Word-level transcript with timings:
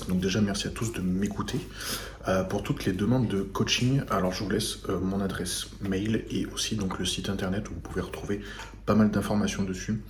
Donc 0.00 0.20
déjà 0.20 0.40
merci 0.40 0.66
à 0.66 0.70
tous 0.70 0.92
de 0.92 1.00
m'écouter. 1.00 1.58
Euh, 2.28 2.44
pour 2.44 2.62
toutes 2.62 2.84
les 2.84 2.92
demandes 2.92 3.28
de 3.28 3.42
coaching, 3.42 4.02
alors 4.10 4.32
je 4.32 4.44
vous 4.44 4.50
laisse 4.50 4.78
euh, 4.88 5.00
mon 5.00 5.20
adresse 5.20 5.66
mail 5.80 6.24
et 6.30 6.46
aussi 6.46 6.76
donc 6.76 6.98
le 6.98 7.04
site 7.04 7.28
internet 7.28 7.68
où 7.68 7.74
vous 7.74 7.80
pouvez 7.80 8.00
retrouver 8.00 8.40
pas 8.86 8.94
mal 8.94 9.10
d'informations 9.10 9.64
dessus. 9.64 10.02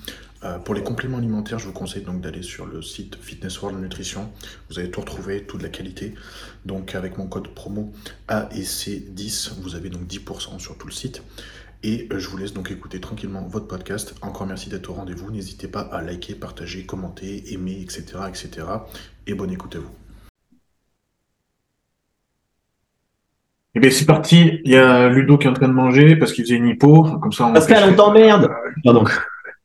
Euh, 0.45 0.59
pour 0.59 0.75
les 0.75 0.83
compléments 0.83 1.19
alimentaires, 1.19 1.59
je 1.59 1.67
vous 1.67 1.73
conseille 1.73 2.03
donc 2.03 2.21
d'aller 2.21 2.43
sur 2.43 2.67
le 2.67 2.83
site 2.83 3.17
Fitness 3.21 3.61
World 3.63 3.81
Nutrition. 3.81 4.31
Vous 4.69 4.79
allez 4.79 4.91
tout 4.91 5.01
retrouver, 5.01 5.45
toute 5.45 5.63
la 5.63 5.69
qualité. 5.69 6.15
Donc 6.67 6.95
avec 6.95 7.17
mon 7.17 7.27
code 7.27 7.49
promo 7.49 7.93
AEC10, 8.29 9.61
vous 9.61 9.75
avez 9.75 9.89
donc 9.89 10.03
10% 10.03 10.59
sur 10.59 10.77
tout 10.77 10.87
le 10.87 10.93
site. 10.93 11.23
Et 11.85 12.09
je 12.17 12.29
vous 12.29 12.37
laisse 12.37 12.53
donc 12.53 12.71
écouter 12.71 13.01
tranquillement 13.01 13.43
votre 13.43 13.67
podcast. 13.67 14.15
Encore 14.23 14.47
merci 14.47 14.71
d'être 14.71 14.89
au 14.91 14.95
rendez-vous. 14.95 15.33
N'hésitez 15.33 15.67
pas 15.67 15.81
à 15.81 16.01
liker, 16.01 16.37
partager, 16.37 16.87
commenter, 16.87 17.53
aimer, 17.53 17.81
etc. 17.81 18.05
etc. 18.29 18.67
Et 19.27 19.35
bonne 19.35 19.51
écoute 19.53 19.77
à 19.77 19.79
vous. 19.79 19.91
Eh 23.75 23.81
bien, 23.81 23.91
c'est 23.91 24.05
parti. 24.05 24.61
Il 24.65 24.71
y 24.73 24.77
a 24.77 25.09
Ludo 25.09 25.39
qui 25.39 25.47
est 25.47 25.51
en 25.51 25.55
train 25.55 25.69
de 25.69 25.73
manger 25.73 26.17
parce 26.17 26.33
qu'il 26.33 26.45
faisait 26.45 26.57
une 26.57 26.69
hypo. 26.69 27.05
Comme 27.21 27.33
ça, 27.33 27.47
on 27.47 27.53
Pascal, 27.53 27.91
on 27.91 27.95
t'emmerde. 27.97 28.51
Pardon. 28.85 29.05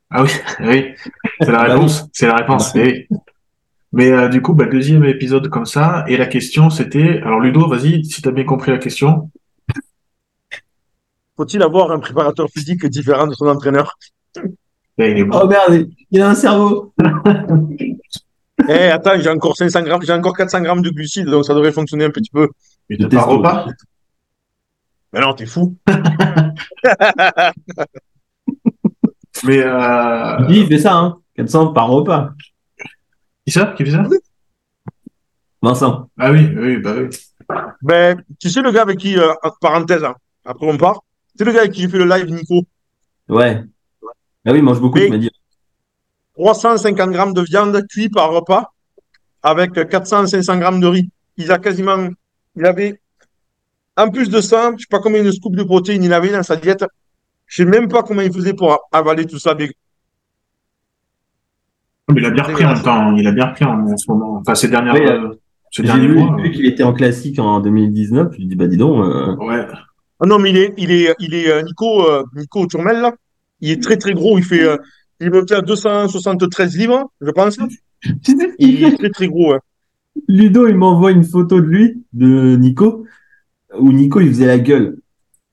Ah 0.09 0.23
oui, 0.23 0.29
oui. 0.61 0.85
C'est 1.41 1.51
la 1.51 1.63
Bah 1.67 1.73
réponse. 1.73 2.07
C'est 2.13 2.27
la 2.27 2.35
réponse. 2.35 2.71
oui. 2.75 3.07
Mais 3.93 4.11
euh, 4.11 4.27
du 4.29 4.41
coup, 4.41 4.53
bah, 4.53 4.65
deuxième 4.65 5.03
épisode 5.05 5.49
comme 5.49 5.65
ça. 5.65 6.05
Et 6.07 6.15
la 6.17 6.27
question, 6.27 6.69
c'était. 6.69 7.19
Alors, 7.23 7.39
Ludo, 7.39 7.67
vas-y, 7.67 8.05
si 8.05 8.21
tu 8.21 8.27
as 8.29 8.31
bien 8.31 8.45
compris 8.45 8.71
la 8.71 8.77
question. 8.77 9.29
Faut-il 11.35 11.61
avoir 11.61 11.91
un 11.91 11.99
préparateur 11.99 12.47
physique 12.49 12.85
différent 12.87 13.27
de 13.27 13.33
son 13.33 13.47
entraîneur? 13.47 13.97
Là, 14.97 15.07
il 15.09 15.17
est 15.17 15.23
bon. 15.23 15.39
Oh 15.43 15.47
merde, 15.47 15.87
il 16.11 16.21
a 16.21 16.29
un 16.29 16.35
cerveau. 16.35 16.93
Eh, 18.67 18.87
attends, 18.89 19.19
j'ai 19.19 19.29
encore 19.29 19.55
500 19.55 19.81
grammes, 19.83 20.01
j'ai 20.03 20.13
encore 20.13 20.35
400 20.35 20.61
grammes 20.61 20.81
de 20.81 20.89
glucides, 20.89 21.27
donc 21.27 21.45
ça 21.45 21.53
devrait 21.53 21.71
fonctionner 21.71 22.05
un 22.05 22.09
petit 22.09 22.29
peu. 22.29 22.49
Mais 22.89 22.97
de 22.97 23.07
testo. 23.07 23.25
repas? 23.37 23.67
Mais 25.13 25.21
non, 25.21 25.33
t'es 25.33 25.45
fou. 25.45 25.77
Mais 29.43 29.61
euh... 29.63 30.45
Il 30.49 30.67
fait 30.67 30.79
ça, 30.79 30.95
hein. 30.95 31.19
400 31.35 31.73
par 31.73 31.87
repas. 31.89 32.31
qui 33.45 33.51
ça? 33.51 33.73
Qui 33.77 33.85
fait 33.85 33.91
ça? 33.91 34.03
Vincent. 35.61 36.09
Ah 36.17 36.31
oui, 36.31 36.49
oui, 36.55 36.77
bah 36.77 36.93
oui. 36.97 37.09
Ben, 37.81 38.21
tu 38.39 38.49
sais 38.49 38.61
le 38.61 38.71
gars 38.71 38.81
avec 38.81 38.97
qui, 38.99 39.17
euh, 39.17 39.33
entre 39.43 39.57
parenthèse, 39.59 40.03
hein, 40.03 40.15
après 40.43 40.67
on 40.67 40.77
part, 40.77 41.01
c'est 41.35 41.45
le 41.45 41.51
gars 41.51 41.59
avec 41.61 41.71
qui 41.71 41.81
j'ai 41.81 41.89
fait 41.89 41.97
le 41.97 42.05
live, 42.05 42.25
Nico? 42.29 42.63
Ouais. 43.29 43.63
Ah 44.45 44.51
oui, 44.51 44.57
il 44.57 44.63
mange 44.63 44.79
beaucoup, 44.81 44.97
Mais- 44.97 45.05
tu 45.05 45.11
m'as 45.11 45.17
dit. 45.17 45.31
350 46.37 47.11
grammes 47.11 47.33
de 47.33 47.41
viande 47.41 47.81
cuit 47.89 48.09
par 48.09 48.31
repas 48.31 48.71
avec 49.43 49.71
400-500 49.73 50.59
grammes 50.59 50.79
de 50.79 50.87
riz. 50.87 51.09
Il 51.37 51.51
a 51.51 51.57
quasiment, 51.57 52.07
il 52.55 52.65
avait, 52.65 52.99
en 53.95 54.09
plus 54.09 54.29
de 54.29 54.41
ça, 54.41 54.71
je 54.77 54.81
sais 54.81 54.87
pas 54.89 54.99
combien 54.99 55.23
de 55.23 55.31
scoops 55.31 55.55
de 55.57 55.63
protéines 55.63 56.03
il 56.03 56.13
avait 56.13 56.31
dans 56.31 56.43
sa 56.43 56.55
diète. 56.55 56.85
Je 57.45 57.63
sais 57.63 57.69
même 57.69 57.87
pas 57.87 58.03
comment 58.03 58.21
il 58.21 58.31
faisait 58.33 58.53
pour 58.53 58.77
avaler 58.91 59.25
tout 59.25 59.39
ça. 59.39 59.55
Mais 59.57 59.69
Mais 62.09 62.21
il 62.21 62.25
a 62.25 62.29
bien 62.31 62.43
repris 62.43 62.65
en 62.65 62.73
même 62.73 62.83
temps. 62.83 63.15
Il 63.15 63.27
a 63.27 63.31
bien 63.31 63.45
repris 63.47 63.65
en, 63.65 63.87
en 63.87 63.97
ce 63.97 64.09
moment. 64.11 64.37
Enfin, 64.37 64.55
ces 64.55 64.67
dernières, 64.69 64.93
Oui, 64.95 65.01
euh, 65.05 65.29
ces 65.71 65.83
J'ai 65.83 65.87
derniers 65.87 66.07
vu, 66.07 66.15
mois. 66.15 66.37
vu 66.41 66.51
qu'il 66.51 66.65
était 66.65 66.83
en 66.83 66.93
classique 66.93 67.39
en 67.39 67.59
2019. 67.59 68.33
Je 68.33 68.37
lui 68.37 68.45
dis, 68.47 68.55
bah 68.55 68.67
dis 68.67 68.77
donc. 68.77 69.03
euh, 69.03 69.29
euh, 69.31 69.35
Ouais. 69.37 69.65
Ah 70.19 70.25
non, 70.25 70.39
mais 70.39 70.49
il 70.49 70.57
est, 70.57 70.73
il 70.77 70.91
est, 70.91 71.13
il 71.19 71.33
est 71.35 71.49
euh, 71.51 71.61
Nico, 71.61 72.05
euh, 72.09 72.23
Nico 72.35 72.65
Turmel, 72.67 73.01
là. 73.01 73.13
Il 73.61 73.71
est 73.71 73.81
très, 73.81 73.97
très 73.97 74.13
gros. 74.13 74.37
Il 74.37 74.43
fait, 74.43 74.63
euh, 74.63 74.77
il 75.19 75.31
monté 75.31 75.55
à 75.55 75.61
273 75.61 76.77
livres, 76.77 77.11
je 77.21 77.31
pense. 77.31 77.57
Il 78.59 78.83
est 78.83 78.97
très, 78.97 79.09
très 79.09 79.27
gros. 79.27 79.53
hein. 79.53 79.59
Ludo, 80.27 80.67
il 80.67 80.75
m'envoie 80.75 81.11
une 81.11 81.23
photo 81.23 81.61
de 81.61 81.65
lui, 81.65 82.03
de 82.13 82.55
Nico, 82.55 83.05
où 83.77 83.91
Nico, 83.91 84.19
il 84.19 84.29
faisait 84.29 84.45
la 84.47 84.59
gueule. 84.59 84.97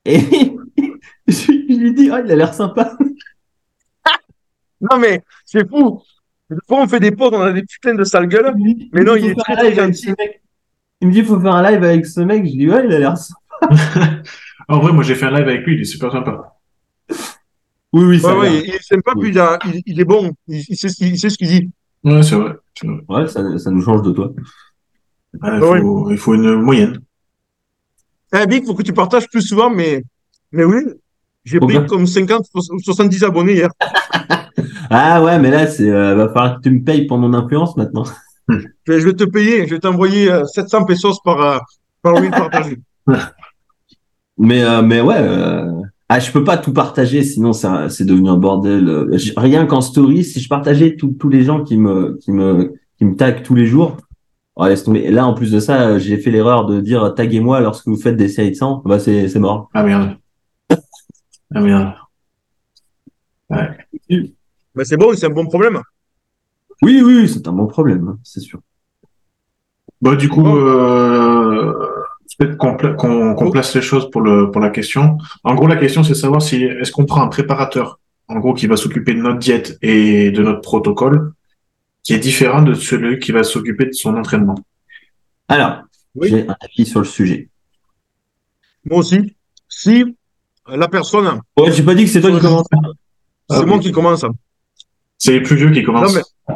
Et 0.04 0.20
je, 1.28 1.52
lui 1.52 1.94
dis, 1.94 2.10
oh, 2.12 2.18
il 2.24 2.30
a 2.30 2.36
l'air 2.36 2.54
sympa. 2.54 2.96
Non, 4.80 4.98
mais 4.98 5.22
c'est 5.44 5.68
fou. 5.68 6.02
Des 6.50 6.56
fois, 6.68 6.82
on 6.82 6.88
fait 6.88 7.00
des 7.00 7.10
potes, 7.10 7.32
on 7.32 7.40
a 7.40 7.52
des 7.52 7.62
putains 7.62 7.94
de 7.94 8.04
sales 8.04 8.28
gueules. 8.28 8.54
Mais 8.92 9.02
non, 9.02 9.16
il 9.16 9.26
est 9.26 9.34
très, 9.34 9.56
très 9.56 9.74
gentil. 9.74 10.06
ce 10.06 10.10
mec. 10.10 10.42
Il 11.00 11.08
me 11.08 11.12
dit, 11.12 11.18
il 11.20 11.24
faut 11.24 11.40
faire 11.40 11.54
un 11.54 11.70
live 11.70 11.82
avec 11.82 12.06
ce 12.06 12.20
mec. 12.20 12.44
Je 12.44 12.50
dis, 12.50 12.68
ouais, 12.68 12.84
il 12.86 12.92
a 12.92 12.98
l'air 12.98 13.16
sympa. 13.16 13.40
En 14.66 14.78
vrai, 14.78 14.92
moi, 14.92 15.04
j'ai 15.04 15.14
fait 15.14 15.26
un 15.26 15.30
live 15.30 15.48
avec 15.48 15.66
lui. 15.66 15.74
Il 15.74 15.80
est 15.82 15.84
super 15.84 16.10
sympa. 16.10 16.56
Oui, 17.94 18.04
oui, 18.04 18.16
Ouais, 18.16 18.18
ça 18.18 18.36
ouais, 18.36 18.50
l'air. 18.50 18.62
il 18.64 18.68
il 18.68 18.74
est 18.74 18.82
sympa, 18.82 19.12
Oui. 19.14 19.20
puis 19.22 19.30
il, 19.30 19.38
a- 19.38 19.58
il, 19.66 19.82
il 19.86 20.00
est 20.00 20.04
bon. 20.04 20.32
Il, 20.48 20.62
il 20.68 20.76
sait 20.76 20.88
ce 20.88 20.96
qu'il 20.96 21.08
il 21.08 21.18
sait 21.18 21.30
ce 21.30 21.38
qu'il 21.38 21.48
dit. 21.48 21.70
Ouais, 22.02 22.22
c'est 22.22 22.34
vrai. 22.34 22.52
Ouais, 23.08 23.26
ça, 23.28 23.56
ça 23.58 23.70
nous 23.70 23.80
change 23.82 24.02
de 24.02 24.10
toi. 24.10 24.32
Ouais, 25.40 25.50
il, 25.58 25.62
Ouais. 25.62 25.80
faut, 25.80 26.10
il 26.10 26.18
faut 26.18 26.34
une 26.34 26.54
moyenne. 26.60 26.98
Eh, 28.34 28.46
Big, 28.46 28.66
faut 28.66 28.74
que 28.74 28.82
tu 28.82 28.92
partages 28.92 29.28
plus 29.28 29.42
souvent, 29.42 29.70
mais, 29.70 30.02
mais 30.52 30.64
oui. 30.64 30.82
J'ai 31.44 31.60
pris 31.60 31.84
comme 31.86 32.06
50, 32.06 32.46
70 32.82 33.22
abonnés 33.24 33.54
hier. 33.54 33.68
Ah 34.90 35.22
ouais, 35.24 35.38
mais 35.38 35.50
là, 35.50 35.66
c'est, 35.66 35.88
euh, 35.90 36.14
va 36.14 36.28
falloir 36.28 36.56
que 36.58 36.62
tu 36.62 36.70
me 36.70 36.82
payes 36.84 37.06
pour 37.06 37.18
mon 37.18 37.32
influence 37.34 37.76
maintenant. 37.76 38.04
Je 38.48 38.54
vais 38.92 39.00
je 39.00 39.06
vais 39.06 39.14
te 39.14 39.24
payer, 39.24 39.66
je 39.66 39.74
vais 39.74 39.80
t'envoyer 39.80 40.30
euh, 40.30 40.44
700 40.44 40.84
pesos 40.84 41.18
par, 41.24 41.40
euh, 41.40 41.58
par 42.02 42.14
week 42.20 42.30
partagé. 42.30 42.78
Mais, 44.38 44.62
euh, 44.62 44.82
mais 44.82 45.00
ouais, 45.00 45.16
euh, 45.18 45.70
ah, 46.08 46.20
je 46.20 46.30
peux 46.32 46.44
pas 46.44 46.56
tout 46.58 46.72
partager, 46.72 47.22
sinon 47.22 47.52
c'est 47.52 47.66
un- 47.66 47.88
c'est 47.88 48.04
devenu 48.04 48.28
un 48.28 48.36
bordel. 48.36 49.08
Rien 49.36 49.66
qu'en 49.66 49.80
story, 49.80 50.22
si 50.24 50.40
je 50.40 50.48
partageais 50.48 50.96
tous 50.96 51.12
tous 51.18 51.28
les 51.28 51.42
gens 51.44 51.64
qui 51.64 51.76
me, 51.76 52.18
qui 52.20 52.30
me, 52.32 52.74
qui 52.98 53.04
me 53.04 53.16
taguent 53.16 53.42
tous 53.42 53.54
les 53.54 53.66
jours, 53.66 53.96
oh, 54.56 54.66
laisse 54.66 54.84
tomber. 54.84 55.00
Et 55.00 55.10
là, 55.10 55.26
en 55.26 55.34
plus 55.34 55.50
de 55.50 55.60
ça, 55.60 55.98
j'ai 55.98 56.18
fait 56.18 56.30
l'erreur 56.30 56.66
de 56.66 56.80
dire 56.80 57.14
taguez-moi 57.14 57.60
lorsque 57.60 57.86
vous 57.86 57.96
faites 57.96 58.16
des 58.16 58.28
séries 58.28 58.50
de 58.50 58.56
100. 58.56 58.82
Bah, 58.84 58.98
c'est, 58.98 59.28
c'est 59.28 59.40
mort. 59.40 59.70
Ah 59.74 59.82
merde. 59.82 60.16
Ah 61.54 61.60
merde. 61.60 61.94
Mais 64.74 64.84
c'est 64.84 64.96
bon, 64.96 65.14
c'est 65.14 65.26
un 65.26 65.30
bon 65.30 65.46
problème. 65.46 65.80
Oui, 66.82 67.02
oui, 67.04 67.28
c'est 67.28 67.46
un 67.48 67.52
bon 67.52 67.66
problème, 67.66 68.08
hein, 68.08 68.18
c'est 68.24 68.40
sûr. 68.40 68.60
Bon, 70.00 70.14
du 70.16 70.28
coup, 70.28 70.46
euh, 70.58 71.72
peut-être 72.38 72.56
qu'on 72.56 72.76
pla- 72.76 72.94
qu'on 72.94 73.34
qu'on 73.34 73.50
place 73.50 73.74
les 73.74 73.82
choses 73.82 74.10
pour, 74.10 74.20
le, 74.20 74.50
pour 74.50 74.60
la 74.60 74.70
question? 74.70 75.18
En 75.44 75.54
gros, 75.54 75.66
la 75.66 75.76
question, 75.76 76.02
c'est 76.02 76.10
de 76.14 76.18
savoir 76.18 76.42
si 76.42 76.62
est-ce 76.64 76.92
qu'on 76.92 77.06
prend 77.06 77.22
un 77.22 77.28
préparateur, 77.28 77.98
en 78.28 78.36
gros, 78.38 78.54
qui 78.54 78.66
va 78.66 78.76
s'occuper 78.76 79.14
de 79.14 79.20
notre 79.20 79.38
diète 79.38 79.78
et 79.82 80.30
de 80.30 80.42
notre 80.42 80.60
protocole, 80.60 81.32
qui 82.02 82.14
est 82.14 82.18
différent 82.18 82.62
de 82.62 82.74
celui 82.74 83.18
qui 83.18 83.32
va 83.32 83.42
s'occuper 83.44 83.86
de 83.86 83.92
son 83.92 84.16
entraînement? 84.16 84.56
Alors, 85.48 85.82
Oui. 86.14 86.28
j'ai 86.30 86.48
un 86.48 86.56
avis 86.60 86.86
sur 86.86 87.00
le 87.00 87.06
sujet. 87.06 87.48
Moi 88.84 88.98
aussi. 88.98 89.34
Si 89.68 90.04
la 90.68 90.88
personne, 90.88 91.40
Ouais, 91.58 91.72
j'ai 91.72 91.82
pas 91.82 91.94
dit 91.94 92.04
que 92.04 92.10
c'est 92.10 92.20
toi 92.20 92.30
qui 92.30 92.40
commence. 92.40 92.66
c'est 92.70 93.56
Ah, 93.56 93.62
moi 93.66 93.76
oui. 93.78 93.82
qui 93.82 93.92
commence. 93.92 94.24
C'est 95.18 95.32
les 95.32 95.42
plus 95.42 95.56
vieux 95.56 95.70
qui 95.72 95.82
commencent. 95.82 96.14
Mais 96.14 96.54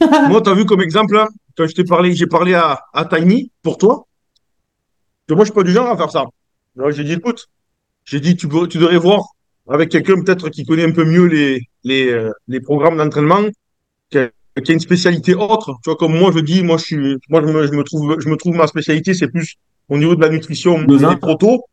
moi, 0.28 0.40
tu 0.40 0.50
as 0.50 0.54
vu 0.54 0.64
comme 0.64 0.80
exemple, 0.80 1.16
hein, 1.18 1.28
quand 1.56 1.66
je 1.68 1.74
t'ai 1.74 1.84
parlé, 1.84 2.14
j'ai 2.14 2.26
parlé 2.26 2.54
à, 2.54 2.80
à 2.92 3.04
Tiny 3.04 3.50
pour 3.62 3.78
toi, 3.78 4.06
que 5.28 5.34
moi, 5.34 5.44
je 5.44 5.50
suis 5.50 5.54
pas 5.54 5.62
du 5.62 5.72
genre 5.72 5.88
à 5.88 5.96
faire 5.96 6.10
ça. 6.10 6.24
Alors, 6.76 6.90
j'ai 6.90 7.04
dit, 7.04 7.12
écoute, 7.12 7.48
j'ai 8.04 8.20
dit, 8.20 8.36
tu, 8.36 8.46
devrais 8.46 8.96
voir 8.98 9.22
avec 9.68 9.90
quelqu'un 9.90 10.22
peut-être 10.22 10.48
qui 10.48 10.64
connaît 10.64 10.84
un 10.84 10.92
peu 10.92 11.04
mieux 11.04 11.26
les, 11.26 11.60
les, 11.84 12.08
euh, 12.10 12.32
les 12.48 12.60
programmes 12.60 12.96
d'entraînement, 12.96 13.42
qui 14.10 14.18
a, 14.18 14.30
qui 14.64 14.70
a 14.70 14.74
une 14.74 14.80
spécialité 14.80 15.34
autre. 15.34 15.74
Tu 15.82 15.90
vois, 15.90 15.96
comme 15.96 16.16
moi, 16.18 16.32
je 16.34 16.40
dis, 16.40 16.62
moi, 16.62 16.78
je 16.78 16.84
suis, 16.84 17.16
moi, 17.28 17.42
je 17.42 17.46
me, 17.52 17.66
je 17.66 17.72
me 17.72 17.84
trouve, 17.84 18.16
je 18.18 18.28
me 18.28 18.36
trouve 18.36 18.56
ma 18.56 18.66
spécialité, 18.66 19.12
c'est 19.14 19.28
plus 19.28 19.56
au 19.88 19.98
niveau 19.98 20.14
de 20.14 20.20
la 20.20 20.28
nutrition, 20.30 20.82
des 20.82 21.16
protos. 21.16 21.64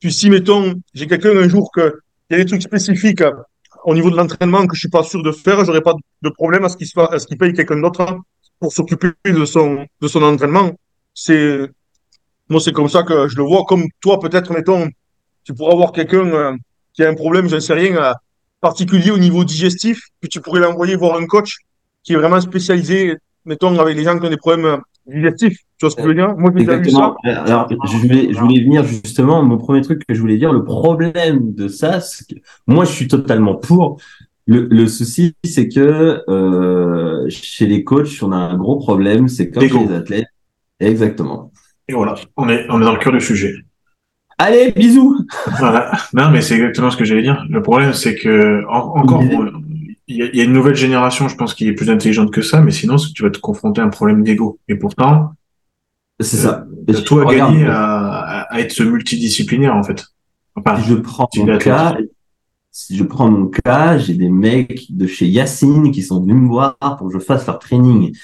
Puis 0.00 0.12
si, 0.12 0.30
mettons, 0.30 0.74
j'ai 0.94 1.06
quelqu'un 1.06 1.36
un 1.36 1.48
jour 1.48 1.70
que, 1.72 2.00
il 2.30 2.36
y 2.36 2.40
a 2.40 2.44
des 2.44 2.48
trucs 2.48 2.62
spécifiques 2.62 3.20
euh, 3.20 3.32
au 3.84 3.94
niveau 3.94 4.10
de 4.10 4.16
l'entraînement 4.16 4.66
que 4.66 4.74
je 4.74 4.80
suis 4.80 4.88
pas 4.88 5.02
sûr 5.02 5.22
de 5.22 5.32
faire, 5.32 5.64
j'aurais 5.64 5.80
pas 5.82 5.94
de 6.22 6.28
problème 6.30 6.64
à 6.64 6.68
ce 6.68 6.76
qu'il 6.76 6.86
fa- 6.88 7.10
à 7.12 7.18
ce 7.18 7.26
qu'il 7.26 7.38
paye 7.38 7.52
quelqu'un 7.52 7.80
d'autre 7.80 8.18
pour 8.60 8.72
s'occuper 8.72 9.12
de 9.24 9.44
son, 9.44 9.86
de 10.00 10.08
son 10.08 10.22
entraînement. 10.22 10.72
C'est, 11.14 11.68
moi, 12.48 12.60
c'est 12.60 12.72
comme 12.72 12.88
ça 12.88 13.02
que 13.02 13.28
je 13.28 13.36
le 13.36 13.42
vois. 13.42 13.64
Comme 13.64 13.84
toi, 14.00 14.18
peut-être, 14.18 14.52
mettons, 14.52 14.88
tu 15.44 15.54
pourras 15.54 15.72
avoir 15.72 15.92
quelqu'un 15.92 16.26
euh, 16.26 16.56
qui 16.92 17.02
a 17.02 17.08
un 17.08 17.14
problème, 17.14 17.48
j'en 17.48 17.60
sais 17.60 17.74
rien, 17.74 17.96
euh, 17.96 18.12
particulier 18.60 19.10
au 19.10 19.18
niveau 19.18 19.44
digestif, 19.44 20.00
puis 20.20 20.28
tu 20.28 20.40
pourrais 20.40 20.60
l'envoyer 20.60 20.96
voir 20.96 21.16
un 21.18 21.26
coach 21.26 21.58
qui 22.02 22.12
est 22.12 22.16
vraiment 22.16 22.40
spécialisé, 22.40 23.16
mettons, 23.44 23.78
avec 23.78 23.96
les 23.96 24.04
gens 24.04 24.18
qui 24.18 24.26
ont 24.26 24.30
des 24.30 24.36
problèmes 24.36 24.66
euh, 24.66 24.76
digestifs. 25.06 25.58
Tu 25.78 25.86
vois 25.86 25.90
ce 25.90 25.96
que 25.96 26.02
je 26.02 26.08
veux 26.08 26.14
dire? 26.14 26.34
Moi, 26.36 26.50
j'ai 26.56 26.64
déjà 26.64 26.76
vu 26.78 26.90
ça. 26.90 27.14
Exactement. 27.24 27.44
Alors, 27.44 27.68
je 27.84 27.96
voulais, 27.98 28.32
je 28.32 28.38
voulais 28.40 28.62
venir 28.62 28.84
justement, 28.84 29.42
mon 29.42 29.58
premier 29.58 29.80
truc 29.80 30.04
que 30.06 30.14
je 30.14 30.20
voulais 30.20 30.38
dire, 30.38 30.52
le 30.52 30.64
problème 30.64 31.54
de 31.54 31.68
ça, 31.68 32.00
c'est 32.00 32.26
que 32.26 32.40
moi, 32.66 32.84
je 32.84 32.90
suis 32.92 33.08
totalement 33.08 33.54
pour. 33.54 34.00
Le, 34.46 34.66
le 34.70 34.86
souci, 34.86 35.34
c'est 35.44 35.68
que 35.68 36.24
euh, 36.28 37.28
chez 37.28 37.66
les 37.66 37.84
coachs, 37.84 38.22
on 38.22 38.32
a 38.32 38.36
un 38.36 38.56
gros 38.56 38.76
problème, 38.76 39.28
c'est 39.28 39.50
comme 39.50 39.68
chez 39.68 39.86
les 39.86 39.94
athlètes. 39.94 40.28
Exactement. 40.80 41.52
Et 41.88 41.94
voilà, 41.94 42.14
on 42.36 42.48
est, 42.48 42.66
on 42.68 42.80
est 42.80 42.84
dans 42.84 42.92
le 42.92 42.98
cœur 42.98 43.12
du 43.12 43.20
sujet. 43.20 43.54
Allez, 44.36 44.72
bisous 44.72 45.18
Voilà. 45.58 45.90
Non, 46.14 46.30
mais 46.30 46.42
c'est 46.42 46.54
exactement 46.54 46.90
ce 46.90 46.96
que 46.96 47.04
j'allais 47.04 47.22
dire. 47.22 47.44
Le 47.50 47.62
problème, 47.62 47.92
c'est 47.92 48.14
que, 48.14 48.64
en- 48.68 48.94
encore, 48.96 49.22
il 50.06 50.16
y, 50.16 50.22
a, 50.22 50.26
il 50.26 50.36
y 50.36 50.40
a 50.40 50.44
une 50.44 50.52
nouvelle 50.52 50.76
génération, 50.76 51.28
je 51.28 51.34
pense, 51.36 51.54
qui 51.54 51.66
est 51.66 51.72
plus 51.72 51.90
intelligente 51.90 52.30
que 52.30 52.40
ça, 52.40 52.60
mais 52.60 52.70
sinon, 52.70 52.96
tu 52.96 53.22
vas 53.22 53.30
te 53.30 53.38
confronter 53.38 53.80
à 53.80 53.84
un 53.84 53.88
problème 53.88 54.22
d'ego. 54.22 54.58
Et 54.68 54.76
pourtant, 54.76 55.32
C'est 56.20 56.36
ça. 56.36 56.66
as 56.88 56.92
tout 57.02 57.18
à 57.20 57.24
Regarde, 57.24 57.52
gagner 57.52 57.66
à, 57.68 58.46
être 58.58 58.80
multidisciplinaire, 58.84 59.74
en 59.74 59.82
fait. 59.82 60.06
Enfin, 60.54 60.80
Si 60.80 60.88
je 60.88 60.94
prends 60.94 61.28
mon 61.36 61.58
cas, 61.58 61.96
si 62.70 62.96
je 62.96 63.04
prends 63.04 63.30
mon 63.30 63.48
cas, 63.48 63.98
j'ai 63.98 64.14
des 64.14 64.28
mecs 64.28 64.86
de 64.90 65.06
chez 65.06 65.26
Yacine 65.26 65.90
qui 65.90 66.02
sont 66.02 66.20
venus 66.20 66.36
me 66.36 66.48
voir 66.48 66.76
pour 66.98 67.08
que 67.08 67.14
je 67.14 67.18
fasse 67.18 67.46
leur 67.46 67.58
training. 67.58 68.14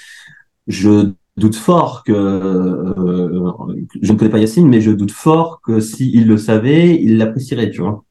Je 0.67 1.11
doute 1.37 1.55
fort 1.55 2.03
que, 2.03 2.11
euh, 2.13 3.53
je 4.01 4.11
ne 4.11 4.17
connais 4.17 4.31
pas 4.31 4.37
Yacine, 4.39 4.67
mais 4.67 4.81
je 4.81 4.91
doute 4.91 5.11
fort 5.11 5.59
que 5.61 5.79
s'il 5.79 6.27
le 6.27 6.37
savait, 6.37 6.95
il 6.95 7.17
l'apprécierait, 7.17 7.71
tu 7.71 7.81
vois. 7.81 8.03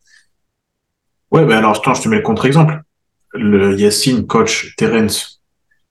ouais, 1.31 1.45
ben 1.47 1.57
alors, 1.59 1.77
attends, 1.77 1.95
je 1.95 2.03
te 2.03 2.09
mets 2.09 2.17
le 2.17 2.23
contre-exemple. 2.23 2.83
Le 3.33 3.77
Yacine, 3.79 4.27
coach 4.27 4.75
Terence, 4.77 5.43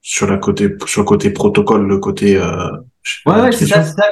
sur 0.01 0.27
la 0.27 0.37
côté, 0.37 0.69
sur 0.85 1.01
le 1.01 1.05
côté 1.05 1.29
protocole, 1.31 1.87
le 1.87 1.97
côté, 1.97 2.37
euh, 2.37 2.69
Ouais, 3.25 3.41
ouais, 3.41 3.51
c'est 3.51 3.65
ça, 3.65 3.83
c'est 3.83 3.95
ça. 3.95 4.05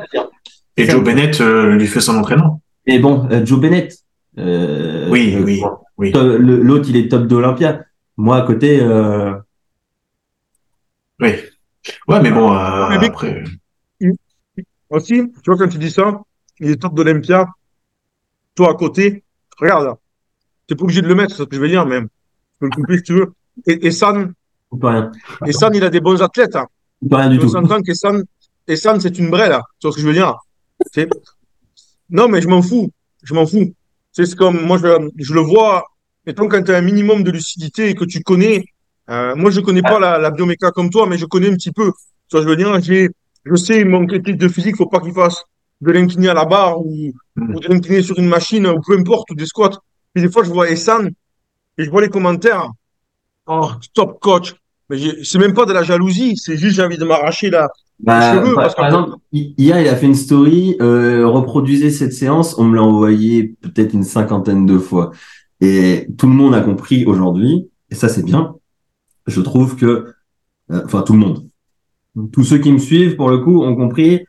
Et. 0.78 0.86
Joe 0.90 1.04
Bennett 1.04 1.40
euh, 1.42 1.76
lui 1.76 1.88
fait 1.88 2.02
son 2.02 2.18
entraînement. 2.18 2.62
Et 2.88 3.00
bon, 3.00 3.28
euh, 3.32 3.46
Joe 3.46 3.60
Bennett. 3.60 3.96
euh, 4.38 5.10
Oui, 5.10 5.38
oui, 5.42 5.62
oui. 5.98 6.12
L'autre, 6.14 6.90
il 6.90 6.98
est 6.98 7.08
top 7.10 7.28
d'Olympia. 7.28 7.86
Moi, 8.18 8.36
à 8.38 8.42
côté, 8.42 8.80
euh, 8.82 9.34
Oui. 11.20 11.30
Ouais, 12.08 12.22
mais 12.22 12.32
bon, 12.32 12.54
euh, 12.54 12.90
Mais- 12.90 13.08
après, 13.08 13.44
Aussi, 14.90 15.14
tu 15.16 15.42
vois, 15.48 15.58
quand 15.58 15.70
tu 15.70 15.78
dis 15.78 15.90
ça, 15.92 16.22
il 16.60 16.70
est 16.70 16.76
top 16.82 16.94
d'Olympia. 16.94 17.48
Toi, 18.56 18.72
à 18.72 18.74
côté, 18.74 19.24
regarde, 19.58 19.96
t'es 20.68 20.76
pas 20.76 20.84
obligé 20.84 21.02
de 21.02 21.08
le 21.08 21.16
mettre, 21.16 21.32
c'est 21.32 21.44
ce 21.44 21.48
que 21.48 21.56
je 21.56 21.62
veux 21.62 21.70
dire, 21.70 21.86
même. 21.86 22.08
Tu 22.08 22.58
peux 22.60 22.66
le 22.66 22.72
couper 22.72 22.98
si 22.98 23.04
tu 23.04 23.14
veux. 23.14 23.34
Et, 23.68 23.88
et 23.88 23.92
San, 23.92 24.34
on 24.72 25.12
et 25.48 25.54
San, 25.54 25.74
il 25.74 25.84
a 25.84 25.90
des 25.90 26.02
bons 26.02 26.22
athlètes. 26.22 26.56
hein. 26.56 26.68
On 27.02 27.08
peut 27.08 27.16
rien 27.16 27.30
du 27.30 27.38
On 27.38 27.42
tout. 27.42 27.50
s'entend 27.50 27.82
qu'Essan, 27.82 28.24
Essan, 28.68 29.00
c'est 29.00 29.18
une 29.18 29.30
vraie, 29.30 29.50
là. 29.50 29.62
Tu 29.80 29.88
vois 29.88 29.92
ce 29.92 29.96
que 29.98 30.02
je 30.02 30.08
veux 30.08 30.14
dire? 30.14 30.36
C'est- 30.94 31.10
Non, 32.10 32.28
mais 32.28 32.42
je 32.42 32.48
m'en 32.50 32.62
fous. 32.62 32.90
Je 33.24 33.34
m'en 33.34 33.46
fous. 33.46 33.74
C'est 34.12 34.26
c'est 34.26 34.36
comme, 34.36 34.62
moi, 34.66 34.78
je, 34.78 35.10
je 35.18 35.34
le 35.34 35.40
vois, 35.42 35.86
mettons, 36.26 36.48
quand 36.50 36.62
tu 36.64 36.72
as 36.72 36.78
un 36.78 36.82
minimum 36.82 37.24
de 37.24 37.32
lucidité 37.32 37.90
et 37.90 37.96
que 37.96 38.04
tu 38.06 38.22
connais, 38.22 38.66
euh, 39.10 39.36
moi, 39.36 39.52
je 39.52 39.60
connais 39.62 39.82
pas 39.82 40.00
la, 40.00 40.18
la 40.18 40.32
bioméca 40.32 40.72
comme 40.72 40.90
toi, 40.90 41.06
mais 41.08 41.18
je 41.18 41.26
connais 41.26 41.50
un 41.50 41.54
petit 41.56 41.72
peu. 41.72 41.92
Tu 42.30 42.38
vois, 42.38 42.42
je 42.44 42.48
veux 42.48 42.56
dire, 42.56 42.80
j'ai, 42.82 43.10
je 43.46 43.56
sais, 43.56 43.84
mon 43.84 44.06
critique 44.06 44.38
de 44.38 44.48
physique, 44.48 44.78
faut 44.78 44.88
pas 44.88 45.00
qu'il 45.00 45.14
fasse 45.14 45.44
de 45.82 45.92
l'incliné 45.92 46.30
à 46.30 46.34
la 46.34 46.46
barre 46.46 46.80
ou, 46.86 47.12
Mm. 47.36 47.56
ou 47.56 47.60
de 47.62 47.68
l'incliné 47.70 48.02
sur 48.02 48.18
une 48.20 48.28
machine 48.28 48.68
ou 48.68 48.80
peu 48.86 48.98
importe, 48.98 49.32
ou 49.32 49.36
des 49.36 49.46
squats. 49.46 49.80
Puis 50.14 50.24
des 50.24 50.30
fois, 50.30 50.44
je 50.44 50.50
vois 50.50 50.70
Essan 50.70 51.08
et 51.78 51.84
je 51.84 51.90
vois 51.90 52.02
les 52.02 52.10
commentaires. 52.10 52.70
Oh, 53.48 53.70
top 53.94 54.20
coach. 54.20 54.54
Mais 54.90 54.98
c'est 55.24 55.40
même 55.40 55.54
pas 55.54 55.66
de 55.66 55.74
la 55.74 55.84
jalousie, 55.84 56.36
c'est 56.36 56.58
juste 56.58 56.76
j'ai 56.76 56.84
envie 56.84 56.98
de 56.98 57.06
m'arracher 57.06 57.50
la, 57.50 57.70
Bah, 58.00 58.20
cheveux, 58.20 58.56
par, 58.56 58.86
exemple, 58.86 59.16
hi- 59.32 59.54
hier, 59.58 59.80
il 59.80 59.88
a 59.88 59.96
fait 59.96 60.06
une 60.06 60.16
story, 60.16 60.76
euh, 60.82 61.26
reproduisez 61.28 61.92
cette 61.92 62.12
séance, 62.14 62.58
on 62.58 62.66
me 62.66 62.76
l'a 62.76 62.84
envoyé 62.84 63.56
peut-être 63.62 63.94
une 63.94 64.04
cinquantaine 64.04 64.66
de 64.66 64.78
fois. 64.78 65.12
Et 65.62 66.08
tout 66.18 66.28
le 66.28 66.34
monde 66.34 66.54
a 66.56 66.62
compris 66.62 67.06
aujourd'hui, 67.06 67.70
et 67.90 67.96
ça 67.96 68.10
c'est 68.10 68.24
bien, 68.24 68.56
je 69.32 69.42
trouve 69.42 69.76
que, 69.76 70.14
euh, 70.72 70.82
enfin 70.86 71.02
tout 71.02 71.14
le 71.14 71.20
monde, 71.20 71.48
tous 72.32 72.44
ceux 72.44 72.60
qui 72.60 72.72
me 72.72 72.78
suivent 72.78 73.16
pour 73.16 73.30
le 73.30 73.40
coup 73.40 73.64
ont 73.64 73.76
compris 73.76 74.26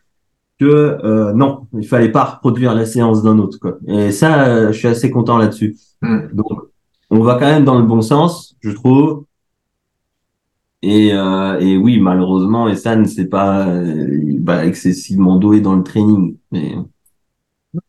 que 0.59 0.67
euh, 0.67 1.33
non, 1.33 1.67
il 1.75 1.87
fallait 1.87 2.13
pas 2.13 2.25
reproduire 2.25 2.75
la 2.75 2.87
séance 2.87 3.23
d'un 3.23 3.39
autre. 3.39 3.59
Quoi. 3.59 3.79
Et 3.87 4.13
ça, 4.13 4.47
euh, 4.47 4.73
je 4.73 4.79
suis 4.79 4.89
assez 4.89 5.11
content 5.11 5.37
là-dessus. 5.37 5.77
Hmm. 6.01 6.29
Donc, 6.33 6.47
on 7.11 7.21
va 7.21 7.35
quand 7.35 7.47
même 7.47 7.65
dans 7.65 7.79
le 7.79 7.85
bon 7.85 8.01
sens, 8.01 8.57
je 8.61 8.71
trouve. 8.71 9.25
Et, 10.83 11.13
euh, 11.13 11.61
et 11.61 11.77
oui, 11.77 12.01
malheureusement, 12.01 12.69
Essan, 12.69 13.05
c'est 13.07 13.27
pas 13.27 13.69
euh, 13.69 14.37
bah, 14.41 14.67
excessivement 14.67 15.39
doué 15.39 15.61
dans 15.61 15.77
le 15.77 15.85
training. 15.85 16.37
Mais 16.51 16.75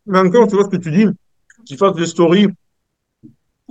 Mais 0.06 0.20
encore, 0.20 0.46
tu 0.46 0.54
vois 0.54 0.64
ce 0.64 0.70
que 0.70 0.76
tu 0.76 0.92
dis, 0.92 1.06
qu'ils 1.64 1.76
fassent 1.76 1.96
des 1.96 2.06
stories. 2.06 2.48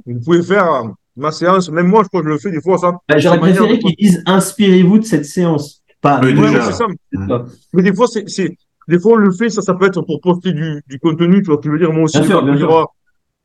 Vous 0.05 0.19
pouvez 0.19 0.43
faire 0.43 0.71
euh, 0.73 0.87
ma 1.15 1.31
séance, 1.31 1.69
même 1.69 1.87
moi, 1.87 2.01
je 2.03 2.07
crois 2.09 2.21
que 2.21 2.27
je 2.27 2.33
le 2.33 2.39
fais 2.39 2.51
des 2.51 2.61
fois, 2.61 2.77
ça. 2.77 2.91
bah, 3.07 3.17
j'aurais 3.19 3.39
préféré 3.39 3.79
qu'ils 3.79 3.95
disent 3.95 4.23
inspirez-vous 4.25 4.99
de 4.99 5.05
cette 5.05 5.25
séance. 5.25 5.81
Pas 6.01 6.19
Oui, 6.21 6.33
Ouais, 6.33 6.47
déjà. 6.47 6.59
ouais, 6.59 6.65
c'est 6.65 6.73
ça. 6.73 6.87
Mm. 7.13 7.45
Mais 7.73 7.83
des 7.83 7.93
fois, 7.93 8.07
c'est, 8.07 8.27
c'est, 8.29 8.57
des 8.87 8.99
fois, 8.99 9.13
on 9.13 9.17
le 9.17 9.31
fait, 9.31 9.49
ça, 9.49 9.61
ça 9.61 9.73
peut 9.73 9.85
être 9.85 10.01
pour 10.01 10.19
poster 10.21 10.51
du, 10.51 10.81
du 10.87 10.99
contenu, 10.99 11.41
tu 11.41 11.47
vois, 11.51 11.59
tu 11.61 11.69
veux 11.69 11.77
dire, 11.79 11.93
moi 11.93 12.03
aussi, 12.03 12.19
Bien 12.19 12.27
sûr, 12.27 12.43
dire, 12.43 12.57
sûr. 12.69 12.87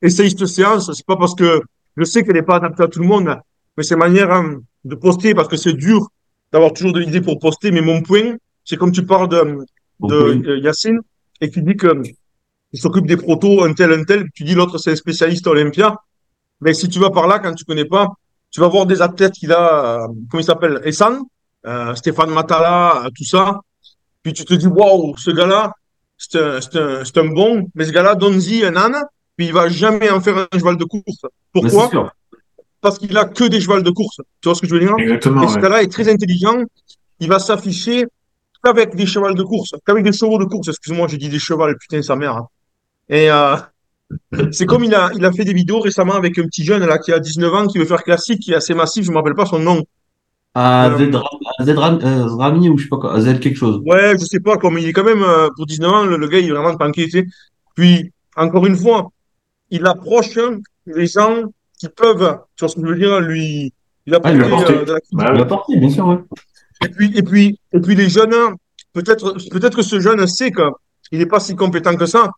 essaye 0.03 0.31
cette 0.31 0.47
séance, 0.47 0.91
c'est 0.93 1.07
pas 1.07 1.17
parce 1.17 1.35
que 1.35 1.61
je 1.97 2.05
sais 2.05 2.23
qu'elle 2.25 2.35
n'est 2.35 2.43
pas 2.43 2.57
adaptée 2.57 2.83
à 2.85 2.89
tout 2.89 3.01
le 3.01 3.07
monde, 3.07 3.37
mais 3.77 3.85
c'est 3.85 3.97
manière 3.97 4.31
hein, 4.33 4.57
de 4.85 4.95
poster 4.95 5.35
parce 5.35 5.49
que 5.49 5.57
c'est 5.57 5.75
dur 5.75 6.09
d'avoir 6.53 6.73
toujours 6.73 6.93
de 6.93 7.01
l'idée 7.01 7.21
pour 7.21 7.39
poster, 7.39 7.71
mais 7.71 7.81
mon 7.83 8.03
point, 8.03 8.35
c'est 8.65 8.77
comme 8.77 8.93
tu 8.93 9.05
parles 9.05 9.29
de, 9.29 9.59
Bon, 10.01 10.09
de 10.09 10.15
euh, 10.15 10.59
Yacine 10.59 11.01
et 11.41 11.51
qui 11.51 11.63
dit 11.63 11.77
que 11.77 11.89
il 12.73 12.79
s'occupe 12.81 13.07
des 13.07 13.17
protos, 13.17 13.65
un 13.65 13.73
tel, 13.73 13.93
un 13.93 14.05
tel, 14.05 14.25
tu 14.35 14.45
dis 14.45 14.55
l'autre 14.55 14.79
c'est 14.79 14.91
un 14.93 14.97
spécialiste 14.97 15.47
Olympia. 15.47 15.97
Mais 16.61 16.75
si 16.75 16.89
tu 16.89 16.99
vas 16.99 17.11
par 17.11 17.27
là, 17.27 17.39
quand 17.39 17.55
tu 17.55 17.65
connais 17.65 17.85
pas, 17.85 18.09
tu 18.51 18.61
vas 18.61 18.69
voir 18.69 18.87
des 18.87 19.01
athlètes 19.03 19.33
qu'il 19.33 19.53
a, 19.53 20.03
euh, 20.05 20.07
comment 20.31 20.41
il 20.41 20.45
s'appelle, 20.45 20.81
Essan, 20.85 21.19
euh, 21.67 21.95
Stéphane 21.95 22.31
Matala, 22.31 23.05
euh, 23.05 23.11
tout 23.17 23.25
ça. 23.25 23.61
Puis 24.23 24.33
tu 24.33 24.45
te 24.45 24.55
dis, 24.55 24.67
waouh, 24.67 25.17
ce 25.17 25.31
gars-là, 25.31 25.73
c'est 26.17 26.39
un, 26.41 26.61
c'est 26.61 26.77
un, 26.77 27.05
c'est 27.05 27.19
un 27.19 27.27
bon, 27.27 27.69
mais 27.75 27.85
ce 27.85 27.93
gars-là, 27.93 28.15
donne-y 28.15 28.65
un 28.65 28.75
âne, 28.77 28.97
puis 29.37 29.47
il 29.47 29.53
va 29.53 29.69
jamais 29.69 30.11
en 30.11 30.21
faire 30.21 30.37
un 30.39 30.59
cheval 30.59 30.77
de 30.77 30.85
course. 30.85 31.23
Pourquoi? 31.53 32.13
Parce 32.81 32.99
qu'il 32.99 33.17
a 33.17 33.25
que 33.25 33.45
des 33.45 33.61
chevals 33.61 33.83
de 33.83 33.91
course. 33.91 34.21
Tu 34.41 34.49
vois 34.49 34.55
ce 34.55 34.61
que 34.61 34.67
je 34.69 34.75
veux 34.75 34.81
dire? 34.81 34.95
Exactement. 34.99 35.43
Et 35.43 35.49
ce 35.49 35.59
gars-là 35.59 35.83
est 35.83 35.93
très 35.93 36.09
intelligent. 36.09 36.63
Il 37.21 37.29
va 37.29 37.39
s'afficher 37.39 38.07
qu'avec 38.63 38.95
des 38.95 39.07
chevals 39.07 39.35
de 39.35 39.43
course, 39.43 39.75
qu'avec 39.85 40.05
des 40.05 40.13
chevaux 40.13 40.39
de 40.39 40.45
course. 40.45 40.69
Excuse-moi, 40.69 41.07
j'ai 41.09 41.17
dit 41.19 41.29
des 41.29 41.39
chevals, 41.39 41.77
putain, 41.79 42.03
sa 42.03 42.17
mère. 42.17 42.37
hein. 42.37 42.47
Et 43.09 43.31
euh, 43.31 43.57
c'est 44.53 44.67
comme 44.67 44.85
il 44.85 44.95
a, 44.95 45.11
il 45.15 45.25
a 45.25 45.33
fait 45.33 45.45
des 45.45 45.53
vidéos 45.53 45.81
récemment 45.81 46.15
avec 46.15 46.39
un 46.39 46.45
petit 46.45 46.65
jeune 46.65 46.85
là 46.85 46.99
qui 46.99 47.13
a 47.13 47.19
19 47.19 47.55
ans, 47.55 47.67
qui 47.67 47.79
veut 47.79 47.85
faire 47.85 48.03
classique, 48.03 48.41
qui 48.41 48.53
est 48.53 48.57
assez 48.57 48.75
massif, 48.75 49.05
je 49.05 49.11
me 49.11 49.17
rappelle 49.17 49.35
pas 49.35 49.47
son 49.47 49.59
nom. 49.59 49.83
À 50.55 50.87
Euh, 50.87 51.11
euh, 51.13 52.27
Rami 52.37 52.69
ou 52.69 52.79
je 52.79 52.85
sais 52.85 52.89
pas 52.89 52.97
quoi, 52.97 53.21
Z 53.21 53.39
quelque 53.41 53.57
chose. 53.57 53.81
Ouais, 53.85 54.15
je 54.19 54.25
sais 54.25 54.41
pas, 54.41 54.57
comme 54.57 54.79
il 54.79 54.87
est 54.89 54.93
quand 54.93 55.05
même, 55.05 55.23
euh, 55.23 55.49
pour 55.55 55.67
19 55.67 55.93
ans, 55.93 56.05
le, 56.05 56.17
le 56.17 56.27
gars, 56.29 56.39
il 56.39 56.49
est 56.49 56.53
vraiment 56.53 56.75
tanké, 56.77 57.05
tu 57.05 57.11
sais. 57.11 57.27
Puis, 57.75 58.13
encore 58.37 58.67
une 58.67 58.77
fois, 58.77 59.11
il 59.71 59.87
approche 59.87 60.37
hein, 60.39 60.59
les 60.87 61.07
gens 61.07 61.43
qui 61.79 61.89
peuvent, 61.89 62.39
tu 62.57 62.65
vois 62.65 62.69
ce 62.69 62.75
que 62.77 62.81
je 62.81 62.87
veux 62.87 62.99
dire, 62.99 63.21
lui, 63.21 63.73
il 64.07 64.15
a 64.15 64.21
Ah, 64.25 64.33
il 64.33 64.39
porté, 64.41 64.51
porté. 64.51 64.73
euh, 64.75 64.85
de 64.85 64.93
la 64.93 64.99
Bah 65.13 65.31
Il 65.33 65.39
l'a 65.39 65.45
porté, 65.45 65.77
bien 65.77 65.91
sûr, 65.91 66.07
ouais. 66.09 66.19
Et 66.85 66.89
puis, 66.89 67.13
et 67.17 67.23
puis, 67.23 67.59
et 67.73 67.81
puis 67.81 67.95
les 67.95 68.09
jeunes, 68.09 68.33
hein, 68.35 68.55
peut-être, 68.95 69.37
peut-être 69.51 69.77
que 69.77 69.83
ce 69.83 70.01
jeune 70.01 70.27
sait 70.27 70.51
qu'il 70.51 71.19
n'est 71.19 71.27
pas 71.27 71.41
si 71.41 71.55
compétent 71.55 71.95
que 71.97 72.07
ça, 72.07 72.31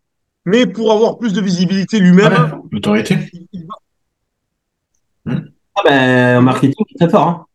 mais 0.45 0.67
pour 0.67 0.93
avoir 0.93 1.19
plus 1.19 1.33
de 1.33 1.41
visibilité 1.41 1.99
lui-même, 2.01 2.33
Ouais, 2.33 2.59
l'autorité. 2.73 3.17
il, 3.33 3.47
il 3.53 3.67
va. 3.67 5.37
Ah 5.77 5.83
ben, 5.85 6.39
en 6.39 6.43
marketing, 6.43 6.85
c'est 6.91 6.99
très 7.07 7.11
fort. 7.11 7.29
Hein. 7.29 7.47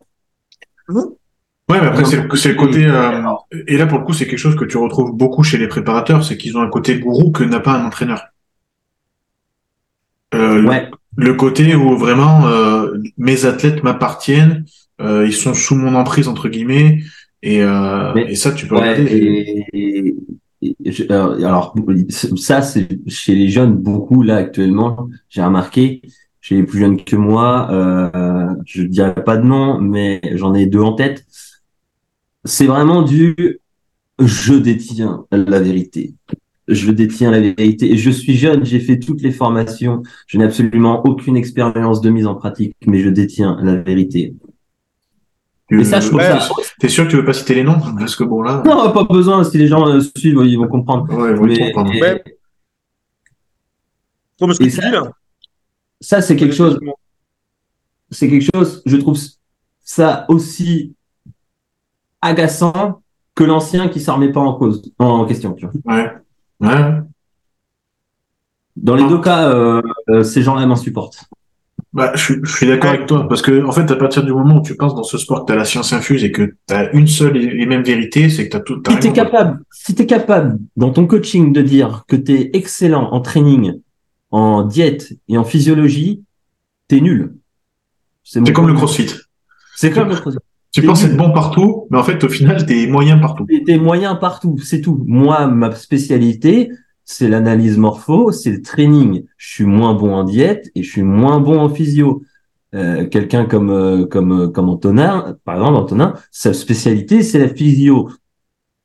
Ouais, 1.69 1.81
mais 1.81 1.87
après, 1.87 2.05
c'est 2.05 2.21
le, 2.21 2.35
c'est 2.35 2.49
le 2.49 2.55
côté. 2.55 2.85
euh, 2.85 3.21
et 3.67 3.77
là, 3.77 3.87
pour 3.87 3.97
le 3.99 4.05
coup, 4.05 4.13
c'est 4.13 4.27
quelque 4.27 4.37
chose 4.39 4.55
que 4.55 4.65
tu 4.65 4.77
retrouves 4.77 5.11
beaucoup 5.15 5.43
chez 5.43 5.57
les 5.57 5.67
préparateurs, 5.67 6.23
c'est 6.23 6.37
qu'ils 6.37 6.57
ont 6.57 6.61
un 6.61 6.69
côté 6.69 6.99
gourou 6.99 7.31
que 7.31 7.43
n'a 7.43 7.59
pas 7.59 7.73
un 7.73 7.85
entraîneur. 7.85 8.27
Euh, 10.33 10.59
le- 10.61 10.67
Ouais. 10.69 10.89
le, 11.17 11.33
côté 11.33 11.75
où 11.75 11.97
vraiment 11.97 12.45
euh, 12.47 12.97
mes 13.17 13.45
athlètes 13.45 13.83
m'appartiennent, 13.83 14.65
euh, 15.01 15.25
ils 15.25 15.33
sont 15.33 15.53
sous 15.53 15.75
mon 15.75 15.95
emprise 15.95 16.27
entre 16.27 16.49
guillemets, 16.49 17.01
et, 17.41 17.63
euh, 17.63 18.11
Mais- 18.13 18.31
et 18.31 18.35
ça, 18.35 18.51
tu 18.51 18.67
peux 18.67 18.75
Ouais, 18.75 18.93
regarder. 18.93 19.65
et 19.73 20.15
euh, 21.11 21.45
alors 21.45 21.75
ça 22.37 22.61
c'est 22.61 22.87
chez 23.07 23.35
les 23.35 23.49
jeunes 23.49 23.75
beaucoup 23.75 24.21
là 24.21 24.37
actuellement 24.37 25.09
j'ai 25.29 25.43
remarqué. 25.43 26.01
Chez 26.41 26.55
les 26.57 26.63
plus 26.63 26.79
jeunes 26.79 27.03
que 27.03 27.15
moi 27.15 27.67
euh, 27.71 28.53
je 28.65 28.83
dirais 28.83 29.15
pas 29.15 29.37
de 29.37 29.43
nom 29.43 29.79
mais 29.79 30.21
j'en 30.33 30.53
ai 30.53 30.65
deux 30.67 30.81
en 30.81 30.93
tête. 30.93 31.25
C'est 32.43 32.67
vraiment 32.67 33.01
du 33.01 33.59
je 34.19 34.53
détiens 34.53 35.25
la 35.31 35.59
vérité 35.59 36.13
je 36.67 36.89
détiens 36.91 37.29
la 37.29 37.39
vérité. 37.39 37.95
Je 37.95 38.09
suis 38.09 38.35
jeune 38.35 38.65
j'ai 38.65 38.79
fait 38.79 38.97
toutes 38.99 39.21
les 39.21 39.31
formations. 39.31 40.01
Je 40.27 40.37
n'ai 40.37 40.45
absolument 40.45 41.05
aucune 41.05 41.37
expérience 41.37 42.01
de 42.01 42.09
mise 42.09 42.27
en 42.27 42.35
pratique 42.35 42.75
mais 42.87 42.99
je 42.99 43.09
détiens 43.09 43.57
la 43.61 43.75
vérité 43.75 44.33
Tu- 45.69 45.81
et 45.81 45.83
ça 45.83 45.99
je 45.99 46.07
trouve 46.07 46.19
ouais, 46.19 46.39
ça 46.39 46.49
T'es 46.79 46.89
sûr 46.89 47.05
que 47.05 47.09
tu 47.09 47.15
veux 47.15 47.25
pas 47.25 47.33
citer 47.33 47.55
les 47.55 47.63
noms? 47.63 47.79
Parce 47.97 48.15
que 48.15 48.23
bon 48.23 48.41
là, 48.43 48.61
non 48.65 48.91
pas 48.91 49.03
besoin 49.03 49.43
si 49.43 49.57
les 49.57 49.67
gens 49.67 49.87
euh, 49.87 49.99
suivent 50.15 50.41
ils 50.45 50.57
vont 50.57 50.67
comprendre 50.67 51.11
ouais, 51.11 51.31
ils 51.31 51.35
vont 51.35 51.45
mais 51.45 51.57
comprendre. 51.71 51.91
Ouais. 51.99 52.23
Comme 54.39 54.53
ce 54.53 54.59
que 54.59 54.63
Et 54.65 54.67
tu 54.69 54.75
ça- 54.75 54.85
dis 54.85 54.91
là. 54.91 55.11
ça 56.01 56.21
c'est 56.21 56.35
quelque 56.35 56.53
chose 56.55 56.79
c'est 58.11 58.29
quelque 58.29 58.47
chose 58.53 58.83
je 58.85 58.97
trouve 58.97 59.17
ça 59.81 60.25
aussi 60.29 60.93
agaçant 62.21 63.01
que 63.33 63.43
l'ancien 63.43 63.89
qui 63.89 63.99
s'en 63.99 64.15
remet 64.15 64.31
pas 64.31 64.41
en 64.41 64.53
cause 64.53 64.91
en 64.99 65.25
question 65.25 65.53
tu 65.53 65.65
vois 65.83 65.95
Ouais. 65.97 66.11
Ouais. 66.59 66.99
dans 68.75 68.95
les 68.95 69.07
deux 69.07 69.19
cas 69.21 69.49
euh, 69.49 69.81
euh, 70.09 70.23
ces 70.23 70.41
gens-là 70.43 70.65
m'insupportent 70.65 71.23
Bah, 71.95 72.11
je, 72.13 72.21
suis- 72.21 72.35
je 72.43 72.51
suis 72.53 72.67
d'accord 72.67 72.89
avec 72.89 73.05
toi, 73.07 73.25
parce 73.29 73.41
que 73.41 73.63
en 73.65 73.71
fait, 73.71 73.89
à 73.89 73.95
partir 73.95 74.23
du 74.25 74.33
moment 74.33 74.57
où 74.57 74.61
tu 74.61 74.75
penses 74.75 74.93
dans 74.95 75.03
ce 75.03 75.17
sport 75.17 75.41
que 75.41 75.45
tu 75.47 75.53
as 75.53 75.55
la 75.55 75.63
science 75.63 75.93
infuse 75.93 76.25
et 76.25 76.31
que 76.31 76.55
tu 76.67 76.73
as 76.73 76.91
une 76.93 77.07
seule 77.07 77.37
et 77.37 77.61
et 77.61 77.65
même 77.65 77.83
vérité, 77.83 78.29
c'est 78.29 78.45
que 78.45 78.51
tu 78.51 78.57
as 78.57 78.59
tout. 78.59 78.77
t'as 78.81 78.91
Si 78.91 78.99
t'es 78.99 79.03
rien- 79.11 79.13
capable, 79.23 79.59
si 79.71 79.95
t'es 79.95 80.05
capable 80.05 80.59
dans 80.75 80.91
ton 80.91 81.07
coaching 81.07 81.53
de 81.53 81.61
dire 81.61 82.03
que 82.09 82.17
t'es 82.17 82.49
excellent 82.53 83.09
en 83.13 83.21
training, 83.21 83.79
en 84.31 84.63
diète 84.63 85.13
et 85.29 85.37
en 85.37 85.45
physiologie, 85.45 86.21
t'es 86.89 86.99
nul. 86.99 87.33
C'est 88.23 88.41
comme 88.51 88.67
le 88.67 88.73
crossfit. 88.73 89.09
C'est 89.77 89.91
comme 89.91 90.09
le 90.09 90.15
crossfit. 90.15 90.39
Tu 90.73 90.81
penses 90.81 91.03
nul. 91.03 91.11
être 91.11 91.17
bon 91.17 91.31
partout, 91.31 91.87
mais 91.91 91.97
en 91.97 92.03
fait, 92.03 92.21
au 92.25 92.27
final, 92.29 92.65
t'es 92.65 92.87
moyen 92.87 93.17
partout. 93.19 93.47
T'es 93.65 93.77
moyen 93.77 94.15
partout, 94.15 94.57
c'est 94.61 94.81
tout. 94.81 95.01
Moi, 95.07 95.47
ma 95.47 95.73
spécialité, 95.73 96.69
c'est 97.05 97.27
l'analyse 97.29 97.77
morpho, 97.77 98.31
c'est 98.31 98.51
le 98.51 98.61
training. 98.61 99.25
Je 99.37 99.47
suis 99.53 99.65
moins 99.65 99.93
bon 99.93 100.13
en 100.13 100.23
diète 100.23 100.69
et 100.75 100.83
je 100.83 100.89
suis 100.91 101.03
moins 101.03 101.39
bon 101.39 101.59
en 101.59 101.69
physio. 101.69 102.23
Euh, 102.73 103.05
Quelqu'un 103.07 103.45
comme 103.45 103.69
euh, 103.69 104.05
comme 104.05 104.31
euh, 104.33 104.47
comme 104.49 104.69
Antonin, 104.69 105.37
par 105.45 105.55
exemple, 105.55 105.75
Antonin, 105.77 106.13
sa 106.31 106.53
spécialité, 106.53 107.23
c'est 107.23 107.39
la 107.39 107.49
physio. 107.49 108.09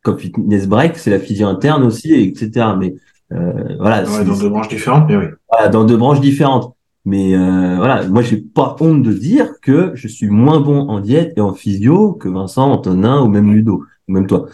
Comme 0.02 0.18
fitness 0.18 0.66
break, 0.66 0.96
c'est 0.96 1.10
la 1.10 1.18
physio 1.18 1.46
interne 1.48 1.82
aussi, 1.84 2.12
etc. 2.14 2.76
Mais 2.78 2.94
euh, 3.32 3.76
voilà, 3.78 4.02
Ouais, 4.02 4.06
c'est- 4.06 4.24
dans 4.24 4.38
deux 4.38 4.48
branches 4.48 4.68
différentes, 4.68 5.08
mais 5.08 5.16
oui. 5.16 5.24
voilà, 5.50 5.68
dans 5.68 5.84
deux 5.84 5.96
branches 5.96 6.20
différentes. 6.20 6.74
Mais 7.06 7.34
euh, 7.34 7.76
voilà, 7.76 8.06
moi 8.08 8.22
j'ai 8.22 8.36
pas 8.38 8.76
honte 8.80 9.02
de 9.02 9.12
dire 9.12 9.54
que 9.62 9.92
je 9.94 10.06
suis 10.08 10.28
moins 10.28 10.60
bon 10.60 10.80
en 10.88 11.00
diète 11.00 11.32
et 11.36 11.40
en 11.40 11.54
physio 11.54 12.12
que 12.12 12.28
Vincent, 12.28 12.70
Antonin 12.70 13.22
ou 13.22 13.28
même 13.28 13.52
Ludo, 13.52 13.84
ou 14.08 14.12
même 14.12 14.26
toi, 14.26 14.46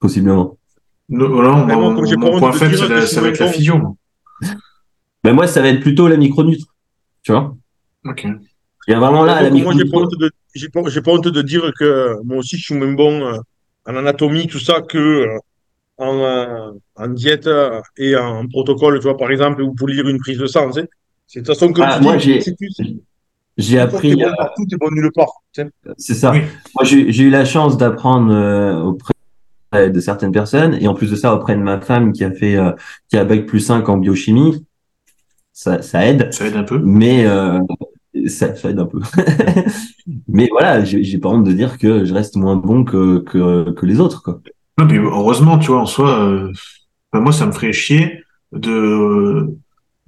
possiblement. 0.00 0.58
Non, 1.08 1.28
non, 1.28 1.66
mon, 1.66 2.38
point 2.38 2.52
faible, 2.52 2.72
que 2.72 2.76
ça 2.78 3.06
suis 3.06 3.20
va 3.20 3.28
être 3.28 3.38
la 3.38 3.78
moi. 3.78 3.94
Mais 5.22 5.32
moi, 5.32 5.46
ça 5.46 5.60
va 5.62 5.68
être 5.68 5.80
plutôt 5.80 6.08
la 6.08 6.16
micronutre, 6.16 6.66
tu 7.22 7.32
vois. 7.32 7.54
Ok. 8.04 8.26
Il 8.86 8.90
y 8.90 8.94
a 8.94 8.98
vraiment 8.98 9.24
là 9.24 9.36
la 9.36 9.44
j'ai 9.44 9.48
pas 9.48 9.54
micronutre. 9.54 9.96
honte 9.96 10.18
de, 10.18 10.30
j'ai 10.54 10.68
pas, 10.68 10.80
j'ai 10.88 11.00
pas 11.00 11.12
honte 11.12 11.28
de 11.28 11.42
dire 11.42 11.70
que 11.78 12.22
moi 12.24 12.38
aussi, 12.38 12.56
je 12.58 12.64
suis 12.64 12.74
moins 12.74 12.92
bon 12.92 13.22
euh, 13.24 13.38
en 13.86 13.96
anatomie, 13.96 14.46
tout 14.46 14.58
ça, 14.58 14.82
que 14.82 14.98
euh, 14.98 15.38
en, 15.96 16.18
euh, 16.20 16.70
en 16.96 17.08
diète 17.08 17.46
euh, 17.46 17.80
et 17.96 18.16
en 18.16 18.46
protocole, 18.48 18.98
tu 18.98 19.04
vois, 19.04 19.16
par 19.16 19.30
exemple, 19.30 19.62
ou 19.62 19.74
pour 19.74 19.88
lire 19.88 20.06
une 20.08 20.18
prise 20.18 20.38
de 20.38 20.46
sang, 20.46 20.70
tu 20.70 20.80
sais. 20.80 20.88
C'est 21.26 21.40
de 21.40 21.46
toute 21.46 21.54
façon, 21.54 21.72
comme 21.72 21.84
Ah, 21.88 21.96
tu 21.96 22.02
moi, 22.04 22.16
dis, 22.16 22.40
j'ai- 22.40 22.96
J'ai 23.56 23.76
t'es 23.76 23.80
appris, 23.80 24.14
bon 24.14 24.34
partout, 24.36 24.66
t'es 24.68 24.76
bon 24.76 24.90
nulle 24.90 25.10
part. 25.14 25.30
c'est 25.96 26.14
ça. 26.14 26.32
Oui. 26.32 26.40
Moi, 26.74 26.84
j'ai 26.84 27.10
j'ai 27.12 27.24
eu 27.24 27.30
la 27.30 27.44
chance 27.44 27.78
d'apprendre 27.78 28.32
euh, 28.34 28.80
auprès 28.82 29.13
de 29.74 30.00
certaines 30.00 30.32
personnes 30.32 30.76
et 30.80 30.88
en 30.88 30.94
plus 30.94 31.10
de 31.10 31.16
ça 31.16 31.34
auprès 31.34 31.56
de 31.56 31.60
ma 31.60 31.80
femme 31.80 32.12
qui 32.12 32.24
a 32.24 32.30
fait 32.30 32.56
euh, 32.56 32.72
qui 33.08 33.16
a 33.16 33.24
bac 33.24 33.46
plus 33.46 33.60
5 33.60 33.88
en 33.88 33.98
biochimie. 33.98 34.64
Ça, 35.52 35.82
ça 35.82 36.06
aide. 36.06 36.32
Ça 36.32 36.46
aide 36.46 36.56
un 36.56 36.64
peu. 36.64 36.78
mais 36.78 37.26
euh, 37.26 37.60
ça, 38.26 38.54
ça 38.54 38.70
aide 38.70 38.78
un 38.78 38.86
peu. 38.86 39.00
mais 40.28 40.48
voilà, 40.50 40.84
j'ai 40.84 41.18
pas 41.18 41.28
honte 41.28 41.44
de 41.44 41.52
dire 41.52 41.78
que 41.78 42.04
je 42.04 42.14
reste 42.14 42.36
moins 42.36 42.56
bon 42.56 42.84
que 42.84 43.18
que, 43.20 43.70
que 43.70 43.86
les 43.86 44.00
autres 44.00 44.22
quoi. 44.22 44.40
Non, 44.78 44.88
puis 44.88 44.98
heureusement, 44.98 45.58
tu 45.58 45.68
vois, 45.68 45.80
en 45.80 45.86
soi, 45.86 46.18
euh, 46.18 46.52
enfin, 47.12 47.22
moi, 47.22 47.32
ça 47.32 47.46
me 47.46 47.52
ferait 47.52 47.72
chier 47.72 48.24
de, 48.52 49.56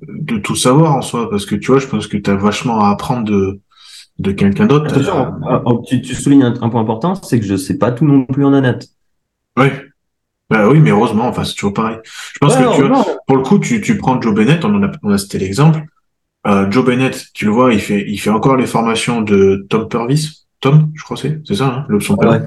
de 0.03 0.39
tout 0.39 0.57
savoir 0.57 0.97
en 0.97 1.03
soi, 1.03 1.31
parce 1.31 1.47
que 1.47 1.55
tu 1.55 1.71
vois, 1.71 1.79
je 1.79 1.87
pense 1.87 2.09
que 2.09 2.17
tu 2.17 2.29
as 2.31 2.35
vachement 2.35 2.81
à 2.81 2.91
apprendre 2.91 3.25
de, 3.25 3.61
de 4.19 4.33
quelqu'un 4.33 4.67
d'autre. 4.67 4.87
Attention, 4.87 5.83
tu, 5.87 6.03
tu 6.03 6.15
soulignes 6.15 6.43
un, 6.43 6.55
un 6.61 6.69
point 6.69 6.81
important, 6.81 7.15
c'est 7.15 7.39
que 7.39 7.47
je 7.47 7.57
sais 7.57 7.79
pas 7.79 7.93
tout 7.93 8.05
non 8.05 8.25
plus 8.25 8.45
en 8.45 8.53
anat. 8.55 8.79
Ouais. 9.57 9.83
Bah 10.49 10.69
oui, 10.69 10.79
mais 10.79 10.91
heureusement, 10.91 11.27
enfin, 11.27 11.45
c'est 11.45 11.55
toujours 11.55 11.75
pareil. 11.75 11.97
Je 12.35 12.39
pense 12.39 12.55
Ouais, 12.55 12.63
que 12.65 12.77
tu 12.77 12.83
vois, 12.87 13.05
pour 13.27 13.37
le 13.37 13.43
coup, 13.43 13.59
tu, 13.59 13.81
tu 13.81 13.99
prends 13.99 14.21
Joe 14.21 14.35
Bennett, 14.35 14.65
on 14.65 14.75
en 14.75 14.83
a, 14.85 14.91
on 15.03 15.11
a 15.11 15.19
cité 15.19 15.39
l'exemple. 15.39 15.81
Euh, 16.47 16.71
Joe 16.71 16.85
Bennett, 16.85 17.27
tu 17.35 17.47
le 17.47 17.51
vois, 17.51 17.73
il 17.75 17.81
fait, 17.81 18.05
il 18.09 18.19
fait 18.19 18.31
encore 18.31 18.57
les 18.57 18.67
formations 18.67 19.23
de 19.23 19.67
Tom 19.69 19.89
Purvis. 19.89 20.47
Tom, 20.61 20.93
je 20.95 21.03
crois 21.03 21.17
que 21.17 21.23
c'est, 21.23 21.41
c'est 21.47 21.57
ça, 21.57 21.67
hein, 21.67 21.87
le 21.89 22.01
son 22.01 22.17
père. 22.17 22.31
ouais. 22.31 22.41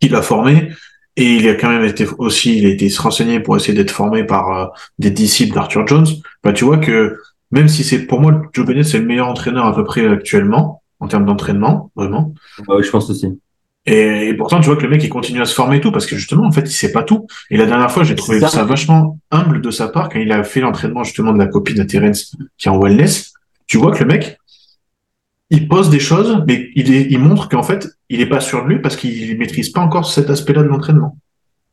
Il 0.00 0.14
a 0.14 0.22
formé 0.22 0.70
et 1.16 1.36
il 1.36 1.48
a 1.48 1.54
quand 1.54 1.70
même 1.70 1.84
été 1.84 2.06
aussi, 2.18 2.58
il 2.58 2.66
a 2.66 2.68
été 2.70 2.88
se 2.88 3.00
renseigner 3.00 3.40
pour 3.40 3.56
essayer 3.56 3.74
d'être 3.74 3.90
formé 3.90 4.24
par 4.24 4.58
euh, 4.58 4.66
des 4.98 5.10
disciples 5.10 5.54
d'Arthur 5.54 5.86
Jones. 5.86 6.06
Bah, 6.42 6.52
tu 6.52 6.64
vois 6.64 6.78
que 6.78 7.18
même 7.50 7.68
si 7.68 7.84
c'est 7.84 8.06
pour 8.06 8.20
moi, 8.20 8.42
Joe 8.52 8.66
Bennett, 8.66 8.84
c'est 8.84 8.98
le 8.98 9.06
meilleur 9.06 9.28
entraîneur 9.28 9.66
à 9.66 9.74
peu 9.74 9.84
près 9.84 10.06
actuellement 10.06 10.82
en 11.00 11.08
termes 11.08 11.24
d'entraînement, 11.26 11.90
vraiment. 11.94 12.34
Ouais, 12.68 12.82
je 12.82 12.90
pense 12.90 13.08
aussi. 13.10 13.38
Et, 13.86 14.28
et 14.28 14.34
pourtant, 14.34 14.60
tu 14.60 14.66
vois 14.66 14.76
que 14.76 14.82
le 14.82 14.88
mec, 14.88 15.02
il 15.02 15.08
continue 15.08 15.40
à 15.40 15.44
se 15.44 15.54
former 15.54 15.76
et 15.76 15.80
tout 15.80 15.92
parce 15.92 16.06
que 16.06 16.16
justement, 16.16 16.46
en 16.46 16.52
fait, 16.52 16.62
il 16.62 16.72
sait 16.72 16.92
pas 16.92 17.04
tout. 17.04 17.26
Et 17.50 17.56
la 17.56 17.66
dernière 17.66 17.90
fois, 17.90 18.02
j'ai 18.02 18.16
trouvé 18.16 18.40
ça. 18.40 18.48
ça. 18.48 18.64
vachement 18.64 19.18
humble 19.30 19.60
de 19.60 19.70
sa 19.70 19.88
part 19.88 20.08
quand 20.08 20.18
il 20.18 20.32
a 20.32 20.42
fait 20.42 20.60
l'entraînement 20.60 21.04
justement 21.04 21.32
de 21.32 21.38
la 21.38 21.46
copine 21.46 21.76
de 21.76 21.84
Terence 21.84 22.36
qui 22.58 22.68
est 22.68 22.70
en 22.70 22.80
wellness. 22.80 23.32
Tu 23.66 23.78
vois 23.78 23.92
que 23.92 24.00
le 24.00 24.06
mec, 24.06 24.38
il 25.50 25.68
pose 25.68 25.90
des 25.90 26.00
choses, 26.00 26.42
mais 26.46 26.70
il, 26.74 26.92
est, 26.92 27.06
il 27.10 27.18
montre 27.20 27.48
qu'en 27.48 27.62
fait, 27.62 27.88
il 28.08 28.20
est 28.20 28.28
pas 28.28 28.40
sûr 28.40 28.64
de 28.64 28.68
lui 28.68 28.80
parce 28.80 28.96
qu'il 28.96 29.38
maîtrise 29.38 29.70
pas 29.70 29.80
encore 29.80 30.10
cet 30.10 30.30
aspect-là 30.30 30.62
de 30.62 30.68
l'entraînement. 30.68 31.18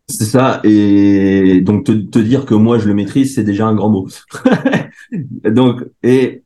C'est 0.09 0.25
ça, 0.25 0.59
et 0.65 1.61
donc 1.61 1.85
te, 1.85 1.93
te 1.93 2.19
dire 2.19 2.45
que 2.45 2.53
moi 2.53 2.77
je 2.77 2.87
le 2.87 2.93
maîtrise, 2.93 3.35
c'est 3.35 3.43
déjà 3.43 3.67
un 3.67 3.73
grand 3.73 3.89
mot. 3.89 4.09
donc, 5.45 5.81
et 6.03 6.43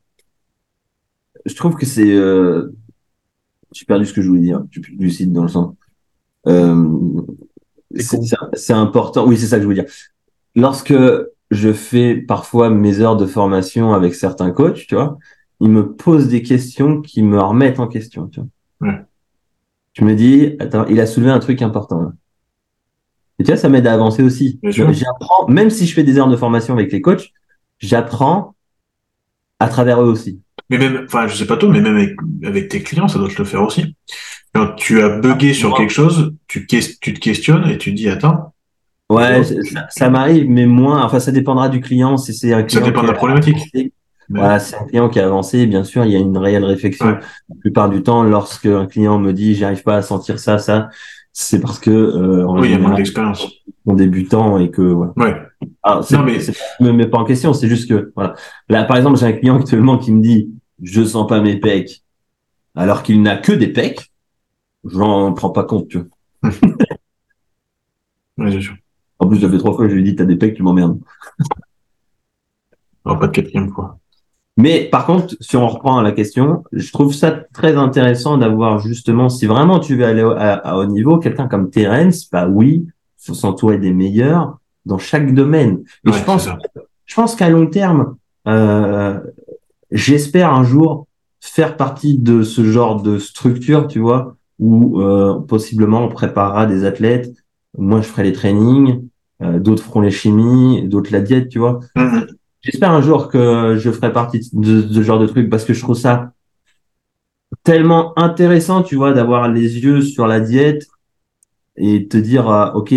je 1.44 1.54
trouve 1.54 1.74
que 1.74 1.84
c'est, 1.84 2.08
euh, 2.08 2.72
j'ai 3.72 3.84
perdu 3.84 4.06
ce 4.06 4.12
que 4.12 4.22
je 4.22 4.28
voulais 4.28 4.40
dire, 4.40 4.62
suis 4.70 4.80
plus 4.80 5.26
dans 5.28 5.42
le 5.42 5.48
sens. 5.48 5.74
Euh, 6.46 6.88
C'est 8.54 8.72
important, 8.72 9.26
oui 9.26 9.36
c'est 9.36 9.46
ça 9.46 9.56
que 9.56 9.62
je 9.62 9.66
voulais 9.68 9.82
dire. 9.82 9.92
Lorsque 10.54 10.94
je 11.50 11.72
fais 11.72 12.14
parfois 12.16 12.70
mes 12.70 13.00
heures 13.00 13.16
de 13.16 13.26
formation 13.26 13.94
avec 13.94 14.14
certains 14.14 14.50
coachs, 14.50 14.86
tu 14.86 14.94
vois, 14.94 15.18
ils 15.60 15.70
me 15.70 15.94
posent 15.94 16.28
des 16.28 16.42
questions 16.42 17.00
qui 17.00 17.22
me 17.22 17.40
remettent 17.40 17.80
en 17.80 17.88
question, 17.88 18.28
tu 18.28 18.40
vois. 18.40 18.48
Ouais. 18.88 19.02
Je 19.94 20.04
me 20.04 20.14
dis, 20.14 20.54
attends, 20.60 20.86
il 20.86 21.00
a 21.00 21.06
soulevé 21.06 21.30
un 21.30 21.40
truc 21.40 21.62
important. 21.62 22.00
là. 22.02 22.12
Et 23.38 23.44
tu 23.44 23.50
vois, 23.50 23.56
ça 23.56 23.68
m'aide 23.68 23.86
à 23.86 23.94
avancer 23.94 24.22
aussi. 24.22 24.60
J'apprends, 24.62 25.48
même 25.48 25.70
si 25.70 25.86
je 25.86 25.94
fais 25.94 26.04
des 26.04 26.18
heures 26.18 26.28
de 26.28 26.36
formation 26.36 26.74
avec 26.74 26.92
les 26.92 27.00
coachs, 27.00 27.32
j'apprends 27.78 28.54
à 29.58 29.68
travers 29.68 30.00
eux 30.02 30.08
aussi. 30.08 30.40
Mais 30.70 30.78
même, 30.78 31.04
enfin, 31.06 31.26
je 31.26 31.34
sais 31.34 31.46
pas 31.46 31.56
toi, 31.56 31.68
mais 31.70 31.80
même 31.80 31.96
avec, 31.96 32.16
avec 32.44 32.68
tes 32.68 32.82
clients, 32.82 33.08
ça 33.08 33.18
doit 33.18 33.28
te 33.28 33.38
le 33.38 33.44
faire 33.44 33.62
aussi. 33.62 33.94
Quand 34.54 34.74
tu 34.76 35.00
as 35.02 35.18
bugué 35.20 35.52
sur 35.54 35.74
quelque 35.76 35.92
chose, 35.92 36.34
tu, 36.46 36.66
tu 36.66 37.14
te 37.14 37.20
questionnes 37.20 37.68
et 37.68 37.78
tu 37.78 37.90
te 37.92 37.96
dis, 37.96 38.08
attends, 38.08 38.52
Ouais, 39.10 39.42
ça, 39.42 39.54
ça- 39.72 39.86
ça 39.88 40.10
m'arrive, 40.10 40.50
mais 40.50 40.66
moins. 40.66 41.02
Enfin, 41.02 41.18
ça 41.18 41.32
dépendra 41.32 41.70
du 41.70 41.80
client. 41.80 42.18
Si 42.18 42.34
c'est 42.34 42.52
un 42.52 42.62
client 42.62 42.84
dépend 42.84 43.00
qui 43.00 43.06
de 43.06 43.10
la 43.12 43.16
problématique. 43.16 43.56
Mais- 43.72 43.90
Voilà, 44.28 44.58
c'est 44.58 44.76
un 44.76 44.84
client 44.84 45.08
qui 45.08 45.18
a 45.18 45.24
avancé. 45.24 45.64
Bien 45.66 45.82
sûr, 45.82 46.04
il 46.04 46.12
y 46.12 46.16
a 46.16 46.18
une 46.18 46.36
réelle 46.36 46.64
réflexion. 46.66 47.06
Ouais. 47.06 47.18
La 47.48 47.54
plupart 47.58 47.88
du 47.88 48.02
temps, 48.02 48.22
lorsque 48.22 48.66
un 48.66 48.84
client 48.84 49.18
me 49.18 49.32
dit, 49.32 49.54
j'arrive 49.54 49.82
pas 49.82 49.96
à 49.96 50.02
sentir 50.02 50.38
ça, 50.38 50.58
ça, 50.58 50.90
c'est 51.32 51.58
parce 51.62 51.78
que 51.78 51.90
euh, 51.90 52.46
en 52.46 52.60
oui, 52.60 52.68
il 52.68 52.72
y 52.72 52.74
a 52.74 52.78
moins 52.78 52.94
d'expérience. 52.94 53.46
ils 53.66 53.72
sont 53.88 53.94
débutants 53.96 54.58
et 54.58 54.70
que 54.70 54.82
voilà. 54.82 55.12
Ouais. 55.16 55.36
Alors, 55.82 56.04
c'est, 56.04 56.18
Non, 56.18 56.24
mais- 56.24 56.40
je 56.40 56.52
me 56.84 56.92
mets 56.92 57.06
pas 57.06 57.16
en 57.16 57.24
question, 57.24 57.54
c'est 57.54 57.68
juste 57.68 57.88
que, 57.88 58.12
voilà. 58.14 58.34
Là, 58.68 58.84
par 58.84 58.98
exemple, 58.98 59.16
j'ai 59.18 59.24
un 59.24 59.32
client 59.32 59.58
actuellement 59.58 59.96
qui 59.96 60.12
me 60.12 60.20
dit, 60.20 60.50
je 60.82 61.04
sens 61.04 61.26
pas 61.26 61.40
mes 61.40 61.56
pecs, 61.56 62.02
alors 62.74 63.02
qu'il 63.02 63.22
n'a 63.22 63.36
que 63.36 63.52
des 63.52 63.68
pecs. 63.72 64.12
J'en 64.84 65.32
prends 65.34 65.50
pas 65.50 65.64
compte, 65.64 65.88
tu 65.88 65.98
vois. 65.98 66.52
Ouais, 68.38 68.52
c'est 68.52 68.60
sûr. 68.60 68.76
En 69.18 69.26
plus, 69.26 69.40
ça 69.40 69.50
fait 69.50 69.58
trois 69.58 69.74
fois 69.74 69.84
que 69.84 69.90
je 69.90 69.94
lui 69.96 70.02
ai 70.02 70.04
dit, 70.04 70.14
t'as 70.16 70.24
des 70.24 70.36
pecs, 70.36 70.54
tu 70.54 70.62
m'emmerdes. 70.62 71.00
Pas 73.02 73.16
de 73.26 73.26
quatrième 73.32 73.70
fois. 73.72 73.98
Mais 74.56 74.88
par 74.90 75.06
contre, 75.06 75.36
si 75.40 75.56
on 75.56 75.68
reprend 75.68 76.00
la 76.02 76.12
question, 76.12 76.64
je 76.72 76.92
trouve 76.92 77.14
ça 77.14 77.32
très 77.52 77.76
intéressant 77.76 78.38
d'avoir 78.38 78.80
justement, 78.80 79.28
si 79.28 79.46
vraiment 79.46 79.80
tu 79.80 79.96
veux 79.96 80.04
aller 80.04 80.22
au- 80.22 80.32
à, 80.32 80.54
à 80.54 80.76
haut 80.76 80.86
niveau, 80.86 81.18
quelqu'un 81.18 81.48
comme 81.48 81.70
Terence, 81.70 82.28
bah 82.30 82.48
oui, 82.48 82.86
faut 83.18 83.34
s'entourer 83.34 83.78
des 83.78 83.92
meilleurs 83.92 84.58
dans 84.86 84.98
chaque 84.98 85.32
domaine. 85.34 85.84
Et 86.06 86.10
Ouais, 86.10 86.18
je 86.18 86.24
pense 86.24 86.44
c'est 86.44 86.50
ça. 86.50 86.58
je 87.06 87.14
pense 87.14 87.36
qu'à 87.36 87.50
long 87.50 87.66
terme, 87.68 88.16
euh, 88.48 89.20
j'espère 89.90 90.52
un 90.52 90.64
jour 90.64 91.06
faire 91.40 91.76
partie 91.76 92.18
de 92.18 92.42
ce 92.42 92.64
genre 92.64 93.02
de 93.02 93.18
structure, 93.18 93.86
tu 93.86 94.00
vois, 94.00 94.36
où 94.58 95.00
euh, 95.00 95.38
possiblement 95.40 96.04
on 96.04 96.08
préparera 96.08 96.66
des 96.66 96.84
athlètes. 96.84 97.32
Moi, 97.76 98.00
je 98.00 98.08
ferai 98.08 98.24
les 98.24 98.32
trainings, 98.32 99.08
euh, 99.42 99.58
d'autres 99.58 99.82
feront 99.82 100.00
les 100.00 100.10
chimies, 100.10 100.82
d'autres 100.88 101.12
la 101.12 101.20
diète, 101.20 101.48
tu 101.48 101.58
vois. 101.58 101.80
Mhm. 101.96 102.26
J'espère 102.62 102.90
un 102.90 103.02
jour 103.02 103.28
que 103.28 103.76
je 103.78 103.90
ferai 103.90 104.12
partie 104.12 104.50
de, 104.52 104.82
ce 104.82 105.02
genre 105.02 105.20
de 105.20 105.26
truc 105.26 105.48
parce 105.48 105.64
que 105.64 105.74
je 105.74 105.80
trouve 105.80 105.96
ça 105.96 106.32
tellement 107.62 108.18
intéressant, 108.18 108.82
tu 108.82 108.96
vois, 108.96 109.12
d'avoir 109.12 109.48
les 109.48 109.78
yeux 109.78 110.02
sur 110.02 110.26
la 110.26 110.40
diète 110.40 110.86
et 111.76 112.08
te 112.08 112.16
dire, 112.16 112.48
ah, 112.48 112.76
ok, 112.76 112.94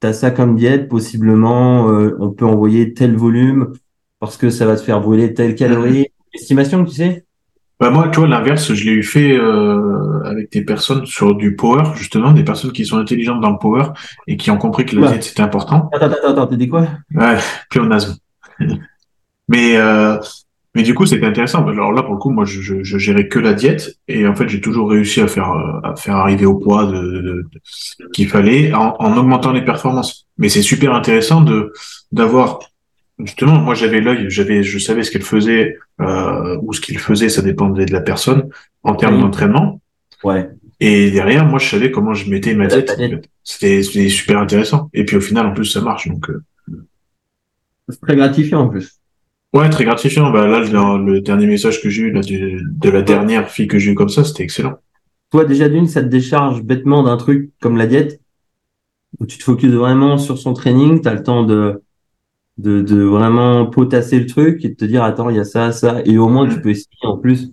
t'as 0.00 0.12
ça 0.12 0.30
comme 0.32 0.56
diète, 0.56 0.88
possiblement, 0.88 1.88
euh, 1.88 2.16
on 2.18 2.30
peut 2.30 2.44
envoyer 2.44 2.92
tel 2.94 3.16
volume 3.16 3.72
parce 4.20 4.36
que 4.36 4.50
ça 4.50 4.66
va 4.66 4.76
te 4.76 4.82
faire 4.82 5.00
brûler 5.00 5.34
telle 5.34 5.54
calorie. 5.54 6.08
Estimation, 6.34 6.84
tu 6.84 6.94
sais? 6.94 7.24
Bah, 7.80 7.90
moi, 7.90 8.08
tu 8.10 8.20
vois, 8.20 8.28
l'inverse, 8.28 8.72
je 8.74 8.84
l'ai 8.84 8.92
eu 8.92 9.02
fait 9.02 9.32
euh, 9.36 10.22
avec 10.24 10.52
des 10.52 10.62
personnes 10.62 11.06
sur 11.06 11.34
du 11.34 11.56
power, 11.56 11.84
justement, 11.96 12.32
des 12.32 12.44
personnes 12.44 12.72
qui 12.72 12.84
sont 12.84 12.98
intelligentes 12.98 13.40
dans 13.40 13.50
le 13.50 13.58
power 13.58 13.84
et 14.26 14.36
qui 14.36 14.50
ont 14.50 14.58
compris 14.58 14.84
que 14.84 14.94
la 14.96 15.02
Ouais. 15.02 15.08
diète, 15.08 15.24
c'était 15.24 15.40
important. 15.42 15.88
Attends, 15.92 16.06
attends, 16.06 16.28
attends, 16.32 16.46
t'as 16.46 16.56
dit 16.56 16.68
quoi? 16.68 16.86
Ouais, 17.14 17.36
pléonasme. 17.70 18.16
Mais 19.48 19.76
euh, 19.76 20.18
Mais 20.74 20.82
du 20.84 20.94
coup, 20.94 21.06
c'était 21.06 21.26
intéressant. 21.26 21.66
Alors 21.66 21.92
là, 21.92 22.02
pour 22.02 22.12
le 22.14 22.18
coup, 22.20 22.30
moi, 22.30 22.44
je, 22.44 22.60
je, 22.60 22.82
je 22.84 22.98
gérais 22.98 23.26
que 23.28 23.38
la 23.40 23.54
diète 23.54 23.96
et 24.08 24.26
en 24.28 24.34
fait, 24.36 24.48
j'ai 24.48 24.60
toujours 24.60 24.90
réussi 24.90 25.20
à 25.20 25.26
faire 25.26 25.50
euh, 25.50 25.80
à 25.82 25.96
faire 25.96 26.16
arriver 26.16 26.46
au 26.46 26.54
poids 26.56 26.86
de, 26.86 26.92
de- 27.00 27.20
de- 27.22 27.50
qu'il 28.12 28.28
fallait 28.28 28.72
en, 28.72 28.94
en 28.98 29.16
augmentant 29.16 29.52
les 29.52 29.64
performances. 29.64 30.26
Mais 30.38 30.48
c'est 30.48 30.62
super 30.62 30.94
intéressant 30.94 31.40
de 31.40 31.72
d'avoir 32.12 32.60
justement. 33.24 33.58
Moi, 33.58 33.74
j'avais 33.74 34.00
l'œil, 34.00 34.26
j'avais, 34.30 34.62
je 34.62 34.78
savais 34.78 35.02
ce 35.02 35.10
qu'elle 35.10 35.22
faisait 35.22 35.78
euh, 36.00 36.58
ou 36.62 36.72
ce 36.72 36.80
qu'il 36.80 36.98
faisait. 36.98 37.28
Ça 37.28 37.42
dépendait 37.42 37.86
de 37.86 37.92
la 37.92 38.00
personne 38.00 38.48
en 38.82 38.94
termes 38.94 39.16
Oui. 39.16 39.20
d'entraînement. 39.22 39.80
Ouais. 40.24 40.48
Et 40.80 41.10
derrière, 41.10 41.46
moi, 41.46 41.58
je 41.58 41.68
savais 41.68 41.90
comment 41.90 42.14
je 42.14 42.28
mettais 42.30 42.54
ma 42.54 42.66
diète. 42.66 42.90
C'était 43.44 43.82
c'était 43.82 44.08
super 44.08 44.38
intéressant. 44.38 44.88
Et 44.94 45.04
puis 45.04 45.16
au 45.16 45.20
final, 45.20 45.46
en 45.46 45.52
plus, 45.52 45.66
ça 45.66 45.80
marche. 45.80 46.08
Donc 46.08 46.30
euh, 46.30 46.42
C'est 47.88 48.00
très 48.00 48.16
gratifiant 48.16 48.60
en 48.62 48.68
plus. 48.68 48.98
ouais, 49.52 49.68
très 49.70 49.84
gratifiant. 49.84 50.30
Bah 50.30 50.46
là, 50.46 50.60
le, 50.60 51.04
le 51.12 51.20
dernier 51.20 51.46
message 51.46 51.82
que 51.82 51.90
j'ai 51.90 52.02
eu 52.02 52.12
là, 52.12 52.20
du- 52.20 52.62
de 52.64 52.90
la 52.90 53.02
dernière 53.02 53.50
fille 53.50 53.66
que 53.66 53.78
j'ai 53.78 53.90
eu 53.92 53.94
comme 53.94 54.08
ça, 54.08 54.24
c'était 54.24 54.42
excellent. 54.44 54.76
Toi, 55.30 55.44
déjà 55.44 55.68
d'une, 55.68 55.86
ça 55.86 56.02
te 56.02 56.08
décharge 56.08 56.62
bêtement 56.62 57.02
d'un 57.02 57.16
truc 57.16 57.50
comme 57.60 57.76
la 57.76 57.86
diète, 57.86 58.20
où 59.18 59.26
tu 59.26 59.38
te 59.38 59.44
focuses 59.44 59.74
vraiment 59.74 60.18
sur 60.18 60.38
son 60.38 60.54
training, 60.54 61.00
tu 61.02 61.08
as 61.08 61.14
le 61.14 61.22
temps 61.22 61.44
de, 61.44 61.82
de, 62.60 62.80
de 62.80 63.02
vraiment 63.02 63.66
potasser 63.66 64.20
le 64.20 64.26
truc 64.26 64.64
et 64.64 64.68
de 64.70 64.74
te 64.74 64.84
dire, 64.84 65.02
attends, 65.02 65.30
il 65.30 65.36
y 65.36 65.40
a 65.40 65.44
ça, 65.44 65.72
ça, 65.72 66.00
et 66.04 66.18
au 66.18 66.28
moins 66.28 66.48
tu 66.48 66.60
peux 66.60 66.70
essayer 66.70 66.88
en 67.02 67.16
plus. 67.16 67.52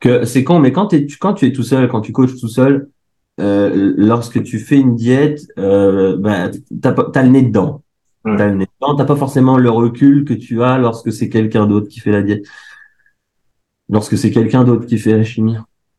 Que 0.00 0.24
c'est 0.24 0.42
con, 0.42 0.58
mais 0.58 0.72
quand, 0.72 0.88
tu- 0.88 1.06
quand 1.20 1.34
tu 1.34 1.46
es 1.46 1.52
tout 1.52 1.62
seul, 1.62 1.86
quand 1.88 2.00
tu 2.00 2.10
coaches 2.10 2.36
tout 2.40 2.48
seul, 2.48 2.88
euh, 3.40 3.94
lorsque 3.96 4.42
tu 4.42 4.58
fais 4.58 4.76
une 4.76 4.96
diète, 4.96 5.42
euh, 5.58 6.16
bah, 6.16 6.50
t'as, 6.80 6.92
t'as 6.92 7.22
le 7.22 7.28
nez 7.28 7.42
dedans. 7.42 7.82
Ouais. 8.24 8.36
T'as 8.36 8.46
le 8.48 8.56
nez 8.56 8.66
dedans, 8.80 8.96
t'as 8.96 9.04
pas 9.04 9.16
forcément 9.16 9.56
le 9.58 9.70
recul 9.70 10.24
que 10.24 10.34
tu 10.34 10.62
as 10.62 10.78
lorsque 10.78 11.12
c'est 11.12 11.28
quelqu'un 11.28 11.66
d'autre 11.66 11.88
qui 11.88 12.00
fait 12.00 12.10
la 12.10 12.22
diète. 12.22 12.44
Lorsque 13.88 14.18
c'est 14.18 14.30
quelqu'un 14.32 14.64
d'autre 14.64 14.86
qui 14.86 14.98
fait 14.98 15.16
la 15.16 15.22
chimie. 15.24 15.56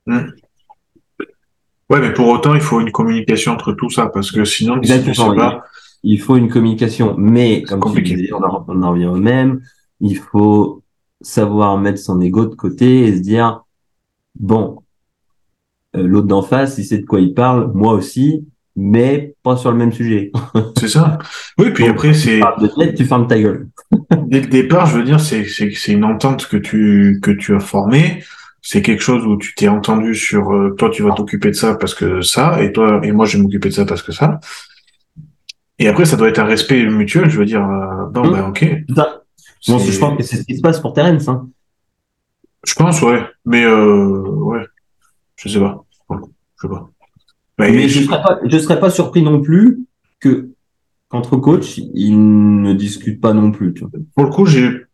Ouais, 0.08 2.00
mais 2.02 2.12
pour 2.14 2.28
autant, 2.28 2.56
il 2.56 2.62
faut 2.62 2.82
une 2.82 2.92
communication 2.92 3.52
entre 3.54 3.72
tout 3.74 3.90
ça, 3.90 4.08
parce 4.08 4.32
que 4.32 4.46
sinon, 4.46 4.82
si 4.84 5.04
tu 5.04 5.14
sais 5.14 5.36
pas, 5.36 5.64
Il 6.04 6.20
faut 6.20 6.36
une 6.36 6.50
communication, 6.50 7.16
mais 7.18 7.64
comme 7.64 7.82
tu 7.94 8.02
disais, 8.02 8.34
on 8.34 8.44
en, 8.44 8.66
on 8.68 8.84
en 8.84 8.92
revient 8.92 9.06
au 9.06 9.16
même. 9.16 9.62
Il 10.02 10.18
faut 10.18 10.84
savoir 11.22 11.78
mettre 11.78 12.00
son 12.00 12.20
ego 12.20 12.46
de 12.46 12.56
côté 12.56 13.06
et 13.06 13.16
se 13.16 13.22
dire 13.22 13.64
bon, 14.36 14.80
euh, 15.96 16.04
l'autre 16.08 16.28
d'en 16.28 16.42
face, 16.42 16.78
il 16.78 16.86
sait 16.86 17.00
de 17.00 17.06
quoi 17.06 17.20
il 17.20 17.34
parle, 17.34 17.72
moi 17.74 17.94
aussi, 17.94 18.46
mais 18.76 19.36
pas 19.44 19.56
sur 19.58 19.72
le 19.72 19.78
même 19.78 19.92
sujet. 19.92 20.32
c'est 20.80 20.88
ça. 20.88 21.20
Oui, 21.58 21.72
puis 21.72 21.86
Donc, 21.86 21.94
après, 21.94 22.14
c'est, 22.14 22.42
Peut-être 22.60 22.96
tu 22.96 23.06
fermes 23.06 23.28
ta 23.28 23.40
gueule. 23.40 23.70
dès 24.28 24.42
le 24.42 24.48
départ, 24.48 24.88
je 24.88 24.98
veux 24.98 25.04
dire, 25.04 25.20
c'est, 25.20 25.46
c'est, 25.46 25.72
c'est 25.72 25.94
une 25.94 26.04
entente 26.04 26.48
que 26.48 26.58
tu, 26.58 27.20
que 27.22 27.32
tu 27.32 27.56
as 27.56 27.60
formée. 27.60 28.24
C'est 28.62 28.82
quelque 28.82 29.04
chose 29.04 29.26
où 29.26 29.38
tu 29.38 29.54
t'es 29.56 29.68
entendu 29.68 30.16
sur, 30.16 30.52
euh, 30.54 30.74
toi, 30.78 30.90
tu 30.90 31.04
vas 31.04 31.12
t'occuper 31.12 31.50
de 31.50 31.56
ça 31.56 31.76
parce 31.76 31.94
que 31.94 32.22
ça, 32.22 32.64
et 32.64 32.72
toi, 32.72 33.02
et 33.04 33.12
moi, 33.12 33.26
je 33.26 33.38
vais 33.38 33.44
m'occuper 33.44 33.70
de 33.70 33.74
ça 33.74 33.86
parce 33.86 34.02
que 34.02 34.14
ça. 34.14 34.40
Et 35.80 35.88
après, 35.88 36.06
ça 36.06 36.16
doit 36.18 36.30
être 36.30 36.40
un 36.40 36.46
respect 36.46 36.86
mutuel, 36.86 37.30
je 37.30 37.38
veux 37.40 37.46
dire, 37.46 37.64
euh, 37.68 38.06
bon, 38.12 38.28
Hmm. 38.28 38.32
ben, 38.34 38.48
ok. 38.50 38.66
Ça, 38.96 39.22
bon, 39.68 39.80
C'est- 39.80 39.92
je 39.92 40.00
pense 40.00 40.18
que 40.18 40.24
c'est 40.24 40.38
ce 40.38 40.44
qui 40.44 40.56
se 40.58 40.62
passe 40.62 40.80
pour 40.80 40.94
Terence. 40.94 41.28
Hein. 41.28 41.50
Je 42.66 42.74
pense, 42.76 43.02
ouais. 43.02 43.22
Mais, 43.46 43.64
euh, 43.66 44.22
ouais. 44.22 44.66
Je 45.36 45.50
sais 45.50 45.60
pas. 45.60 45.84
Je 46.12 46.16
sais 46.62 46.68
pas. 46.70 46.90
Bah, 47.58 47.66
Mais 47.70 47.88
je- 47.90 48.00
je 48.02 48.06
serais 48.06 48.22
pas, 48.22 48.40
je 48.46 48.58
serais 48.58 48.80
pas 48.80 48.90
surpris 48.90 49.22
non 49.22 49.42
plus 49.42 49.80
que 50.20 50.50
qu'entre 51.10 51.38
coachs, 51.38 51.78
ils 51.78 52.62
ne 52.62 52.74
discutent 52.74 53.20
pas 53.22 53.34
non 53.34 53.52
plus. 53.52 53.74
Tu 53.74 53.82
vois. 53.82 53.90
pour 54.16 54.24
le 54.26 54.30
coup, 54.32 54.46
j'ai 54.46 54.62
eu 54.62 54.90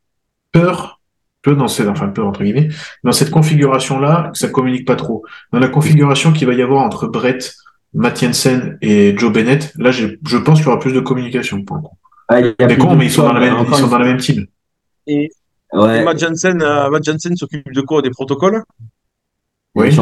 peur, 0.51 0.99
peu 1.41 1.55
dans 1.55 1.67
cette, 1.67 1.87
enfin 1.87 2.09
peur 2.09 2.27
entre 2.27 2.43
guillemets, 2.43 2.69
dans 3.03 3.11
cette 3.13 3.29
configuration-là, 3.31 4.31
que 4.33 4.37
ça 4.37 4.49
communique 4.49 4.85
pas 4.85 4.95
trop. 4.97 5.23
Dans 5.53 5.59
la 5.59 5.69
configuration 5.69 6.33
qu'il 6.33 6.47
va 6.47 6.53
y 6.53 6.61
avoir 6.61 6.83
entre 6.83 7.07
Brett, 7.07 7.53
Matt 7.93 8.19
Jensen 8.19 8.77
et 8.81 9.17
Joe 9.17 9.31
Bennett, 9.31 9.73
là, 9.77 9.91
je 9.91 10.37
pense 10.37 10.59
qu'il 10.59 10.67
y 10.67 10.69
aura 10.69 10.79
plus 10.79 10.93
de 10.93 10.99
communication. 10.99 11.63
Pour 11.63 11.77
le 11.77 11.81
coup. 11.83 11.97
Ah, 12.27 12.39
il 12.39 12.45
y 12.45 12.49
a 12.49 12.53
C'est 12.59 12.67
plus 12.67 12.77
con, 12.77 12.95
mais 12.95 13.05
ils 13.05 13.11
sont 13.11 13.23
dans 13.23 13.33
la 13.33 13.39
même, 13.39 13.55
ils 13.67 13.75
sont 13.75 13.87
dans 13.87 13.97
la 13.97 14.05
même 14.05 14.17
team. 14.17 14.45
Et, 15.07 15.29
Ouais, 15.71 15.99
et 15.99 16.03
Matt 16.03 16.17
Jansen, 16.17 16.61
euh, 16.61 16.89
Matt 16.89 17.03
Jansen 17.03 17.35
s'occupe 17.35 17.71
de 17.71 17.81
quoi? 17.81 18.01
Des 18.01 18.09
protocoles? 18.09 18.63
Oui. 19.75 19.89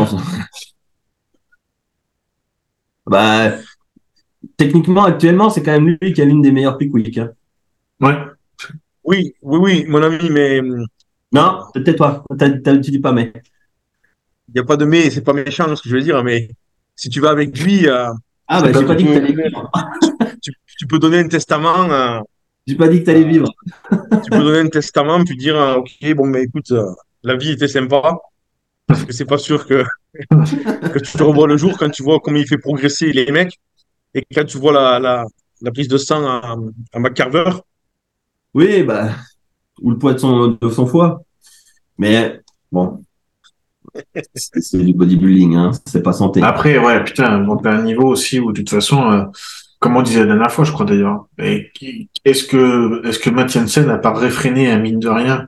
Bah, 3.06 3.54
techniquement, 4.58 5.06
actuellement, 5.06 5.50
c'est 5.50 5.64
quand 5.64 5.72
même 5.72 5.98
lui 6.02 6.14
qui 6.14 6.22
a 6.22 6.26
l'une 6.26 6.42
des 6.42 6.52
meilleures 6.52 6.78
pick 6.78 6.94
week. 6.94 7.18
Hein. 7.18 7.32
Ouais. 8.02 8.16
Oui, 9.06 9.34
oui, 9.42 9.58
oui, 9.62 9.86
mon 9.88 10.04
ami, 10.04 10.30
mais 10.30 10.60
hum, 10.60 10.86
Non, 11.32 11.62
peut-être 11.74 11.98
toi. 11.98 12.24
T'as, 12.38 12.50
t'as, 12.60 12.78
tu 12.80 12.92
dis 12.92 13.00
pas 13.00 13.14
mais. 13.14 13.32
il 14.50 14.54
n'y 14.56 14.60
a 14.60 14.64
pas 14.64 14.78
de 14.78 14.86
mais, 14.86 15.10
c'est 15.10 15.24
pas 15.24 15.34
méchant 15.34 15.74
ce 15.76 15.82
que 15.82 15.90
je 15.90 15.96
veux 15.96 16.02
dire, 16.02 16.24
mais 16.24 16.50
si 16.98 17.10
tu 17.10 17.22
vas 17.22 17.32
avec 17.32 17.58
lui, 17.60 17.88
euh, 17.90 18.10
Ah 18.48 18.62
bah 18.62 18.72
pas 18.72 18.74
j'ai 18.74 18.86
pas 18.86 18.96
dit 18.96 19.06
que 19.06 19.12
du 19.12 19.14
tout. 19.14 19.14
t'allais 19.14 19.34
vivre. 19.34 19.72
tu, 20.44 20.52
tu 20.80 20.88
peux 20.88 21.00
donner 21.00 21.20
un 21.20 21.28
testament, 21.30 21.90
euh, 21.92 22.20
J'ai 22.68 22.76
pas 22.76 22.88
dit 22.90 23.02
que 23.02 23.06
t'allais 23.06 23.24
vivre. 23.24 23.50
tu 24.24 24.32
peux 24.32 24.44
donner 24.44 24.60
un 24.60 24.70
testament, 24.70 25.24
puis 25.26 25.38
dire, 25.38 25.58
euh, 25.60 25.76
ok, 25.78 26.14
bon, 26.16 26.28
mais 26.28 26.44
écoute, 26.44 26.72
euh, 26.72 26.86
la 27.24 27.36
vie 27.38 27.52
était 27.52 27.68
sympa, 27.70 28.18
parce 28.88 29.06
que 29.06 29.14
c'est 29.14 29.26
pas 29.26 29.38
sûr 29.40 29.68
que, 29.68 29.84
que 30.32 31.00
tu 31.00 31.14
te 31.18 31.24
revois 31.24 31.48
le 31.48 31.58
jour 31.58 31.78
quand 31.78 31.90
tu 31.92 32.04
vois 32.04 32.20
comment 32.22 32.38
il 32.38 32.48
fait 32.48 32.58
progresser 32.60 33.12
les 33.14 33.32
mecs, 33.32 33.60
et 34.14 34.24
quand 34.36 34.46
tu 34.46 34.58
vois 34.60 34.74
la, 34.74 35.00
la, 35.00 35.26
la 35.62 35.72
prise 35.72 35.90
de 35.90 35.98
sang 35.98 36.26
à, 36.28 36.56
à 36.94 37.00
McCarver, 37.00 37.52
Oui, 38.54 38.84
bah, 38.84 39.12
ou 39.82 39.92
le 39.92 39.98
poids 39.98 40.14
de 40.14 40.20
son, 40.20 40.58
de 40.62 40.70
son 40.70 40.88
foie. 40.88 41.22
Mais 41.98 42.42
bon, 42.72 43.04
c'est, 44.36 44.78
du 44.84 44.94
bodybuilding, 44.94 45.56
hein. 45.56 45.72
C'est 45.86 46.04
pas 46.04 46.14
santé. 46.14 46.42
Après, 46.44 46.78
ouais, 46.78 47.04
putain, 47.04 47.40
donc 47.40 47.66
à 47.66 47.72
un 47.72 47.82
niveau 47.84 48.08
aussi 48.08 48.40
où 48.40 48.52
de 48.52 48.58
toute 48.62 48.70
façon, 48.70 49.10
euh, 49.12 49.24
comme 49.80 49.96
on 49.98 50.02
disait 50.02 50.22
la 50.22 50.26
dernière 50.28 50.52
fois, 50.52 50.66
je 50.66 50.72
crois 50.72 50.86
d'ailleurs, 50.86 51.26
est-ce 51.38 52.44
que 52.46 53.06
est-ce 53.08 53.20
que 53.20 53.30
Matt 53.30 53.50
Jensen 53.52 53.88
n'a 53.88 53.98
pas 53.98 54.14
réfréné 54.14 54.72
un 54.72 54.80
mine 54.80 55.00
de 55.00 55.10
rien 55.10 55.48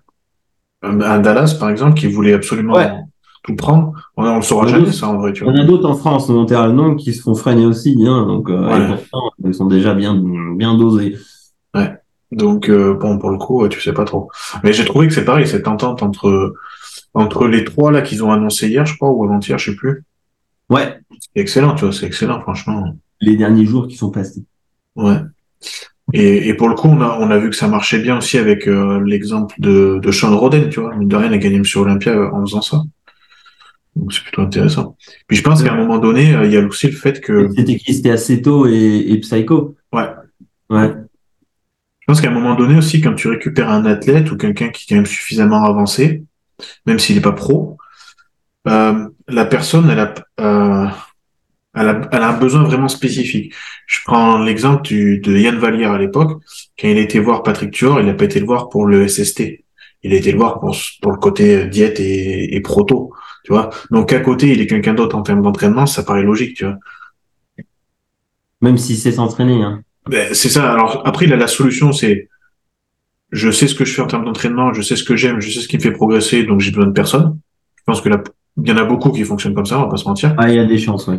euh, 0.86 1.02
à 1.02 1.20
Dallas, 1.20 1.56
par 1.60 1.70
exemple, 1.70 1.96
qui 2.00 2.08
voulait 2.08 2.34
absolument 2.34 2.74
Ouais. 2.76 2.90
tout 3.44 3.56
prendre 3.56 3.94
On, 4.18 4.26
on 4.26 4.36
le 4.38 4.42
saura 4.42 4.68
jamais, 4.68 4.92
ça, 4.92 5.08
en 5.10 5.18
vrai, 5.18 5.34
tu 5.34 5.44
Il 5.44 5.48
y 5.48 5.52
vois. 5.52 5.60
en 5.60 5.64
a 5.64 5.66
d'autres 5.66 5.90
en 5.90 5.96
France, 5.96 6.30
notamment 6.30 6.74
non, 6.74 6.96
qui 6.96 7.14
se 7.14 7.22
font 7.22 7.36
freiner 7.36 7.66
aussi, 7.66 7.98
hein. 8.08 8.26
Donc, 8.28 8.50
euh, 8.50 8.68
Ouais. 8.68 8.84
et 8.84 8.88
pourtant, 8.88 9.32
ils 9.46 9.54
sont 9.54 9.66
déjà 9.68 9.94
bien, 9.94 10.16
bien 10.56 10.76
dosés. 10.76 11.16
Donc, 12.32 12.70
euh, 12.70 12.94
bon, 12.94 13.18
pour 13.18 13.32
le 13.32 13.40
coup, 13.40 13.62
ouais, 13.64 13.70
tu 13.70 13.82
sais 13.82 13.92
pas 13.92 14.06
trop. 14.06 14.30
Mais 14.64 14.72
j'ai 14.72 14.86
trouvé 14.86 15.08
que 15.08 15.14
c'est 15.14 15.26
pareil, 15.26 15.48
cette 15.48 15.68
entente 15.68 16.04
entre 16.04 16.54
entre 17.13 17.48
les 17.48 17.63
trois 17.63 17.91
là 17.91 18.02
qu'ils 18.02 18.24
ont 18.24 18.32
annoncé 18.32 18.67
hier, 18.69 18.86
je 18.86 18.95
crois, 18.95 19.10
ou 19.12 19.24
avant-hier, 19.24 19.58
je 19.58 19.72
sais 19.72 19.76
plus. 19.76 20.04
Ouais. 20.69 21.00
C'est 21.19 21.41
excellent, 21.41 21.76
tu 21.76 21.86
vois, 21.86 21.93
c'est 21.93 22.06
excellent, 22.06 22.39
franchement. 22.41 22.95
Les 23.22 23.36
derniers 23.36 23.65
jours 23.65 23.88
qui 23.88 23.95
sont 23.98 24.12
passés. 24.12 24.43
Ouais. 24.95 25.17
Et, 26.13 26.48
et 26.48 26.54
pour 26.54 26.69
le 26.69 26.76
coup, 26.76 26.88
on 26.88 27.02
a, 27.02 27.17
on 27.19 27.30
a 27.30 27.38
vu 27.38 27.50
que 27.50 27.56
ça 27.56 27.67
marchait 27.67 28.00
bien 28.00 28.17
aussi 28.17 28.38
avec 28.38 28.67
euh, 28.67 29.02
l'exemple 29.06 29.54
de, 29.60 30.00
de 30.02 30.12
Sean 30.12 30.36
Roden, 30.38 30.69
tu 30.69 30.80
vois. 30.80 30.95
Mine 30.95 31.08
de 31.08 31.15
rien, 31.15 31.28
il 31.28 31.34
a 31.34 31.38
gagné 31.38 31.63
sur 31.63 31.82
Olympia 31.82 32.13
euh, 32.13 32.32
en 32.32 32.41
faisant 32.45 32.62
ça. 32.62 32.82
Donc 33.95 34.13
c'est 34.13 34.24
plutôt 34.24 34.41
intéressant. 34.41 34.95
Puis 35.28 35.38
je 35.38 35.43
pense 35.43 35.62
qu'à 35.62 35.74
un 35.74 35.78
moment 35.78 35.98
donné, 36.00 36.34
euh, 36.34 36.45
il 36.45 36.54
y 36.54 36.58
a 36.58 36.62
aussi 36.65 36.88
le 36.88 36.93
fait 36.95 37.19
que, 37.22 37.50
C'était 37.56 37.76
qui? 37.76 37.93
C'était 37.93 38.12
Aceto 38.12 38.65
et, 38.67 39.06
et 39.10 39.17
Psycho. 39.19 39.76
ouais, 39.93 40.08
Ouais. 40.69 40.93
je 42.00 42.06
pense 42.08 42.22
qu'à 42.22 42.30
un 42.30 42.34
moment 42.34 42.56
donné 42.56 42.78
aussi, 42.78 43.02
quand 43.02 43.13
tu 43.13 43.28
récupères 43.28 43.69
un 43.69 43.86
athlète 43.86 44.32
ou 44.32 44.38
quelqu'un 44.38 44.69
qui 44.69 44.84
est 44.84 44.88
quand 44.89 44.95
même 44.95 45.06
suffisamment 45.06 45.63
avancé, 45.63 46.24
même 46.86 47.00
s'il 47.00 47.15
n'est 47.15 47.22
pas 47.22 47.32
pro, 47.32 47.78
euh, 48.67 49.08
la 49.28 49.45
personne, 49.45 49.89
elle 49.89 50.00
a, 50.00 50.13
euh, 50.39 50.88
elle 51.76 51.89
a, 51.89 52.02
elle 52.12 52.24
a 52.24 52.30
un 52.30 52.38
besoin 52.38 52.63
vraiment 52.63 52.88
spécifique. 52.88 53.54
Je 53.88 54.00
prends 54.06 54.39
l'exemple 54.39 54.84
de 54.84 55.38
Yann 55.38 55.58
Vallière 55.58 55.91
à 55.91 55.98
l'époque. 55.98 56.41
Quand 56.80 56.88
il 56.88 56.98
a 56.98 57.02
été 57.02 57.19
voir 57.19 57.43
Patrick 57.43 57.72
Tuor, 57.72 58.00
il 58.00 58.06
n'a 58.06 58.13
pas 58.13 58.26
été 58.26 58.39
le 58.39 58.45
voir 58.45 58.69
pour 58.69 58.86
le 58.86 59.08
SST. 59.08 59.63
Il 60.04 60.13
a 60.13 60.15
été 60.15 60.32
le 60.32 60.38
voir 60.38 60.60
pour, 60.60 60.76
pour 61.02 61.12
le 61.12 61.17
côté 61.17 61.65
diète 61.67 62.00
et, 62.00 62.56
et 62.56 62.62
proto, 62.62 63.12
tu 63.43 63.52
vois. 63.52 63.69
Donc, 63.91 64.13
à 64.13 64.19
côté, 64.19 64.52
il 64.52 64.62
est 64.62 64.67
quelqu'un 64.67 64.93
d'autre 64.93 65.17
en 65.17 65.24
termes 65.24 65.41
d'entraînement, 65.41 65.86
ça 65.86 66.04
paraît 66.04 66.24
logique, 66.24 66.56
tu 66.56 66.65
vois. 66.65 66.78
Même 68.62 68.78
si 68.78 68.95
c'est 68.98 69.13
s'entraîner, 69.13 69.62
hein. 69.62 69.82
Ben, 70.10 70.34
c'est 70.34 70.50
ça. 70.50 70.72
Alors, 70.72 71.02
après, 71.06 71.28
là, 71.28 71.36
la 71.36 71.48
solution, 71.48 71.91
c'est, 71.91 72.30
je 73.32 73.52
sais 73.52 73.68
ce 73.68 73.76
que 73.76 73.86
je 73.86 73.94
fais 73.94 74.02
en 74.02 74.08
termes 74.08 74.26
d'entraînement, 74.26 74.74
je 74.74 74.82
sais 74.82 74.96
ce 74.96 75.04
que 75.04 75.15
j'aime, 75.15 75.39
je 75.39 75.50
sais 75.52 75.60
ce 75.62 75.68
qui 75.68 75.78
me 75.78 75.82
fait 75.82 75.92
progresser, 75.92 76.44
donc 76.44 76.60
j'ai 76.60 76.72
besoin 76.72 76.88
de 76.88 76.94
personne. 76.94 77.39
Je 77.78 77.84
pense 77.86 78.02
que 78.02 78.10
là, 78.10 78.22
il 78.58 78.68
y 78.68 78.72
en 78.72 78.78
a 78.78 78.84
beaucoup 78.84 79.12
qui 79.12 79.24
fonctionnent 79.24 79.54
comme 79.54 79.65
ça, 79.65 79.78
on 79.80 79.84
va 79.84 79.89
pas 79.89 79.98
se 79.98 80.06
mentir. 80.08 80.34
Ah, 80.38 80.50
il 80.50 80.56
y 80.56 80.60
a 80.60 80.65
des 80.65 80.78
chances, 80.78 81.08
oui. 81.08 81.18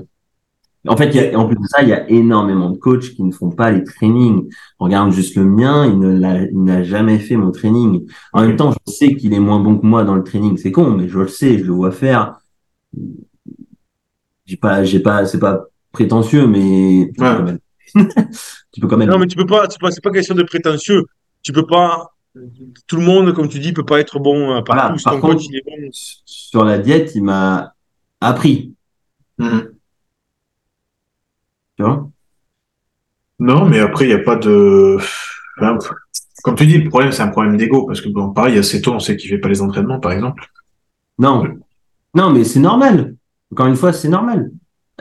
En 0.89 0.97
fait, 0.97 1.09
il 1.09 1.17
y 1.17 1.35
a, 1.35 1.39
en 1.39 1.47
plus 1.47 1.57
de 1.57 1.67
ça, 1.67 1.83
il 1.83 1.91
y 1.91 1.93
a 1.93 2.09
énormément 2.11 2.71
de 2.71 2.79
coachs 2.79 3.11
qui 3.11 3.23
ne 3.23 3.33
font 3.33 3.51
pas 3.51 3.71
les 3.71 3.85
trainings. 3.85 4.49
Regarde 4.79 5.13
juste 5.13 5.37
le 5.37 5.45
mien, 5.45 5.85
il 5.87 5.99
ne 5.99 6.19
l'a, 6.19 6.43
il 6.45 6.63
n'a 6.65 6.83
jamais 6.83 7.19
fait 7.19 7.37
mon 7.37 7.51
training. 7.51 8.07
En 8.33 8.41
même 8.47 8.57
temps, 8.57 8.73
je 8.73 8.93
sais 8.93 9.15
qu'il 9.15 9.35
est 9.35 9.41
moins 9.41 9.61
bon 9.61 9.77
que 9.77 9.85
moi 9.85 10.05
dans 10.05 10.15
le 10.15 10.25
training. 10.25 10.57
C'est 10.57 10.73
con, 10.73 10.91
mais 10.93 11.07
je 11.07 11.19
le 11.19 11.29
sais, 11.29 11.59
je 11.59 11.65
le 11.65 11.73
vois 11.73 11.91
faire. 11.93 12.41
J'ai 14.47 14.57
pas, 14.57 14.83
j'ai 14.83 15.01
pas, 15.01 15.27
c'est 15.27 15.39
pas 15.39 15.67
prétentieux, 15.93 16.47
mais 16.47 17.09
tu 17.09 17.13
peux 17.19 17.25
Ouais. 17.25 17.37
quand 17.37 17.45
même. 17.45 17.59
tu 18.73 18.81
peux 18.81 18.87
quand 18.89 18.97
même. 18.97 19.11
Non, 19.11 19.19
mais 19.19 19.27
tu 19.27 19.37
peux 19.37 19.47
pas, 19.47 19.69
tu 19.69 19.79
peux, 19.79 19.91
c'est 19.91 20.03
pas 20.03 20.11
question 20.11 20.35
de 20.35 20.43
prétentieux. 20.45 21.05
Tu 21.43 21.53
peux 21.53 21.67
pas 21.67 22.13
tout 22.87 22.97
le 22.97 23.03
monde, 23.03 23.33
comme 23.35 23.49
tu 23.49 23.59
dis, 23.59 23.73
peut 23.73 23.85
pas 23.85 24.01
être 24.01 24.19
bon 24.19 24.57
euh, 24.57 24.63
partout. 24.63 24.97
Voilà. 25.03 25.03
Par 25.03 25.21
contre, 25.21 25.35
coach, 25.35 25.47
il 25.49 25.57
est 25.57 25.63
bon. 25.67 25.89
sur 25.93 26.65
la 26.65 26.79
diète, 26.79 27.13
il 27.15 27.25
m'a 27.25 27.75
appris. 28.21 28.75
Mhm. 29.39 29.71
Tu 31.77 31.83
vois? 31.83 32.09
Non, 33.39 33.65
mais 33.67 33.81
après, 33.81 34.05
il 34.05 34.09
n'y 34.09 34.15
a 34.15 34.23
pas 34.23 34.37
de. 34.37 34.99
Enfin, 35.61 35.79
comme 36.43 36.55
tu 36.55 36.67
dis, 36.67 36.79
le 36.79 36.89
problème, 36.89 37.11
c'est 37.11 37.23
un 37.23 37.29
problème 37.29 37.57
d'ego. 37.57 37.87
Parce 37.87 38.01
que, 38.01 38.09
bon, 38.09 38.33
pareil, 38.33 38.59
assez 38.59 38.81
tôt, 38.81 38.93
on 38.93 38.99
sait 39.01 39.17
qu'il 39.17 39.31
fait 39.31 39.39
pas 39.39 39.49
les 39.49 39.63
entraînements, 39.63 39.99
par 39.99 40.13
exemple. 40.13 40.47
Non. 41.19 41.45
Non, 42.15 42.31
mais 42.31 42.45
c'est 42.45 42.61
normal. 42.61 43.15
Encore 43.53 43.67
une 43.67 43.77
fois, 43.77 43.93
c'est 43.93 44.09
normal. 44.09 44.51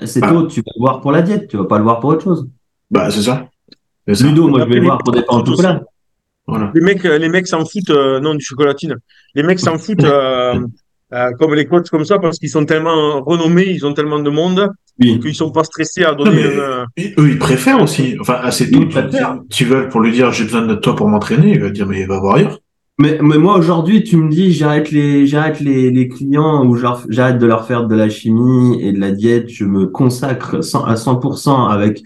C'est 0.05 0.21
Bah. 0.21 0.29
tôt, 0.29 0.47
tu 0.47 0.61
vas 0.61 0.71
le 0.75 0.79
voir 0.79 1.01
pour 1.01 1.11
la 1.11 1.21
diète, 1.21 1.49
tu 1.49 1.57
vas 1.57 1.65
pas 1.65 1.77
le 1.77 1.83
voir 1.83 1.99
pour 1.99 2.11
autre 2.11 2.23
chose. 2.23 2.47
Bah, 2.89 3.11
c'est 3.11 3.23
ça. 3.23 3.49
Ludo, 4.07 4.47
moi, 4.47 4.61
je 4.61 4.65
vais 4.65 4.75
le 4.75 4.85
voir 4.85 4.97
pour 4.99 5.11
des 5.13 5.23
aussi. 5.27 5.51
chocolat. 5.51 5.83
Voilà. 6.49 6.71
Les 6.73 6.81
mecs, 6.81 7.03
les 7.03 7.29
mecs 7.29 7.47
s'en 7.47 7.65
foutent, 7.65 7.89
euh, 7.89 8.19
non, 8.19 8.35
du 8.35 8.43
chocolatine. 8.43 8.95
Les 9.35 9.43
mecs 9.43 9.59
s'en 9.59 9.77
foutent, 9.77 10.03
euh, 10.03 10.59
euh, 11.13 11.31
comme 11.39 11.55
les 11.55 11.65
coachs 11.65 11.89
comme 11.89 12.05
ça, 12.05 12.19
parce 12.19 12.37
qu'ils 12.39 12.49
sont 12.49 12.65
tellement 12.65 13.21
renommés, 13.21 13.67
ils 13.67 13.85
ont 13.85 13.93
tellement 13.93 14.19
de 14.19 14.29
monde, 14.29 14.69
Oui. 14.99 15.19
qu'ils 15.19 15.35
sont 15.35 15.51
pas 15.51 15.63
stressés 15.63 16.03
à 16.03 16.11
Non, 16.11 16.25
donner 16.25 16.43
mais 16.43 16.59
euh, 16.59 16.85
et 16.97 17.13
eux, 17.17 17.29
ils 17.29 17.39
préfèrent 17.39 17.81
aussi. 17.81 18.15
Enfin, 18.19 18.35
assez 18.41 18.69
tôt, 18.69 18.85
tu, 19.49 19.65
vas 19.65 19.83
pour 19.83 20.01
lui 20.01 20.11
dire, 20.11 20.31
j'ai 20.31 20.43
besoin 20.43 20.65
de 20.65 20.75
toi 20.75 20.95
pour 20.95 21.07
m'entraîner. 21.07 21.53
Il 21.53 21.61
va 21.61 21.69
dire, 21.69 21.87
mais 21.87 22.05
va 22.05 22.19
voir 22.19 22.35
ailleurs. 22.35 22.59
Mais, 23.01 23.17
mais 23.21 23.37
moi, 23.37 23.57
aujourd'hui, 23.57 24.03
tu 24.03 24.17
me 24.17 24.29
dis, 24.29 24.51
j'arrête 24.51 24.91
les, 24.91 25.25
j'arrête 25.25 25.61
les, 25.61 25.89
les 25.89 26.09
clients 26.09 26.65
ou 26.65 26.75
genre, 26.75 27.01
j'arrête 27.07 27.37
de 27.37 27.45
leur 27.45 27.65
faire 27.65 27.87
de 27.87 27.95
la 27.95 28.09
chimie 28.09 28.77
et 28.83 28.91
de 28.91 28.99
la 28.99 29.11
diète. 29.11 29.47
Je 29.47 29.63
me 29.63 29.87
consacre 29.87 30.61
100 30.61 30.83
à 30.83 30.95
100% 30.95 31.69
avec 31.71 32.03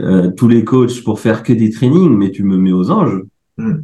euh, 0.00 0.30
tous 0.36 0.48
les 0.48 0.64
coachs 0.64 1.02
pour 1.04 1.20
faire 1.20 1.42
que 1.42 1.52
des 1.52 1.70
trainings, 1.70 2.16
mais 2.16 2.32
tu 2.32 2.42
me 2.42 2.56
mets 2.56 2.72
aux 2.72 2.90
anges. 2.90 3.22
Hmm. 3.62 3.82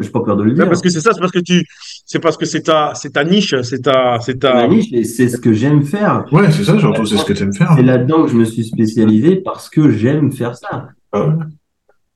J'ai 0.00 0.10
pas- 0.10 0.20
peur 0.22 0.36
de 0.36 0.44
le 0.44 0.52
dire. 0.52 0.66
parce 0.68 0.80
que 0.80 0.88
c'est 0.88 1.00
ça, 1.00 1.12
c'est 1.12 1.18
parce 1.18 1.32
que 1.32 1.40
tu, 1.40 1.64
c'est 2.06 2.20
parce 2.20 2.36
que 2.36 2.44
c'est 2.46 2.62
ta, 2.62 2.92
c'est 2.94 3.10
ta 3.10 3.24
niche, 3.24 3.54
c'est 3.62 3.80
ta, 3.80 4.20
c'est 4.20 4.38
ta, 4.38 4.54
ma 4.54 4.68
niche 4.68 4.92
et 4.92 5.02
c'est 5.02 5.28
ce 5.28 5.38
que 5.38 5.52
j'aime 5.52 5.82
faire. 5.82 6.24
Ouais, 6.30 6.50
c'est 6.52 6.62
ça, 6.62 6.78
surtout, 6.78 7.04
c'est 7.04 7.16
ce 7.16 7.24
que 7.24 7.32
tu 7.32 7.42
aimes 7.42 7.52
faire. 7.52 7.72
C'est 7.74 7.82
là-dedans 7.82 8.24
que 8.24 8.30
je 8.30 8.36
me 8.36 8.44
suis 8.44 8.64
spécialisé 8.64 9.36
parce 9.36 9.68
que 9.68 9.90
j'aime 9.90 10.30
faire 10.30 10.54
ça. 10.54 10.88
Ah 11.10 11.26
ouais. 11.26 11.34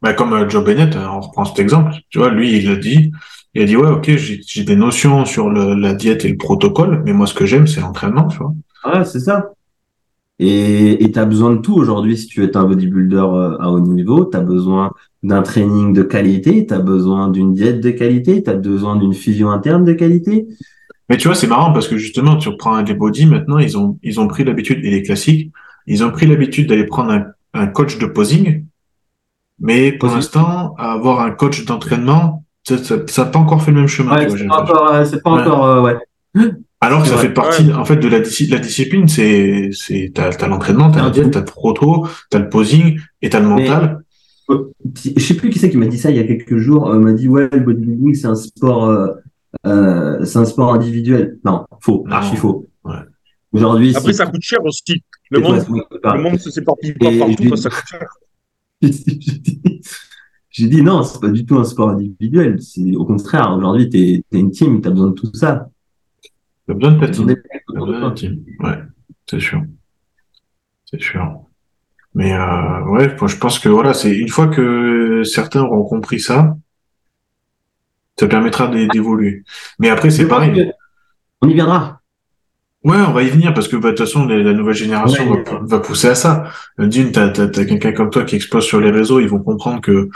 Bah, 0.01 0.13
comme 0.13 0.33
euh, 0.35 0.49
Joe 0.49 0.65
Bennett, 0.65 0.95
hein, 0.95 1.11
on 1.13 1.21
reprend 1.21 1.45
cet 1.45 1.59
exemple. 1.59 1.93
Tu 2.11 2.19
vois, 2.19 2.31
lui, 2.31 2.57
il 2.57 2.71
a 2.71 2.77
dit, 2.77 3.11
il 3.55 3.63
a 3.63 3.65
dit, 3.65 3.77
ouais, 3.77 3.89
ok, 3.89 4.11
j'ai 4.17 4.65
des 4.65 4.77
notions 4.77 5.25
sur 5.25 5.49
le, 5.51 5.75
la 5.75 5.95
diète 5.95 6.25
et 6.25 6.29
le 6.29 6.37
protocole, 6.37 7.03
mais 7.05 7.13
moi, 7.13 7.27
ce 7.27 7.35
que 7.35 7.47
j'aime, 7.47 7.67
c'est 7.67 7.81
l'entraînement, 7.81 8.29
tu 8.29 8.39
vois. 8.39 8.55
Ouais, 8.85 9.05
c'est 9.05 9.21
ça. 9.21 9.51
Et 10.39 11.03
et 11.05 11.11
t'as 11.13 11.25
besoin 11.25 11.51
de 11.55 11.61
tout 11.61 11.75
aujourd'hui 11.75 12.17
si 12.19 12.27
tu 12.27 12.41
veux 12.41 12.47
être 12.47 12.57
un 12.57 12.65
bodybuilder 12.65 13.17
euh, 13.17 13.57
à 13.59 13.71
haut 13.71 13.81
niveau. 13.81 14.25
T'as 14.25 14.41
besoin 14.41 14.93
d'un 15.23 15.43
training 15.43 15.93
de 15.93 16.03
qualité, 16.03 16.67
t'as 16.67 16.79
besoin 16.79 17.29
d'une 17.29 17.53
diète 17.55 17.81
de 17.81 17.91
qualité, 17.91 18.43
t'as 18.43 18.55
besoin 18.55 18.97
d'une 18.97 19.15
fusion 19.15 19.51
interne 19.51 19.85
de 19.85 19.93
qualité. 19.93 20.47
Mais 21.09 21.17
tu 21.17 21.29
vois, 21.29 21.35
c'est 21.35 21.47
marrant 21.47 21.73
parce 21.73 21.89
que 21.89 21.97
justement, 21.97 22.37
tu 22.37 22.49
reprends 22.49 22.81
des 22.83 22.95
body, 22.95 23.27
maintenant, 23.27 23.59
ils 23.59 23.79
ont, 23.79 23.99
ils 24.03 24.19
ont 24.21 24.27
pris 24.29 24.45
l'habitude, 24.45 24.85
et 24.85 24.91
les 24.91 25.03
classiques, 25.03 25.53
ils 25.87 26.05
ont 26.05 26.11
pris 26.11 26.27
l'habitude 26.27 26.69
d'aller 26.69 26.85
prendre 26.85 27.13
un, 27.13 27.27
un 27.55 27.67
coach 27.69 27.99
de 27.99 28.07
posing, 28.07 28.65
mais 29.61 29.93
pour 29.93 30.11
l'instant, 30.11 30.75
avoir 30.79 31.21
un 31.21 31.31
coach 31.31 31.65
d'entraînement, 31.65 32.45
ça 32.65 32.75
n'a 32.77 33.25
pas 33.31 33.39
encore 33.39 33.63
fait 33.63 33.71
le 33.71 33.79
même 33.79 33.87
chemin. 33.87 34.17
tu 34.17 34.33
Ouais, 34.33 34.39
c'est 34.39 34.47
pas 34.49 34.63
encore, 34.63 34.93
euh, 34.93 35.05
c'est 35.05 35.23
pas 35.23 35.33
Ouais. 35.33 35.41
encore, 35.43 35.65
euh, 35.65 35.83
ouais. 35.83 36.51
Alors 36.81 37.03
que 37.03 37.09
ça 37.09 37.17
fait 37.17 37.33
partie, 37.33 37.73
en 37.73 37.85
fait, 37.85 37.97
de 37.97 38.07
la, 38.09 38.21
disci- 38.21 38.51
la 38.51 38.59
discipline, 38.59 39.09
c'est, 39.09 39.71
c'est, 39.73 40.13
t'as, 40.15 40.31
t'as 40.31 40.47
l'entraînement, 40.47 40.91
t'as 40.91 41.09
diète, 41.11 41.25
tout. 41.27 41.31
t'as 41.31 41.39
le 41.41 41.45
proto, 41.47 42.07
t'as 42.31 42.39
le 42.39 42.49
posing, 42.49 43.01
et 43.23 43.31
t'as 43.31 43.41
le 43.41 43.49
Mais- 43.49 43.63
mental. 43.69 44.03
Je 44.49 45.21
sais 45.21 45.35
plus 45.35 45.51
qui 45.51 45.59
c'est 45.59 45.71
qui 45.71 45.77
m'a 45.77 45.87
dit 45.87 45.99
ça 45.99 46.11
il 46.11 46.17
y 46.17 46.21
a 46.21 46.25
quelques 46.25 46.57
jours. 46.59 46.89
Euh, 46.89 47.01
m'a 47.01 47.13
dit 47.15 47.29
ouais, 47.29 47.49
le 47.53 47.59
bodybuilding 47.61 48.15
c'est 48.15 48.29
un 48.29 48.37
sport, 48.37 48.85
euh, 48.85 49.09
euh, 49.67 50.25
c'est 50.25 50.39
un 50.39 50.45
sport 50.45 50.73
individuel. 50.73 51.39
Non, 51.45 51.65
faux, 51.81 52.05
Non. 52.07 52.13
archi 52.15 52.37
faux. 52.37 52.69
Ouais. 52.85 52.95
Aujourd'hui, 53.53 53.97
après, 53.97 54.13
ça 54.13 54.27
coûte 54.27 54.43
cher 54.43 54.65
aussi. 54.65 55.03
Le 55.31 55.41
monde, 55.41 55.65
le 55.67 56.23
monde 56.23 56.39
se 56.39 56.61
Et 56.61 56.63
partout 57.19 57.57
ça 57.57 57.71
coûte 57.71 57.89
cher. 57.91 58.07
J'ai 60.51 60.69
dit- 60.69 60.83
non, 60.83 61.03
c'est 61.03 61.21
pas 61.21 61.29
du 61.31 61.45
tout 61.45 61.57
un 61.59 61.65
sport 61.65 61.91
individuel. 61.91 62.61
C'est 62.63 62.95
au 62.95 63.05
contraire. 63.05 63.53
Aujourd'hui, 63.57 63.89
t'es 63.91 64.23
es 64.33 64.39
une 64.39 64.51
team, 64.53 64.81
t'as 64.81 64.91
besoin 64.91 65.09
de 65.09 65.15
tout 65.15 65.31
ça. 65.35 65.69
T'as 66.67 66.75
besoin 66.75 66.93
de 66.93 67.07
team. 67.07 67.35
besoin 67.69 68.11
de. 68.11 68.43
Ouais, 68.61 68.79
c'est 69.31 69.41
sûr. 69.41 69.63
C'est 70.91 71.01
sûr. 71.01 71.41
Mais, 72.15 72.33
euh, 72.33 72.83
ouais, 72.87 73.15
moi, 73.19 73.29
je 73.29 73.37
pense 73.37 73.59
que 73.59 73.69
voilà, 73.69 73.93
c'est 73.95 74.15
une 74.17 74.29
fois 74.29 74.49
que 74.49 75.23
certains 75.25 75.63
auront 75.63 75.85
compris 75.85 76.19
ça, 76.21 76.57
ça 78.19 78.27
permettra 78.27 78.69
d'é- 78.69 78.89
d'évoluer. 78.89 79.45
Mais 79.79 79.91
après, 79.91 80.11
c'est 80.11 80.27
pareil. 80.27 80.73
On 81.43 81.49
y 81.49 81.55
viendra. 81.55 82.01
Ouais, 82.85 82.97
on 83.09 83.13
va 83.13 83.23
y 83.25 83.29
venir 83.29 83.53
parce 83.53 83.69
que 83.69 83.77
bah, 83.77 83.91
de 83.91 83.97
toute 83.97 84.07
façon, 84.07 84.27
la, 84.27 84.39
la 84.39 84.53
nouvelle 84.55 84.75
génération 84.75 85.29
Ouais. 85.31 85.45
va, 85.45 85.59
va 85.61 85.79
pousser 85.81 86.09
à 86.09 86.15
ça. 86.15 86.45
D'une, 86.79 87.13
t'as 87.13 87.27
as, 87.27 87.49
quelqu'un 87.49 87.93
comme 87.93 88.11
toi 88.11 88.25
qui 88.25 88.37
explose 88.37 88.65
sur 88.65 88.81
les 88.81 88.91
réseaux, 88.91 89.21
ils 89.21 89.29
vont 89.29 89.41
comprendre 89.43 89.81
que 89.81 90.09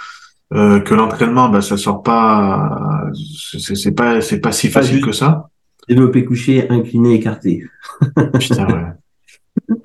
euh, 0.53 0.81
que 0.81 0.95
l'entraînement, 0.95 1.49
bah, 1.49 1.61
ça 1.61 1.77
sort 1.77 2.03
pas, 2.03 3.05
c'est 3.15 3.93
pas 3.95 4.21
c'est 4.21 4.41
pas 4.41 4.53
si 4.53 4.69
facile 4.69 5.05
que 5.05 5.13
ça. 5.13 5.50
Développé 5.89 6.25
couché, 6.25 6.69
incliné, 6.71 7.15
écarté. 7.15 7.65
Putain, 8.39 8.67
ouais. 8.67 9.79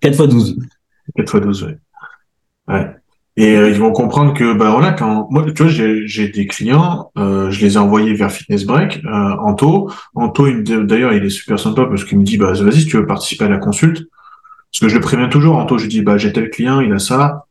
4 0.00 0.14
x 0.14 0.28
12. 0.28 0.58
4 1.16 1.30
fois 1.30 1.40
12, 1.40 1.62
ouais. 1.64 1.78
Ouais. 2.68 2.94
Et 3.36 3.56
euh, 3.56 3.70
ils 3.70 3.78
vont 3.78 3.92
comprendre 3.92 4.34
que, 4.34 4.52
bah 4.52 4.72
voilà, 4.72 4.92
quand 4.92 5.28
moi, 5.30 5.46
tu 5.52 5.62
vois, 5.62 5.70
j'ai 5.70 6.28
des 6.28 6.46
clients, 6.48 7.12
euh, 7.16 7.50
je 7.50 7.60
les 7.60 7.74
ai 7.74 7.76
envoyés 7.76 8.12
vers 8.12 8.32
Fitness 8.32 8.64
Break, 8.64 9.00
euh, 9.04 9.08
Anto. 9.10 9.92
Anto, 10.16 10.50
d'ailleurs, 10.60 11.12
il 11.12 11.24
est 11.24 11.30
super 11.30 11.58
sympa 11.58 11.86
parce 11.86 12.04
qu'il 12.04 12.18
me 12.18 12.24
dit, 12.24 12.36
bah 12.36 12.52
vas-y, 12.52 12.80
si 12.80 12.86
tu 12.86 12.96
veux 12.96 13.06
participer 13.06 13.44
à 13.44 13.48
la 13.48 13.58
consulte. 13.58 14.08
Parce 14.72 14.80
que 14.80 14.88
je 14.88 14.94
le 14.96 15.00
préviens 15.00 15.28
toujours, 15.28 15.56
Anto, 15.56 15.78
je 15.78 15.84
lui 15.84 15.88
dis, 15.88 16.02
bah 16.02 16.18
j'ai 16.18 16.32
tel 16.32 16.50
client, 16.50 16.80
il 16.80 16.92
a 16.92 16.98
ça. 16.98 17.46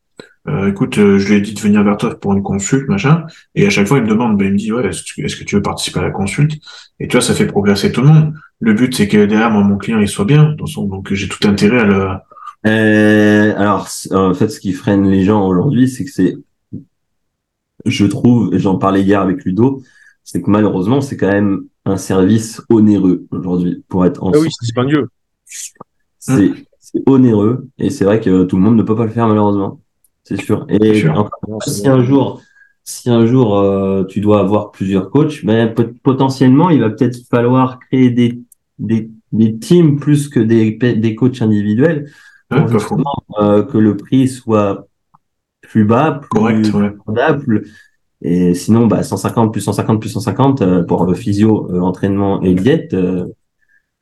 Euh, 0.50 0.70
écoute, 0.70 0.98
euh, 0.98 1.18
je 1.18 1.28
lui 1.28 1.36
ai 1.36 1.42
dit 1.42 1.54
de 1.54 1.60
venir 1.60 1.84
vers 1.84 1.98
toi 1.98 2.18
pour 2.18 2.34
une 2.34 2.42
consulte, 2.42 2.88
machin. 2.88 3.26
Et 3.56 3.68
à 3.68 3.70
chaque 3.70 3.88
fois, 3.88 3.98
il 3.98 4.04
me 4.04 4.10
demande, 4.10 4.38
bah, 4.38 4.46
il 4.46 4.54
me 4.54 4.58
dit, 4.58 4.72
ouais, 4.72 4.86
est-ce 4.88 5.04
que, 5.36 5.44
tu 5.44 5.56
veux 5.56 5.62
participer 5.62 6.00
à 6.00 6.04
la 6.04 6.12
consulte? 6.12 6.54
Et 7.00 7.08
tu 7.08 7.18
vois, 7.18 7.22
ça 7.22 7.34
fait 7.34 7.48
progresser 7.48 7.92
tout 7.92 8.02
le 8.02 8.08
monde. 8.08 8.34
Le 8.60 8.74
but, 8.74 8.96
c'est 8.96 9.08
que 9.08 9.26
derrière, 9.26 9.52
moi, 9.52 9.64
mon 9.64 9.78
client, 9.78 10.00
il 10.00 10.08
soit 10.08 10.26
bien. 10.26 10.54
dans 10.58 10.66
son- 10.66 10.86
Donc, 10.86 11.14
j'ai 11.14 11.28
tout 11.28 11.46
intérêt 11.48 11.80
à 11.80 11.86
le, 11.86 12.08
Euh, 12.66 13.54
alors, 13.56 13.88
en 14.12 14.34
fait, 14.34 14.50
ce 14.50 14.60
qui 14.60 14.74
freine 14.74 15.10
les 15.10 15.24
gens 15.24 15.48
aujourd'hui, 15.48 15.88
c'est 15.88 16.04
que 16.04 16.12
c'est, 16.12 16.36
je 17.86 18.06
trouve, 18.06 18.54
et 18.54 18.60
j'en 18.60 18.78
parlais 18.78 19.02
hier 19.04 19.22
avec 19.22 19.46
Ludo, 19.46 19.84
c'est 20.24 20.42
que 20.42 20.50
malheureusement, 20.50 21.00
c'est 21.00 21.16
quand 21.18 21.32
même 21.32 21.66
un 21.86 21.98
service 21.98 22.62
onéreux 22.70 23.26
aujourd'hui 23.32 23.84
pour 23.88 24.06
être 24.06 24.22
en 24.24 24.32
Ah 24.34 24.40
oui. 24.40 24.50
C'est 26.20 26.52
c'est 26.80 27.04
onéreux 27.06 27.68
et 27.78 27.90
c'est 27.90 28.06
vrai 28.06 28.20
que 28.22 28.44
tout 28.44 28.56
le 28.56 28.62
monde 28.62 28.76
ne 28.78 28.84
peut 28.84 28.96
pas 28.96 29.06
le 29.06 29.12
faire 29.12 29.28
malheureusement. 29.28 29.82
C'est 30.28 30.42
sûr. 30.42 30.66
Et 30.70 30.96
sûr. 30.96 31.30
si 31.66 31.88
un 31.88 32.04
jour, 32.04 32.42
si 32.84 33.10
un 33.10 33.26
jour 33.26 33.58
euh, 33.60 34.04
tu 34.06 34.20
dois 34.22 34.40
avoir 34.40 34.72
plusieurs 34.72 35.10
coachs, 35.10 35.46
ben 35.46 35.74
pot- 35.74 35.94
potentiellement 36.04 36.70
il 36.70 36.82
va 36.82 36.90
peut-être 36.90 37.18
falloir 37.30 37.80
créer 37.80 38.10
des 38.10 38.40
des 38.80 39.10
des 39.32 39.58
teams 39.58 40.00
plus 40.00 40.30
que 40.30 40.40
des 40.40 40.72
des 40.74 41.16
coachs 41.16 41.42
individuels 41.42 42.10
Ouais, 42.52 42.60
pour 42.60 42.70
justement 42.70 43.14
euh, 43.42 43.64
que 43.64 43.78
le 43.78 43.98
prix 43.98 44.28
soit 44.30 44.88
plus 45.62 45.84
bas, 45.86 46.20
plus 46.22 46.30
Correct, 46.30 46.74
ouais. 46.74 47.62
Et 48.22 48.54
sinon, 48.54 48.88
bah, 48.88 49.04
150 49.04 49.52
plus 49.52 49.62
150 49.62 50.00
plus 50.00 50.10
150 50.10 50.62
euh, 50.62 50.84
pour 50.84 51.14
physio, 51.16 51.70
entraînement 51.82 52.42
et 52.42 52.54
diète, 52.56 52.96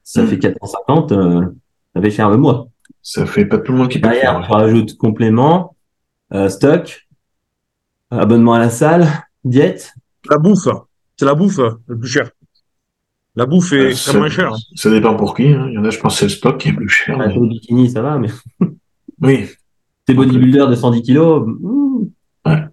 ça 0.03 0.23
Mm. 0.23 0.27
fait 0.27 0.39
450. 0.39 1.11
euh, 1.11 1.41
ça 1.95 2.01
fait 2.01 2.11
cher 2.11 2.29
le 2.29 2.37
mois. 2.37 2.67
Ça 3.01 3.25
fait 3.25 3.45
pas 3.45 3.57
tout 3.57 3.71
le 3.71 3.77
monde 3.79 3.89
qui 3.89 3.99
peut 3.99 4.09
Derrière, 4.09 4.37
faire. 4.39 4.45
tu 4.45 4.51
rajoutes 4.53 4.97
complément, 4.97 5.74
euh, 6.33 6.49
stock, 6.49 7.07
abonnement 8.11 8.53
à 8.53 8.59
la 8.59 8.69
salle, 8.69 9.07
diète. 9.43 9.93
La 10.29 10.37
bouffe, 10.37 10.67
c'est 11.17 11.25
la 11.25 11.35
bouffe 11.35 11.59
le 11.87 11.97
plus 11.99 12.09
cher. 12.09 12.31
La 13.35 13.45
bouffe 13.45 13.73
est 13.73 13.89
extrêmement 13.89 14.29
ça, 14.29 14.35
chère. 14.35 14.55
ça 14.75 14.89
dépend 14.89 15.15
pour 15.15 15.35
qui. 15.35 15.47
Hein. 15.47 15.67
Il 15.69 15.73
y 15.73 15.77
en 15.77 15.83
a, 15.83 15.89
je 15.89 15.99
pense, 15.99 16.17
c'est 16.17 16.25
le 16.25 16.29
stock 16.29 16.57
qui 16.57 16.69
est 16.69 16.73
plus 16.73 16.87
cher. 16.89 17.17
Ah, 17.19 17.27
mais- 17.27 17.47
bikini, 17.47 17.89
ça 17.89 18.01
va, 18.01 18.17
mais 18.17 18.29
Oui, 19.21 19.49
t'es 20.05 20.13
bodybuilder 20.13 20.65
de 20.69 20.75
110 20.75 21.01
kilos, 21.01 21.43
hmm, 21.45 22.05
Ouais. 22.45 22.63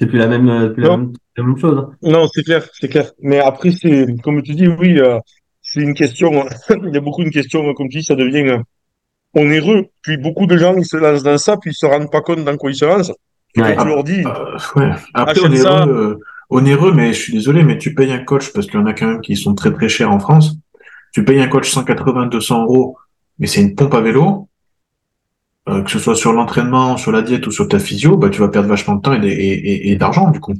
c'est 0.00 0.06
plus 0.06 0.18
la 0.18 0.28
même, 0.28 0.48
euh, 0.48 0.68
plus 0.70 0.82
la 0.82 0.96
même, 0.96 1.12
la 1.36 1.44
même 1.44 1.56
chose. 1.56 1.78
hein. 1.78 1.90
Non, 2.02 2.26
c'est 2.32 2.42
clair, 2.44 2.64
c'est 2.74 2.88
clair. 2.88 3.10
Mais 3.20 3.38
après, 3.40 3.70
c'est, 3.72 4.06
comme 4.22 4.42
tu 4.42 4.54
dis, 4.54 4.68
oui, 4.68 4.98
euh, 5.00 5.18
c'est 5.62 5.80
une 5.80 5.94
question, 5.94 6.30
il 6.84 6.94
y 6.94 6.96
a 6.96 7.00
beaucoup 7.00 7.24
de 7.24 7.30
questions, 7.30 7.74
comme 7.74 7.88
tu 7.88 7.98
dis, 7.98 8.04
ça 8.04 8.14
devient 8.14 8.48
euh, 8.50 8.58
onéreux. 9.34 9.86
Puis 10.02 10.16
beaucoup 10.16 10.46
de 10.46 10.56
gens, 10.56 10.74
ils 10.76 10.84
se 10.84 10.96
lancent 10.96 11.22
dans 11.22 11.38
ça, 11.38 11.56
puis 11.56 11.70
ils 11.70 11.74
se 11.74 11.86
rendent 11.86 12.10
pas 12.10 12.20
compte 12.20 12.44
dans 12.44 12.56
quoi 12.56 12.70
ils 12.70 12.76
se 12.76 12.84
lancent. 12.84 13.12
Et 13.54 13.60
Ouais. 13.62 13.74
quand 13.76 13.82
tu 13.82 13.88
leur 13.88 14.04
dis, 14.04 14.24
Euh, 14.24 14.58
ouais. 14.80 14.90
Après, 15.14 15.32
Achète 15.32 15.44
onéreux, 15.44 15.62
ça. 15.62 15.84
euh, 15.86 16.16
onéreux, 16.50 16.92
mais 16.92 17.12
je 17.12 17.20
suis 17.20 17.32
désolé, 17.32 17.62
mais 17.62 17.78
tu 17.78 17.94
payes 17.94 18.12
un 18.12 18.24
coach 18.24 18.52
parce 18.52 18.66
qu'il 18.66 18.80
y 18.80 18.82
en 18.82 18.86
a 18.86 18.92
quand 18.94 19.06
même 19.06 19.20
qui 19.20 19.36
sont 19.36 19.54
très 19.54 19.72
très 19.72 19.88
chers 19.88 20.10
en 20.10 20.18
France. 20.18 20.54
Tu 21.12 21.24
payes 21.24 21.40
un 21.40 21.48
coach 21.48 21.70
180, 21.70 22.26
200 22.26 22.62
euros, 22.64 22.96
mais 23.38 23.46
c'est 23.46 23.60
une 23.60 23.74
pompe 23.74 23.94
à 23.94 24.00
vélo. 24.00 24.48
Euh, 25.68 25.82
que 25.82 25.90
ce 25.92 25.98
soit 26.00 26.16
sur 26.16 26.32
l'entraînement, 26.32 26.96
sur 26.96 27.12
la 27.12 27.22
diète 27.22 27.46
ou 27.46 27.52
sur 27.52 27.68
ta 27.68 27.78
physio, 27.78 28.16
bah 28.16 28.30
tu 28.30 28.40
vas 28.40 28.48
perdre 28.48 28.68
vachement 28.68 28.96
de 28.96 29.00
temps 29.02 29.12
et, 29.22 29.28
et, 29.28 29.52
et- 29.52 29.90
et 29.92 29.96
d'argent 29.96 30.30
du 30.32 30.40
coup. 30.40 30.54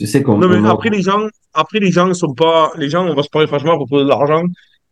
Tu 0.00 0.06
sais 0.06 0.22
qu'on. 0.22 0.38
Non, 0.38 0.48
mais 0.48 0.56
on- 0.56 0.64
après, 0.70 0.88
les 0.88 1.02
gens, 1.02 1.26
après, 1.52 1.80
les 1.80 1.90
gens 1.90 2.12
sont 2.14 2.32
pas, 2.32 2.72
les 2.78 2.88
gens, 2.88 3.06
on 3.06 3.14
va 3.14 3.22
se 3.22 3.28
parler 3.28 3.46
franchement 3.46 3.72
à 3.72 3.76
propos 3.76 4.02
de 4.02 4.08
l'argent, 4.08 4.42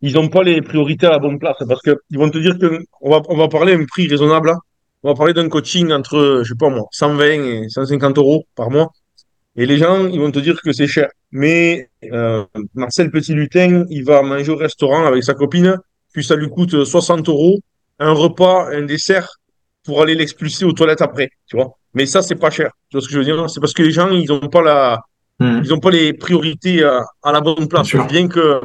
ils 0.03 0.19
ont 0.19 0.29
pas 0.29 0.43
les 0.43 0.63
priorités 0.63 1.07
à 1.07 1.11
la 1.11 1.19
bonne 1.19 1.39
place. 1.39 1.57
Parce 1.69 1.83
que 1.83 1.97
ils 2.11 2.19
vont 2.19 2.31
te 2.31 2.39
dire 2.39 2.59
que, 2.59 2.81
on 3.01 3.11
va, 3.11 3.23
on 3.29 3.37
va 3.37 3.49
parler 3.49 3.77
d'un 3.77 3.85
prix 3.85 4.09
raisonnable, 4.09 4.49
là. 4.49 4.57
On 5.03 5.09
va 5.09 5.15
parler 5.15 5.33
d'un 5.33 5.49
coaching 5.49 5.93
entre, 5.93 6.43
je 6.45 6.49
sais 6.49 6.59
pas 6.59 6.69
moi, 6.69 6.85
120 6.93 7.25
et 7.25 7.69
150 7.69 8.19
euros 8.19 8.45
par 8.55 8.71
mois. 8.71 8.91
Et 9.57 9.65
les 9.67 9.79
gens, 9.79 10.07
ils 10.07 10.21
vont 10.21 10.31
te 10.31 10.39
dire 10.39 10.61
que 10.63 10.73
c'est 10.73 10.87
cher. 10.87 11.09
Mais, 11.33 11.89
euh, 12.13 12.45
Marcel 12.75 13.11
Petit-Lutin, 13.11 13.85
il 13.89 14.05
va 14.05 14.23
manger 14.23 14.53
au 14.53 14.57
restaurant 14.57 15.07
avec 15.07 15.25
sa 15.25 15.35
copine, 15.35 15.77
puis 16.13 16.23
ça 16.23 16.37
lui 16.37 16.49
coûte 16.49 16.85
60 16.85 17.29
euros, 17.29 17.59
un 17.99 18.13
repas, 18.13 18.69
un 18.73 18.83
dessert, 18.83 19.29
pour 19.85 20.03
aller 20.03 20.15
l'expulser 20.15 20.65
aux 20.67 20.73
toilettes 20.73 21.01
après, 21.03 21.31
tu 21.49 21.57
vois. 21.57 21.71
Mais 21.95 22.05
ça, 22.07 22.21
c'est 22.23 22.37
pas 22.37 22.51
cher. 22.51 22.71
Tu 22.91 22.97
vois 22.97 23.01
ce 23.03 23.07
que 23.09 23.15
je 23.15 23.19
veux 23.19 23.25
dire? 23.25 23.49
C'est 23.51 23.61
parce 23.61 23.73
que 23.73 23.83
les 23.83 23.91
gens, 23.91 24.11
ils 24.11 24.31
ont 24.31 24.41
pas 24.41 24.63
la, 24.63 25.01
Mhm. 25.41 25.63
ils 25.65 25.73
ont 25.75 25.81
pas 25.81 25.91
les 25.91 26.13
priorités 26.13 26.85
euh, 26.85 27.01
à 27.23 27.33
la 27.33 27.41
bonne 27.41 27.67
place. 27.67 27.95
Bien 28.09 28.29
que 28.29 28.61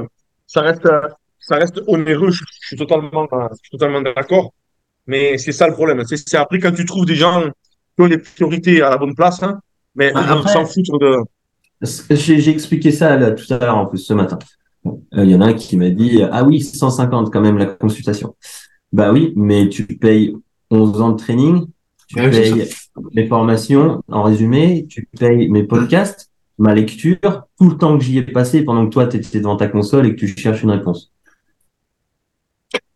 ça 0.45 0.61
reste, 0.61 0.85
euh, 0.85 1.01
ça 1.47 1.58
reste 1.58 1.81
onéreux, 1.88 2.31
je, 2.31 2.43
je 2.62 2.67
suis 2.67 2.77
totalement, 2.77 3.27
euh, 3.34 3.47
je 3.51 3.58
suis 3.63 3.71
totalement 3.77 4.01
d'accord. 4.01 4.53
Mais 5.08 5.38
c'est 5.38 5.51
ça 5.53 5.67
le 5.67 5.73
problème. 5.73 6.03
C'est 6.05 6.38
après 6.38 6.60
quand 6.60 6.73
tu 6.73 6.86
trouves 6.86 7.05
des 7.05 7.15
gens 7.15 7.43
qui 7.95 8.01
ont 8.03 8.08
les 8.08 8.17
priorités 8.19 8.81
à 8.81 8.89
la 8.91 8.97
bonne 8.97 9.15
place, 9.15 9.43
hein, 9.43 9.60
mais 9.95 10.12
Ah, 10.15 10.41
ils 10.43 10.49
s'en 10.49 10.65
foutre 10.65 10.99
de. 10.99 11.17
J'ai 12.10 12.39
j'ai 12.39 12.51
expliqué 12.51 12.91
ça 12.91 13.17
là, 13.17 13.31
tout 13.31 13.51
à 13.53 13.58
l'heure 13.60 13.77
en 13.77 13.86
plus 13.86 13.99
ce 13.99 14.13
matin. 14.13 14.39
Euh, 14.86 15.23
Il 15.23 15.29
y 15.29 15.36
en 15.36 15.41
a 15.41 15.47
un 15.47 15.53
qui 15.53 15.77
m'a 15.77 15.89
dit 15.89 16.21
ah 16.31 16.43
oui 16.43 16.62
150 16.62 17.31
quand 17.31 17.41
même 17.41 17.58
la 17.58 17.65
consultation. 17.65 18.36
Bah 18.93 19.12
oui, 19.13 19.34
mais 19.36 19.69
tu 19.69 19.86
payes 19.86 20.36
11 20.71 21.01
ans 21.01 21.12
de 21.12 21.17
training, 21.17 21.67
tu 22.08 22.19
Ouais, 22.19 22.29
payes 22.29 22.69
mes 23.13 23.27
formations 23.27 24.01
en 24.10 24.23
résumé, 24.23 24.88
tu 24.89 25.08
payes 25.19 25.49
mes 25.49 25.63
podcasts, 25.63 26.31
ma 26.58 26.73
lecture, 26.75 27.19
tout 27.60 27.69
le 27.69 27.77
temps 27.77 27.97
que 27.97 28.03
j'y 28.03 28.17
ai 28.19 28.23
passé 28.23 28.63
pendant 28.63 28.86
que 28.88 28.91
toi 28.93 29.08
tu 29.08 29.17
étais 29.17 29.39
devant 29.39 29.58
ta 29.58 29.67
console 29.67 30.08
et 30.08 30.12
que 30.15 30.19
tu 30.25 30.27
cherches 30.38 30.63
une 30.63 30.71
réponse. 30.71 31.13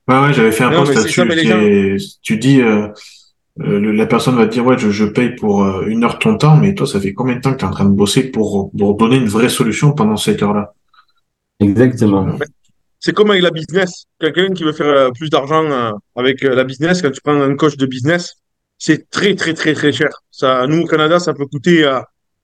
Ouais, 0.09 0.19
ouais, 0.19 0.33
j'avais 0.33 0.51
fait 0.51 0.63
un 0.63 0.71
Non, 0.71 0.79
post 0.83 0.95
là-dessus. 0.95 2.17
Tu 2.23 2.37
dis, 2.37 2.61
euh, 2.61 2.87
euh, 3.61 3.79
le- 3.79 3.91
la 3.91 4.05
personne 4.07 4.35
va 4.35 4.47
te 4.47 4.51
dire, 4.53 4.65
ouais, 4.65 4.77
je, 4.77 4.89
je 4.89 5.05
paye 5.05 5.35
pour 5.35 5.63
euh, 5.63 5.85
une 5.85 6.03
heure 6.03 6.15
de 6.15 6.19
ton 6.19 6.35
temps, 6.37 6.57
mais 6.57 6.73
toi, 6.73 6.87
ça 6.87 6.99
fait 6.99 7.13
combien 7.13 7.35
de 7.35 7.41
temps 7.41 7.51
que 7.53 7.57
tu 7.59 7.65
es 7.65 7.67
en 7.67 7.71
train 7.71 7.85
de 7.85 7.93
bosser 7.93 8.23
pour, 8.31 8.71
pour 8.77 8.95
donner 8.95 9.17
une 9.17 9.27
vraie 9.27 9.49
solution 9.49 9.91
pendant 9.91 10.17
cette 10.17 10.41
heure-là? 10.41 10.73
Exactement. 11.59 12.27
C'est 12.99 13.13
comme 13.13 13.29
avec 13.31 13.43
la 13.43 13.51
business. 13.51 14.05
Quelqu'un 14.19 14.49
qui 14.53 14.63
veut 14.63 14.73
faire 14.73 14.87
euh, 14.87 15.09
plus 15.11 15.29
d'argent 15.29 15.63
euh, 15.63 15.91
avec 16.15 16.43
euh, 16.43 16.55
la 16.55 16.63
business, 16.63 17.01
quand 17.01 17.11
tu 17.11 17.21
prends 17.21 17.39
un 17.39 17.55
coach 17.55 17.77
de 17.77 17.85
business, 17.85 18.33
c'est 18.77 19.09
très, 19.09 19.35
très, 19.35 19.53
très, 19.53 19.73
très 19.73 19.91
cher. 19.91 20.09
Ça, 20.31 20.65
nous, 20.67 20.81
au 20.81 20.85
Canada, 20.87 21.19
ça 21.19 21.33
peut 21.33 21.45
coûter 21.45 21.85
euh, 21.85 21.99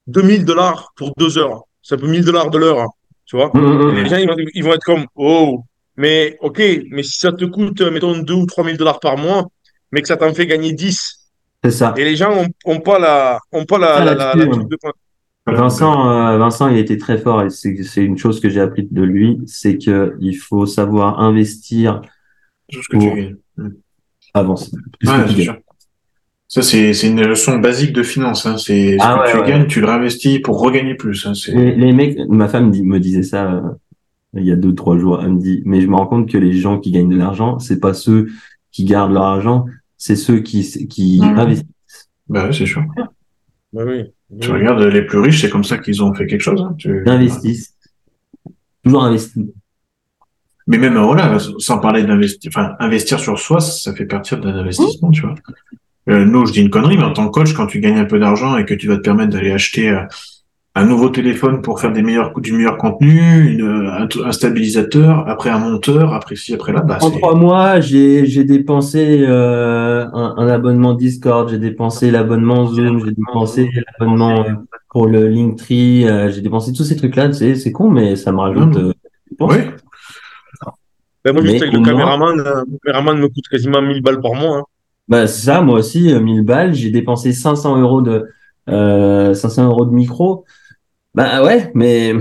2000 0.08 0.46
dollars 0.46 0.94
pour 0.96 1.14
deux 1.18 1.38
heures. 1.38 1.64
Ça 1.82 1.98
peut 1.98 2.08
1000 2.08 2.24
dollars 2.24 2.50
de 2.52 2.58
l'heure, 2.58 2.80
hein, 2.80 2.88
tu 3.26 3.36
vois. 3.38 3.56
Hum, 3.56 3.82
hum. 3.82 3.98
Et 3.98 4.04
les 4.04 4.10
gens, 4.10 4.18
ils 4.18 4.28
vont, 4.28 4.36
ils 4.54 4.64
vont 4.64 4.74
être 4.74 4.84
comme, 4.84 5.06
oh, 5.16 5.64
mais 5.98 6.38
ok, 6.42 6.62
mais 6.92 7.04
si 7.04 7.20
ça 7.20 7.32
te 7.32 7.46
coûte, 7.46 7.82
mettons, 7.82 8.18
2 8.18 8.34
ou 8.34 8.46
3 8.46 8.64
000 8.64 8.78
dollars 8.78 9.00
par 9.00 9.18
mois, 9.18 9.48
mais 9.92 10.02
que 10.02 10.08
ça 10.08 10.18
t'en 10.18 10.34
fait 10.34 10.46
gagner 10.48 10.74
10, 10.74 11.32
C'est 11.64 11.72
ça. 11.72 11.94
et 11.98 12.04
les 12.04 12.16
gens 12.16 12.32
ont, 12.36 12.48
ont 12.66 12.80
pas 12.82 13.00
la, 13.00 13.40
ont 13.52 13.66
pas 13.66 13.78
la, 13.78 13.98
Ça, 13.98 14.06
la, 14.06 14.14
la, 14.16 14.36
là-dessus, 14.36 14.40
la 14.40 14.52
truc 14.56 14.70
de 14.70 14.76
point. 14.78 14.92
Vincent, 15.48 16.10
euh, 16.10 16.38
Vincent, 16.40 16.70
il 16.70 16.78
était 16.80 16.98
très 16.98 17.20
fort 17.20 17.44
et 17.44 17.50
c'est 17.52 18.04
une 18.04 18.18
chose 18.18 18.40
que 18.40 18.50
j'ai 18.50 18.62
appris 18.62 18.88
de 18.90 19.04
lui, 19.04 19.40
c'est 19.46 19.78
que 19.78 20.16
il 20.20 20.34
faut 20.36 20.66
savoir 20.66 21.20
investir 21.20 22.02
C'est 22.70 22.82
ce 22.82 22.88
que 22.90 22.98
tu 22.98 23.38
Pour- 24.34 24.60
Ouais, 25.06 25.26
tu 25.36 25.44
sûr. 25.44 25.58
Ça, 26.48 26.62
c'est, 26.62 26.92
une 27.08 27.22
leçon 27.22 27.58
basique 27.58 27.92
de 27.94 28.04
finance, 28.04 28.46
hein. 28.46 28.58
C'est, 28.58 28.98
ce 29.00 29.04
Ah 29.04 29.16
que 29.16 29.22
ouais, 29.24 29.32
tu 29.32 29.38
ouais. 29.40 29.48
gagnes, 29.50 29.68
tu 29.68 29.82
le 29.82 29.88
réinvestis 29.88 30.40
pour 30.40 30.60
regagner 30.60 30.96
plus, 30.96 31.26
hein. 31.26 31.34
Les, 31.48 31.76
les 31.76 31.92
mecs, 31.92 32.18
ma 32.30 32.48
femme 32.48 32.72
dit- 32.72 32.84
me 32.84 33.00
disait 33.00 33.24
ça 33.24 33.52
euh, 33.52 33.62
il 34.36 34.46
y 34.46 34.52
a 34.52 34.56
deux 34.56 34.74
trois 34.76 34.98
jours. 34.98 35.22
Elle 35.24 35.34
me 35.34 35.40
dit, 35.40 35.62
mais 35.66 35.82
je 35.82 35.88
me 35.88 35.96
rends 35.96 36.08
compte 36.08 36.30
que 36.30 36.38
les 36.38 36.54
gens 36.54 36.80
qui 36.80 36.92
gagnent 36.92 37.10
de 37.10 37.18
l'argent, 37.18 37.60
c'est 37.60 37.80
pas 37.80 37.94
ceux 37.94 38.30
qui 38.72 38.84
gardent 38.86 39.14
leur 39.14 39.24
argent, 39.24 39.66
c'est 39.98 40.16
ceux 40.16 40.40
qui 40.40 40.88
qui 40.88 41.20
Mhm. 41.22 41.40
investissent. 41.40 42.10
bah 42.28 42.46
ouais, 42.48 42.54
c'est 42.54 42.66
sûr. 42.66 42.84
Bah 43.74 43.84
oui. 43.86 44.04
Tu 44.42 44.52
regardes 44.52 44.82
les 44.82 45.04
plus 45.06 45.20
riches, 45.20 45.42
c'est 45.42 45.50
comme 45.50 45.64
ça 45.64 45.78
qu'ils 45.78 46.02
ont 46.04 46.14
fait 46.14 46.26
quelque 46.26 46.42
chose, 46.42 46.62
hein. 46.62 46.76
Tu- 46.78 47.08
Investissent. 47.08 47.74
Toujours 48.84 49.04
investi. 49.04 49.52
Mais 50.68 50.78
même, 50.80 50.98
euh, 50.98 51.04
voilà, 51.04 51.38
sans 51.60 51.78
parler 51.78 52.04
d'investir, 52.04 52.50
enfin, 52.54 52.74
investir 52.80 53.20
sur 53.20 53.38
soi, 53.38 53.60
ça 53.60 53.94
fait 53.94 54.06
partir 54.06 54.40
d'un 54.42 54.56
investissement, 54.56 55.12
tu 55.12 55.22
vois. 55.22 55.36
Euh, 56.10 56.26
nous, 56.26 56.46
je 56.48 56.54
dis 56.54 56.62
une 56.62 56.70
connerie, 56.72 56.98
mais 56.98 57.04
en 57.04 57.14
tant 57.14 57.28
que 57.28 57.32
coach, 57.32 57.54
quand 57.54 57.68
tu 57.68 57.80
gagnes 57.80 57.98
un 58.00 58.06
peu 58.06 58.18
d'argent 58.20 58.58
et 58.58 58.66
que 58.66 58.74
tu 58.74 58.88
vas 58.88 58.98
te 58.98 59.02
permettre 59.02 59.32
d'aller 59.32 59.52
acheter 59.52 59.90
euh, 59.90 60.02
un 60.78 60.86
nouveau 60.86 61.08
téléphone 61.10 61.62
pour 61.62 61.80
faire 61.80 61.94
des 61.94 62.02
meilleurs, 62.02 62.34
du 62.40 62.52
meilleur 62.52 62.78
contenu, 62.78 63.50
une, 63.50 63.88
un, 63.88 64.08
un 64.26 64.32
stabilisateur, 64.34 65.28
après 65.28 65.50
un 65.50 65.60
monteur, 65.60 66.14
après 66.14 66.36
ci, 66.36 66.54
après 66.54 66.74
là, 66.74 66.82
bah, 66.82 66.98
En 67.02 67.12
trois 67.12 67.34
mois, 67.36 67.80
j'ai 67.80 68.26
j'ai 68.26 68.44
dépensé 68.44 69.24
euh, 69.26 70.06
un, 70.14 70.36
un 70.38 70.48
abonnement 70.50 70.94
Discord, 70.94 71.48
j'ai 71.50 71.60
dépensé 71.60 72.12
l'abonnement 72.12 72.68
Zoom, 72.68 73.00
j'ai 73.06 73.12
dépensé 73.14 73.70
l'abonnement 74.00 74.42
euh, 74.46 74.54
pour 74.90 75.08
le 75.08 75.28
Linktree, 75.30 76.08
euh, 76.08 76.30
j'ai 76.30 76.42
dépensé 76.42 76.74
tous 76.74 76.84
ces 76.84 76.98
trucs-là. 76.98 77.32
C'est 77.32 77.56
c'est 77.56 77.72
con, 77.72 77.90
mais 77.90 78.16
ça 78.18 78.32
me 78.34 78.40
rajoute. 78.40 78.76
Ouais, 79.40 79.70
Ben, 81.24 81.34
moi, 81.34 81.42
Mais 81.42 81.50
juste 81.52 81.64
avec 81.64 81.74
le 81.74 81.82
caméraman, 81.84 82.36
le 82.38 82.78
caméraman 82.86 83.18
me 83.20 83.28
coûte 83.30 83.48
quasiment 83.50 83.82
1000 83.82 84.02
balles 84.02 84.22
par 84.22 84.34
mois. 84.36 84.58
hein. 84.58 84.64
Bah 85.08 85.28
c'est 85.28 85.46
ça, 85.46 85.62
moi 85.62 85.80
aussi, 85.80 86.12
euh, 86.14 86.20
1000 86.20 86.44
balles, 86.44 86.74
j'ai 86.74 86.90
dépensé 86.92 87.32
500 87.32 87.80
euros 87.80 88.02
de 88.02 88.26
euh, 88.70 89.34
500 89.34 89.66
euros 89.68 89.86
de 89.86 89.92
micro. 89.94 90.44
Bah 91.16 91.44
ouais, 91.44 91.72
mais 91.74 92.14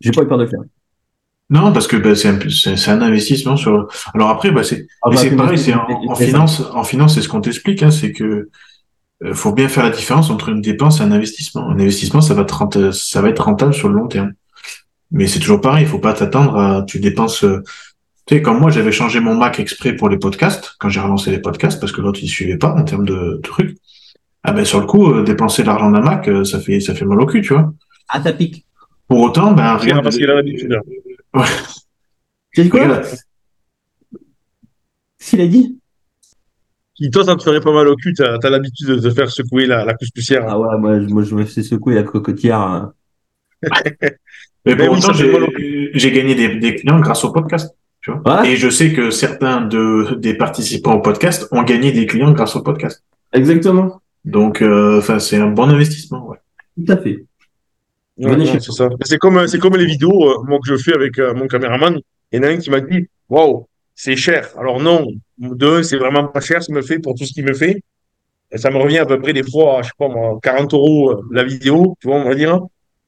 j'ai 0.00 0.10
pas 0.10 0.22
eu 0.22 0.26
peur 0.26 0.38
de 0.38 0.44
le 0.44 0.48
faire. 0.48 0.60
Non, 1.50 1.72
parce 1.72 1.86
que 1.88 1.96
bah, 1.96 2.14
c'est 2.14 2.28
un, 2.28 2.36
peu- 2.36 2.48
c'est 2.48 2.76
c'est 2.76 2.90
un 2.92 3.02
investissement 3.02 3.56
sur. 3.56 3.88
Alors 4.14 4.30
après, 4.30 4.50
bah, 4.52 4.62
c'est 4.62 4.86
Ah, 5.02 5.10
bah, 5.10 5.16
pareil, 5.36 5.58
c'est 5.58 5.74
en, 5.74 6.14
finance. 6.14 6.62
En 6.72 6.84
finance, 6.84 7.14
c'est 7.14 7.22
ce 7.22 7.28
qu'on 7.28 7.40
t'explique, 7.40 7.82
hein, 7.82 7.90
c'est 7.90 8.12
que 8.12 8.48
euh, 9.24 9.34
faut 9.34 9.52
bien 9.52 9.68
faire 9.68 9.82
la 9.84 9.90
différence 9.90 10.30
entre 10.30 10.48
une 10.48 10.62
dépense 10.62 11.00
et 11.00 11.02
un 11.02 11.12
investissement. 11.12 11.68
Un 11.68 11.78
investissement, 11.78 12.20
ça 12.20 12.34
va 12.34 12.44
te 12.44 12.54
renta- 12.54 12.92
ça 12.92 13.20
va 13.20 13.28
être 13.28 13.44
rentable 13.44 13.74
sur 13.74 13.88
le 13.88 13.96
long 13.96 14.06
terme. 14.08 14.32
Mais 15.10 15.26
c'est 15.26 15.40
toujours 15.40 15.60
pareil, 15.60 15.84
il 15.84 15.88
faut 15.88 15.98
pas 15.98 16.14
t'attendre 16.14 16.56
à 16.56 16.82
tu 16.86 17.00
dépenses. 17.00 17.44
euh, 17.44 17.62
Tu 18.26 18.36
sais, 18.36 18.42
comme 18.42 18.60
moi, 18.60 18.70
j'avais 18.70 18.92
changé 18.92 19.18
mon 19.20 19.34
Mac 19.34 19.58
exprès 19.60 19.94
pour 19.96 20.08
les 20.08 20.18
podcasts 20.18 20.76
quand 20.78 20.88
j'ai 20.88 21.00
relancé 21.00 21.32
les 21.32 21.40
podcasts 21.40 21.80
parce 21.80 21.92
que 21.92 22.00
l'autre 22.00 22.20
il 22.22 22.28
suivait 22.28 22.58
pas 22.58 22.72
en 22.74 22.84
termes 22.84 23.04
de 23.06 23.40
trucs. 23.42 23.76
Ah 24.44 24.52
ben 24.52 24.64
sur 24.64 24.80
le 24.80 24.86
coup, 24.86 25.12
euh, 25.12 25.24
dépenser 25.24 25.64
l'argent 25.64 25.90
d'un 25.90 26.00
Mac, 26.00 26.30
ça 26.44 26.60
fait 26.60 26.80
ça 26.80 26.94
fait 26.94 27.04
mal 27.04 27.20
au 27.20 27.26
cul, 27.26 27.42
tu 27.42 27.52
vois. 27.54 27.74
Ah, 28.12 28.22
ça 28.22 28.32
pique. 28.32 28.66
Pour 29.08 29.20
autant, 29.20 29.52
ben 29.52 29.56
Parce 29.78 29.82
qu'il 29.82 29.90
a- 29.90 29.94
regarde. 29.96 30.04
parce 30.04 30.16
qu'il 30.16 30.30
a 30.30 30.34
l'habitude. 30.34 30.78
Ouais. 31.34 31.44
Tu 32.52 32.60
as 32.60 32.64
dit 32.64 32.70
quoi 32.70 32.80
qu'il 35.22 35.40
a 35.40 35.46
dit 35.46 35.78
Qui, 36.94 37.10
toi, 37.10 37.24
ça 37.24 37.36
te 37.36 37.42
ferait 37.42 37.60
pas 37.60 37.72
mal 37.72 37.88
au 37.88 37.94
cul, 37.96 38.12
t'as 38.14 38.36
as, 38.42 38.50
l'habitude 38.50 38.86
de 38.88 38.98
te 38.98 39.10
faire 39.10 39.30
secouer 39.30 39.66
la, 39.66 39.84
la 39.84 39.94
couche 39.94 40.10
poussière. 40.14 40.44
Ah 40.48 40.58
ouais, 40.58 40.78
moi, 40.78 41.00
je- 41.00 41.06
moi 41.08 41.22
je 41.22 41.34
me 41.34 41.44
fais 41.44 41.62
secouer 41.62 41.94
la 41.94 42.02
cocotière. 42.02 42.58
hein. 42.60 42.92
Mais 44.66 44.76
pour 44.76 44.90
autant, 44.96 45.12
j'ai 45.12 46.12
gagné 46.12 46.34
des, 46.34 46.56
des 46.56 46.74
clients 46.76 47.00
grâce 47.00 47.24
au 47.24 47.32
podcast. 47.32 47.74
Tu 48.02 48.10
vois. 48.10 48.40
Ouais. 48.42 48.52
Et 48.52 48.56
je 48.56 48.68
sais 48.70 48.92
que 48.92 49.10
certains 49.10 49.60
de, 49.62 50.14
des 50.14 50.34
participants 50.34 50.94
au 50.94 51.00
podcast 51.00 51.46
ont 51.50 51.62
gagné 51.62 51.92
des 51.92 52.06
clients 52.06 52.32
grâce 52.32 52.56
au 52.56 52.62
podcast. 52.62 53.02
Exactement. 53.32 54.00
Donc, 54.24 54.62
euh, 54.62 54.98
enfin, 54.98 55.18
c'est 55.18 55.36
un 55.38 55.48
bon 55.50 55.68
investissement. 55.68 56.26
Ouais. 56.28 56.38
Tout 56.76 56.92
à 56.92 56.96
fait. 56.96 57.24
C'est 58.20 58.72
ça. 58.72 58.88
C'est 59.02 59.18
comme, 59.18 59.46
c'est 59.46 59.58
comme 59.58 59.76
les 59.76 59.86
vidéos, 59.86 60.30
euh, 60.30 60.42
moi, 60.46 60.58
que 60.64 60.76
je 60.76 60.82
fais 60.82 60.94
avec 60.94 61.18
euh, 61.18 61.34
mon 61.34 61.46
caméraman. 61.46 61.98
Il 62.32 62.36
y 62.36 62.40
en 62.40 62.44
a 62.44 62.50
un 62.50 62.58
qui 62.58 62.70
m'a 62.70 62.80
dit, 62.80 63.08
waouh, 63.28 63.66
c'est 63.94 64.16
cher. 64.16 64.48
Alors 64.58 64.80
non, 64.80 65.06
de 65.38 65.66
un, 65.66 65.82
c'est 65.82 65.96
vraiment 65.96 66.26
pas 66.26 66.40
cher 66.40 66.62
ce 66.62 66.66
qu'il 66.66 66.74
me 66.74 66.82
fait 66.82 66.98
pour 66.98 67.14
tout 67.14 67.24
ce 67.24 67.32
qu'il 67.32 67.44
me 67.44 67.54
fait. 67.54 67.82
Et 68.52 68.58
ça 68.58 68.70
me 68.70 68.78
revient 68.78 68.98
à 68.98 69.06
peu 69.06 69.20
près 69.20 69.32
des 69.32 69.42
fois, 69.42 69.80
je 69.82 69.88
sais 69.88 69.94
pas 69.98 70.08
moi, 70.08 70.38
40 70.42 70.74
euros 70.74 71.10
euh, 71.12 71.22
la 71.30 71.44
vidéo, 71.44 71.96
tu 72.00 72.08
vois, 72.08 72.16
on 72.16 72.24
va 72.24 72.34
dire. 72.34 72.60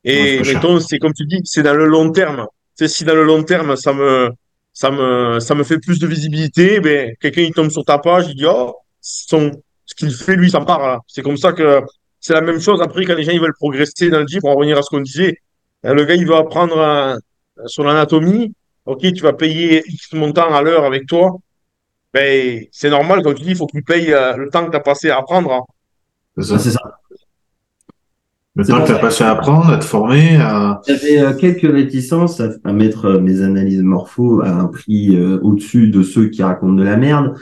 C'est 0.04 0.12
Et 0.12 0.40
mettons, 0.40 0.80
c'est 0.80 0.98
comme 0.98 1.12
tu 1.12 1.26
dis, 1.26 1.40
c'est 1.44 1.62
dans 1.62 1.74
le 1.74 1.86
long 1.86 2.10
terme. 2.10 2.46
Sais, 2.74 2.88
si 2.88 3.04
dans 3.04 3.14
le 3.14 3.24
long 3.24 3.42
terme, 3.42 3.76
ça 3.76 3.92
me, 3.92 4.30
ça 4.72 4.90
me, 4.90 5.40
ça 5.40 5.54
me 5.54 5.62
fait 5.62 5.78
plus 5.78 5.98
de 5.98 6.06
visibilité, 6.06 6.80
ben, 6.80 7.12
quelqu'un, 7.20 7.42
il 7.42 7.52
tombe 7.52 7.70
sur 7.70 7.84
ta 7.84 7.98
page, 7.98 8.26
il 8.28 8.36
dit, 8.36 8.46
oh, 8.46 8.76
son, 9.00 9.50
ce 9.84 9.94
qu'il 9.94 10.10
fait, 10.10 10.36
lui, 10.36 10.50
ça 10.50 10.60
me 10.60 10.64
parle. 10.64 10.98
C'est 11.06 11.22
comme 11.22 11.36
ça 11.36 11.52
que 11.52 11.82
c'est 12.22 12.32
la 12.32 12.40
même 12.40 12.60
chose 12.60 12.80
après 12.80 13.04
quand 13.04 13.14
les 13.16 13.24
gens, 13.24 13.32
ils 13.32 13.40
veulent 13.40 13.52
progresser 13.58 14.08
dans 14.08 14.20
le 14.20 14.26
gym, 14.26 14.40
pour 14.40 14.50
en 14.50 14.54
revenir 14.54 14.78
à 14.78 14.82
ce 14.82 14.88
qu'on 14.88 15.00
disait. 15.00 15.36
Euh, 15.84 15.92
Le 15.92 16.04
gars, 16.06 16.14
il 16.14 16.26
veut 16.26 16.36
apprendre 16.36 16.78
euh, 16.78 17.16
sur 17.66 17.84
l'anatomie. 17.84 18.54
OK, 18.86 19.00
tu 19.12 19.22
vas 19.22 19.32
payer 19.34 19.82
X 19.86 20.12
montant 20.14 20.54
à 20.54 20.62
l'heure 20.62 20.84
avec 20.84 21.06
toi. 21.06 21.36
Ben, 22.14 22.64
c'est 22.72 22.90
normal, 22.90 23.22
comme 23.22 23.34
tu 23.34 23.42
dis, 23.42 23.50
il 23.50 23.56
faut 23.56 23.66
qu'il 23.66 23.84
paye 23.84 24.12
euh, 24.12 24.36
le 24.36 24.48
temps 24.50 24.64
que 24.64 24.70
tu 24.70 24.76
as 24.76 24.80
passé 24.80 25.10
à 25.10 25.18
apprendre. 25.18 25.52
hein. 25.52 25.62
C'est 26.36 26.44
ça. 26.44 26.58
C'est 26.58 26.70
ça. 26.70 26.80
Le 28.54 28.66
temps 28.66 28.82
que 28.82 28.86
tu 28.86 28.92
as 28.92 28.98
passé 28.98 29.24
à 29.24 29.30
apprendre, 29.30 29.70
à 29.70 29.78
te 29.78 29.84
former, 29.84 30.36
à. 30.36 30.80
J'avais 30.86 31.18
euh, 31.20 31.32
quelques 31.32 31.70
réticences 31.72 32.38
à, 32.40 32.50
à 32.64 32.72
mettre 32.72 33.06
euh, 33.06 33.18
mes 33.18 33.40
analyses 33.40 33.82
morpho 33.82 34.42
à 34.42 34.50
un 34.50 34.66
prix 34.66 35.16
euh, 35.16 35.40
au-dessus 35.42 35.88
de 35.88 36.02
ceux 36.02 36.28
qui 36.28 36.42
racontent 36.42 36.74
de 36.74 36.82
la 36.82 36.96
merde. 36.98 37.34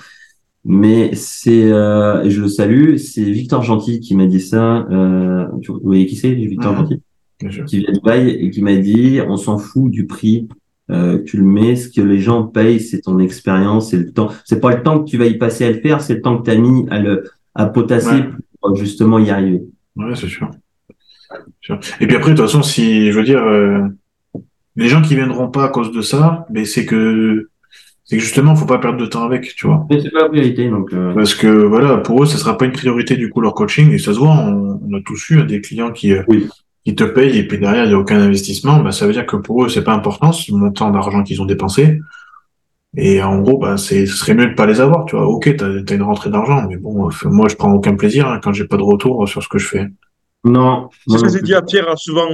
Mais 0.64 1.14
c'est, 1.14 1.70
euh, 1.72 2.22
et 2.22 2.30
je 2.30 2.42
le 2.42 2.48
salue, 2.48 2.96
c'est 2.96 3.22
Victor 3.24 3.62
Gentil 3.62 4.00
qui 4.00 4.14
m'a 4.14 4.26
dit 4.26 4.40
ça. 4.40 4.86
Euh, 4.90 5.46
tu- 5.62 5.72
vous 5.72 5.80
voyez 5.82 6.06
qui 6.06 6.16
c'est, 6.16 6.32
Victor. 6.34 6.76
Gentil 6.76 7.00
Bien 7.40 7.50
sûr. 7.50 7.64
qui 7.64 7.78
vient 7.78 7.88
de 7.88 7.94
Dubaï 7.94 8.28
et 8.30 8.50
qui 8.50 8.60
m'a 8.60 8.76
dit 8.76 9.18
on 9.26 9.36
s'en 9.38 9.56
fout 9.56 9.90
du 9.90 10.06
prix 10.06 10.46
euh, 10.90 11.22
tu 11.24 11.38
le 11.38 11.44
mets 11.44 11.74
ce 11.76 11.88
que 11.88 12.02
les 12.02 12.18
gens 12.18 12.42
payent 12.44 12.80
c'est 12.80 13.00
ton 13.00 13.18
expérience 13.18 13.90
c'est 13.92 13.96
le 13.96 14.12
temps 14.12 14.28
c'est 14.44 14.60
pas 14.60 14.74
le 14.76 14.82
temps 14.82 15.02
que 15.02 15.08
tu 15.08 15.16
vas 15.16 15.24
y 15.24 15.38
passer 15.38 15.64
à 15.64 15.70
le 15.72 15.80
faire 15.80 16.02
c'est 16.02 16.16
le 16.16 16.20
temps 16.20 16.36
que 16.36 16.44
tu 16.44 16.50
as 16.50 16.58
mis 16.58 16.84
à 16.90 16.98
le 17.00 17.24
à 17.54 17.64
potasser 17.64 18.10
Ouais. 18.10 18.28
pour 18.60 18.76
justement 18.76 19.18
y 19.18 19.30
arriver 19.30 19.62
Ouais, 19.96 20.14
c'est 20.16 20.28
sûr. 20.28 20.50
Sûr. 21.62 21.80
Et 22.00 22.06
puis 22.06 22.16
après, 22.16 22.32
de 22.32 22.36
toute 22.36 22.44
façon, 22.46 22.62
si, 22.62 23.10
je 23.10 23.16
veux 23.18 23.24
dire, 23.24 23.42
euh, 23.42 23.82
les 24.76 24.88
gens 24.88 25.00
qui 25.02 25.14
viendront 25.14 25.48
pas 25.50 25.64
à 25.64 25.68
cause 25.68 25.92
de 25.92 26.00
ça, 26.02 26.46
mais 26.50 26.64
c'est 26.64 26.84
que, 26.86 27.48
c'est 28.10 28.16
que 28.16 28.22
justement, 28.22 28.56
faut 28.56 28.66
pas 28.66 28.78
perdre 28.78 28.98
de 28.98 29.06
temps 29.06 29.22
avec, 29.22 29.54
tu 29.54 29.68
vois. 29.68 29.86
mais 29.88 30.00
c'est 30.00 30.10
pas 30.10 30.22
la 30.22 30.28
priorité 30.28 30.68
donc 30.68 30.92
euh, 30.92 31.14
Parce 31.14 31.36
que 31.36 31.46
voilà, 31.46 31.96
pour 31.98 32.20
eux, 32.22 32.26
ça 32.26 32.38
sera 32.38 32.58
pas 32.58 32.64
une 32.64 32.72
priorité 32.72 33.16
du 33.16 33.30
coup 33.30 33.40
leur 33.40 33.54
coaching 33.54 33.92
et 33.92 33.98
ça 33.98 34.12
se 34.12 34.18
voit. 34.18 34.30
On, 34.32 34.80
on 34.84 34.96
a 34.96 35.00
tous 35.06 35.30
eu 35.30 35.44
des 35.44 35.60
clients 35.60 35.92
qui 35.92 36.12
euh, 36.14 36.24
Oui. 36.26 36.48
qui 36.84 36.96
te 36.96 37.04
payent 37.04 37.38
et 37.38 37.46
puis 37.46 37.58
derrière 37.58 37.84
il 37.84 37.92
y 37.92 37.94
a 37.94 37.98
aucun 37.98 38.20
investissement. 38.20 38.80
Bah, 38.80 38.90
ça 38.90 39.06
veut 39.06 39.12
dire 39.12 39.26
que 39.26 39.36
pour 39.36 39.64
eux 39.64 39.68
c'est 39.68 39.84
pas 39.84 39.94
important 39.94 40.32
ce 40.32 40.52
montant 40.52 40.90
d'argent 40.90 41.22
qu'ils 41.22 41.40
ont 41.40 41.46
dépensé. 41.46 42.00
Et 42.96 43.22
en 43.22 43.38
gros, 43.38 43.56
bah 43.58 43.76
c'est 43.76 44.04
ce 44.06 44.16
serait 44.16 44.34
mieux 44.34 44.48
de 44.48 44.54
pas 44.54 44.66
les 44.66 44.80
avoir. 44.80 45.04
Tu 45.04 45.14
vois, 45.14 45.24
ok, 45.28 45.54
t'as 45.56 45.66
as 45.68 45.94
une 45.94 46.02
rentrée 46.02 46.28
d'argent, 46.30 46.66
mais 46.68 46.76
bon, 46.76 47.06
euh, 47.08 47.28
moi 47.30 47.46
je 47.48 47.54
prends 47.54 47.72
aucun 47.72 47.94
plaisir 47.94 48.26
hein, 48.26 48.40
quand 48.42 48.52
j'ai 48.52 48.64
pas 48.66 48.76
de 48.76 48.82
retour 48.82 49.28
sur 49.28 49.40
ce 49.44 49.48
que 49.48 49.58
je 49.58 49.68
fais. 49.68 49.86
non 50.42 50.88
C'est 51.06 51.18
ce 51.18 51.22
que 51.22 51.30
j'ai 51.30 51.42
dit 51.42 51.54
à 51.54 51.62
Pierre 51.62 51.86
souvent. 51.96 52.26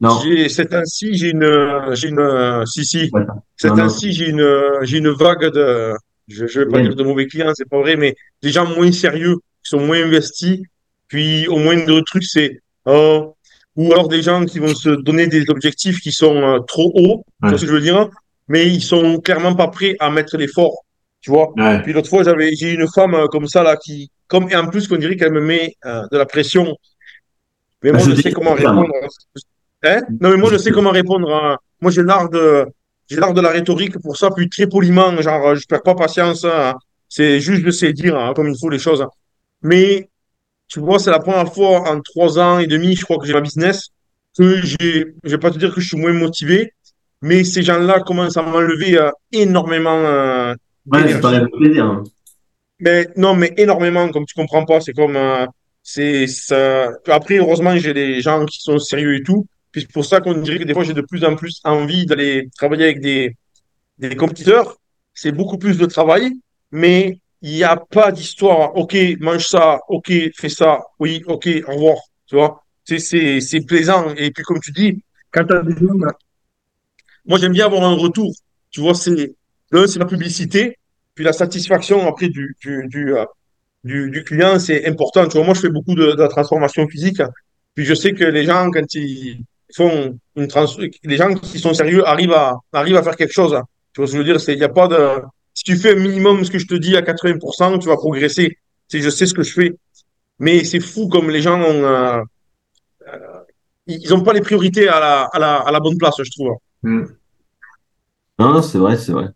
Non 0.00 0.18
J'ai, 0.22 0.48
ces 0.48 0.66
temps-ci, 0.66 1.14
j'ai 1.14 1.30
une, 1.30 1.48
j'ai 1.92 2.08
une, 2.08 2.64
si, 2.66 2.84
si, 2.84 3.10
Ouais. 3.12 3.22
ces 3.56 3.68
Non, 3.68 3.76
non. 3.76 3.82
temps-ci, 3.84 4.12
j'ai 4.12 4.28
une, 4.30 4.46
j'ai 4.82 4.98
une 4.98 5.10
vague 5.10 5.52
de, 5.52 5.92
je, 6.28 6.46
je 6.46 6.60
vais 6.60 6.66
pas 6.66 6.80
dire 6.80 6.94
de 6.96 7.02
mauvais 7.02 7.26
clients, 7.26 7.52
c'est 7.54 7.68
pas 7.68 7.78
vrai, 7.80 7.96
mais 7.96 8.14
des 8.42 8.50
gens 8.50 8.66
moins 8.66 8.90
sérieux, 8.92 9.36
qui 9.62 9.70
sont 9.70 9.80
moins 9.80 10.02
investis, 10.02 10.60
puis 11.08 11.46
au 11.48 11.58
moindre 11.58 12.00
truc, 12.02 12.22
c'est, 12.24 12.60
oh, 12.86 13.34
ou 13.76 13.92
alors 13.92 14.08
des 14.08 14.22
gens 14.22 14.44
qui 14.44 14.58
vont 14.58 14.74
se 14.74 14.90
donner 14.90 15.26
des 15.26 15.48
objectifs 15.50 16.00
qui 16.00 16.12
sont 16.12 16.36
euh, 16.36 16.58
trop 16.60 16.92
hauts, 16.94 17.24
Ouais. 17.42 17.56
ce 17.56 17.60
que 17.62 17.66
je 17.66 17.72
veux 17.72 17.80
dire, 17.80 18.08
mais 18.48 18.66
ils 18.66 18.82
sont 18.82 19.20
clairement 19.20 19.54
pas 19.54 19.68
prêts 19.68 19.96
à 20.00 20.10
mettre 20.10 20.36
l'effort, 20.36 20.84
tu 21.20 21.30
vois. 21.30 21.52
Ouais, 21.56 21.82
Puis 21.82 21.92
l'autre 21.92 22.08
fois, 22.08 22.22
j'avais, 22.24 22.54
j'ai 22.54 22.72
une 22.72 22.88
femme 22.88 23.14
euh, 23.14 23.26
comme 23.26 23.46
ça, 23.46 23.62
là, 23.62 23.76
qui, 23.76 24.10
comme, 24.28 24.48
et 24.50 24.56
en 24.56 24.66
plus, 24.68 24.88
qu'on 24.88 24.96
dirait 24.96 25.16
qu'elle 25.16 25.32
me 25.32 25.40
met 25.40 25.74
euh, 25.84 26.02
de 26.10 26.16
la 26.18 26.26
pression. 26.26 26.76
Mais 27.82 27.92
Bah, 27.92 27.98
moi, 27.98 28.08
je 28.08 28.14
je 28.16 28.22
sais 28.22 28.32
comment 28.32 28.54
répondre. 28.54 28.88
Hein? 29.82 30.00
Non, 30.20 30.30
mais 30.30 30.36
moi, 30.36 30.50
je 30.52 30.58
sais 30.58 30.70
comment 30.70 30.90
répondre. 30.90 31.32
à- 31.32 31.56
Moi, 31.80 31.90
j'ai 31.90 32.02
l'art 32.02 32.28
de, 32.28 32.66
j'ai 33.08 33.16
l'art 33.16 33.32
de 33.34 33.40
la 33.40 33.50
rhétorique 33.50 33.98
pour 34.00 34.16
ça, 34.16 34.30
puis 34.30 34.48
très 34.48 34.66
poliment, 34.66 35.16
genre, 35.22 35.48
euh, 35.48 35.54
je 35.54 35.66
perds 35.66 35.82
pas 35.82 35.94
patience. 35.94 36.44
hein. 36.44 36.74
C'est 37.08 37.40
juste, 37.40 37.62
je 37.64 37.70
sais 37.70 37.92
dire 37.92 38.16
hein, 38.16 38.32
comme 38.34 38.48
il 38.48 38.58
faut 38.58 38.68
les 38.70 38.78
choses. 38.78 39.04
Mais, 39.62 40.08
tu 40.68 40.80
vois, 40.80 40.98
c'est 40.98 41.10
la 41.10 41.18
première 41.20 41.52
fois 41.52 41.88
en 41.90 42.00
trois 42.00 42.38
ans 42.38 42.58
et 42.58 42.66
demi, 42.66 42.96
je 42.96 43.04
crois 43.04 43.18
que 43.18 43.26
j'ai 43.26 43.32
ma 43.32 43.40
business, 43.40 43.88
que 44.38 44.60
j'ai, 44.62 45.06
je 45.24 45.30
vais 45.30 45.38
pas 45.38 45.50
te 45.50 45.58
dire 45.58 45.74
que 45.74 45.80
je 45.80 45.88
suis 45.88 45.98
moins 45.98 46.12
motivé, 46.12 46.72
mais 47.22 47.44
ces 47.44 47.62
gens-là 47.62 48.00
commencent 48.00 48.36
à 48.36 48.42
m'enlever 48.42 48.98
euh, 48.98 49.10
énormément 49.32 49.90
euh, 50.04 50.54
ouais 50.86 51.08
c'est 51.08 51.20
pas 51.20 51.40
plaisir 51.58 51.84
hein. 51.84 52.04
Mais 52.80 53.08
non, 53.16 53.34
mais 53.34 53.52
énormément, 53.56 54.08
comme 54.10 54.24
tu 54.24 54.34
comprends 54.34 54.64
pas, 54.64 54.80
c'est 54.80 54.92
comme 54.94 55.16
euh, 55.16 55.46
c'est 55.82 56.26
ça. 56.26 56.90
Après, 57.08 57.36
heureusement, 57.36 57.76
j'ai 57.76 57.92
des 57.92 58.20
gens 58.22 58.44
qui 58.46 58.60
sont 58.60 58.78
sérieux 58.78 59.16
et 59.16 59.22
tout. 59.22 59.46
Puis 59.72 59.82
c'est 59.82 59.92
pour 59.92 60.04
ça 60.04 60.20
qu'on 60.20 60.34
dirait 60.34 60.58
que 60.58 60.64
des 60.64 60.74
fois, 60.74 60.84
j'ai 60.84 60.94
de 60.94 61.00
plus 61.00 61.24
en 61.24 61.36
plus 61.36 61.60
envie 61.64 62.06
d'aller 62.06 62.48
travailler 62.56 62.84
avec 62.84 63.00
des, 63.00 63.36
des 63.98 64.16
compétiteurs. 64.16 64.76
C'est 65.14 65.32
beaucoup 65.32 65.58
plus 65.58 65.78
de 65.78 65.86
travail, 65.86 66.32
mais 66.72 67.20
il 67.42 67.52
n'y 67.52 67.64
a 67.64 67.76
pas 67.76 68.12
d'histoire. 68.12 68.76
OK, 68.76 68.96
mange 69.20 69.46
ça. 69.46 69.80
OK, 69.88 70.12
fais 70.36 70.48
ça. 70.48 70.80
Oui, 70.98 71.22
OK, 71.26 71.48
au 71.68 71.72
revoir. 71.72 71.98
Tu 72.26 72.36
vois, 72.36 72.62
c'est 72.84 73.66
plaisant. 73.66 74.14
Et 74.16 74.30
puis, 74.30 74.44
comme 74.44 74.60
tu 74.60 74.72
dis, 74.72 75.02
quand 75.30 75.44
tu 75.44 75.54
as 75.54 75.62
des 75.62 75.72
gens, 75.72 75.94
moi, 77.26 77.38
j'aime 77.38 77.52
bien 77.52 77.66
avoir 77.66 77.84
un 77.84 77.94
retour. 77.94 78.32
Tu 78.70 78.80
vois, 78.80 78.94
c'est 78.94 79.34
l'un, 79.70 79.86
c'est 79.86 79.98
la 79.98 80.06
publicité, 80.06 80.78
puis 81.14 81.24
la 81.24 81.32
satisfaction 81.32 82.06
après 82.08 82.28
du, 82.28 82.56
euh, 82.66 83.24
du, 83.84 84.10
du 84.10 84.24
client, 84.24 84.58
c'est 84.58 84.86
important. 84.86 85.26
Tu 85.28 85.36
vois, 85.36 85.44
moi, 85.44 85.54
je 85.54 85.60
fais 85.60 85.70
beaucoup 85.70 85.94
de, 85.94 86.12
de 86.12 86.22
la 86.22 86.28
transformation 86.28 86.86
physique. 86.88 87.22
Puis 87.74 87.84
je 87.84 87.94
sais 87.94 88.12
que 88.12 88.24
les 88.24 88.44
gens, 88.44 88.70
quand 88.70 88.94
ils 88.94 89.44
font 89.74 90.18
une 90.36 90.48
trans, 90.48 90.66
les 91.04 91.16
gens 91.16 91.34
qui 91.34 91.58
sont 91.58 91.74
sérieux 91.74 92.06
arrivent 92.06 92.32
à, 92.32 92.56
arrivent 92.72 92.96
à 92.96 93.02
faire 93.02 93.16
quelque 93.16 93.32
chose. 93.32 93.58
Tu 93.92 94.00
vois 94.00 94.06
ce 94.06 94.12
que 94.12 94.18
je 94.18 94.22
veux 94.22 94.24
dire? 94.32 94.40
C'est, 94.40 94.52
il 94.52 94.58
y 94.58 94.64
a 94.64 94.68
pas 94.68 94.88
de, 94.88 95.22
si 95.54 95.64
tu 95.64 95.76
fais 95.76 95.92
un 95.92 96.00
minimum 96.00 96.44
ce 96.44 96.50
que 96.50 96.58
je 96.58 96.66
te 96.66 96.74
dis 96.74 96.96
à 96.96 97.02
80%, 97.02 97.80
tu 97.80 97.88
vas 97.88 97.96
progresser. 97.96 98.58
Sais, 98.88 99.00
je 99.00 99.10
sais 99.10 99.26
ce 99.26 99.34
que 99.34 99.42
je 99.42 99.52
fais. 99.52 99.72
Mais 100.38 100.64
c'est 100.64 100.80
fou 100.80 101.08
comme 101.08 101.30
les 101.30 101.42
gens 101.42 101.60
ont, 101.60 101.84
euh, 101.84 102.22
ils 103.86 104.14
ont 104.14 104.22
pas 104.22 104.32
les 104.32 104.40
priorités 104.40 104.88
à 104.88 105.00
la, 105.00 105.22
à 105.24 105.38
la, 105.38 105.56
à 105.56 105.70
la 105.70 105.80
bonne 105.80 105.98
place, 105.98 106.14
je 106.18 106.30
trouve. 106.30 106.56
Mm. 106.82 107.04
non 108.38 108.54
non, 108.54 108.62
c'est 108.62 108.78
vrai 108.78 108.96
c'est 108.96 109.12
vrai 109.12 109.26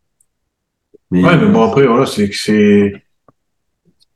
mais, 1.11 1.23
ouais, 1.23 1.37
mais 1.37 1.45
euh, 1.45 1.49
bon 1.49 1.63
après 1.63 1.87
voilà, 1.87 2.07
c'est 2.07 2.29
que 2.29 2.37
c'est. 2.37 3.04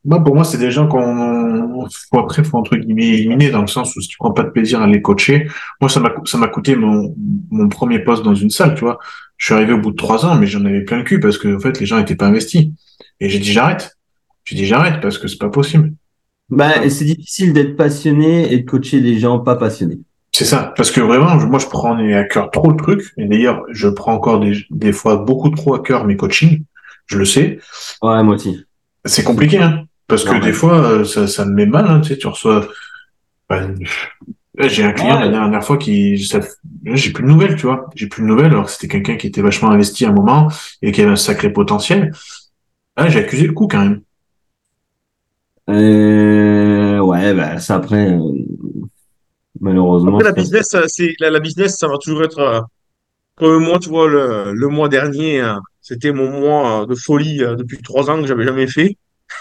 Moi, 0.09 0.25
pour 0.25 0.35
moi, 0.35 0.45
c'est 0.45 0.57
des 0.59 0.71
gens 0.71 0.89
qu'on 0.89 1.87
faut 2.11 2.19
après 2.19 2.43
faut 2.43 2.57
entre 2.57 2.77
guillemets 2.77 3.09
éliminer 3.09 3.51
dans 3.51 3.61
le 3.61 3.67
sens 3.67 3.95
où 3.95 4.01
si 4.01 4.09
tu 4.09 4.17
prends 4.19 4.33
pas 4.33 4.43
de 4.43 4.51
plaisir 4.51 4.81
à 4.81 4.87
les 4.87 5.03
coacher, 5.03 5.49
moi 5.81 5.91
ça 5.91 6.01
m'a 6.01 6.13
ça 6.25 6.39
m'a 6.39 6.49
coûté 6.49 6.77
mon 6.77 7.15
mon 7.51 7.69
premier 7.69 7.99
poste 8.01 8.25
dans 8.25 8.35
une 8.35 8.51
salle, 8.51 8.75
tu 8.75 8.81
vois. 8.81 8.99
Je 9.37 9.47
suis 9.47 9.55
arrivé 9.55 9.73
au 9.75 9.79
bout 9.79 9.91
de 9.91 9.97
trois 9.97 10.25
ans, 10.27 10.37
mais 10.37 10.47
j'en 10.47 10.65
avais 10.65 10.83
plein 10.83 10.99
le 10.99 11.05
cul 11.05 11.21
parce 11.21 11.39
que 11.39 11.57
en 11.57 11.61
fait 11.61 11.79
les 11.79 11.87
gens 11.87 11.99
étaient 11.99 12.17
pas 12.17 12.27
investis. 12.27 12.69
Et 13.21 13.29
j'ai 13.29 13.39
dit 13.39 13.53
j'arrête. 13.53 13.99
J'ai 14.45 14.57
dit 14.57 14.67
j'arrête 14.67 15.01
parce 15.03 15.19
que 15.19 15.29
c'est 15.29 15.39
pas 15.39 15.51
possible. 15.51 15.93
bah, 16.49 16.89
c'est 16.89 17.05
difficile 17.05 17.53
d'être 17.53 17.77
passionné 17.77 18.53
et 18.53 18.59
de 18.61 18.65
coacher 18.71 19.01
des 19.01 19.19
gens 19.19 19.39
pas 19.41 19.57
passionnés 19.57 20.01
C'est 20.33 20.47
ça, 20.47 20.73
parce 20.77 20.91
que 20.91 21.01
vraiment, 21.03 21.37
moi 21.47 21.59
je 21.59 21.67
prends 21.67 21.97
à 21.97 22.25
cœur 22.25 22.51
trop 22.51 22.71
le 22.71 22.77
truc. 22.77 23.03
Et 23.19 23.27
d'ailleurs, 23.27 23.63
je 23.71 23.89
prends 23.89 24.15
encore 24.15 24.41
des 24.41 24.55
des 24.71 24.93
fois 24.93 25.17
beaucoup 25.17 25.51
trop 25.51 25.75
à 25.75 25.83
cœur 25.83 26.05
mes 26.07 26.17
coachings. 26.17 26.65
Je 27.07 27.19
le 27.19 27.25
sais. 27.27 27.59
ouais 28.03 28.23
moi 28.23 28.35
aussi 28.37 28.65
C'est 29.05 29.25
compliqué, 29.25 29.59
hein. 29.59 29.85
Parce 30.09 30.25
que 30.25 30.31
mais- 30.33 30.41
des 30.41 30.53
fois, 30.53 30.83
euh, 30.85 31.05
ça, 31.05 31.27
ça 31.29 31.45
me 31.45 31.53
met 31.53 31.67
mal, 31.67 31.87
hein, 31.87 32.01
tu 32.01 32.09
sais, 32.09 32.19
tu 32.19 32.27
reçois. 32.27 32.67
Ben, 33.49 33.75
là, 34.57 34.69
j'ai 34.69 34.83
un 34.85 34.93
client 34.93 35.17
Ouais. 35.17 35.27
la 35.27 35.29
dernière 35.29 35.63
fois 35.65 35.77
qui, 35.79 36.19
ça, 36.25 36.41
j'ai 36.85 37.13
plus 37.13 37.23
de 37.25 37.29
nouvelles, 37.29 37.57
tu 37.57 37.67
vois. 37.67 37.89
J'ai 37.95 38.09
plus 38.09 38.23
de 38.23 38.27
nouvelles, 38.29 38.47
alors 38.53 38.65
que 38.67 38.71
c'était 38.71 38.89
quelqu'un 38.89 39.17
qui 39.17 39.27
était 39.29 39.43
vachement 39.43 39.71
investi 39.71 40.05
à 40.07 40.09
un 40.09 40.13
moment 40.13 40.49
et 40.83 40.93
qui 40.93 41.03
avait 41.03 41.11
un 41.13 41.17
sacré 41.17 41.53
potentiel. 41.53 42.13
Là, 42.97 43.09
j'ai 43.09 43.21
accusé 43.21 43.47
le 43.47 43.53
coup 43.53 43.69
quand 43.69 43.81
même. 43.85 44.01
Euh, 45.69 46.99
ouais, 47.01 47.35
bah, 47.35 47.59
ça 47.61 47.77
après, 47.77 48.13
euh, 48.13 48.19
malheureusement. 49.61 50.17
Après, 50.19 50.25
la 50.25 50.33
business, 50.33 50.69
ça, 50.71 50.89
c'est, 50.89 51.13
la, 51.21 51.31
la 51.31 51.41
business, 51.41 51.77
ça 51.79 51.89
va 51.89 51.99
toujours 51.99 52.25
être, 52.25 52.39
euh, 52.39 52.61
comme 53.37 53.65
moi, 53.65 53.79
tu 53.79 53.89
vois, 53.89 54.09
le, 54.09 54.53
le 54.53 54.69
mois 54.69 54.89
dernier, 54.89 55.41
euh, 55.43 55.55
c'était 55.81 56.13
mon 56.13 56.31
mois 56.41 56.83
euh, 56.83 56.87
de 56.87 56.95
folie 56.95 57.43
euh, 57.43 57.55
depuis 57.57 57.79
trois 57.83 58.11
ans 58.11 58.21
que 58.21 58.27
j'avais 58.27 58.45
jamais 58.45 58.67
fait. 58.67 58.97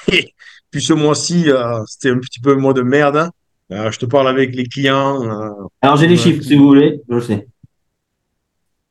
Puis 0.78 0.86
ce 0.86 0.94
mois-ci, 0.94 1.50
euh, 1.50 1.84
c'était 1.88 2.12
un 2.12 2.20
petit 2.20 2.40
peu 2.40 2.52
un 2.52 2.60
mois 2.60 2.72
de 2.74 2.84
merde. 2.84 3.18
hein. 3.18 3.32
Euh, 3.72 3.90
je 3.90 3.98
te 3.98 4.06
parle 4.06 4.28
avec 4.28 4.54
les 4.54 4.66
clients. 4.68 5.24
euh, 5.24 5.50
Alors, 5.82 5.98
j'ai 5.98 6.06
les 6.06 6.16
chiffres, 6.18 6.44
si 6.44 6.56
vous 6.56 6.68
voulez, 6.68 7.02
je 7.10 7.16
le 7.16 7.22
sais. 7.22 7.48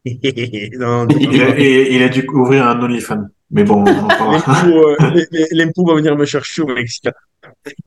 non, 0.80 1.06
Il 1.08 1.40
a, 1.42 1.56
et, 1.56 1.94
il 1.94 2.02
a 2.02 2.08
dû 2.08 2.26
ouvrir 2.34 2.66
un 2.66 2.80
OnlyFans. 2.82 3.26
Mais 3.52 3.62
bon. 3.62 3.84
L'impôt, 3.84 4.88
euh, 4.90 4.96
va 5.86 5.94
venir 5.94 6.16
me 6.16 6.24
chercher 6.24 6.62
au 6.62 6.66
Mexique. 6.66 7.08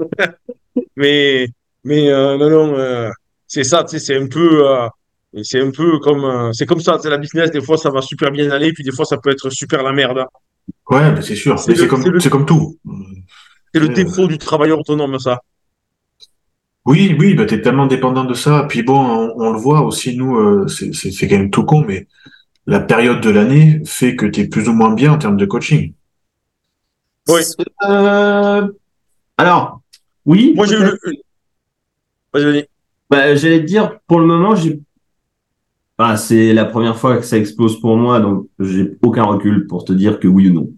mais 0.96 1.50
mais 1.84 2.10
euh, 2.10 2.38
non, 2.38 2.50
non, 2.50 2.78
euh, 2.78 3.10
c'est 3.48 3.66
ça, 3.66 3.84
tu 3.84 4.00
sais, 4.00 4.00
c'est 4.00 4.16
un 4.16 4.28
peu, 4.28 4.66
euh, 4.66 4.88
c'est 5.44 5.60
un 5.60 5.72
peu 5.72 6.00
comme, 6.00 6.24
euh, 6.24 6.54
c'est 6.54 6.66
comme 6.66 6.80
ça, 6.80 6.98
c'est 7.04 7.10
la 7.10 7.18
business. 7.18 7.52
Des 7.52 7.60
fois, 7.62 7.76
ça 7.78 7.90
va 7.90 8.02
super 8.02 8.32
bien 8.32 8.50
aller, 8.50 8.72
puis 8.72 8.86
des 8.86 8.92
fois, 8.94 9.04
ça 9.04 9.18
peut 9.18 9.30
être 9.32 9.50
super 9.50 9.84
la 9.84 9.92
merde. 9.92 10.20
hein. 10.20 10.28
Ouais, 10.90 11.12
mais 11.12 11.22
c'est 11.22 11.36
sûr. 11.36 11.60
C'est 11.60 11.72
Mais 11.72 11.76
c'est 11.76 11.82
le- 11.82 11.88
c'est 11.90 11.90
comme, 11.90 12.12
le- 12.14 12.20
c'est 12.22 12.30
comme 12.30 12.46
tout. 12.46 12.78
C'est 13.74 13.80
le 13.80 13.88
Ouais. 13.88 13.94
défaut 13.94 14.28
du 14.28 14.38
travailleur 14.38 14.80
autonome, 14.80 15.20
ça. 15.20 15.42
Oui, 16.86 17.16
oui, 17.20 17.36
bah 17.36 17.46
t'es 17.46 17.62
tellement 17.62 17.86
dépendant 17.88 18.24
de 18.24 18.34
ça. 18.34 18.66
Puis 18.68 18.84
bon, 18.84 18.98
on, 19.00 19.34
on 19.38 19.52
le 19.52 19.60
voit 19.60 19.82
aussi, 19.82 20.16
nous, 20.18 20.38
euh, 20.38 20.68
c'est 20.68 21.28
quand 21.28 21.38
même 21.38 21.52
tout 21.52 21.64
con, 21.64 21.84
mais 21.88 22.08
la 22.66 22.80
période 22.80 23.22
de 23.22 23.30
l'année 23.30 23.82
fait 23.86 24.16
que 24.16 24.26
t'es 24.26 24.48
plus 24.48 24.68
ou 24.70 24.74
moins 24.74 24.94
bien 24.94 25.14
en 25.14 25.18
termes 25.18 25.38
de 25.38 25.46
coaching. 25.46 25.94
Oui. 27.28 27.42
Euh, 27.88 28.68
alors, 29.38 29.82
oui. 30.26 30.54
Moi, 30.56 30.66
j'ai 30.66 30.76
eu 30.76 30.80
le. 30.80 30.98
Vas-y, 32.34 32.44
vas-y. 32.46 32.68
Bah, 33.10 33.36
j'allais 33.36 33.60
te 33.62 33.66
dire, 33.66 34.00
pour 34.08 34.20
le 34.20 34.26
moment, 34.26 34.56
j'ai. 34.56 34.80
Ah, 35.98 36.16
c'est 36.18 36.54
la 36.54 36.66
première 36.66 36.98
fois 36.98 37.18
que 37.18 37.24
ça 37.24 37.38
explose 37.38 37.80
pour 37.82 37.98
moi, 37.98 38.20
donc 38.22 38.48
j'ai 38.60 38.92
aucun 39.04 39.24
recul 39.26 39.68
pour 39.68 39.84
te 39.84 39.92
dire 39.92 40.20
que 40.20 40.28
oui 40.30 40.50
ou 40.50 40.54
non. 40.54 40.70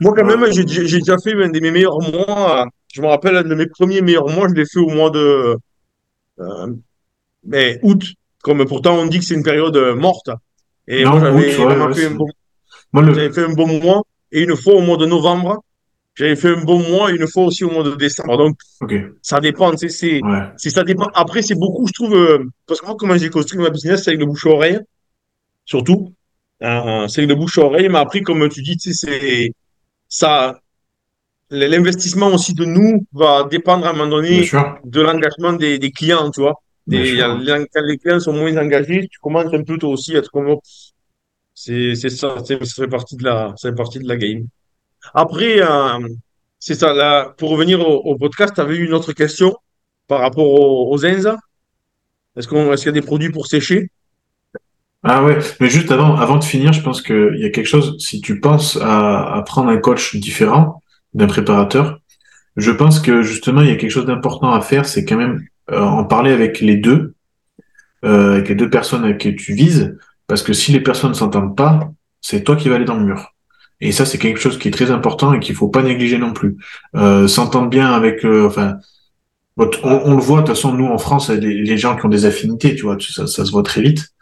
Moi, 0.00 0.14
quand 0.16 0.24
même, 0.24 0.44
j'ai 0.52 0.64
déjà 0.64 1.16
fait 1.18 1.32
un 1.34 1.48
de 1.48 1.60
mes 1.60 1.70
meilleurs 1.70 1.98
mois. 2.00 2.62
euh, 2.62 2.64
Je 2.92 3.02
me 3.02 3.06
rappelle, 3.08 3.36
un 3.36 3.42
de 3.42 3.54
mes 3.54 3.66
premiers 3.66 4.00
meilleurs 4.00 4.28
mois, 4.28 4.48
je 4.48 4.54
l'ai 4.54 4.64
fait 4.66 4.78
au 4.80 4.88
mois 4.88 5.10
de 5.10 5.56
euh, 6.40 6.66
mais 7.44 7.78
août. 7.82 8.02
Comme 8.42 8.64
pourtant, 8.66 8.96
on 8.98 9.06
dit 9.06 9.18
que 9.18 9.24
c'est 9.24 9.34
une 9.34 9.42
période 9.42 9.76
euh, 9.76 9.94
morte. 9.94 10.30
Et 10.88 11.04
Non, 11.04 11.12
moi, 11.12 11.20
j'avais 11.20 11.34
ouais, 11.36 11.50
fait 11.94 12.10
bon, 12.10 12.26
le, 13.00 13.14
j'avais 13.14 13.32
fait 13.32 13.44
un 13.44 13.52
bon 13.54 13.66
mois. 13.80 14.02
Et 14.32 14.42
une 14.42 14.56
fois, 14.56 14.74
au 14.74 14.80
mois 14.80 14.96
de 14.96 15.06
novembre, 15.06 15.62
j'avais 16.14 16.36
fait 16.36 16.50
un 16.50 16.62
bon 16.62 16.78
mois 16.88 17.10
une 17.10 17.26
fois 17.26 17.44
aussi 17.44 17.64
au 17.64 17.70
mois 17.70 17.82
de 17.82 17.94
décembre. 17.96 18.36
Donc, 18.38 18.56
ça 19.22 19.40
dépend. 19.40 19.76
C'est, 19.76 20.22
Ouais. 20.22 20.42
ça 20.58 20.84
dépend. 20.84 21.08
Après, 21.14 21.42
c'est 21.42 21.54
beaucoup, 21.56 21.86
je 21.86 21.92
trouve, 21.92 22.14
euh, 22.14 22.44
parce 22.66 22.80
que 22.80 22.86
moi, 22.86 22.96
comment 22.98 23.16
j'ai 23.18 23.30
construit 23.30 23.58
ma 23.60 23.70
business, 23.70 24.04
c'est 24.04 24.10
avec 24.10 24.20
le 24.20 24.26
bouche 24.26 24.46
à 24.46 24.50
oreille, 24.50 24.78
surtout. 25.64 26.12
Euh, 26.62 27.06
c'est 27.08 27.20
avec 27.22 27.30
le 27.30 27.36
bouche 27.36 27.58
à 27.58 27.62
oreille. 27.62 27.88
Mais 27.88 27.98
après, 27.98 28.20
comme 28.22 28.48
tu 28.48 28.62
dis, 28.62 28.76
c'est 28.78 29.52
ça. 30.20 30.60
L'investissement 31.50 32.28
aussi 32.36 32.52
de 32.54 32.64
nous 32.64 33.06
va 33.12 33.44
dépendre 33.44 33.86
à 33.86 33.90
un 33.90 33.92
moment 33.92 34.10
donné 34.16 34.32
de 34.94 35.00
l'engagement 35.06 35.52
des, 35.62 35.78
des 35.78 35.92
clients, 35.98 36.30
tu 36.34 36.40
vois. 36.40 36.56
Des, 36.88 37.20
a- 37.20 37.38
quand 37.72 37.82
les 37.90 37.98
clients 37.98 38.20
sont 38.26 38.32
moins 38.32 38.56
engagés, 38.64 39.00
tu 39.12 39.18
commences 39.20 39.52
un 39.54 39.62
peu 39.68 39.76
toi 39.78 39.90
aussi 39.90 40.14
à 40.16 40.18
être 40.20 40.30
comme, 40.30 40.56
c'est, 41.54 41.94
ça, 41.94 42.28
ça 42.44 42.56
fait 42.82 42.88
partie 42.88 43.16
de 43.16 43.24
la, 43.24 43.54
ça 43.56 43.68
fait 43.70 43.74
partie 43.76 43.98
de 44.00 44.08
la 44.08 44.16
game. 44.16 44.42
Après, 45.14 45.60
euh, 45.62 46.08
c'est 46.58 46.74
ça, 46.74 46.92
là, 46.92 47.34
pour 47.38 47.50
revenir 47.50 47.78
au, 47.80 47.94
au 48.10 48.16
podcast, 48.18 48.54
tu 48.54 48.60
avais 48.60 48.76
eu 48.76 48.84
une 48.86 48.94
autre 48.94 49.12
question 49.12 49.54
par 50.08 50.20
rapport 50.20 50.48
aux, 50.48 50.92
aux. 50.94 51.04
Est-ce 51.04 52.48
qu'on, 52.48 52.72
est-ce 52.72 52.82
qu'il 52.82 52.92
y 52.92 52.96
a 52.96 53.00
des 53.00 53.06
produits 53.06 53.30
pour 53.30 53.46
sécher? 53.46 53.90
Ah 55.08 55.22
ouais, 55.22 55.38
mais 55.60 55.70
juste 55.70 55.92
avant, 55.92 56.16
avant 56.16 56.36
de 56.36 56.42
finir, 56.42 56.72
je 56.72 56.82
pense 56.82 57.00
qu'il 57.00 57.36
y 57.36 57.44
a 57.44 57.50
quelque 57.50 57.68
chose, 57.68 57.94
si 58.00 58.20
tu 58.20 58.40
penses 58.40 58.76
à, 58.82 59.36
à 59.36 59.42
prendre 59.42 59.70
un 59.70 59.76
coach 59.76 60.16
différent 60.16 60.82
d'un 61.14 61.28
préparateur, 61.28 62.00
je 62.56 62.72
pense 62.72 62.98
que 62.98 63.22
justement, 63.22 63.60
il 63.60 63.68
y 63.68 63.70
a 63.70 63.76
quelque 63.76 63.92
chose 63.92 64.06
d'important 64.06 64.52
à 64.52 64.60
faire, 64.60 64.84
c'est 64.84 65.04
quand 65.04 65.16
même 65.16 65.44
euh, 65.70 65.80
en 65.80 66.02
parler 66.02 66.32
avec 66.32 66.58
les 66.58 66.76
deux, 66.76 67.14
euh, 68.04 68.32
avec 68.32 68.48
les 68.48 68.56
deux 68.56 68.68
personnes 68.68 69.04
avec 69.04 69.18
qui 69.18 69.36
tu 69.36 69.54
vises, 69.54 69.96
parce 70.26 70.42
que 70.42 70.52
si 70.52 70.72
les 70.72 70.80
personnes 70.80 71.10
ne 71.10 71.14
s'entendent 71.14 71.56
pas, 71.56 71.88
c'est 72.20 72.42
toi 72.42 72.56
qui 72.56 72.68
vas 72.68 72.74
aller 72.74 72.84
dans 72.84 72.96
le 72.96 73.04
mur. 73.04 73.32
Et 73.80 73.92
ça, 73.92 74.06
c'est 74.06 74.18
quelque 74.18 74.40
chose 74.40 74.58
qui 74.58 74.66
est 74.66 74.72
très 74.72 74.90
important 74.90 75.32
et 75.34 75.38
qu'il 75.38 75.54
faut 75.54 75.68
pas 75.68 75.82
négliger 75.82 76.18
non 76.18 76.32
plus. 76.32 76.56
Euh, 76.96 77.28
s'entendre 77.28 77.68
bien 77.68 77.92
avec, 77.92 78.24
euh, 78.24 78.48
enfin, 78.48 78.78
on, 79.56 80.16
le 80.16 80.20
voit 80.20 80.40
de 80.40 80.46
toute 80.46 80.56
façon, 80.56 80.72
nous 80.72 80.86
en 80.86 80.98
France, 80.98 81.30
les, 81.30 81.62
les 81.62 81.78
gens 81.78 81.94
qui 81.96 82.04
ont 82.06 82.08
des 82.08 82.24
affinités, 82.24 82.74
tu 82.74 82.82
vois, 82.82 82.96
ça, 82.98 83.28
ça 83.28 83.44
se 83.44 83.52
voit 83.52 83.62
très 83.62 83.82
vite. 83.82 84.15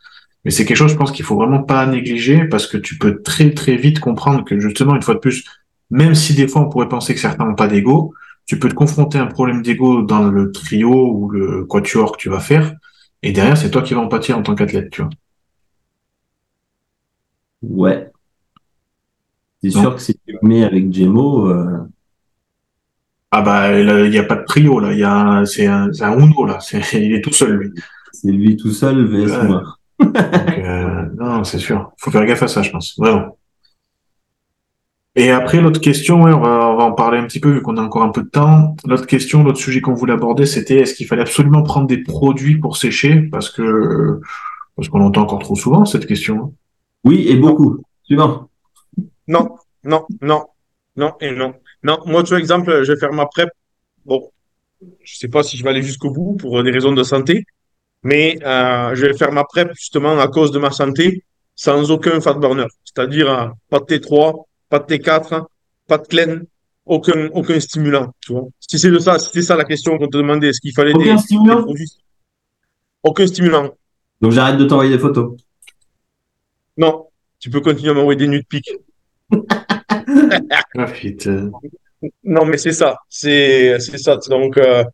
Mais 0.44 0.50
c'est 0.50 0.64
quelque 0.64 0.76
chose, 0.76 0.92
je 0.92 0.96
pense, 0.96 1.12
qu'il 1.12 1.24
faut 1.24 1.36
vraiment 1.36 1.62
pas 1.62 1.86
négliger 1.86 2.44
parce 2.44 2.66
que 2.66 2.76
tu 2.76 2.98
peux 2.98 3.22
très 3.22 3.52
très 3.54 3.76
vite 3.76 4.00
comprendre 4.00 4.44
que 4.44 4.58
justement, 4.60 4.94
une 4.94 5.02
fois 5.02 5.14
de 5.14 5.20
plus, 5.20 5.44
même 5.90 6.14
si 6.14 6.34
des 6.34 6.48
fois 6.48 6.62
on 6.62 6.68
pourrait 6.68 6.88
penser 6.88 7.14
que 7.14 7.20
certains 7.20 7.46
n'ont 7.46 7.54
pas 7.54 7.68
d'ego, 7.68 8.14
tu 8.46 8.58
peux 8.58 8.68
te 8.68 8.74
confronter 8.74 9.18
à 9.18 9.22
un 9.22 9.26
problème 9.26 9.62
d'ego 9.62 10.02
dans 10.02 10.24
le 10.28 10.52
trio 10.52 11.10
ou 11.12 11.30
le 11.30 11.64
quatuor 11.64 12.12
que 12.12 12.18
tu 12.18 12.28
vas 12.28 12.40
faire, 12.40 12.74
et 13.22 13.32
derrière, 13.32 13.56
c'est 13.56 13.70
toi 13.70 13.82
qui 13.82 13.94
vas 13.94 14.00
en 14.00 14.08
pâtir 14.08 14.36
en 14.38 14.42
tant 14.42 14.54
qu'athlète, 14.54 14.90
tu 14.90 15.02
vois. 15.02 15.10
Ouais. 17.62 18.10
C'est 19.62 19.70
sûr 19.70 19.94
que 19.94 20.00
si 20.00 20.14
tu 20.26 20.36
mets 20.42 20.62
avec 20.64 20.92
Gemo, 20.92 21.48
euh, 21.48 21.88
Ah 23.30 23.42
bah, 23.42 23.78
il 23.78 24.10
n'y 24.10 24.18
a 24.18 24.24
pas 24.24 24.36
de 24.36 24.44
trio, 24.44 24.78
là, 24.78 24.92
il 24.92 24.98
y 25.00 25.04
a 25.04 25.44
c'est 25.46 25.66
un, 25.66 25.90
un 26.00 26.18
Uno, 26.18 26.44
là, 26.46 26.58
il 26.92 27.14
est 27.14 27.20
tout 27.22 27.32
seul, 27.32 27.56
lui. 27.56 27.72
c'est 28.12 28.30
lui 28.30 28.56
tout 28.56 28.70
seul 28.72 29.06
vs 29.06 29.42
moi. 29.42 29.78
Donc, 29.98 30.16
euh, 30.16 31.08
non, 31.18 31.44
c'est 31.44 31.58
sûr. 31.58 31.92
Faut 31.98 32.10
faire 32.10 32.26
gaffe 32.26 32.42
à 32.42 32.48
ça, 32.48 32.62
je 32.62 32.70
pense. 32.70 32.94
Vraiment. 32.98 33.36
Et 35.16 35.30
après, 35.30 35.60
l'autre 35.60 35.80
question, 35.80 36.22
ouais, 36.22 36.32
on 36.32 36.40
va, 36.40 36.70
on 36.70 36.76
va 36.76 36.84
en 36.84 36.92
parler 36.92 37.18
un 37.18 37.26
petit 37.26 37.38
peu 37.38 37.50
vu 37.50 37.62
qu'on 37.62 37.76
a 37.76 37.82
encore 37.82 38.02
un 38.02 38.08
peu 38.08 38.22
de 38.22 38.28
temps. 38.28 38.74
L'autre 38.84 39.06
question, 39.06 39.44
l'autre 39.44 39.58
sujet 39.58 39.80
qu'on 39.80 39.94
voulait 39.94 40.12
aborder, 40.12 40.44
c'était 40.44 40.78
est-ce 40.78 40.94
qu'il 40.94 41.06
fallait 41.06 41.22
absolument 41.22 41.62
prendre 41.62 41.86
des 41.86 42.02
produits 42.02 42.58
pour 42.58 42.76
sécher? 42.76 43.20
Parce 43.30 43.48
que, 43.48 44.20
parce 44.74 44.88
qu'on 44.88 44.98
l'entend 44.98 45.22
encore 45.22 45.38
trop 45.38 45.54
souvent, 45.54 45.84
cette 45.84 46.06
question. 46.06 46.54
Oui, 47.04 47.28
et 47.28 47.36
beaucoup. 47.36 47.80
Suivant. 48.02 48.50
Non, 49.28 49.56
non, 49.84 50.04
non, 50.20 50.46
non 50.96 51.12
et 51.20 51.30
non. 51.30 51.54
Non, 51.84 51.98
moi, 52.06 52.24
tu 52.24 52.30
vois, 52.30 52.40
exemple, 52.40 52.82
je 52.82 52.92
vais 52.92 52.98
faire 52.98 53.12
ma 53.12 53.26
prep. 53.26 53.50
Bon, 54.04 54.30
je 55.04 55.16
sais 55.16 55.28
pas 55.28 55.44
si 55.44 55.56
je 55.56 55.62
vais 55.62 55.70
aller 55.70 55.82
jusqu'au 55.82 56.10
bout 56.10 56.34
pour 56.34 56.60
des 56.64 56.72
raisons 56.72 56.92
de 56.92 57.02
santé, 57.04 57.44
mais 58.04 58.38
euh, 58.44 58.94
je 58.94 59.06
vais 59.06 59.14
faire 59.14 59.32
ma 59.32 59.44
prep 59.44 59.70
justement 59.74 60.18
à 60.20 60.28
cause 60.28 60.52
de 60.52 60.58
ma 60.58 60.70
santé 60.70 61.24
sans 61.56 61.90
aucun 61.90 62.20
fat 62.20 62.34
burner. 62.34 62.66
C'est-à-dire 62.84 63.30
euh, 63.30 63.48
pas 63.70 63.80
de 63.80 63.84
T3, 63.86 64.44
pas 64.68 64.78
de 64.78 64.84
T4, 64.84 65.46
pas 65.88 65.98
de 65.98 66.06
clen, 66.06 66.44
aucun, 66.84 67.28
aucun 67.32 67.58
stimulant, 67.58 68.12
tu 68.20 68.32
vois. 68.32 68.44
Si 68.60 68.78
c'est 68.78 68.90
de 68.90 68.98
ça, 68.98 69.18
si 69.18 69.30
c'est 69.32 69.42
ça 69.42 69.56
la 69.56 69.64
question 69.64 69.96
qu'on 69.98 70.08
te 70.08 70.18
demandait, 70.18 70.48
est-ce 70.48 70.60
qu'il 70.60 70.74
fallait 70.74 70.92
Aucun 70.94 71.14
des 71.14 71.20
stimulant 71.20 71.62
produits? 71.62 71.98
Aucun 73.02 73.26
stimulant. 73.26 73.74
Donc 74.20 74.32
j'arrête 74.32 74.58
de 74.58 74.64
t'envoyer 74.66 74.90
des 74.90 74.98
photos. 74.98 75.36
Non. 76.76 77.06
Tu 77.40 77.50
peux 77.50 77.60
continuer 77.60 77.90
à 77.90 77.94
m'envoyer 77.94 78.18
des 78.18 78.28
nudes 78.28 78.46
pics. 78.46 78.70
Ah, 80.76 80.86
putain. 80.86 81.50
Non, 82.22 82.44
mais 82.44 82.58
c'est 82.58 82.72
ça, 82.72 82.98
c'est 83.08 83.78
ça. 83.78 84.16
Donc, 84.28 84.58
euh, 84.58 84.84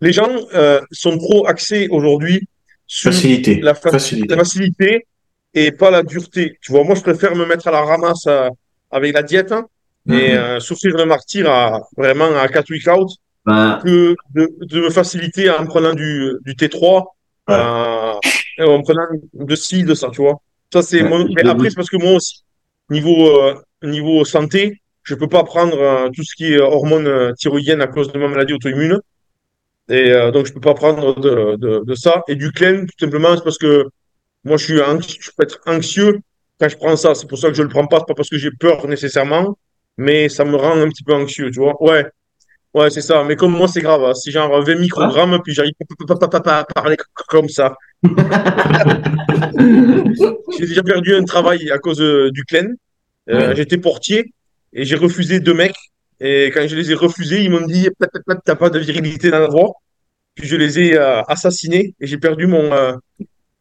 les 0.00 0.12
gens 0.12 0.30
euh, 0.54 0.80
sont 0.92 1.18
trop 1.18 1.46
axés 1.46 1.88
aujourd'hui 1.90 2.46
Facilité. 2.90 3.60
la, 3.60 3.74
fa- 3.74 3.90
Facilité. 3.90 4.28
la 4.28 4.36
facilité 4.36 5.06
et 5.54 5.70
pas 5.72 5.90
la 5.90 6.02
dureté. 6.02 6.58
Tu 6.60 6.72
vois, 6.72 6.82
moi, 6.84 6.94
je 6.94 7.02
préfère 7.02 7.34
me 7.36 7.46
mettre 7.46 7.68
à 7.68 7.70
la 7.70 7.82
ramasse 7.82 8.26
euh, 8.26 8.48
avec 8.90 9.14
la 9.14 9.22
diète 9.22 9.52
hein, 9.52 9.66
et 10.08 10.12
Mhm. 10.12 10.38
euh, 10.38 10.60
souffrir 10.60 10.96
le 10.96 11.04
martyr 11.04 11.48
à 11.50 11.80
vraiment 11.96 12.34
à 12.36 12.48
4 12.48 12.70
week 12.70 12.86
out 12.88 13.08
Bah, 13.44 13.80
que 13.84 14.14
de, 14.34 14.48
de 14.60 14.80
me 14.80 14.90
faciliter 14.90 15.48
en 15.50 15.64
prenant 15.66 15.94
du, 15.94 16.32
du 16.44 16.54
T3, 16.54 17.04
Ouais. 17.48 17.54
euh, 17.56 18.12
et 18.58 18.62
en 18.64 18.82
prenant 18.82 19.06
de 19.32 19.56
ci, 19.56 19.82
de 19.84 19.94
ça, 19.94 20.08
tu 20.10 20.20
vois. 20.20 20.40
Ça, 20.72 20.82
c'est 20.82 21.02
Ouais, 21.02 21.24
Mais 21.34 21.48
après, 21.48 21.70
c'est 21.70 21.76
parce 21.76 21.88
que 21.90 21.96
moi 21.96 22.12
aussi, 22.12 22.42
niveau, 22.90 23.28
euh, 23.42 23.54
niveau 23.82 24.24
santé, 24.24 24.80
je 25.02 25.14
peux 25.14 25.26
pas 25.28 25.42
prendre 25.44 25.78
euh, 25.80 26.08
tout 26.14 26.22
ce 26.22 26.34
qui 26.36 26.52
est 26.52 26.58
hormones 26.60 27.06
euh, 27.08 27.32
thyroïdiennes 27.38 27.80
à 27.80 27.86
cause 27.86 28.12
de 28.12 28.18
ma 28.18 28.28
maladie 28.28 28.52
auto-immune. 28.52 29.00
Et 29.90 30.12
euh, 30.12 30.30
donc, 30.30 30.46
je 30.46 30.52
peux 30.52 30.60
pas 30.60 30.74
prendre 30.74 31.18
de, 31.20 31.56
de, 31.56 31.84
de 31.84 31.94
ça. 31.94 32.22
Et 32.28 32.36
du 32.36 32.52
clen, 32.52 32.86
tout 32.86 32.94
simplement, 33.04 33.36
c'est 33.36 33.44
parce 33.44 33.58
que 33.58 33.86
moi, 34.44 34.56
je 34.56 34.64
suis 34.64 34.80
anx- 34.80 35.16
je 35.20 35.30
peux 35.36 35.42
être 35.44 35.60
anxieux 35.66 36.20
quand 36.60 36.68
je 36.68 36.76
prends 36.76 36.96
ça. 36.96 37.14
C'est 37.14 37.26
pour 37.28 37.38
ça 37.38 37.48
que 37.48 37.54
je 37.54 37.62
le 37.62 37.68
prends 37.68 37.86
pas. 37.86 37.98
C'est 37.98 38.06
pas 38.08 38.14
parce 38.14 38.30
que 38.30 38.38
j'ai 38.38 38.50
peur 38.52 38.86
nécessairement, 38.86 39.58
mais 39.98 40.28
ça 40.28 40.44
me 40.44 40.56
rend 40.56 40.78
un 40.80 40.88
petit 40.88 41.04
peu 41.04 41.14
anxieux, 41.14 41.50
tu 41.50 41.58
vois. 41.60 41.74
Ouais, 41.82 42.06
ouais, 42.74 42.90
c'est 42.90 43.00
ça. 43.02 43.24
Mais 43.24 43.36
comme 43.36 43.52
moi, 43.52 43.68
c'est 43.68 43.80
grave. 43.82 44.04
hein. 44.04 44.14
C'est 44.14 44.30
genre 44.30 44.62
20 44.64 44.76
microgrammes, 44.76 45.40
puis 45.44 45.54
j'arrive 45.54 45.72
pas, 46.08 46.28
à 46.58 46.64
parler 46.64 46.96
comme 47.28 47.48
ça. 47.48 47.74
J'ai 50.58 50.66
déjà 50.66 50.82
perdu 50.82 51.14
un 51.14 51.24
travail 51.24 51.70
à 51.70 51.78
cause 51.78 52.00
euh, 52.00 52.30
du 52.30 52.44
clen. 52.44 52.76
Euh, 53.28 53.48
Ouais. 53.50 53.56
J'étais 53.56 53.76
portier 53.76 54.32
et 54.72 54.84
j'ai 54.84 54.96
refusé 54.96 55.40
deux 55.40 55.54
mecs. 55.54 55.76
Et 56.20 56.50
quand 56.52 56.66
je 56.66 56.76
les 56.76 56.90
ai 56.90 56.94
refusés, 56.94 57.42
ils 57.42 57.50
m'ont 57.50 57.66
dit 57.66 57.88
T'as 58.44 58.56
pas 58.56 58.70
de 58.70 58.78
virilité 58.78 59.30
dans 59.30 59.40
la 59.40 59.48
voix. 59.48 59.72
Puis 60.34 60.46
je 60.46 60.56
les 60.56 60.78
ai 60.78 60.98
euh, 60.98 61.22
assassinés 61.22 61.94
et 62.00 62.06
j'ai 62.06 62.18
perdu 62.18 62.46
mon 62.46 62.72
euh, 62.72 62.92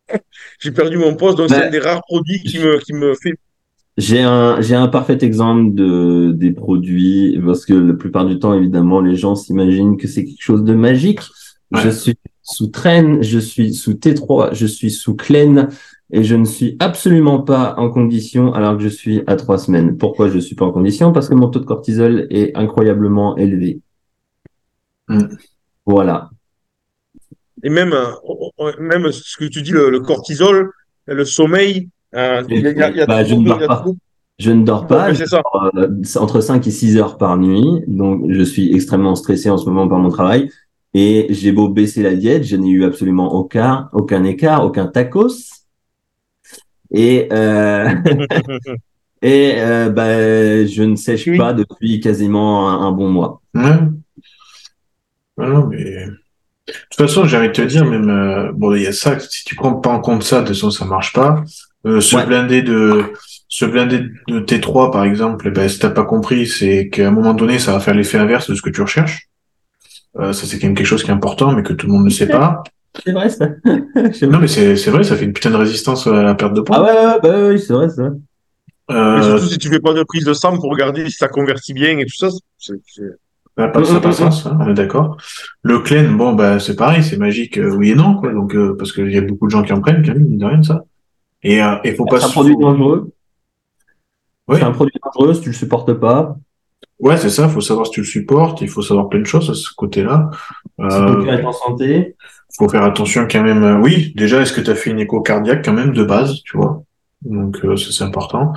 j'ai 0.59 0.71
perdu 0.71 0.97
mon 0.97 1.15
poste. 1.15 1.37
Donc 1.37 1.49
c'est 1.49 1.63
un 1.63 1.69
des 1.69 1.79
rares 1.79 2.03
produits 2.03 2.41
qui 2.43 2.59
me 2.59 2.79
qui 2.79 2.93
me 2.93 3.13
fait. 3.15 3.33
J'ai 3.97 4.21
un, 4.21 4.61
j'ai 4.61 4.75
un 4.75 4.87
parfait 4.87 5.17
exemple 5.21 5.73
de, 5.73 6.31
des 6.31 6.51
produits, 6.51 7.37
parce 7.45 7.65
que 7.65 7.73
la 7.73 7.93
plupart 7.93 8.25
du 8.25 8.39
temps, 8.39 8.53
évidemment, 8.53 9.01
les 9.01 9.17
gens 9.17 9.35
s'imaginent 9.35 9.97
que 9.97 10.07
c'est 10.07 10.23
quelque 10.23 10.41
chose 10.41 10.63
de 10.63 10.73
magique. 10.73 11.19
Ouais. 11.71 11.81
Je 11.83 11.89
suis 11.89 12.15
sous 12.41 12.67
traîne, 12.67 13.21
je 13.21 13.39
suis 13.39 13.73
sous 13.73 13.93
T3, 13.93 14.53
je 14.53 14.65
suis 14.65 14.89
sous 14.89 15.15
Clen, 15.15 15.67
et 16.11 16.23
je 16.23 16.35
ne 16.35 16.45
suis 16.45 16.75
absolument 16.79 17.39
pas 17.41 17.75
en 17.77 17.89
condition 17.89 18.53
alors 18.53 18.75
que 18.77 18.83
je 18.83 18.89
suis 18.89 19.21
à 19.27 19.35
trois 19.35 19.57
semaines. 19.57 19.97
Pourquoi 19.97 20.29
je 20.29 20.39
suis 20.39 20.55
pas 20.55 20.65
en 20.65 20.71
condition? 20.71 21.11
Parce 21.13 21.29
que 21.29 21.35
mon 21.35 21.49
taux 21.49 21.59
de 21.59 21.65
cortisol 21.65 22.27
est 22.29 22.55
incroyablement 22.57 23.37
élevé. 23.37 23.81
Mm. 25.07 25.23
Voilà. 25.85 26.29
Et 27.63 27.69
même 27.69 27.93
euh, 27.93 28.71
même 28.79 29.11
ce 29.11 29.37
que 29.37 29.45
tu 29.45 29.61
dis 29.61 29.71
le, 29.71 29.89
le 29.89 29.99
cortisol, 29.99 30.71
le 31.07 31.25
sommeil. 31.25 31.89
euh, 32.15 32.43
Il 32.49 32.61
y 32.61 32.67
a, 32.67 32.89
y 32.91 33.01
a- 33.01 33.05
Bah, 33.05 33.23
je 33.23 33.35
ne 33.35 33.45
dors 33.45 33.59
pas. 33.67 33.85
Je 34.39 34.51
ne 34.51 34.63
dors 34.63 34.87
pas. 34.87 35.13
je 35.13 35.25
dors, 35.29 35.71
euh, 35.75 36.01
entre 36.15 36.39
5 36.39 36.65
et 36.65 36.71
6 36.71 36.95
heures 36.97 37.17
par 37.17 37.37
nuit. 37.37 37.83
Donc, 37.87 38.23
je 38.31 38.41
suis 38.43 38.73
extrêmement 38.73 39.15
stressé 39.15 39.49
en 39.49 39.57
ce 39.57 39.65
moment 39.65 39.87
par 39.87 39.99
mon 39.99 40.09
travail. 40.09 40.49
Et 40.93 41.27
j'ai 41.29 41.51
beau 41.51 41.67
baisser 41.69 42.01
la 42.01 42.15
diète, 42.15 42.43
je 42.45 42.55
n'ai 42.55 42.69
eu 42.69 42.83
absolument 42.83 43.33
aucun, 43.35 43.89
aucun 43.93 44.23
écart, 44.23 44.65
aucun 44.65 44.87
tacos. 44.87 45.58
Et, 46.91 47.27
euh, 47.31 47.89
et 49.21 49.53
euh, 49.57 49.89
bah, 49.89 50.65
je 50.65 50.83
ne 50.83 50.95
sèche 50.95 51.27
Oui. 51.27 51.37
pas 51.37 51.53
depuis 51.53 51.99
quasiment 51.99 52.69
un, 52.69 52.87
un 52.87 52.91
bon 52.91 53.09
mois. 53.09 53.41
Ouais. 53.53 53.63
Ouais, 55.37 55.47
non, 55.47 55.67
mais 55.67 56.05
de 56.05 56.73
toute 56.91 56.97
façon, 57.07 57.25
j'ai 57.25 57.37
envie 57.37 57.47
de 57.47 57.53
te 57.53 57.61
dire, 57.61 57.85
même 57.85 58.09
euh, 58.09 58.51
bon, 58.53 58.75
il 58.75 58.83
y 58.83 58.87
a 58.87 58.91
ça. 58.93 59.19
Si 59.19 59.43
tu 59.45 59.55
prends 59.55 59.73
pas 59.75 59.89
en 59.89 59.99
compte 59.99 60.23
ça, 60.23 60.41
de 60.41 60.47
toute 60.47 60.55
façon, 60.55 60.71
ça 60.71 60.85
marche 60.85 61.13
pas. 61.13 61.43
Euh, 61.85 62.01
se 62.01 62.15
Ouais. 62.15 62.25
blinder 62.25 62.61
de 62.61 63.13
se 63.47 63.65
blinder 63.65 64.01
de 64.27 64.39
T3, 64.41 64.91
par 64.91 65.05
exemple, 65.05 65.47
eh 65.47 65.51
ben, 65.51 65.67
si 65.67 65.79
t'as 65.79 65.89
pas 65.89 66.03
compris, 66.05 66.45
c'est 66.45 66.89
qu'à 66.89 67.07
un 67.07 67.11
moment 67.11 67.33
donné, 67.33 67.57
ça 67.57 67.71
va 67.71 67.79
faire 67.79 67.95
l'effet 67.95 68.17
inverse 68.19 68.49
de 68.49 68.53
ce 68.55 68.61
que 68.61 68.69
tu 68.69 68.81
recherches. 68.81 69.27
Euh, 70.19 70.33
ça, 70.33 70.45
c'est 70.45 70.59
quand 70.59 70.67
même 70.67 70.75
quelque 70.75 70.85
chose 70.85 71.03
qui 71.03 71.09
est 71.09 71.13
important, 71.13 71.53
mais 71.53 71.63
que 71.63 71.73
tout 71.73 71.87
le 71.87 71.93
monde 71.93 72.05
ne 72.05 72.09
sait 72.09 72.27
pas. 72.27 72.63
C'est 73.05 73.11
vrai, 73.11 73.29
ça. 73.29 73.47
Non, 74.27 74.39
mais 74.39 74.47
c'est 74.47 74.75
c'est 74.75 74.91
vrai, 74.91 75.03
ça 75.03 75.15
fait 75.15 75.25
une 75.25 75.33
putain 75.33 75.51
de 75.51 75.55
résistance 75.55 76.07
à 76.07 76.21
la 76.23 76.35
perte 76.35 76.53
de 76.53 76.61
poids. 76.61 76.77
ah 76.77 76.83
ouais, 76.83 76.91
ouais, 76.91 77.05
ouais, 77.13 77.19
bah 77.21 77.47
oui, 77.49 77.59
c'est 77.59 77.73
vrai. 77.73 77.87
Mais 78.89 78.95
Euh, 78.95 79.21
surtout 79.21 79.45
si 79.51 79.57
tu 79.59 79.69
fais 79.69 79.79
pas 79.79 79.93
de 79.93 80.03
prise 80.03 80.25
de 80.25 80.33
sang 80.33 80.55
pour 80.57 80.71
regarder 80.71 81.05
si 81.09 81.17
ça 81.17 81.27
convertit 81.27 81.73
bien 81.73 81.97
et 81.99 82.05
tout 82.05 82.15
ça. 82.17 82.29
c'est- 82.57 82.73
c'est- 82.87 83.03
ça 83.57 83.65
n'a 83.65 83.67
pas, 83.67 83.83
ça 83.83 83.93
n'a 83.93 83.99
pas 83.99 84.09
de 84.09 84.13
sens, 84.13 84.45
hein, 84.45 84.57
on 84.61 84.69
est 84.69 84.73
d'accord. 84.73 85.17
Le 85.63 85.79
clen, 85.79 86.15
bon, 86.17 86.33
bah, 86.33 86.59
c'est 86.59 86.75
pareil, 86.75 87.03
c'est 87.03 87.17
magique, 87.17 87.57
euh, 87.57 87.75
oui 87.75 87.91
et 87.91 87.95
non, 87.95 88.15
quoi. 88.15 88.31
Donc, 88.31 88.55
euh, 88.55 88.75
parce 88.77 88.91
qu'il 88.93 89.11
y 89.11 89.17
a 89.17 89.21
beaucoup 89.21 89.45
de 89.47 89.51
gens 89.51 89.63
qui 89.63 89.73
en 89.73 89.81
prennent, 89.81 90.01
quand 90.05 90.13
même, 90.13 90.23
mine 90.23 90.37
de 90.37 90.45
rien, 90.45 90.63
ça. 90.63 90.85
Et, 91.43 91.61
euh, 91.61 91.75
et 91.83 91.93
faut 91.93 92.05
pas 92.05 92.19
C'est 92.19 92.27
un 92.27 92.29
produit 92.29 92.55
dangereux. 92.57 93.11
Ouais. 94.47 94.57
C'est 94.57 94.63
un 94.63 94.71
produit 94.71 94.93
dangereux 95.03 95.33
si 95.33 95.41
tu 95.41 95.49
le 95.49 95.55
supportes 95.55 95.93
pas. 95.93 96.35
Ouais, 96.99 97.17
c'est 97.17 97.29
ça, 97.29 97.47
faut 97.47 97.61
savoir 97.61 97.85
si 97.87 97.91
tu 97.93 97.99
le 98.01 98.05
supportes, 98.05 98.61
il 98.61 98.69
faut 98.69 98.81
savoir 98.81 99.07
plein 99.09 99.19
de 99.19 99.25
choses 99.25 99.49
à 99.49 99.53
ce 99.53 99.69
côté-là. 99.75 100.31
Si 100.79 100.85
Euh, 100.85 101.25
est 101.25 101.43
en 101.43 101.51
santé. 101.51 102.15
Faut 102.59 102.69
faire 102.69 102.83
attention 102.83 103.27
quand 103.31 103.43
même. 103.43 103.63
euh, 103.63 103.79
Oui, 103.79 104.13
déjà, 104.17 104.41
est-ce 104.41 104.53
que 104.53 104.61
tu 104.61 104.71
as 104.71 104.75
fait 104.75 104.91
une 104.91 104.99
écho 104.99 105.21
cardiaque 105.21 105.65
quand 105.65 105.73
même 105.73 105.93
de 105.93 106.05
base, 106.05 106.43
tu 106.43 106.57
vois? 106.57 106.83
Donc 107.23 107.59
euh, 107.65 107.77
ça 107.77 107.91
c'est 107.91 108.05
important. 108.05 108.53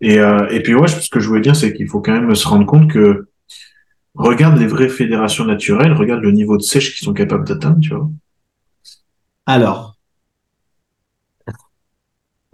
Et 0.00 0.20
euh, 0.20 0.48
et 0.50 0.62
puis 0.62 0.74
ouais, 0.74 0.88
ce 0.88 1.10
que 1.10 1.20
je 1.20 1.28
voulais 1.28 1.42
dire, 1.42 1.56
c'est 1.56 1.74
qu'il 1.74 1.88
faut 1.88 2.02
quand 2.02 2.12
même 2.14 2.34
se 2.36 2.48
rendre 2.48 2.66
compte 2.66 2.90
que 2.90 3.28
regarde 4.14 4.58
les 4.58 4.68
vraies 4.68 4.90
fédérations 4.90 5.46
naturelles, 5.46 5.92
regarde 5.94 6.22
le 6.22 6.32
niveau 6.32 6.58
de 6.58 6.62
sèche 6.62 6.96
qu'ils 6.96 7.06
sont 7.06 7.14
capables 7.14 7.46
d'atteindre, 7.46 7.80
tu 7.80 7.94
vois. 7.94 8.10
Alors, 9.46 9.96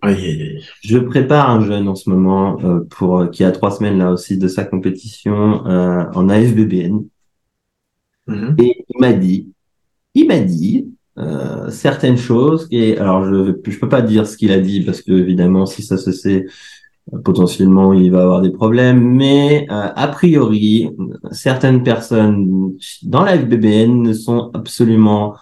Aïe 0.02 0.14
aïe 0.24 0.42
aïe. 0.42 0.64
je 0.82 0.98
prépare 0.98 1.48
un 1.50 1.60
jeune 1.64 1.88
en 1.88 1.94
ce 1.94 2.10
moment 2.10 2.58
euh, 2.64 2.80
pour 2.90 3.30
qui 3.30 3.44
a 3.44 3.52
trois 3.52 3.70
semaines 3.70 3.98
là 3.98 4.10
aussi 4.10 4.36
de 4.36 4.48
sa 4.48 4.64
compétition 4.64 5.32
en 5.64 6.28
AFBBN. 6.28 7.04
Mhm. 8.26 8.56
Et 8.58 8.84
il 8.88 9.00
m'a 9.00 9.12
dit, 9.12 9.51
il 10.14 10.28
m'a 10.28 10.40
dit 10.40 10.88
euh, 11.18 11.70
certaines 11.70 12.16
choses. 12.16 12.68
Et 12.70 12.98
alors, 12.98 13.24
je 13.24 13.52
je 13.66 13.78
peux 13.78 13.88
pas 13.88 14.02
dire 14.02 14.26
ce 14.26 14.36
qu'il 14.36 14.52
a 14.52 14.60
dit 14.60 14.80
parce 14.82 15.02
que 15.02 15.12
évidemment, 15.12 15.66
si 15.66 15.82
ça 15.82 15.96
se 15.96 16.12
sait, 16.12 16.46
euh, 17.12 17.18
potentiellement, 17.18 17.92
il 17.92 18.10
va 18.10 18.22
avoir 18.22 18.40
des 18.40 18.50
problèmes. 18.50 19.00
Mais 19.00 19.66
euh, 19.70 19.88
a 19.94 20.08
priori, 20.08 20.90
certaines 21.30 21.82
personnes 21.82 22.74
dans 23.02 23.24
la 23.24 23.38
FBBN 23.38 24.02
ne 24.02 24.12
sont 24.12 24.50
absolument 24.54 25.36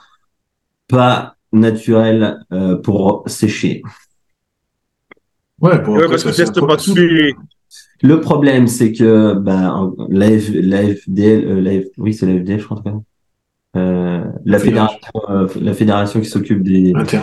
pas 0.88 1.36
naturelles 1.52 2.44
euh, 2.52 2.76
pour 2.76 3.24
sécher. 3.26 3.82
Ouais, 5.60 5.78
bon, 5.80 5.96
Ouais, 5.98 6.08
parce 6.08 6.24
testent 6.24 6.58
un 6.58 6.66
pas 6.66 6.76
tous 6.76 6.94
les. 6.94 7.34
Le 8.02 8.20
problème, 8.20 8.66
c'est 8.66 8.92
que 8.92 9.34
ben, 9.34 9.94
l'AF, 10.08 10.50
l'AFDL, 10.54 11.44
euh, 11.44 11.60
l'AF 11.60 11.84
oui, 11.98 12.14
c'est 12.14 12.26
l'AFDL, 12.26 12.58
je 12.58 12.64
crois. 12.64 12.82
Euh, 13.76 14.24
la 14.44 14.58
Fédération. 14.58 14.98
euh, 15.28 15.46
la 15.60 15.72
fédération 15.74 16.20
qui 16.20 16.26
s'occupe 16.28 16.62
des, 16.62 16.92
Inter. 16.94 17.20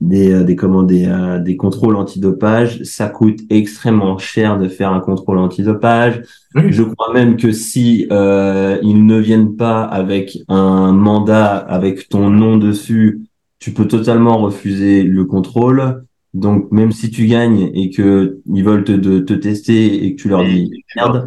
des, 0.00 0.32
euh, 0.32 0.42
des, 0.44 0.56
comment, 0.56 0.82
des, 0.82 1.06
euh, 1.06 1.38
des 1.38 1.56
contrôles 1.56 1.96
antidopage, 1.96 2.82
ça 2.84 3.08
coûte 3.08 3.40
extrêmement 3.50 4.16
cher 4.16 4.58
de 4.58 4.68
faire 4.68 4.90
un 4.92 5.00
contrôle 5.00 5.38
antidopage. 5.38 6.22
Oui. 6.54 6.62
Je 6.70 6.82
crois 6.82 7.12
même 7.12 7.36
que 7.36 7.52
si 7.52 8.06
euh, 8.10 8.78
ils 8.82 9.04
ne 9.04 9.18
viennent 9.18 9.56
pas 9.56 9.82
avec 9.82 10.38
un 10.48 10.92
mandat 10.92 11.56
avec 11.56 12.08
ton 12.08 12.30
nom 12.30 12.56
dessus, 12.56 13.20
tu 13.58 13.72
peux 13.72 13.86
totalement 13.86 14.38
refuser 14.38 15.02
le 15.02 15.24
contrôle. 15.24 16.04
Donc 16.32 16.70
même 16.70 16.92
si 16.92 17.10
tu 17.10 17.26
gagnes 17.26 17.70
et 17.74 17.90
que 17.90 18.38
ils 18.46 18.62
veulent 18.64 18.84
te, 18.84 18.92
de- 18.92 19.18
te 19.18 19.32
tester 19.34 20.04
et 20.04 20.14
que 20.14 20.22
tu 20.22 20.28
leur 20.28 20.44
dis 20.44 20.70
merde, 20.94 21.26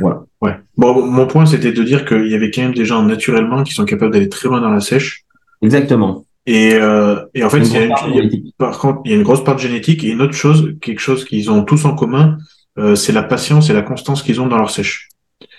voilà. 0.00 0.24
Ouais. 0.40 0.56
Bon, 0.76 1.04
mon 1.06 1.26
point, 1.26 1.46
c'était 1.46 1.72
de 1.72 1.82
dire 1.82 2.04
qu'il 2.04 2.28
y 2.28 2.34
avait 2.34 2.50
quand 2.50 2.62
même 2.62 2.74
des 2.74 2.84
gens 2.84 3.02
naturellement 3.02 3.62
qui 3.62 3.72
sont 3.74 3.84
capables 3.84 4.12
d'aller 4.12 4.28
très 4.28 4.48
loin 4.48 4.60
dans 4.60 4.70
la 4.70 4.80
sèche. 4.80 5.24
Exactement. 5.62 6.24
Et, 6.46 6.74
euh, 6.74 7.16
et 7.34 7.42
en 7.42 7.50
fait, 7.50 7.58
il 7.58 7.72
y 7.72 7.76
a 7.76 7.84
une- 7.86 7.92
il 8.14 8.14
y 8.14 8.20
a- 8.20 8.40
par 8.58 8.78
contre, 8.78 9.00
il 9.04 9.10
y 9.10 9.14
a 9.14 9.16
une 9.16 9.24
grosse 9.24 9.42
part 9.42 9.56
de 9.56 9.60
génétique 9.60 10.04
et 10.04 10.08
une 10.10 10.22
autre 10.22 10.34
chose, 10.34 10.76
quelque 10.80 11.00
chose 11.00 11.24
qu'ils 11.24 11.50
ont 11.50 11.64
tous 11.64 11.84
en 11.86 11.94
commun, 11.94 12.38
euh, 12.78 12.94
c'est 12.94 13.12
la 13.12 13.22
patience 13.24 13.68
et 13.70 13.72
la 13.72 13.82
constance 13.82 14.22
qu'ils 14.22 14.40
ont 14.40 14.46
dans 14.46 14.58
leur 14.58 14.70
sèche. 14.70 15.08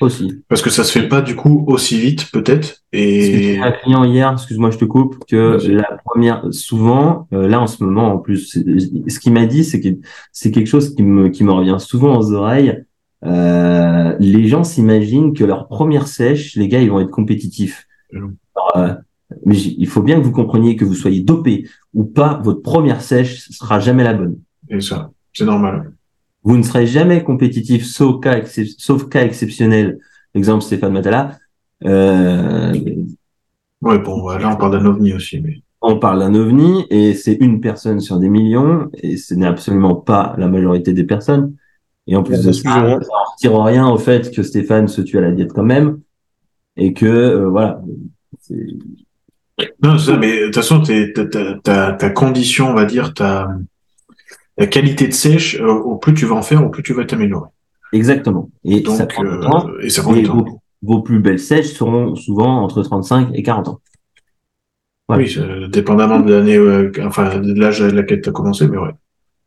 aussi. 0.02 0.44
Parce 0.48 0.62
que 0.64 0.70
ça 0.72 0.84
se 0.84 0.92
fait 0.92 1.08
pas 1.08 1.22
du 1.22 1.36
coup 1.36 1.64
aussi 1.68 2.00
vite, 2.00 2.32
peut-être. 2.32 2.82
Et 2.94 3.60
un 3.62 3.72
client 3.72 4.04
hier, 4.04 4.32
excuse-moi, 4.34 4.72
je 4.72 4.78
te 4.78 4.86
coupe, 4.86 5.18
que 5.30 5.58
la 5.68 5.98
première, 6.06 6.44
souvent, 6.52 7.28
euh, 7.34 7.48
là 7.48 7.60
en 7.62 7.68
ce 7.68 7.84
moment 7.84 8.14
en 8.14 8.18
plus, 8.18 8.60
ce 9.08 9.20
qu'il 9.20 9.34
m'a 9.34 9.46
dit, 9.46 9.64
c'est 9.64 9.80
que 9.80 9.90
c'est 10.32 10.52
quelque 10.52 10.68
chose 10.68 10.96
qui 10.96 11.04
me 11.04 11.30
qui 11.30 11.44
me 11.44 11.52
revient 11.52 11.78
souvent 11.80 12.18
aux 12.18 12.32
oreilles. 12.34 12.84
Euh, 13.26 14.16
les 14.20 14.48
gens 14.48 14.64
s'imaginent 14.64 15.34
que 15.34 15.44
leur 15.44 15.68
première 15.68 16.08
sèche, 16.08 16.56
les 16.56 16.68
gars, 16.68 16.82
ils 16.82 16.90
vont 16.90 17.00
être 17.00 17.10
compétitifs. 17.12 17.88
Non. 18.14 18.32
Alors, 18.56 18.78
euh, 18.78 18.94
mais 19.46 19.58
il 19.58 19.88
faut 19.88 20.02
bien 20.02 20.18
que 20.20 20.24
vous 20.24 20.32
compreniez 20.32 20.76
que 20.76 20.86
vous 20.86 20.94
soyez 20.94 21.22
dopé 21.22 21.68
ou 21.94 22.06
pas, 22.06 22.40
votre 22.44 22.62
première 22.62 23.02
sèche 23.02 23.50
sera 23.50 23.80
jamais 23.80 24.04
la 24.04 24.14
bonne. 24.14 24.38
et 24.70 24.80
ça, 24.82 25.12
c'est 25.34 25.46
normal. 25.46 25.94
Vous 26.44 26.56
ne 26.58 26.64
serez 26.64 26.88
jamais 26.88 27.24
compétitif, 27.24 27.86
sauf 27.86 28.22
cas, 28.22 28.38
excep- 28.40 28.76
sauf 28.78 29.10
cas 29.10 29.24
exceptionnel. 29.26 30.00
Exemple, 30.34 30.64
Stéphane 30.64 30.94
Matala. 30.94 31.38
Euh, 31.84 32.74
Ouais, 33.82 34.00
bon, 34.00 34.28
là, 34.30 34.50
on 34.54 34.58
parle 34.58 34.72
d'un 34.72 34.86
ovni 34.86 35.14
aussi, 35.14 35.40
mais 35.40 35.62
on 35.82 36.00
parle 36.00 36.20
d'un 36.20 36.34
ovni 36.34 36.86
et 36.90 37.14
c'est 37.14 37.36
une 37.36 37.62
personne 37.62 38.00
sur 38.00 38.18
des 38.18 38.30
millions 38.30 38.90
et 38.94 39.18
ce 39.18 39.36
n'est 39.36 39.46
absolument 39.46 39.94
pas 39.96 40.34
la 40.40 40.48
majorité 40.48 40.94
des 40.94 41.04
personnes. 41.04 41.54
Et 42.08 42.16
en 42.16 42.24
plus 42.24 42.38
de 42.38 42.52
ça, 42.54 42.70
Excusez-moi. 42.70 42.90
ça 43.02 43.08
ne 43.08 43.32
retire 43.34 43.64
rien 43.64 43.88
au 43.90 43.98
fait 43.98 44.34
que 44.34 44.42
Stéphane 44.44 44.88
se 44.88 45.02
tue 45.02 45.18
à 45.18 45.22
la 45.22 45.32
diète 45.32 45.52
quand 45.54 45.64
même 45.64 46.00
et 46.78 46.94
que 46.94 47.06
euh, 47.06 47.50
voilà. 47.50 47.82
Non, 49.84 49.98
c'est 49.98 50.12
ça. 50.12 50.18
Mais 50.18 50.40
de 50.40 50.46
toute 50.46 50.56
façon, 50.56 50.82
ta, 51.64 52.10
condition, 52.12 52.70
on 52.70 52.74
va 52.74 52.86
dire, 52.86 53.14
ta, 53.14 53.50
ta 54.56 54.68
qualité 54.68 55.08
de 55.08 55.14
sèche, 55.14 55.60
euh, 55.60 55.68
au 55.68 55.98
plus 55.98 56.14
tu 56.14 56.26
vas 56.26 56.36
en 56.36 56.42
faire, 56.42 56.66
au 56.66 56.70
plus 56.70 56.84
tu 56.84 56.94
vas 56.94 57.06
t'améliorer. 57.06 57.50
Exactement. 57.94 58.50
Et 58.64 58.84
ça 58.86 59.06
prend 59.06 59.24
du 59.24 59.40
temps. 59.40 59.68
euh, 59.70 59.80
et 59.82 59.90
ça 59.90 60.02
prend 60.02 60.14
Et 60.16 60.22
du 60.22 60.28
temps. 60.28 60.38
vos, 60.38 60.62
vos 60.84 61.02
plus 61.02 61.20
belles 61.20 61.40
sèches 61.40 61.74
seront 61.74 62.16
souvent 62.16 62.62
entre 62.62 62.84
35 62.84 63.30
et 63.34 63.44
40 63.44 63.68
ans. 63.70 63.80
Voilà. 65.08 65.24
Oui, 65.24 65.36
euh, 65.38 65.68
dépendamment 65.68 66.20
de 66.20 66.34
l'année, 66.34 66.58
euh, 66.58 66.92
enfin, 67.06 67.40
de 67.40 67.54
l'âge 67.60 67.82
à 67.82 67.90
laquelle 67.90 68.22
tu 68.22 68.30
as 68.30 68.34
commencé, 68.34 68.68
mais 68.68 68.78
ouais. 68.78 68.92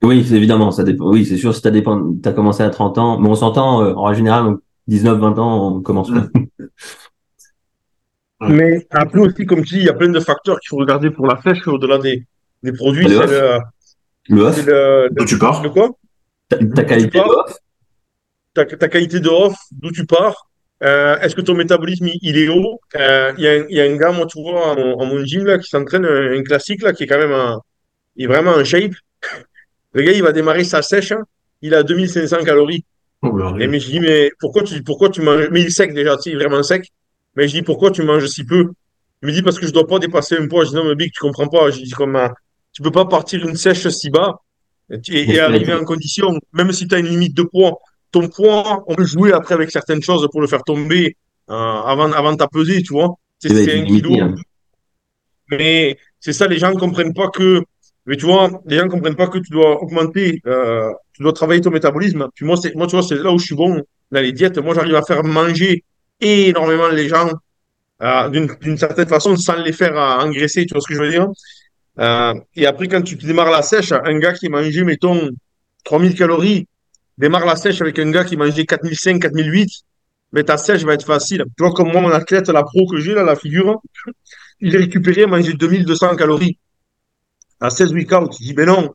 Oui, 0.03 0.27
évidemment, 0.33 0.71
ça 0.71 0.83
dépend. 0.85 1.11
Oui, 1.11 1.27
c'est 1.27 1.37
sûr, 1.37 1.55
si 1.55 1.61
t'as 1.63 1.71
dépend... 1.71 2.15
as 2.25 2.33
commencé 2.33 2.63
à 2.63 2.71
30 2.71 2.97
ans, 2.99 3.19
mais 3.19 3.29
on 3.29 3.35
s'entend, 3.35 3.83
euh, 3.83 3.93
en 3.95 4.15
général, 4.15 4.45
donc 4.45 4.61
19, 4.87 5.19
20 5.19 5.39
ans, 5.39 5.77
on 5.77 5.81
commence. 5.83 6.11
Mm. 6.11 6.29
Mais 8.49 8.87
après 8.91 9.21
aussi, 9.21 9.45
comme 9.45 9.63
tu 9.65 9.75
dis, 9.75 9.81
il 9.81 9.87
y 9.87 9.91
a 9.91 9.93
plein 9.95 10.09
de 10.09 10.21
facteurs 10.21 10.59
qu'il 10.61 10.69
faut 10.71 10.79
regarder 10.79 11.11
pour 11.11 11.27
la 11.27 11.39
sèche 11.43 11.67
au-delà 11.69 11.99
des, 11.99 12.25
des 12.63 12.73
produits. 12.73 13.07
Le 13.07 13.11
C'est 13.11 13.19
off. 13.19 13.31
le, 13.31 13.59
Le 14.29 14.53
c'est 14.53 14.61
off, 14.61 14.67
le, 14.67 15.09
D'où 15.13 15.25
tu 15.27 15.39
pars 15.39 15.63
le 15.63 15.69
quoi? 15.71 15.91
ta, 16.49 16.57
ta 16.57 16.85
qualité 16.85 17.19
de 17.19 17.25
off, 17.25 17.57
ta, 18.55 18.65
ta 18.65 18.89
qualité 18.89 19.21
de 19.21 19.29
off, 19.29 19.55
d'où 19.73 19.91
tu 19.93 20.07
pars, 20.07 20.49
euh, 20.83 21.19
est-ce 21.21 21.37
que 21.37 21.43
ton 21.43 21.55
métabolisme 21.55 22.09
il, 22.23 22.39
est 22.39 22.49
haut? 22.49 22.81
Euh, 22.97 23.33
Il 23.37 23.45
y, 23.45 23.49
a 23.49 23.53
un- 23.53 23.67
il 23.69 23.77
y 23.77 23.81
a 23.81 23.85
un 23.85 23.97
gars, 23.97 24.13
moi, 24.13 24.27
tu 24.27 24.41
vois, 24.41 24.73
en, 24.73 24.79
en 25.01 25.07
mon 25.07 25.23
gym 25.25 25.45
là, 25.45 25.59
qui 25.59 25.69
s'entraîne, 25.69 26.07
un, 26.07 26.39
un 26.39 26.43
classique 26.43 26.83
là, 26.83 26.93
qui 26.95 27.05
est 27.05 27.07
quand 27.07 27.19
même 27.19 27.33
un, 27.33 27.61
il 28.17 28.25
est 28.25 28.29
vraiment 28.29 28.53
en 28.53 28.65
shape. 28.65 28.93
Le 29.93 30.03
gars, 30.03 30.13
il 30.13 30.23
va 30.23 30.33
démarrer 30.33 30.65
sa 30.65 30.83
sèche, 30.83 31.13
hein, 31.13 31.23
il 31.63 31.75
a 31.75 31.83
2500 31.83 32.45
calories. 32.45 32.85
Oh, 33.23 33.33
ben, 33.33 33.59
Et 33.61 33.67
mais 33.67 33.81
je 33.81 33.91
dis, 33.91 34.01
mais 34.01 34.31
pourquoi 34.39 34.63
tu, 34.63 34.83
pourquoi 34.83 35.11
tu 35.11 35.21
manges 35.21 35.49
Mais 35.51 35.61
il 35.61 35.67
est 35.67 35.71
sec 35.71 35.93
déjà, 35.93 36.17
tu 36.17 36.23
sais, 36.23 36.31
il 36.31 36.37
est 36.37 36.45
vraiment 36.45 36.63
sec. 36.63 36.89
Mais 37.37 37.47
je 37.49 37.55
dis, 37.55 37.63
pourquoi 37.63 37.91
tu 37.91 38.03
manges 38.03 38.27
si 38.27 38.45
peu? 38.45 38.71
Il 39.23 39.29
me 39.29 39.33
dit, 39.33 39.43
parce 39.43 39.59
que 39.59 39.67
je 39.67 39.73
dois 39.73 39.87
pas 39.87 39.99
dépasser 39.99 40.37
un 40.37 40.49
poids. 40.49 40.65
Je 40.65 40.71
dis, 40.71 40.77
non, 40.77 40.85
mais 40.85 40.95
Big, 40.95 41.13
tu 41.13 41.21
comprends 41.21 41.49
pas. 41.49 41.71
Je 41.71 41.83
dis, 41.83 41.91
comment 41.91 42.31
Tu 42.73 42.81
peux 42.83 42.91
pas 42.91 43.05
partir 43.05 43.47
une 43.47 43.57
sèche 43.57 43.87
si 43.89 44.09
bas 44.11 44.37
et, 44.91 45.39
arriver 45.39 45.75
en 45.75 45.85
condition, 45.85 46.33
même 46.53 46.73
si 46.73 46.89
tu 46.89 46.95
as 46.95 46.99
une 46.99 47.07
limite 47.07 47.37
de 47.37 47.43
poids. 47.43 47.79
Ton 48.11 48.29
poids, 48.29 48.83
on 48.89 48.95
peut 48.95 49.05
jouer 49.05 49.33
après 49.33 49.55
avec 49.55 49.71
certaines 49.71 50.03
choses 50.03 50.27
pour 50.33 50.41
le 50.41 50.47
faire 50.49 50.65
tomber 50.65 51.17
euh, 51.51 51.55
avant, 51.55 52.11
avant 52.13 52.33
de 52.33 52.39
t'apeser, 52.39 52.83
tu 52.83 52.93
vois. 52.93 53.15
C'est 53.39 53.79
un 53.81 53.85
kilo. 53.85 54.19
hein. 54.21 54.35
Mais 55.51 55.99
c'est 56.21 56.33
ça, 56.33 56.47
les 56.47 56.59
gens 56.59 56.73
ne 56.73 56.79
comprennent 56.79 57.15
pas 57.15 57.29
que. 57.29 57.63
Mais 58.07 58.17
tu 58.17 58.27
vois, 58.27 58.51
les 58.67 58.79
gens 58.79 58.85
ne 58.85 58.91
comprennent 58.91 59.17
pas 59.17 59.29
que 59.29 59.39
tu 59.39 59.51
dois 59.51 59.83
augmenter, 59.83 60.41
euh, 60.47 60.91
tu 61.13 61.23
dois 61.23 61.33
travailler 61.33 61.61
ton 61.61 61.71
métabolisme. 61.71 62.29
Puis 62.35 62.45
moi, 62.47 62.57
moi, 62.75 62.87
tu 62.87 62.97
vois, 62.97 63.03
c'est 63.03 63.17
là 63.17 63.31
où 63.31 63.39
je 63.39 63.45
suis 63.45 63.55
bon 63.55 63.83
dans 64.11 64.21
les 64.21 64.33
diètes. 64.33 64.59
Moi, 64.59 64.75
j'arrive 64.75 64.95
à 64.95 65.03
faire 65.03 65.23
manger 65.23 65.85
énormément 66.21 66.89
les 66.89 67.09
gens 67.09 67.31
euh, 68.03 68.29
d'une, 68.31 68.79
certaine 68.79 69.09
façon 69.09 69.37
sans 69.37 69.57
les 69.57 69.73
faire 69.73 69.97
euh, 69.97 70.25
engraisser. 70.25 70.65
Tu 70.67 70.73
vois 70.75 70.81
ce 70.81 70.89
que 70.89 70.95
je 70.95 71.03
veux 71.03 71.11
dire? 71.11 71.29
Et 72.57 72.67
après, 72.67 72.89
quand 72.89 73.03
tu 73.03 73.17
démarres 73.17 73.51
la 73.51 73.63
sèche, 73.63 73.93
un 73.93 74.19
gars 74.19 74.33
qui 74.33 74.49
mangeait, 74.49 74.85
mettons, 74.85 75.29
3000 75.85 76.15
calories, 76.15 76.67
démarre 77.19 77.45
la 77.45 77.57
sèche 77.57 77.83
avec 77.83 77.99
un 77.99 78.11
gars 78.11 78.25
qui 78.25 78.39
mangeait 78.39 78.65
4005, 78.65 79.21
4008, 79.21 79.69
mais 80.33 80.45
ta 80.45 80.57
sèche 80.57 80.83
va 80.85 80.95
être 80.95 81.05
facile. 81.05 81.45
Tu 81.59 81.63
vois, 81.63 81.73
comme 81.73 81.93
moi, 81.93 82.01
mon 82.01 82.11
athlète, 82.11 82.49
la 82.49 82.63
pro 82.63 82.87
que 82.87 82.97
j'ai, 82.97 83.13
là, 83.13 83.23
la 83.23 83.37
figure, 83.37 83.83
il 84.61 84.75
à 84.75 85.27
manger 85.27 85.53
2200 85.53 86.17
calories 86.17 86.59
à 87.61 87.71
16 87.71 87.93
week 87.93 88.13
out. 88.13 88.33
Je 88.39 88.45
dis, 88.45 88.55
ben 88.55 88.67
non. 88.67 88.91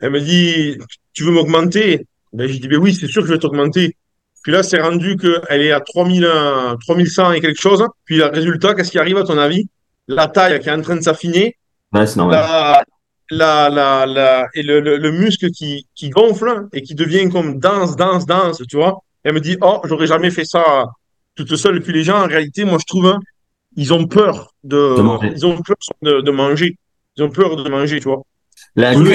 Elle 0.00 0.10
me 0.10 0.20
dit, 0.20 0.78
tu 1.12 1.24
veux 1.24 1.32
m'augmenter? 1.32 2.06
Ben, 2.32 2.48
je 2.48 2.58
dis, 2.58 2.68
ben 2.68 2.78
oui, 2.78 2.94
c'est 2.94 3.06
sûr 3.06 3.22
que 3.22 3.28
je 3.28 3.32
vais 3.34 3.38
t'augmenter. 3.38 3.96
Puis 4.42 4.52
là, 4.52 4.62
c'est 4.62 4.80
rendu 4.80 5.16
qu'elle 5.16 5.62
est 5.62 5.72
à 5.72 5.80
3000, 5.80 6.24
euh, 6.24 6.76
3100 6.80 7.32
et 7.32 7.40
quelque 7.40 7.60
chose. 7.60 7.84
Puis 8.04 8.16
le 8.16 8.26
résultat, 8.26 8.74
qu'est-ce 8.74 8.90
qui 8.90 8.98
arrive 8.98 9.16
à 9.16 9.24
ton 9.24 9.38
avis? 9.38 9.68
La 10.06 10.28
taille 10.28 10.60
qui 10.60 10.68
est 10.68 10.72
en 10.72 10.82
train 10.82 10.96
de 10.96 11.00
s'affiner. 11.00 11.56
Ouais, 11.92 12.06
c'est 12.06 12.16
normal. 12.16 12.44
T'as 12.46 12.82
la, 13.30 13.68
la, 13.70 14.06
la, 14.06 14.46
et 14.54 14.62
le, 14.62 14.78
le, 14.80 14.98
le 14.98 15.10
muscle 15.10 15.50
qui, 15.50 15.86
qui 15.96 16.10
gonfle 16.10 16.68
et 16.72 16.82
qui 16.82 16.94
devient 16.94 17.28
comme 17.28 17.58
danse, 17.58 17.96
danse, 17.96 18.24
danse, 18.24 18.62
tu 18.68 18.76
vois. 18.76 19.00
Elle 19.24 19.32
me 19.34 19.40
dit, 19.40 19.56
oh, 19.62 19.80
j'aurais 19.84 20.06
jamais 20.06 20.30
fait 20.30 20.44
ça 20.44 20.62
toute 21.34 21.56
seule. 21.56 21.78
Et 21.78 21.80
puis 21.80 21.92
les 21.92 22.04
gens, 22.04 22.22
en 22.22 22.28
réalité, 22.28 22.64
moi, 22.64 22.78
je 22.80 22.86
trouve, 22.86 23.06
hein, 23.06 23.18
ils 23.76 23.92
ont 23.92 24.06
peur 24.06 24.54
de, 24.62 24.96
De 24.96 25.02
manger. 25.02 25.32
ils 25.34 25.44
ont 25.44 25.60
peur 25.60 25.76
de, 26.02 26.20
de 26.20 26.30
manger. 26.30 26.76
Ils 27.16 27.22
ont 27.24 27.30
peur 27.30 27.56
de 27.56 27.68
manger, 27.68 27.98
tu 27.98 28.04
vois. 28.08 28.22
La, 28.74 28.94
Oui, 28.96 29.10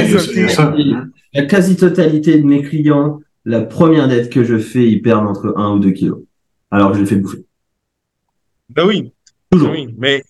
quasi-totalité 1.47 2.39
de 2.39 2.45
mes 2.45 2.62
clients, 2.62 3.20
la 3.45 3.62
première 3.62 4.08
dette 4.08 4.32
que 4.32 4.43
je 4.43 4.58
fais, 4.58 4.88
ils 4.88 5.02
perdent 5.02 5.28
entre 5.28 5.54
1 5.58 5.74
ou 5.76 5.80
2 5.80 5.91
kilos. 5.91 6.20
Alors 6.72 6.91
que 6.91 6.97
je 6.97 7.02
les 7.02 7.08
fais 7.08 7.16
bouffer. 7.16 7.45
Ben 8.70 8.86
oui, 8.88 9.12
Toujours. 9.52 9.72
oui, 9.72 9.93
mais, 9.97 10.24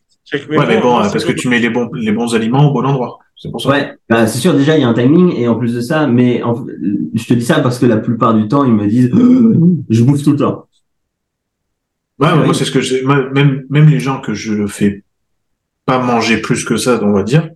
mais 0.50 0.58
Ouais, 0.58 0.66
mais 0.68 0.76
bon, 0.78 0.82
bon, 0.84 0.90
moi, 0.92 1.08
euh, 1.08 1.12
parce 1.12 1.26
que 1.26 1.32
tu 1.34 1.48
mets 1.48 1.60
les 1.60 1.70
bons, 1.70 1.90
les 1.94 2.12
bons 2.12 2.34
aliments 2.34 2.70
au 2.70 2.74
bon 2.74 2.86
endroit. 2.86 3.20
C'est 3.36 3.52
pour 3.52 3.62
ça. 3.62 3.70
Ouais, 3.70 3.94
bah, 4.10 4.28
c'est 4.28 4.40
sûr, 4.40 4.54
déjà, 4.54 4.78
il 4.78 4.82
y 4.82 4.84
a 4.84 4.88
un 4.88 4.94
timing, 4.94 5.36
et 5.36 5.48
en 5.48 5.56
plus 5.56 5.74
de 5.76 5.82
ça, 5.82 6.08
mais 6.08 6.42
en- 6.44 6.66
je 7.14 7.26
te 7.26 7.34
dis 7.34 7.46
ça 7.46 7.60
parce 7.60 7.80
que 7.80 7.86
la 7.86 7.98
plupart 7.98 8.34
du 8.34 8.48
temps, 8.48 8.64
ils 8.66 8.74
me 8.74 8.88
disent, 8.88 9.12
je 9.90 10.04
bouffe 10.04 10.24
tout 10.24 10.32
le 10.32 10.38
temps. 10.38 10.68
Ouais, 12.20 12.30
Oui. 12.34 12.46
moi, 12.46 12.54
c'est 12.54 12.66
ce 12.66 12.72
que 12.72 12.82
j'ai, 12.82 13.04
même, 13.04 13.66
même 13.70 13.90
les 13.90 14.00
gens 14.00 14.22
que 14.22 14.34
je 14.34 14.66
fais 14.68 15.04
pas 15.86 16.00
manger 16.00 16.38
plus 16.38 16.64
que 16.64 16.78
ça, 16.78 17.00
on 17.04 17.12
va 17.12 17.24
dire, 17.24 17.50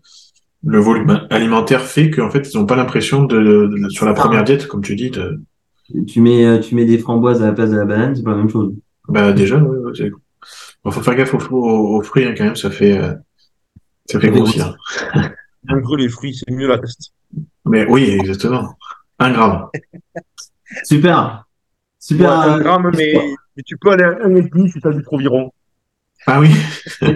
le 0.66 0.80
volume 0.80 1.28
alimentaire 1.30 1.82
fait 1.82 2.10
qu'en 2.10 2.30
fait, 2.32 2.50
ils 2.52 2.58
ont 2.58 2.66
pas 2.66 2.76
l'impression 2.76 3.24
de, 3.24 3.68
de- 3.68 3.90
sur 3.90 4.06
la 4.06 4.12
Ah. 4.12 4.16
première 4.16 4.44
diète, 4.44 4.68
comme 4.68 4.82
tu 4.82 4.96
dis, 4.96 5.12
de, 5.12 5.42
Tu 6.08 6.20
mets, 6.22 6.46
euh, 6.46 6.58
tu 6.60 6.74
mets 6.74 6.86
des 6.86 6.98
framboises 6.98 7.44
à 7.44 7.46
la 7.48 7.54
place 7.54 7.70
de 7.70 7.78
la 7.78 7.86
banane, 7.86 8.16
c'est 8.16 8.24
pas 8.24 8.32
la 8.32 8.38
même 8.38 8.50
chose. 8.50 8.74
bah, 9.08 9.32
déjà, 9.34 9.58
ouais, 9.58 9.78
ouais, 9.78 9.92
c'est, 9.96 10.10
bon, 10.84 10.90
faut 10.92 11.02
faire 11.02 11.16
gaffe 11.16 11.34
aux, 11.36 11.54
aux, 11.56 11.98
aux 11.98 12.02
fruits, 12.02 12.26
hein, 12.26 12.34
quand 12.36 12.44
même, 12.46 12.56
ça 12.56 12.72
fait, 12.72 12.98
euh, 12.98 13.14
ça 14.10 14.20
fait 14.20 14.32
grossir. 14.32 14.76
En 15.70 15.78
gros, 15.78 15.96
les 15.96 16.10
fruits, 16.10 16.34
c'est 16.36 16.52
mieux 16.52 16.68
la 16.68 16.80
test. 16.80 17.12
Mais 17.66 17.86
oui, 17.88 18.10
exactement. 18.20 18.76
Un 19.20 19.32
gramme. 19.32 19.68
Super. 20.84 21.46
Super. 22.00 22.30
Ouais, 22.30 22.36
un 22.36 22.58
euh, 22.60 22.64
gramme, 22.64 22.92
mais, 22.96 23.14
mais 23.56 23.64
tu 23.64 23.78
peux 23.78 23.92
aller 23.92 24.04
à 24.04 24.18
un 24.26 24.36
et 24.36 24.42
demi 24.42 24.70
si 24.72 24.80
tu 24.80 24.88
as 24.88 24.92
du 24.92 25.02
Proviron. 25.04 25.52
Ah 26.28 26.40
oui. 26.40 26.50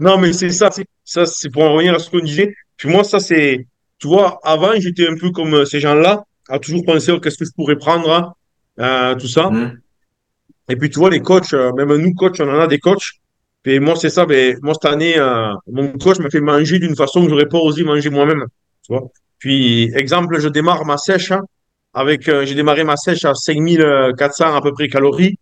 Non, 0.00 0.18
mais 0.18 0.32
c'est 0.32 0.50
ça, 0.50 0.70
c'est- 0.70 0.86
ça, 1.04 1.26
c'est 1.26 1.50
pour 1.50 1.62
en 1.62 1.72
revenir 1.74 1.94
à 1.94 1.98
ce 1.98 2.10
qu'on 2.10 2.20
disait. 2.20 2.54
Puis 2.76 2.88
moi, 2.88 3.04
ça, 3.04 3.20
c'est, 3.20 3.66
tu 3.98 4.08
vois, 4.08 4.38
avant, 4.42 4.72
j'étais 4.78 5.06
un 5.08 5.16
peu 5.16 5.30
comme 5.30 5.54
euh, 5.54 5.64
ces 5.64 5.80
gens-là, 5.80 6.24
à 6.48 6.58
toujours 6.58 6.84
penser, 6.84 7.12
oh, 7.12 7.20
qu'est-ce 7.20 7.38
que 7.38 7.44
je 7.44 7.52
pourrais 7.54 7.76
prendre, 7.76 8.10
hein, 8.10 8.32
euh, 8.80 9.14
tout 9.14 9.28
ça. 9.28 9.50
Mmh. 9.50 9.78
Et 10.70 10.76
puis, 10.76 10.90
tu 10.90 10.98
vois, 10.98 11.10
les 11.10 11.20
coachs, 11.20 11.52
euh, 11.52 11.72
même 11.72 11.94
nous, 11.96 12.14
coachs, 12.14 12.40
on 12.40 12.48
en 12.48 12.60
a 12.60 12.66
des 12.66 12.78
coachs. 12.78 13.10
Et 13.64 13.78
moi, 13.78 13.94
c'est 13.96 14.08
ça, 14.10 14.24
mais 14.26 14.56
moi, 14.62 14.74
cette 14.74 14.90
année, 14.90 15.18
euh, 15.18 15.52
mon 15.70 15.92
coach 15.98 16.18
m'a 16.18 16.30
fait 16.30 16.40
manger 16.40 16.78
d'une 16.78 16.96
façon 16.96 17.22
que 17.24 17.28
j'aurais 17.30 17.46
pas 17.48 17.58
osé 17.58 17.84
manger 17.84 18.08
moi-même, 18.10 18.46
tu 18.86 18.92
vois. 18.94 19.08
Puis, 19.38 19.92
exemple, 19.94 20.40
je 20.40 20.48
démarre 20.48 20.84
ma 20.86 20.96
sèche, 20.96 21.30
hein, 21.32 21.42
avec, 21.92 22.24
j'ai 22.24 22.54
démarré 22.54 22.84
ma 22.84 22.96
sèche 22.96 23.24
à 23.24 23.34
5400 23.34 24.54
à 24.56 24.62
peu 24.62 24.72
près 24.72 24.88
calories, 24.88 25.38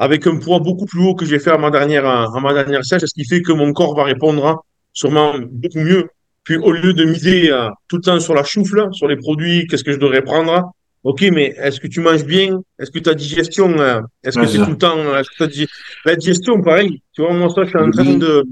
avec 0.00 0.26
un 0.26 0.36
poids 0.36 0.60
beaucoup 0.60 0.86
plus 0.86 1.00
haut 1.00 1.14
que 1.14 1.26
j'ai 1.26 1.38
fait 1.38 1.50
à 1.50 1.58
ma 1.58 1.70
dernière, 1.70 2.06
à 2.06 2.40
ma 2.40 2.54
dernière 2.54 2.84
sèche, 2.84 3.02
ce 3.04 3.12
qui 3.12 3.26
fait 3.26 3.42
que 3.42 3.52
mon 3.52 3.74
corps 3.74 3.94
va 3.94 4.04
répondre 4.04 4.64
sûrement 4.94 5.34
beaucoup 5.38 5.78
mieux. 5.78 6.08
Puis, 6.42 6.56
au 6.56 6.72
lieu 6.72 6.94
de 6.94 7.04
miser 7.04 7.52
euh, 7.52 7.68
tout 7.86 7.96
le 7.96 8.02
temps 8.02 8.18
sur 8.18 8.34
la 8.34 8.42
choufle, 8.42 8.88
sur 8.92 9.06
les 9.06 9.16
produits, 9.16 9.66
qu'est-ce 9.66 9.84
que 9.84 9.92
je 9.92 9.98
devrais 9.98 10.22
prendre, 10.22 10.72
Ok, 11.02 11.22
mais 11.32 11.54
est-ce 11.56 11.80
que 11.80 11.86
tu 11.86 12.00
manges 12.00 12.26
bien? 12.26 12.60
Est-ce 12.78 12.90
que 12.90 12.98
ta 12.98 13.14
digestion, 13.14 13.70
euh, 13.78 14.00
est-ce 14.22 14.38
que 14.38 14.46
c'est 14.46 14.58
tout 14.58 14.70
le 14.70 14.76
temps, 14.76 14.98
euh, 14.98 15.22
que 15.38 15.66
la 16.04 16.16
digestion, 16.16 16.60
pareil. 16.60 17.00
Tu 17.14 17.22
vois, 17.22 17.32
moi, 17.32 17.48
ça, 17.48 17.64
je 17.64 17.68
suis 17.70 17.78
en 17.78 17.90
train 17.90 18.14
de, 18.18 18.44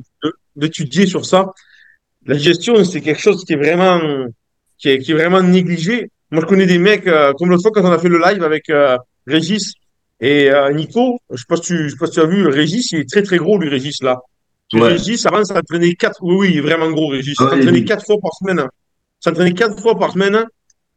d'étudier 0.57 1.07
sur 1.07 1.27
ça. 1.27 1.53
La 2.25 2.37
digestion, 2.37 2.85
c'est 2.85 3.03
quelque 3.03 3.21
chose 3.21 3.45
qui 3.45 3.53
est 3.53 3.57
vraiment, 3.57 4.01
qui 4.79 4.89
est, 4.89 4.99
qui 4.99 5.13
est 5.13 5.15
vraiment 5.15 5.43
négligé. 5.43 6.11
Moi, 6.31 6.41
je 6.43 6.47
connais 6.47 6.65
des 6.65 6.79
mecs, 6.79 7.05
comme 7.05 7.51
l'autre 7.51 7.63
fois 7.63 7.71
quand 7.71 7.85
on 7.85 7.93
a 7.93 7.99
fait 7.99 8.09
le 8.09 8.19
live 8.19 8.43
avec 8.43 8.71
Régis 9.27 9.75
et 10.21 10.51
euh, 10.51 10.73
Nico. 10.73 11.21
Je 11.31 11.37
sais 11.37 11.45
pas 11.49 11.57
si 11.57 11.63
tu, 11.63 11.85
je 11.85 11.89
sais 11.91 11.97
pas 11.97 12.07
si 12.07 12.13
tu 12.13 12.21
as 12.21 12.27
vu, 12.27 12.47
Régis, 12.47 12.93
il 12.93 13.01
est 13.01 13.09
très, 13.09 13.23
très 13.23 13.37
gros, 13.39 13.59
lui, 13.59 13.69
Régis, 13.69 14.03
là. 14.03 14.21
Ouais. 14.73 14.89
Régis, 14.89 15.25
avant, 15.27 15.45
s'entraînait 15.45 15.95
quatre, 15.95 16.19
oui, 16.23 16.37
oui, 16.37 16.61
vraiment 16.61 16.91
gros, 16.91 17.09
Régis. 17.09 17.37
Ah 17.41 17.51
S'entraînait 17.51 17.85
quatre 17.85 18.05
fois 18.05 18.19
par 18.21 18.35
semaine. 18.35 18.67
S'entraînait 19.21 19.55
quatre 19.55 19.81
fois 19.81 19.99
par 19.99 20.13
semaine 20.13 20.45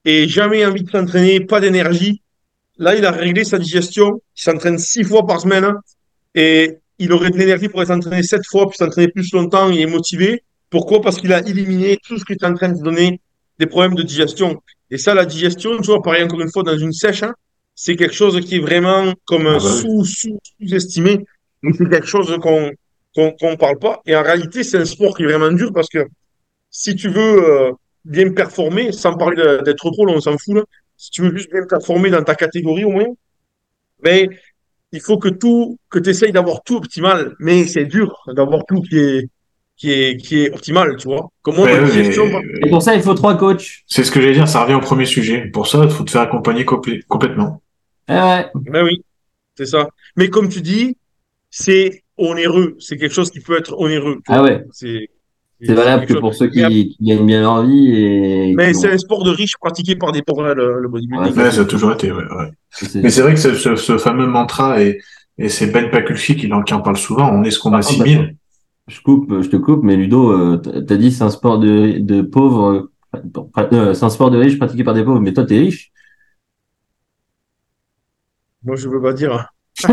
et 0.03 0.27
jamais 0.27 0.65
envie 0.65 0.83
de 0.83 0.89
s'entraîner, 0.89 1.39
pas 1.39 1.59
d'énergie. 1.59 2.21
Là, 2.77 2.95
il 2.95 3.05
a 3.05 3.11
réglé 3.11 3.43
sa 3.43 3.59
digestion. 3.59 4.21
Il 4.35 4.41
s'entraîne 4.41 4.77
six 4.77 5.03
fois 5.03 5.25
par 5.25 5.39
semaine 5.39 5.73
et 6.35 6.79
il 6.99 7.13
aurait 7.13 7.29
de 7.29 7.37
l'énergie 7.37 7.69
pour 7.69 7.85
s'entraîner 7.85 8.23
sept 8.23 8.45
fois, 8.45 8.67
puis 8.67 8.77
s'entraîner 8.77 9.07
plus 9.07 9.31
longtemps. 9.33 9.69
Il 9.69 9.79
est 9.79 9.85
motivé. 9.85 10.43
Pourquoi? 10.69 11.01
Parce 11.01 11.19
qu'il 11.19 11.31
a 11.33 11.39
éliminé 11.47 11.97
tout 12.05 12.17
ce 12.17 12.25
qui 12.25 12.33
est 12.33 12.43
en 12.43 12.53
train 12.53 12.69
de 12.69 12.81
donner 12.81 13.21
des 13.59 13.67
problèmes 13.67 13.95
de 13.95 14.03
digestion. 14.03 14.61
Et 14.89 14.97
ça, 14.97 15.13
la 15.13 15.25
digestion, 15.25 15.77
tu 15.77 15.87
vois, 15.87 16.01
pareil, 16.01 16.23
encore 16.23 16.41
une 16.41 16.51
fois, 16.51 16.63
dans 16.63 16.77
une 16.77 16.91
sèche, 16.91 17.23
hein, 17.23 17.33
c'est 17.83 17.95
quelque 17.95 18.13
chose 18.21 18.39
qui 18.45 18.57
est 18.57 18.65
vraiment 18.69 19.03
comme 19.25 19.47
Ah 19.47 19.51
un 19.51 19.53
bah 19.53 19.59
sous, 19.79 20.05
sous, 20.05 20.37
sous-estimé. 20.59 21.13
Mais 21.63 21.71
c'est 21.77 21.89
quelque 21.89 22.07
chose 22.15 22.29
qu'on 22.43 22.63
qu'on 23.15 23.31
qu'on 23.39 23.55
parle 23.57 23.79
pas. 23.79 24.01
Et 24.05 24.15
en 24.15 24.21
réalité, 24.29 24.63
c'est 24.63 24.77
un 24.77 24.85
sport 24.95 25.15
qui 25.15 25.23
est 25.23 25.29
vraiment 25.31 25.51
dur 25.51 25.71
parce 25.73 25.89
que 25.89 26.01
si 26.69 26.95
tu 26.95 27.07
veux 27.09 27.33
euh, 27.43 27.71
bien 28.05 28.31
performer, 28.41 28.91
sans 28.91 29.13
parler 29.17 29.37
de- 29.43 29.61
d'être 29.65 29.89
pro, 29.95 30.05
là, 30.05 30.13
on 30.15 30.21
s'en 30.21 30.37
fout, 30.37 30.55
là, 30.57 30.63
si 30.95 31.09
tu 31.09 31.21
veux 31.23 31.35
juste 31.35 31.51
bien 31.51 31.65
performer 31.67 32.09
dans 32.11 32.23
ta 32.23 32.35
catégorie 32.35 32.85
au 32.85 32.91
moins, 32.91 33.11
mais 34.03 34.29
il 34.91 35.01
faut 35.01 35.17
que 35.17 35.29
tout, 35.29 35.77
que 35.89 35.97
tu 35.99 36.09
essayes 36.11 36.31
d'avoir 36.31 36.61
tout 36.63 36.75
optimal, 36.77 37.35
mais 37.39 37.65
c'est 37.65 37.85
dur 37.85 38.09
d'avoir 38.27 38.61
tout 38.67 38.81
qui 38.87 38.97
est, 38.99 39.29
qui 39.77 39.91
est, 39.91 40.17
qui 40.17 40.43
est 40.43 40.53
optimal, 40.53 40.95
tu 40.97 41.07
vois. 41.07 41.29
Comment 41.41 41.65
Et 42.63 42.69
pour 42.69 42.81
ça, 42.83 42.93
il 42.95 43.01
faut 43.01 43.15
trois 43.15 43.35
coachs. 43.37 43.67
C'est 43.87 44.03
ce 44.03 44.11
que 44.11 44.21
j'allais 44.21 44.33
dire, 44.35 44.47
ça 44.47 44.61
revient 44.63 44.75
au 44.75 44.81
premier 44.91 45.05
sujet. 45.05 45.47
Pour 45.51 45.65
ça, 45.67 45.83
il 45.83 45.89
faut 45.89 46.03
te 46.03 46.11
faire 46.11 46.21
accompagner 46.21 46.63
complé- 46.63 47.01
complètement. 47.07 47.61
Ouais. 48.11 48.47
Ben 48.71 48.83
oui, 48.83 49.03
c'est 49.55 49.65
ça. 49.65 49.87
Mais 50.15 50.29
comme 50.29 50.49
tu 50.49 50.61
dis, 50.61 50.97
c'est 51.49 52.03
onéreux. 52.17 52.75
C'est 52.79 52.97
quelque 52.97 53.13
chose 53.13 53.31
qui 53.31 53.39
peut 53.39 53.57
être 53.57 53.73
onéreux. 53.79 54.19
Ah 54.27 54.39
vois. 54.39 54.43
ouais. 54.49 54.65
C'est 54.71 55.09
C'est 55.61 55.73
valable 55.73 56.05
que 56.05 56.13
chose- 56.13 56.21
pour 56.21 56.33
ceux 56.33 56.47
qui, 56.47 56.95
qui 56.97 56.97
gagnent 57.01 57.25
bien 57.25 57.41
leur 57.41 57.63
vie 57.65 57.95
et. 57.95 58.53
Mais 58.55 58.73
c'est 58.73 58.91
un 58.91 58.97
sport 58.97 59.23
de 59.23 59.31
riches 59.31 59.57
pratiqué 59.59 59.95
par 59.95 60.11
des 60.11 60.21
pauvres, 60.21 60.53
le, 60.53 60.79
le 60.81 60.87
bodybuilding. 60.87 61.33
Ouais, 61.35 61.43
Ouais, 61.43 61.51
ça 61.51 61.61
a 61.61 61.65
toujours 61.65 61.93
été, 61.93 62.11
ouais, 62.11 62.23
Mais 62.95 63.09
c'est 63.09 63.21
vrai 63.21 63.33
que 63.33 63.39
ce, 63.39 63.53
ce, 63.55 63.75
ce 63.75 63.97
fameux 63.97 64.27
mantra 64.27 64.81
et, 64.81 64.99
et 65.37 65.49
c'est 65.49 65.67
Ben 65.67 65.89
Pakulski 65.89 66.35
qui 66.35 66.51
en, 66.51 66.61
qui 66.63 66.73
en 66.73 66.81
parle 66.81 66.97
souvent, 66.97 67.29
on 67.31 67.43
est 67.43 67.51
ce 67.51 67.59
qu'on 67.59 67.73
assimile. 67.73 68.35
Je 68.87 68.99
coupe, 69.01 69.41
je 69.41 69.47
te 69.49 69.55
coupe, 69.55 69.83
mais 69.83 69.95
Ludo, 69.95 70.31
euh, 70.31 70.57
t'as 70.57 70.97
dit 70.97 71.11
c'est 71.11 71.23
un 71.23 71.29
sport 71.29 71.59
de, 71.59 71.99
de 71.99 72.21
pauvres, 72.23 72.91
euh, 73.15 73.61
euh, 73.73 73.93
c'est 73.93 74.03
un 74.03 74.09
sport 74.09 74.31
de 74.31 74.37
riches 74.39 74.57
pratiqué 74.57 74.83
par 74.83 74.93
des 74.93 75.03
pauvres, 75.03 75.19
mais 75.21 75.31
toi 75.33 75.45
t'es 75.45 75.59
riche. 75.59 75.91
Moi, 78.63 78.75
je 78.75 78.87
veux 78.89 79.01
pas 79.01 79.13
dire. 79.13 79.47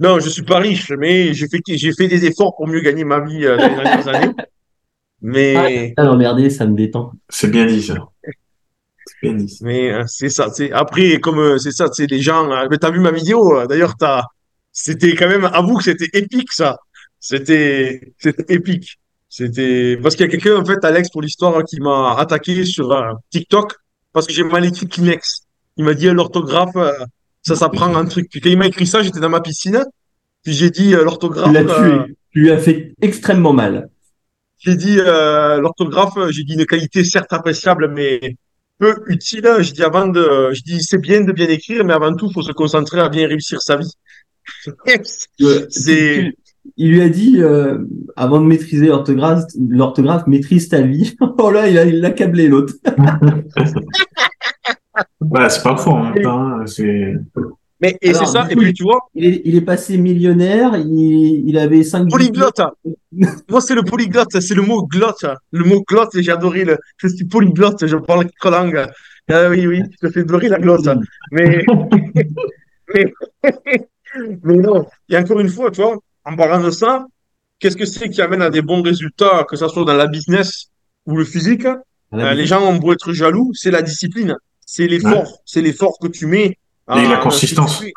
Non, 0.00 0.18
je 0.18 0.28
suis 0.28 0.42
pas 0.42 0.58
riche, 0.58 0.90
mais 0.98 1.32
j'ai 1.34 1.46
fait, 1.46 1.60
j'ai 1.66 1.92
fait 1.92 2.08
des 2.08 2.24
efforts 2.24 2.56
pour 2.56 2.66
mieux 2.66 2.80
gagner 2.80 3.04
ma 3.04 3.20
vie 3.20 3.44
euh, 3.46 3.56
dans 3.56 3.68
les 3.68 3.74
dernières 3.76 4.08
années. 4.08 4.32
Mais, 5.20 5.94
Ah, 5.96 6.02
l'emmerder, 6.04 6.50
ça 6.50 6.66
me 6.66 6.74
détend. 6.74 7.12
c'est 7.28 7.48
bien 7.48 7.66
dit, 7.66 7.82
ça. 7.82 7.94
C'est 8.24 9.14
bien 9.22 9.34
dit. 9.34 9.58
mais 9.62 9.92
euh, 9.92 10.02
c'est 10.08 10.30
ça. 10.30 10.50
C'est 10.52 10.72
après 10.72 11.20
comme 11.20 11.38
euh, 11.38 11.58
c'est 11.58 11.70
ça, 11.70 11.86
c'est 11.92 12.08
des 12.08 12.20
gens. 12.20 12.50
euh, 12.50 12.66
mais 12.70 12.78
t'as 12.78 12.90
vu 12.90 12.98
ma 12.98 13.12
vidéo 13.12 13.56
euh, 13.56 13.66
D'ailleurs, 13.66 13.96
t'as. 13.96 14.24
C'était 14.72 15.14
quand 15.14 15.28
même. 15.28 15.44
Avoue 15.44 15.76
que 15.76 15.84
c'était 15.84 16.08
épique 16.18 16.50
ça. 16.52 16.78
C'était, 17.20 18.14
c'était 18.18 18.52
épique. 18.52 18.98
C'était 19.28 19.96
parce 20.02 20.16
qu'il 20.16 20.26
y 20.26 20.28
a 20.28 20.32
quelqu'un 20.32 20.56
en 20.56 20.64
fait, 20.64 20.84
Alex, 20.84 21.10
pour 21.10 21.22
l'histoire, 21.22 21.62
qui 21.64 21.78
m'a 21.78 22.16
attaqué 22.18 22.64
sur 22.64 22.90
euh, 22.90 23.12
TikTok 23.30 23.74
parce 24.12 24.26
que 24.26 24.32
j'ai 24.32 24.42
mal 24.44 24.64
écrit 24.64 24.88
Kleenex. 24.88 25.42
Il 25.76 25.84
m'a 25.84 25.94
dit 25.94 26.08
euh, 26.08 26.12
l'orthographe, 26.14 26.76
euh, 26.76 26.92
ça 27.42 27.56
s'apprend 27.56 27.94
un 27.96 28.04
truc. 28.04 28.28
Puis 28.30 28.40
quand 28.40 28.50
il 28.50 28.58
m'a 28.58 28.66
écrit 28.66 28.86
ça, 28.86 29.02
j'étais 29.02 29.20
dans 29.20 29.28
ma 29.28 29.40
piscine. 29.40 29.84
Puis 30.44 30.52
j'ai 30.54 30.70
dit 30.70 30.94
euh, 30.94 31.04
l'orthographe. 31.04 31.48
Tu 31.48 31.52
l'as 31.54 31.60
euh, 31.72 32.04
tué. 32.04 32.14
Tu 32.30 32.40
lui 32.40 32.50
as 32.50 32.58
fait 32.58 32.92
extrêmement 33.00 33.52
mal. 33.52 33.88
J'ai 34.58 34.76
dit 34.76 34.96
euh, 34.98 35.60
l'orthographe, 35.60 36.14
j'ai 36.30 36.44
dit 36.44 36.54
une 36.54 36.66
qualité 36.66 37.04
certes 37.04 37.32
appréciable, 37.32 37.90
mais 37.92 38.36
peu 38.78 38.94
utile. 39.08 39.48
J'ai 39.60 39.72
dit 39.72 39.82
avant 39.82 40.06
de, 40.06 40.50
je 40.52 40.62
dis 40.62 40.82
c'est 40.82 41.00
bien 41.00 41.22
de 41.22 41.32
bien 41.32 41.48
écrire, 41.48 41.84
mais 41.84 41.92
avant 41.92 42.14
tout, 42.14 42.28
il 42.30 42.32
faut 42.32 42.42
se 42.42 42.52
concentrer 42.52 43.00
à 43.00 43.08
bien 43.08 43.26
réussir 43.26 43.60
sa 43.60 43.76
vie. 43.76 43.92
C'est- 45.70 46.32
Il 46.76 46.90
lui 46.92 47.02
a 47.02 47.08
dit, 47.08 47.42
euh, 47.42 47.78
avant 48.14 48.40
de 48.40 48.46
maîtriser 48.46 48.86
l'orthographe, 48.86 49.42
l'orthographe 49.68 50.28
maîtrise 50.28 50.68
ta 50.68 50.80
vie. 50.80 51.16
oh 51.38 51.50
là, 51.50 51.68
il 51.68 51.76
a, 51.76 51.84
il 51.84 51.98
l'a 52.00 52.12
câblé 52.12 52.46
l'autre. 52.46 52.74
Ouais, 55.20 55.48
c'est 55.48 55.62
pas 55.62 55.76
faux 55.76 55.90
en 55.92 56.04
même 56.12 56.22
temps. 56.22 56.40
hein, 56.40 56.66
C'est, 56.66 57.14
mais 57.80 57.96
et 58.00 58.14
c'est 58.14 58.26
ça. 58.26 58.46
Et 58.50 58.54
puis 58.56 58.72
tu 58.72 58.84
vois, 58.84 59.00
Il 59.14 59.24
est, 59.24 59.42
il 59.44 59.56
est 59.56 59.60
passé 59.62 59.98
millionnaire, 59.98 60.76
il, 60.76 61.48
il 61.48 61.58
avait 61.58 61.82
cinq 61.82 62.08
polyglotte. 62.08 62.60
Moi, 63.50 63.60
c'est 63.60 63.74
le 63.74 63.82
polyglotte, 63.82 64.38
c'est 64.40 64.54
le 64.54 64.62
mot 64.62 64.86
glotte. 64.86 65.26
Le 65.50 65.64
mot 65.64 65.82
glotte, 65.88 66.10
j'ai 66.14 66.30
adoré 66.30 66.64
le. 66.64 66.78
Je 66.98 67.08
suis 67.08 67.24
polyglotte, 67.24 67.86
je 67.86 67.96
parle 67.96 68.26
quatre 68.26 68.50
langues. 68.50 68.86
Ah 69.30 69.48
oui, 69.48 69.66
oui, 69.66 69.82
je 70.02 70.08
fais 70.08 70.24
dorer 70.24 70.48
la 70.48 70.58
glotte. 70.58 70.88
Mais, 71.30 71.64
mais, 72.94 73.12
mais 74.42 74.56
non. 74.56 74.86
Et 75.08 75.16
encore 75.16 75.40
une 75.40 75.48
fois, 75.48 75.70
tu 75.70 75.80
vois, 75.82 75.96
en 76.24 76.36
parlant 76.36 76.62
de 76.62 76.70
ça, 76.70 77.06
qu'est-ce 77.58 77.76
que 77.76 77.86
c'est 77.86 78.10
qui 78.10 78.20
amène 78.22 78.42
à 78.42 78.50
des 78.50 78.62
bons 78.62 78.82
résultats, 78.82 79.44
que 79.48 79.56
ce 79.56 79.66
soit 79.68 79.84
dans 79.84 79.94
la 79.94 80.06
business 80.06 80.66
ou 81.06 81.16
le 81.16 81.24
physique? 81.24 81.66
Euh, 81.66 82.34
Les 82.34 82.46
gens 82.46 82.62
ont 82.62 82.76
beau 82.76 82.92
être 82.92 83.12
jaloux, 83.12 83.50
c'est 83.54 83.70
la 83.70 83.80
discipline, 83.82 84.36
c'est 84.72 84.86
l'effort, 84.86 85.42
c'est 85.44 85.60
l'effort 85.60 85.98
que 86.00 86.08
tu 86.08 86.24
mets. 86.24 86.56
Et 86.96 87.06
la 87.06 87.18
consistance. 87.18 87.82
Et, 87.82 87.92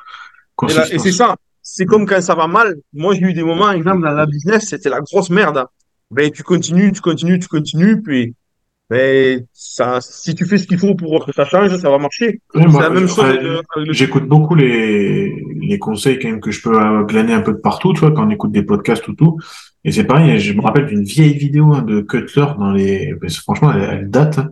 c'est 1.00 1.14
ça. 1.14 1.38
C'est 1.62 1.86
comme 1.86 2.06
quand 2.06 2.22
ça 2.22 2.36
va 2.36 2.48
mal. 2.48 2.76
Moi, 2.94 3.16
j'ai 3.16 3.22
eu 3.22 3.34
des 3.34 3.44
moments, 3.44 3.72
exemple, 3.72 4.02
dans 4.02 4.12
la 4.12 4.26
business, 4.26 4.68
c'était 4.68 4.90
la 4.90 5.00
grosse 5.00 5.30
merde. 5.30 5.66
Ben, 6.12 6.30
tu 6.32 6.44
continues, 6.44 6.92
tu 6.92 7.00
continues, 7.00 7.40
tu 7.40 7.48
continues, 7.48 8.02
puis 8.02 8.36
mais 8.92 9.44
ça, 9.52 10.00
si 10.00 10.36
tu 10.36 10.46
fais 10.46 10.60
ce 10.60 10.68
qu'il 10.68 10.78
faut 10.78 10.94
pour 10.94 11.26
que 11.26 11.32
ça 11.32 11.46
change, 11.46 11.76
ça 11.78 11.90
va 11.90 11.98
marcher. 11.98 12.42
c'est 12.54 12.68
la 12.68 12.90
même 12.90 13.08
chose. 13.08 13.64
J'écoute 13.90 14.28
beaucoup 14.28 14.54
les, 14.54 15.34
les 15.60 15.80
conseils 15.80 16.20
quand 16.20 16.30
même 16.30 16.40
que 16.40 16.52
je 16.52 16.62
peux 16.62 16.80
euh, 16.80 17.04
glaner 17.04 17.34
un 17.34 17.42
peu 17.42 17.54
de 17.54 17.58
partout, 17.58 17.94
tu 17.94 18.02
vois, 18.02 18.12
quand 18.12 18.28
on 18.28 18.30
écoute 18.30 18.52
des 18.52 18.62
podcasts 18.62 19.08
ou 19.08 19.14
tout. 19.14 19.40
Et 19.84 19.92
c'est 19.92 20.04
pareil, 20.04 20.40
je 20.40 20.54
me 20.54 20.62
rappelle 20.62 20.86
d'une 20.86 21.04
vieille 21.04 21.36
vidéo 21.36 21.74
hein, 21.74 21.82
de 21.82 22.02
Cutler 22.02 22.46
dans 22.60 22.72
les, 22.72 23.16
franchement, 23.42 23.74
elle, 23.74 24.10
date. 24.12 24.38
Hein. 24.38 24.52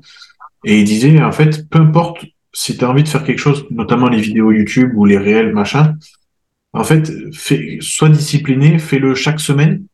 Et 0.63 0.79
il 0.79 0.85
disait, 0.85 1.21
en 1.21 1.31
fait, 1.31 1.69
peu 1.69 1.79
importe 1.79 2.25
si 2.53 2.77
tu 2.77 2.85
as 2.85 2.89
envie 2.89 3.03
de 3.03 3.07
faire 3.07 3.23
quelque 3.23 3.39
chose, 3.39 3.65
notamment 3.71 4.07
les 4.07 4.21
vidéos 4.21 4.51
YouTube 4.51 4.91
ou 4.95 5.05
les 5.05 5.17
réels, 5.17 5.53
machin, 5.53 5.95
en 6.71 6.83
fait, 6.83 7.11
fais, 7.33 7.77
sois 7.81 8.09
discipliné, 8.09 8.79
fais-le 8.79 9.15
chaque 9.15 9.39
semaine 9.39 9.85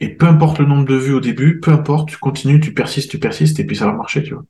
et 0.00 0.08
peu 0.08 0.26
importe 0.26 0.58
le 0.58 0.66
nombre 0.66 0.84
de 0.84 0.94
vues 0.94 1.14
au 1.14 1.20
début, 1.20 1.60
peu 1.60 1.70
importe, 1.70 2.10
tu 2.10 2.18
continues, 2.18 2.60
tu 2.60 2.74
persistes, 2.74 3.10
tu 3.10 3.18
persistes, 3.18 3.58
et 3.60 3.64
puis 3.64 3.76
ça 3.76 3.86
va 3.86 3.92
marcher, 3.92 4.22
tu 4.22 4.34
vois. 4.34 4.44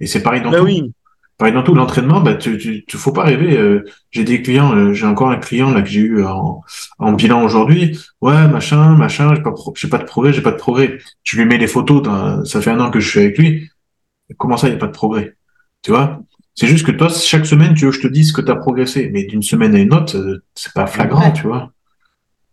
Et 0.00 0.06
c'est 0.06 0.22
pareil 0.22 0.42
dans 0.42 0.50
ben 0.50 0.58
tout. 0.58 0.64
Oui. 0.64 0.92
Pareil 1.36 1.52
dans 1.52 1.64
tout. 1.64 1.74
L'entraînement, 1.74 2.20
bah, 2.20 2.34
tu, 2.34 2.58
tu, 2.58 2.84
tu, 2.84 2.96
faut 2.96 3.10
pas 3.10 3.24
rêver. 3.24 3.56
Euh, 3.56 3.84
j'ai 4.12 4.22
des 4.22 4.40
clients, 4.40 4.72
euh, 4.72 4.92
j'ai 4.92 5.06
encore 5.06 5.30
un 5.30 5.36
client 5.36 5.72
là 5.72 5.82
que 5.82 5.88
j'ai 5.88 6.00
eu 6.00 6.24
en, 6.24 6.62
en 7.00 7.12
bilan 7.12 7.42
aujourd'hui. 7.42 7.98
Ouais, 8.20 8.46
machin, 8.46 8.94
machin, 8.96 9.34
j'ai 9.34 9.42
pas, 9.42 9.52
j'ai 9.74 9.88
pas 9.88 9.98
de 9.98 10.04
progrès, 10.04 10.32
j'ai 10.32 10.42
pas 10.42 10.52
de 10.52 10.56
progrès. 10.56 10.98
Tu 11.24 11.36
lui 11.36 11.44
mets 11.44 11.58
les 11.58 11.66
photos. 11.66 12.06
Ça 12.44 12.60
fait 12.60 12.70
un 12.70 12.78
an 12.78 12.90
que 12.90 13.00
je 13.00 13.08
suis 13.08 13.18
avec 13.18 13.36
lui. 13.36 13.68
Comment 14.38 14.56
ça, 14.56 14.68
il 14.68 14.72
y 14.72 14.74
a 14.74 14.78
pas 14.78 14.86
de 14.86 14.92
progrès? 14.92 15.36
Tu 15.82 15.90
vois? 15.90 16.20
C'est 16.54 16.66
juste 16.66 16.86
que 16.86 16.92
toi, 16.92 17.08
chaque 17.08 17.46
semaine, 17.46 17.74
tu 17.74 17.84
veux 17.84 17.90
que 17.90 17.96
je 17.96 18.02
te 18.02 18.08
dise 18.08 18.32
que 18.32 18.40
tu 18.40 18.50
as 18.50 18.56
progressé, 18.56 19.10
mais 19.12 19.24
d'une 19.24 19.42
semaine 19.42 19.74
à 19.74 19.78
une 19.78 19.92
autre, 19.92 20.16
euh, 20.16 20.42
c'est 20.54 20.72
pas 20.72 20.86
flagrant, 20.86 21.32
tu 21.32 21.42
vois. 21.42 21.72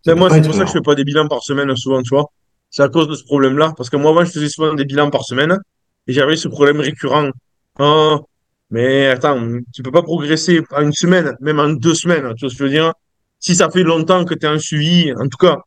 Ben 0.06 0.16
moi, 0.18 0.30
c'est 0.32 0.42
pour 0.42 0.54
ça 0.56 0.62
que 0.62 0.68
je 0.68 0.74
fais 0.74 0.82
pas 0.82 0.96
des 0.96 1.04
bilans 1.04 1.28
par 1.28 1.44
semaine 1.44 1.76
souvent, 1.76 2.02
tu 2.02 2.10
vois. 2.10 2.26
C'est 2.72 2.82
à 2.82 2.90
cause 2.90 3.08
de 3.08 3.14
ce 3.14 3.24
problème-là. 3.24 3.74
Parce 3.78 3.90
que 3.90 3.98
moi, 3.98 4.12
avant, 4.12 4.26
je 4.26 4.32
faisais 4.32 4.50
souvent 4.50 4.74
des 4.74 4.86
bilans 4.86 5.12
par 5.12 5.24
semaine 5.24 5.58
et 6.08 6.14
j'avais 6.14 6.36
ce 6.36 6.48
problème 6.48 6.80
récurrent. 6.80 7.30
Oh, 7.80 8.26
mais 8.72 9.08
attends, 9.08 9.40
tu 9.74 9.84
peux 9.84 9.92
pas 9.92 10.02
progresser 10.02 10.62
en 10.72 10.82
une 10.82 10.94
semaine, 10.94 11.36
même 11.40 11.60
en 11.60 11.70
deux 11.70 11.94
semaines. 11.94 12.34
Tu 12.36 12.46
vois 12.46 12.50
ce 12.50 12.56
que 12.56 12.60
je 12.60 12.64
veux 12.64 12.70
dire? 12.70 12.94
Si 13.40 13.56
ça 13.56 13.70
fait 13.70 13.84
longtemps 13.84 14.26
que 14.26 14.34
tu 14.34 14.46
es 14.46 14.50
en 14.50 14.60
suivi, 14.60 15.14
en 15.14 15.28
tout 15.28 15.38
cas, 15.38 15.58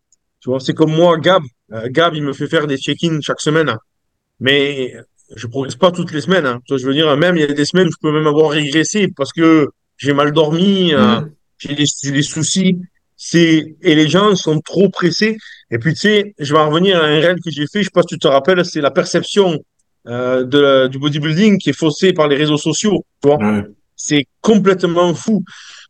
tu 0.41 0.49
vois, 0.51 0.59
c'est 0.59 0.75
comme 0.75 0.93
moi, 0.93 1.19
Gab. 1.19 1.43
Euh, 1.73 1.89
Gab, 1.91 2.15
il 2.15 2.23
me 2.23 2.33
fait 2.33 2.49
faire 2.49 2.67
des 2.67 2.79
check-ins 2.79 3.21
chaque 3.21 3.41
semaine. 3.41 3.77
Mais 4.41 4.95
je 5.35 5.47
progresse 5.47 5.77
pas 5.77 5.91
toutes 5.91 6.13
les 6.13 6.21
semaines. 6.21 6.47
Hein. 6.47 6.61
Je 6.69 6.87
veux 6.87 6.95
dire, 6.95 7.17
même 7.17 7.37
il 7.37 7.41
y 7.41 7.45
a 7.45 7.53
des 7.53 7.65
semaines 7.65 7.89
où 7.89 7.93
je 7.93 7.97
peux 8.01 8.13
même 8.13 8.27
avoir 8.27 8.51
régressé 8.51 9.09
parce 9.09 9.33
que 9.33 9.69
j'ai 9.97 10.13
mal 10.13 10.33
dormi, 10.33 10.93
euh, 10.93 11.21
j'ai 11.59 11.75
des, 11.75 11.87
des, 12.11 12.23
soucis. 12.23 12.79
C'est 13.17 13.77
et 13.81 13.95
les 13.95 14.09
gens 14.09 14.35
sont 14.35 14.61
trop 14.61 14.89
pressés. 14.89 15.39
Et 15.71 15.79
puis 15.79 15.95
tu 15.95 16.01
sais, 16.01 16.35
je 16.39 16.53
vais 16.53 16.61
en 16.61 16.69
revenir 16.69 17.03
à 17.03 17.07
un 17.07 17.21
rêve 17.21 17.37
que 17.45 17.51
j'ai 17.51 17.67
fait. 17.67 17.81
Je 17.81 17.85
sais 17.85 17.91
pas 17.93 18.03
si 18.03 18.09
tu 18.09 18.19
te 18.19 18.29
rappelles, 18.29 18.65
c'est 18.65 18.81
la 18.81 18.91
perception 18.91 19.61
euh, 20.07 20.45
de, 20.45 20.89
du 20.89 20.99
bodybuilding 20.99 21.59
qui 21.59 21.71
est 21.71 21.79
faussée 21.79 22.13
par 22.13 22.29
les 22.29 22.37
réseaux 22.37 22.59
sociaux. 22.59 23.05
Tu 23.23 23.29
vois, 23.29 23.39
c'est 23.97 24.27
complètement 24.41 25.15
fou. 25.15 25.45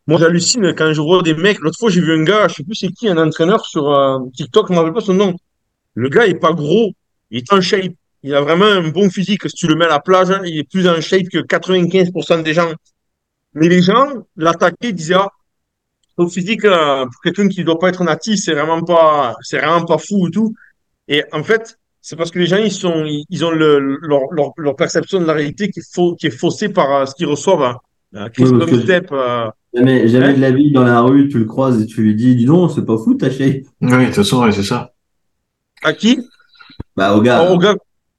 Moi, 0.06 0.20
j'hallucine 0.20 0.74
quand 0.74 0.92
je 0.92 1.00
vois 1.00 1.22
des 1.22 1.34
mecs. 1.34 1.58
L'autre 1.60 1.78
fois, 1.78 1.90
j'ai 1.90 2.00
vu 2.00 2.12
un 2.12 2.22
gars, 2.22 2.46
je 2.48 2.56
sais 2.56 2.62
plus 2.62 2.74
c'est 2.74 2.92
qui, 2.92 3.08
un 3.08 3.16
entraîneur 3.16 3.64
sur 3.64 3.90
euh, 3.90 4.18
TikTok, 4.36 4.68
je 4.68 4.72
me 4.72 4.78
rappelle 4.78 4.92
pas 4.92 5.00
son 5.00 5.14
nom. 5.14 5.34
Le 5.94 6.08
gars, 6.10 6.26
il 6.26 6.32
est 6.32 6.38
pas 6.38 6.52
gros, 6.52 6.92
il 7.30 7.38
est 7.38 7.52
en 7.52 7.60
shape. 7.60 7.92
Il 8.24 8.34
a 8.34 8.40
vraiment 8.40 8.64
un 8.64 8.88
bon 8.88 9.10
physique. 9.10 9.42
Si 9.50 9.54
tu 9.54 9.66
le 9.66 9.76
mets 9.76 9.84
à 9.84 9.90
la 9.90 10.00
plage, 10.00 10.30
hein, 10.30 10.40
il 10.46 10.58
est 10.58 10.64
plus 10.68 10.88
en 10.88 10.98
shape 10.98 11.28
que 11.28 11.38
95% 11.38 12.42
des 12.42 12.54
gens. 12.54 12.72
Mais 13.52 13.68
les 13.68 13.82
gens 13.82 14.06
l'attaquaient, 14.34 14.92
disaient 14.92 15.14
ah, 15.14 15.30
au 16.16 16.28
physique, 16.28 16.64
euh, 16.64 17.04
pour 17.04 17.20
quelqu'un 17.22 17.48
qui 17.48 17.60
ne 17.60 17.66
doit 17.66 17.78
pas 17.78 17.90
être 17.90 18.02
natif, 18.02 18.40
c'est 18.42 18.54
vraiment 18.54 18.82
pas, 18.82 19.36
c'est 19.42 19.58
vraiment 19.58 19.84
pas 19.84 19.98
fou 19.98 20.26
et 20.26 20.30
tout. 20.30 20.54
Et 21.06 21.22
en 21.32 21.44
fait, 21.44 21.78
c'est 22.00 22.16
parce 22.16 22.30
que 22.30 22.38
les 22.38 22.46
gens, 22.46 22.56
ils 22.56 22.72
sont, 22.72 23.04
ils 23.06 23.44
ont 23.44 23.50
le, 23.50 23.98
leur, 24.00 24.32
leur, 24.32 24.52
leur 24.56 24.74
perception 24.74 25.20
de 25.20 25.26
la 25.26 25.34
réalité 25.34 25.70
qui 25.70 25.80
est, 25.80 25.94
faux, 25.94 26.14
qui 26.14 26.28
est 26.28 26.30
faussée 26.30 26.70
par 26.70 26.94
euh, 26.94 27.04
ce 27.04 27.14
qu'ils 27.14 27.26
reçoivent. 27.26 27.62
Hein. 27.62 27.76
Euh, 28.14 28.28
Chris 28.30 28.44
oui, 28.44 28.82
Step, 28.82 29.08
euh, 29.12 29.50
jamais, 29.74 30.08
jamais 30.08 30.28
hein? 30.28 30.32
de 30.32 30.40
la 30.40 30.50
vie 30.50 30.72
dans 30.72 30.84
la 30.84 31.02
rue, 31.02 31.28
tu 31.28 31.38
le 31.38 31.44
croises 31.44 31.82
et 31.82 31.86
tu 31.86 32.02
lui 32.02 32.14
dis, 32.14 32.36
dis 32.36 32.46
donc, 32.46 32.70
c'est 32.74 32.86
pas 32.86 32.96
fou 32.96 33.14
ta 33.16 33.30
shape. 33.30 33.64
Oui, 33.82 33.90
de 33.90 34.04
toute 34.06 34.14
façon, 34.14 34.42
ouais, 34.44 34.52
c'est 34.52 34.62
ça. 34.62 34.92
À 35.82 35.92
qui? 35.92 36.26
Bah, 36.96 37.14
au 37.14 37.20
gars. 37.20 37.46
Oh, 37.50 37.54
au 37.54 37.58
gars. 37.58 37.74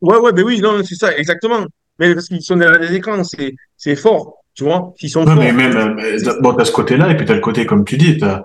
Ouais, 0.06 0.18
ouais, 0.18 0.34
ben 0.34 0.44
oui, 0.46 0.60
non, 0.60 0.82
c'est 0.84 0.96
ça, 0.96 1.16
exactement. 1.18 1.66
Mais 2.00 2.14
parce 2.14 2.28
qu'ils 2.28 2.42
sont 2.42 2.58
derrière 2.58 2.80
les 2.80 2.94
écrans, 2.94 3.24
c'est, 3.24 3.54
c'est 3.78 3.96
fort 3.96 4.46
tu 4.56 4.64
vois, 4.64 4.94
qui 4.98 5.10
sont 5.10 5.26
non, 5.26 5.36
mais 5.36 5.52
même, 5.52 5.76
euh, 5.76 6.40
bon, 6.42 6.54
t'as 6.54 6.64
ce 6.64 6.72
côté-là, 6.72 7.12
et 7.12 7.18
puis 7.18 7.26
t'as 7.26 7.34
le 7.34 7.42
côté, 7.42 7.66
comme 7.66 7.84
tu 7.84 7.98
dis, 7.98 8.18
t'as 8.18 8.44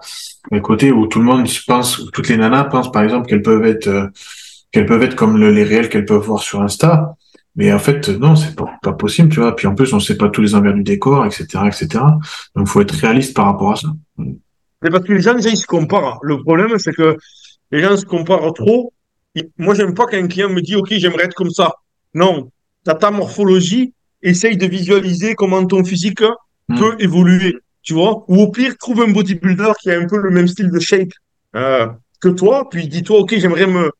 le 0.50 0.60
côté 0.60 0.90
où 0.90 1.06
tout 1.06 1.20
le 1.20 1.24
monde 1.24 1.48
pense, 1.68 2.02
toutes 2.12 2.28
les 2.28 2.36
nanas 2.36 2.64
pensent, 2.64 2.90
par 2.90 3.04
exemple, 3.04 3.28
qu'elles 3.28 3.42
peuvent 3.42 3.64
être, 3.64 3.86
euh, 3.86 4.08
qu'elles 4.72 4.86
peuvent 4.86 5.04
être 5.04 5.14
comme 5.14 5.38
le, 5.38 5.52
les 5.52 5.62
réels 5.62 5.88
qu'elles 5.88 6.04
peuvent 6.04 6.22
voir 6.22 6.42
sur 6.42 6.62
Insta. 6.62 7.14
Mais 7.54 7.72
en 7.72 7.78
fait, 7.78 8.08
non, 8.08 8.34
c'est 8.34 8.56
pas, 8.56 8.72
pas 8.82 8.92
possible, 8.92 9.28
tu 9.28 9.38
vois. 9.38 9.54
Puis 9.54 9.68
en 9.68 9.74
plus, 9.74 9.92
on 9.92 10.00
sait 10.00 10.16
pas 10.16 10.28
tous 10.28 10.40
les 10.40 10.54
envers 10.56 10.74
du 10.74 10.82
décor, 10.82 11.24
etc., 11.26 11.44
etc. 11.66 11.88
Donc, 12.56 12.66
faut 12.66 12.80
être 12.80 12.94
réaliste 12.94 13.36
par 13.36 13.46
rapport 13.46 13.72
à 13.72 13.76
ça. 13.76 13.88
Mais 14.18 14.90
parce 14.90 15.04
que 15.04 15.12
les 15.12 15.20
gens, 15.20 15.34
déjà, 15.34 15.50
ils 15.50 15.56
se 15.56 15.66
comparent. 15.66 16.18
Le 16.22 16.40
problème, 16.42 16.76
c'est 16.78 16.92
que 16.92 17.16
les 17.70 17.82
gens 17.82 17.96
se 17.96 18.04
comparent 18.04 18.52
trop. 18.52 18.92
Moi, 19.58 19.74
j'aime 19.74 19.94
pas 19.94 20.06
qu'un 20.06 20.26
client 20.26 20.48
me 20.48 20.60
dit, 20.60 20.76
OK, 20.76 20.88
j'aimerais 20.90 21.24
être 21.24 21.34
comme 21.34 21.50
ça. 21.50 21.72
Non. 22.14 22.50
T'as 22.84 22.94
ta 22.94 23.10
morphologie, 23.10 23.92
essaye 24.22 24.56
de 24.56 24.66
visualiser 24.66 25.34
comment 25.34 25.64
ton 25.66 25.84
physique 25.84 26.22
hmm. 26.68 26.78
peut 26.78 26.96
évoluer, 26.98 27.56
tu 27.82 27.94
vois. 27.94 28.24
Ou 28.28 28.40
au 28.42 28.50
pire, 28.50 28.76
trouve 28.78 29.02
un 29.02 29.10
bodybuilder 29.10 29.72
qui 29.80 29.90
a 29.90 29.98
un 29.98 30.06
peu 30.06 30.18
le 30.18 30.30
même 30.30 30.48
style 30.48 30.70
de 30.70 30.80
shape 30.80 31.12
euh, 31.56 31.86
que 32.20 32.28
toi, 32.28 32.68
puis 32.68 32.88
dis-toi, 32.88 33.18
ok, 33.20 33.34
j'aimerais 33.38 33.66
me 33.66 33.90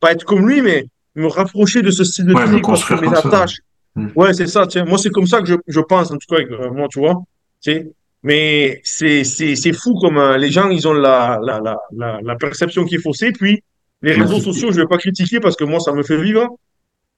pas 0.00 0.12
être 0.12 0.24
comme 0.24 0.48
lui, 0.48 0.60
mais 0.62 0.86
me 1.14 1.26
rapprocher 1.26 1.82
de 1.82 1.90
ce 1.90 2.04
style 2.04 2.26
de 2.26 2.34
ouais, 2.34 2.46
physique 2.46 2.66
parce 2.66 2.84
que 2.84 2.94
mes 2.94 3.16
attaches. 3.16 3.58
Hmm. 3.94 4.08
Ouais, 4.16 4.34
c'est 4.34 4.48
ça. 4.48 4.66
Tiens, 4.66 4.84
moi 4.84 4.98
c'est 4.98 5.10
comme 5.10 5.26
ça 5.26 5.40
que 5.40 5.46
je, 5.46 5.54
je 5.68 5.80
pense 5.80 6.10
en 6.10 6.16
tout 6.16 6.26
cas 6.28 6.36
avec 6.36 6.50
euh, 6.50 6.70
moi, 6.70 6.88
tu 6.90 6.98
vois. 6.98 7.22
Tu 7.62 7.90
mais 8.24 8.80
c'est 8.82 9.72
fou 9.74 9.94
comme 10.00 10.16
euh, 10.16 10.38
les 10.38 10.50
gens 10.50 10.70
ils 10.70 10.88
ont 10.88 10.94
la 10.94 11.38
la, 11.42 11.60
la 11.60 11.76
la 11.92 12.20
la 12.22 12.36
perception 12.36 12.84
qui 12.84 12.96
est 12.96 13.00
faussée. 13.00 13.32
Puis 13.32 13.62
les 14.04 14.12
réseaux 14.12 14.40
sociaux, 14.40 14.70
je 14.72 14.80
vais 14.80 14.86
pas 14.86 14.98
critiquer 14.98 15.40
parce 15.40 15.56
que 15.56 15.64
moi 15.64 15.80
ça 15.80 15.92
me 15.92 16.02
fait 16.02 16.20
vivre, 16.20 16.46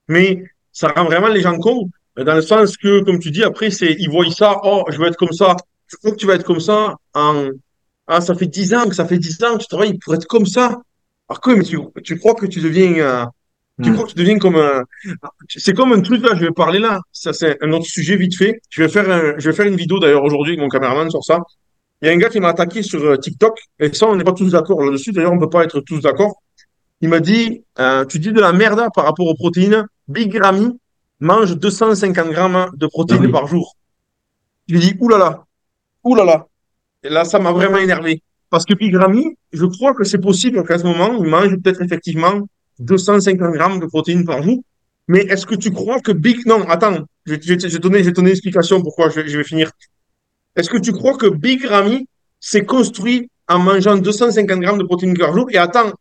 mais 0.09 0.45
ça 0.73 0.89
rend 0.89 1.05
vraiment 1.05 1.29
les 1.29 1.41
gens 1.41 1.59
cons 1.59 1.91
dans 2.17 2.35
le 2.35 2.43
sens 2.43 2.77
que, 2.77 3.01
comme 3.01 3.19
tu 3.19 3.31
dis, 3.31 3.43
après, 3.43 3.71
c'est, 3.71 3.95
ils 3.99 4.09
voient 4.09 4.31
ça, 4.31 4.61
oh, 4.65 4.85
je 4.91 4.99
veux 4.99 5.07
être 5.07 5.17
comme 5.17 5.33
ça. 5.33 5.57
Je 5.87 5.97
crois 5.97 6.13
que 6.13 6.17
tu 6.17 6.27
vas 6.27 6.35
être 6.35 6.45
comme 6.45 6.61
ça 6.61 6.97
en, 7.15 7.51
ah, 8.07 8.21
ça 8.21 8.35
fait 8.35 8.47
dix 8.47 8.73
ans 8.75 8.89
que 8.89 8.95
ça 8.95 9.07
fait 9.07 9.19
dix 9.19 9.43
ans 9.43 9.55
que 9.57 9.63
tu 9.63 9.69
travailles 9.69 9.99
pour 9.99 10.15
être 10.15 10.27
comme 10.27 10.47
ça. 10.47 10.81
Alors 11.29 11.41
que, 11.41 11.51
mais 11.51 11.65
tu, 11.65 11.79
tu 12.05 12.19
crois 12.19 12.35
que 12.35 12.47
tu 12.47 12.61
deviens, 12.61 12.95
euh, 12.99 13.25
tu 13.83 13.91
hmm. 13.91 13.95
crois 13.95 14.07
que 14.07 14.13
tu 14.13 14.19
deviens 14.19 14.39
comme 14.39 14.57
un, 14.57 14.85
c'est 15.49 15.75
comme 15.75 15.93
un 15.93 16.01
truc 16.01 16.23
là, 16.23 16.35
je 16.35 16.47
vais 16.47 16.53
parler 16.53 16.79
là. 16.79 17.01
Ça, 17.13 17.33
c'est 17.33 17.63
un 17.63 17.73
autre 17.73 17.87
sujet 17.87 18.17
vite 18.17 18.37
fait. 18.37 18.61
Je 18.71 18.83
vais 18.83 18.89
faire 18.89 19.11
un, 19.11 19.39
je 19.39 19.51
vais 19.51 19.57
faire 19.57 19.67
une 19.67 19.77
vidéo 19.77 19.99
d'ailleurs 19.99 20.25
aujourd'hui 20.25 20.53
avec 20.53 20.61
mon 20.61 20.69
caméraman 20.69 21.11
sur 21.11 21.23
ça. 21.23 21.41
Il 22.03 22.09
y 22.09 22.11
a 22.11 22.15
un 22.15 22.19
gars 22.19 22.29
qui 22.29 22.41
m'a 22.41 22.49
attaqué 22.49 22.83
sur 22.83 23.03
euh, 23.05 23.17
TikTok, 23.17 23.59
et 23.81 23.93
ça, 23.93 24.07
on 24.07 24.17
n'est 24.17 24.25
pas 24.25 24.33
tous 24.33 24.51
d'accord 24.51 24.83
là-dessus. 24.83 25.13
D'ailleurs, 25.13 25.33
on 25.33 25.39
peut 25.39 25.49
pas 25.49 25.65
être 25.65 25.81
tous 25.81 26.01
d'accord. 26.01 26.43
Il 27.01 27.09
m'a 27.09 27.21
dit, 27.21 27.65
euh, 27.79 28.05
tu 28.05 28.19
dis 28.19 28.33
de 28.33 28.41
la 28.41 28.53
merde 28.53 28.89
par 28.95 29.05
rapport 29.05 29.27
aux 29.27 29.35
protéines. 29.35 29.87
Big 30.09 30.35
Ramy, 30.37 30.79
mange 31.21 31.57
250 31.57 32.31
grammes 32.31 32.71
de 32.75 32.87
protéines 32.87 33.27
ah 33.29 33.33
par 33.33 33.47
jour. 33.47 33.77
Je 34.69 34.75
lui 34.75 34.81
dis, 34.81 34.97
oulala, 35.01 35.45
oulala. 36.05 36.47
Et 37.03 37.09
là, 37.09 37.25
ça 37.25 37.39
m'a 37.39 37.53
vraiment 37.53 37.79
énervé. 37.79 38.23
Parce 38.51 38.65
que 38.65 38.75
Pigrami, 38.75 39.37
je 39.53 39.65
crois 39.67 39.95
que 39.95 40.05
c'est 40.05 40.19
possible 40.19 40.65
qu'à 40.65 40.79
ce 40.79 40.85
moment, 40.85 41.13
il 41.23 41.29
mange 41.29 41.57
peut-être 41.57 41.83
effectivement 41.83 42.49
250 42.79 43.53
grammes 43.53 43.81
de 43.81 43.87
protéines 43.87 44.25
par 44.25 44.43
jour. 44.43 44.63
Mais 45.09 45.21
est-ce 45.21 45.47
que 45.47 45.55
tu 45.55 45.71
crois 45.71 46.01
que 46.01 46.13
Big... 46.13 46.47
Non, 46.47 46.63
attends, 46.69 47.05
je 47.27 47.35
vais 47.35 47.57
te 47.57 47.77
donner, 47.79 48.01
une 48.01 48.29
explication 48.29 48.83
pourquoi 48.83 49.09
je, 49.11 49.21
vais 49.21 49.45
finir. 49.45 49.71
Est-ce 50.57 50.71
que 50.71 50.79
tu 50.79 50.93
crois 50.93 51.17
que 51.17 51.27
Big 51.27 51.65
Ramy 51.65 52.09
s'est 52.41 52.65
construit 52.65 53.31
en 53.49 53.59
mangeant 53.59 53.97
250 53.97 54.61
grammes 54.61 54.79
de 54.79 54.85
protéines 54.85 55.17
par 55.17 55.33
jour? 55.33 55.47
Et 55.51 55.59
attends, 55.59 55.93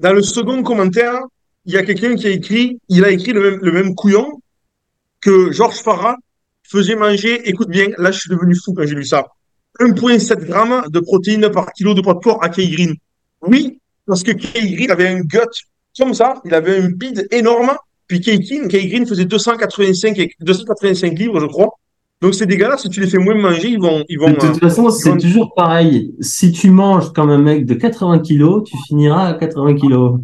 dans 0.00 0.12
le 0.12 0.22
second 0.22 0.62
commentaire, 0.62 1.20
il 1.64 1.74
y 1.74 1.76
a 1.76 1.82
quelqu'un 1.82 2.14
qui 2.14 2.26
a 2.26 2.30
écrit, 2.30 2.78
il 2.88 3.04
a 3.04 3.10
écrit 3.10 3.32
le 3.32 3.72
même, 3.72 3.94
couillon, 3.94 4.40
que 5.20 5.50
Georges 5.52 5.82
Farah 5.82 6.16
faisait 6.62 6.96
manger, 6.96 7.48
écoute 7.48 7.68
bien, 7.68 7.88
là 7.98 8.10
je 8.10 8.20
suis 8.20 8.30
devenu 8.30 8.54
fou 8.56 8.72
quand 8.74 8.86
j'ai 8.86 8.94
lu 8.94 9.04
ça, 9.04 9.26
1,7 9.80 10.44
grammes 10.44 10.82
de 10.88 11.00
protéines 11.00 11.50
par 11.50 11.72
kilo 11.72 11.94
de 11.94 12.00
poids 12.00 12.14
de 12.14 12.20
corps 12.20 12.42
à 12.42 12.48
Green. 12.48 12.94
Oui, 13.42 13.80
parce 14.06 14.22
que 14.22 14.32
Green 14.32 14.90
avait 14.90 15.08
un 15.08 15.20
gut 15.20 15.38
comme 15.98 16.14
ça, 16.14 16.40
il 16.44 16.54
avait 16.54 16.78
un 16.78 16.90
bide 16.90 17.26
énorme, 17.30 17.72
puis 18.06 18.20
Green, 18.20 18.68
Green 18.68 19.06
faisait 19.06 19.24
285, 19.24 20.28
285 20.40 21.18
livres, 21.18 21.40
je 21.40 21.46
crois. 21.46 21.70
Donc 22.22 22.34
ces 22.34 22.46
dégâts-là, 22.46 22.78
si 22.78 22.88
tu 22.88 23.00
les 23.00 23.06
fais 23.06 23.18
moins 23.18 23.34
manger, 23.34 23.68
ils 23.68 23.80
vont... 23.80 24.02
Ils 24.08 24.18
vont 24.18 24.30
de 24.30 24.36
toute 24.36 24.58
façon, 24.58 24.88
c'est 24.90 25.16
toujours 25.18 25.54
pareil. 25.54 26.14
Si 26.20 26.50
tu 26.50 26.70
manges 26.70 27.12
comme 27.12 27.30
un 27.30 27.38
mec 27.38 27.66
de 27.66 27.74
80 27.74 28.20
kilos, 28.20 28.64
tu 28.64 28.76
finiras 28.88 29.28
à 29.28 29.34
80 29.34 29.74
kilos. 29.74 30.20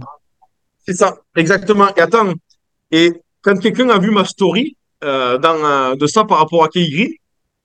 C'est 0.86 0.94
ça, 0.94 1.18
exactement. 1.36 1.88
Et 1.96 2.00
attends, 2.00 2.32
et 2.90 3.12
quand 3.42 3.58
quelqu'un 3.58 3.90
a 3.90 3.98
vu 3.98 4.10
ma 4.10 4.24
story 4.24 4.76
euh, 5.04 5.36
dans, 5.38 5.64
euh, 5.64 5.94
de 5.94 6.06
ça 6.06 6.24
par 6.24 6.38
rapport 6.38 6.64
à 6.64 6.68
Kay 6.68 6.88
Green, 6.90 7.10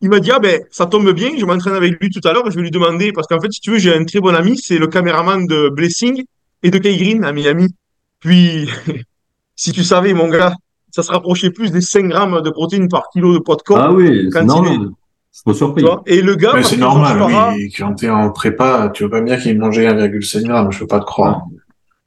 il 0.02 0.10
m'a 0.10 0.20
dit, 0.20 0.32
ah 0.32 0.40
ben, 0.40 0.62
ça 0.70 0.86
tombe 0.86 1.12
bien, 1.12 1.32
je 1.38 1.46
m'entraîne 1.46 1.74
avec 1.74 2.00
lui 2.00 2.10
tout 2.10 2.22
à 2.28 2.34
l'heure, 2.34 2.50
je 2.52 2.56
vais 2.56 2.62
lui 2.62 2.72
demander, 2.72 3.12
parce 3.14 3.28
qu'en 3.28 3.40
fait, 3.40 3.52
si 3.52 3.62
tu 3.62 3.72
veux, 3.72 3.80
j'ai 3.80 3.94
un 3.94 4.06
très 4.06 4.20
bon 4.20 4.36
ami, 4.36 4.58
c'est 4.58 4.78
le 4.78 4.88
caméraman 4.88 5.48
de 5.48 5.70
Blessing 5.70 6.24
et 6.64 6.70
de 6.70 6.78
Kay 6.78 6.98
Green 6.98 7.24
à 7.24 7.32
Miami. 7.32 7.68
Puis, 8.20 8.70
si 9.56 9.72
tu 9.72 9.84
savais, 9.84 10.14
mon 10.14 10.28
gars, 10.28 10.54
ça 10.98 11.04
se 11.04 11.12
rapprochait 11.12 11.52
plus 11.52 11.70
des 11.72 11.82
5 11.82 12.08
grammes 12.08 12.42
de 12.42 12.50
protéines 12.50 12.90
par 12.90 13.10
kilo 13.12 13.32
de 13.34 13.38
poids 13.40 13.56
de 13.56 13.62
corps. 13.62 13.78
Ah 13.78 13.94
oui, 13.94 14.30
c'est 14.34 14.44
normal. 14.44 14.74
est- 14.74 14.78
Je 15.32 15.38
suis 15.38 15.44
pas 15.46 15.54
surpris. 15.54 15.86
Et 16.08 16.22
le 16.24 16.34
gars, 16.36 16.64
c'est 16.64 16.78
normal, 16.78 17.22
oui. 17.56 17.72
Quand 17.78 17.94
t'es 17.94 18.10
en 18.10 18.32
prépa, 18.32 18.90
tu 18.96 19.04
veux 19.04 19.10
pas 19.12 19.22
me 19.22 19.28
dire 19.28 19.40
qu'il 19.40 19.60
mangeait 19.60 19.86
1,7 19.86 20.46
g, 20.48 20.52
je 20.72 20.80
peux 20.80 20.88
pas 20.88 21.00
te 21.00 21.06
croire. 21.06 21.44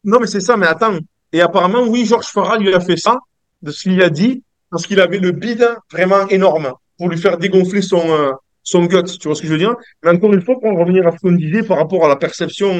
Non, 0.02 0.18
mais 0.20 0.26
c'est 0.26 0.40
ça, 0.40 0.56
mais 0.56 0.66
attends. 0.66 0.98
Et 1.32 1.40
apparemment, 1.40 1.82
oui, 1.86 2.04
Georges 2.04 2.26
Farah 2.26 2.58
lui 2.58 2.74
a 2.74 2.80
fait 2.80 2.96
ça, 2.96 3.18
de 3.62 3.70
ce 3.70 3.82
qu'il 3.84 4.02
a 4.02 4.10
dit, 4.10 4.42
parce 4.70 4.84
qu'il 4.88 4.98
avait 5.00 5.18
le 5.20 5.30
bide 5.30 5.68
vraiment 5.92 6.26
énorme 6.28 6.72
pour 6.98 7.08
lui 7.08 7.18
faire 7.18 7.38
dégonfler 7.38 7.82
son, 7.82 8.02
euh, 8.10 8.32
son 8.64 8.86
gut. 8.86 9.04
Tu 9.20 9.28
vois 9.28 9.36
ce 9.36 9.42
que 9.42 9.46
je 9.46 9.52
veux 9.52 9.58
dire? 9.58 9.74
Mais 10.02 10.10
encore 10.10 10.32
une 10.34 10.42
fois, 10.42 10.58
pour 10.60 10.68
en 10.72 10.74
revenir 10.74 11.06
à 11.06 11.12
ce 11.12 11.18
qu'on 11.18 11.30
disait 11.32 11.62
par 11.62 11.76
rapport 11.78 12.04
à 12.04 12.08
la 12.08 12.16
perception 12.16 12.72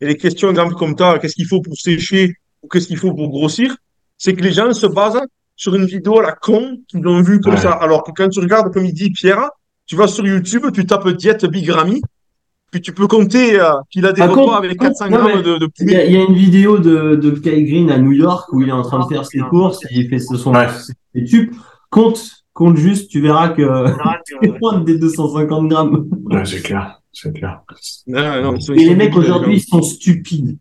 et 0.00 0.06
les 0.06 0.16
questions, 0.18 0.50
exemple, 0.50 0.74
comme 0.74 0.94
ça, 0.98 1.18
qu'est-ce 1.18 1.34
qu'il 1.34 1.46
faut 1.46 1.62
pour 1.62 1.76
sécher 1.78 2.34
ou 2.62 2.68
qu'est-ce 2.68 2.88
qu'il 2.88 2.98
faut 2.98 3.14
pour 3.14 3.30
grossir, 3.30 3.74
c'est 4.18 4.34
que 4.34 4.42
les 4.42 4.52
gens 4.52 4.70
se 4.74 4.86
basent 4.86 5.20
sur 5.56 5.74
une 5.74 5.84
vidéo 5.86 6.18
à 6.18 6.22
la 6.22 6.32
con 6.32 6.78
qu'ils 6.88 7.06
ont 7.06 7.22
vue 7.22 7.40
comme 7.40 7.54
Ouais. 7.54 7.60
ça. 7.60 7.72
Alors 7.72 8.02
que 8.02 8.10
quand 8.14 8.28
tu 8.28 8.40
regardes, 8.40 8.72
comme 8.72 8.84
il 8.84 8.92
dit 8.94 9.10
Pierre, 9.10 9.48
tu 9.86 9.96
vas 9.96 10.06
sur 10.08 10.26
YouTube, 10.26 10.64
tu 10.72 10.84
tapes 10.86 11.08
diète 11.10 11.44
bigamie, 11.46 12.00
puis 12.70 12.80
tu 12.80 12.92
peux 12.92 13.06
compter 13.06 13.60
euh, 13.60 13.70
qu'il 13.90 14.04
a 14.06 14.12
des 14.12 14.22
Ah, 14.22 14.26
repas 14.26 14.56
avec 14.56 14.76
compte- 14.78 14.88
400 14.98 15.10
non, 15.10 15.16
grammes 15.18 15.42
de, 15.42 15.58
de 15.58 15.68
Il 15.78 15.84
y, 15.84 15.86
poulet. 15.86 15.96
a, 15.96 16.04
il 16.06 16.12
y 16.12 16.16
a 16.16 16.22
une 16.24 16.34
vidéo 16.34 16.78
de, 16.78 17.14
de 17.16 17.30
Kai 17.30 17.62
Green 17.64 17.90
à 17.90 17.98
New 17.98 18.12
York 18.12 18.52
où 18.52 18.62
il 18.62 18.68
est 18.68 18.72
en 18.72 18.82
train 18.82 18.98
de 19.06 19.12
faire 19.12 19.24
ses 19.24 19.38
courses, 19.40 19.78
il 19.90 20.08
fait 20.08 20.18
ce 20.18 20.36
son 20.36 20.54
Ouais. 20.54 20.66
ses 21.14 21.24
tubes. 21.24 21.52
Compte, 21.90 22.20
compte 22.52 22.76
juste, 22.76 23.10
tu 23.10 23.20
verras 23.20 23.50
que 23.50 23.62
c'est 24.42 24.58
loin 24.60 24.80
des 24.80 24.98
250 24.98 25.68
grammes. 25.68 26.08
Ouais, 26.24 26.44
c'est 26.44 26.62
clair, 26.62 27.00
c'est 27.12 27.32
clair. 27.32 27.60
Non, 28.08 28.42
non, 28.42 28.54
Et 28.74 28.84
les 28.86 28.96
mecs 28.96 29.14
aujourd'hui, 29.16 29.58
ils 29.58 29.62
sont 29.62 29.82
stupides. 29.82 30.56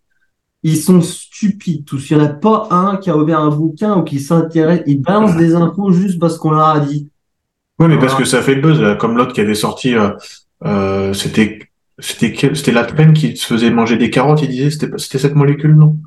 Ils 0.64 0.78
sont 0.78 1.02
stupides 1.02 1.86
tous. 1.86 2.10
Il 2.10 2.18
n'y 2.18 2.24
en 2.24 2.26
a 2.26 2.30
pas 2.30 2.68
un 2.72 2.98
qui 2.98 3.10
a 3.10 3.18
ouvert 3.18 3.40
un 3.40 3.50
bouquin 3.50 3.98
ou 3.98 4.04
qui 4.04 4.20
s'intéresse. 4.20 4.82
Ils 4.88 5.02
balancent 5.02 5.36
des 5.36 5.56
infos 5.56 5.92
juste 5.92 6.20
parce 6.20 6.38
qu'on 6.38 6.52
leur 6.52 6.68
a 6.68 6.80
dit. 6.80 7.10
Ouais, 7.80 7.88
mais 7.88 8.00
parce 8.00 8.16
que 8.16 8.24
ça 8.24 8.42
fait 8.42 8.56
le 8.56 8.62
buzz, 8.62 8.80
là, 8.80 8.96
comme 8.96 9.18
l'autre 9.18 9.34
qui 9.34 9.42
avait 9.42 9.56
sorti, 9.56 9.96
euh, 9.96 10.12
euh, 10.64 11.14
c'était, 11.14 11.60
c'était, 12.00 12.34
c'était 12.54 12.72
Latpen 12.72 13.14
qui 13.14 13.36
se 13.36 13.46
faisait 13.46 13.72
manger 13.72 13.98
des 13.98 14.10
carottes, 14.10 14.42
il 14.42 14.50
disait, 14.50 14.70
c'était, 14.70 14.90
c'était 14.98 15.18
cette 15.18 15.36
molécule, 15.36 15.76
non? 15.76 15.98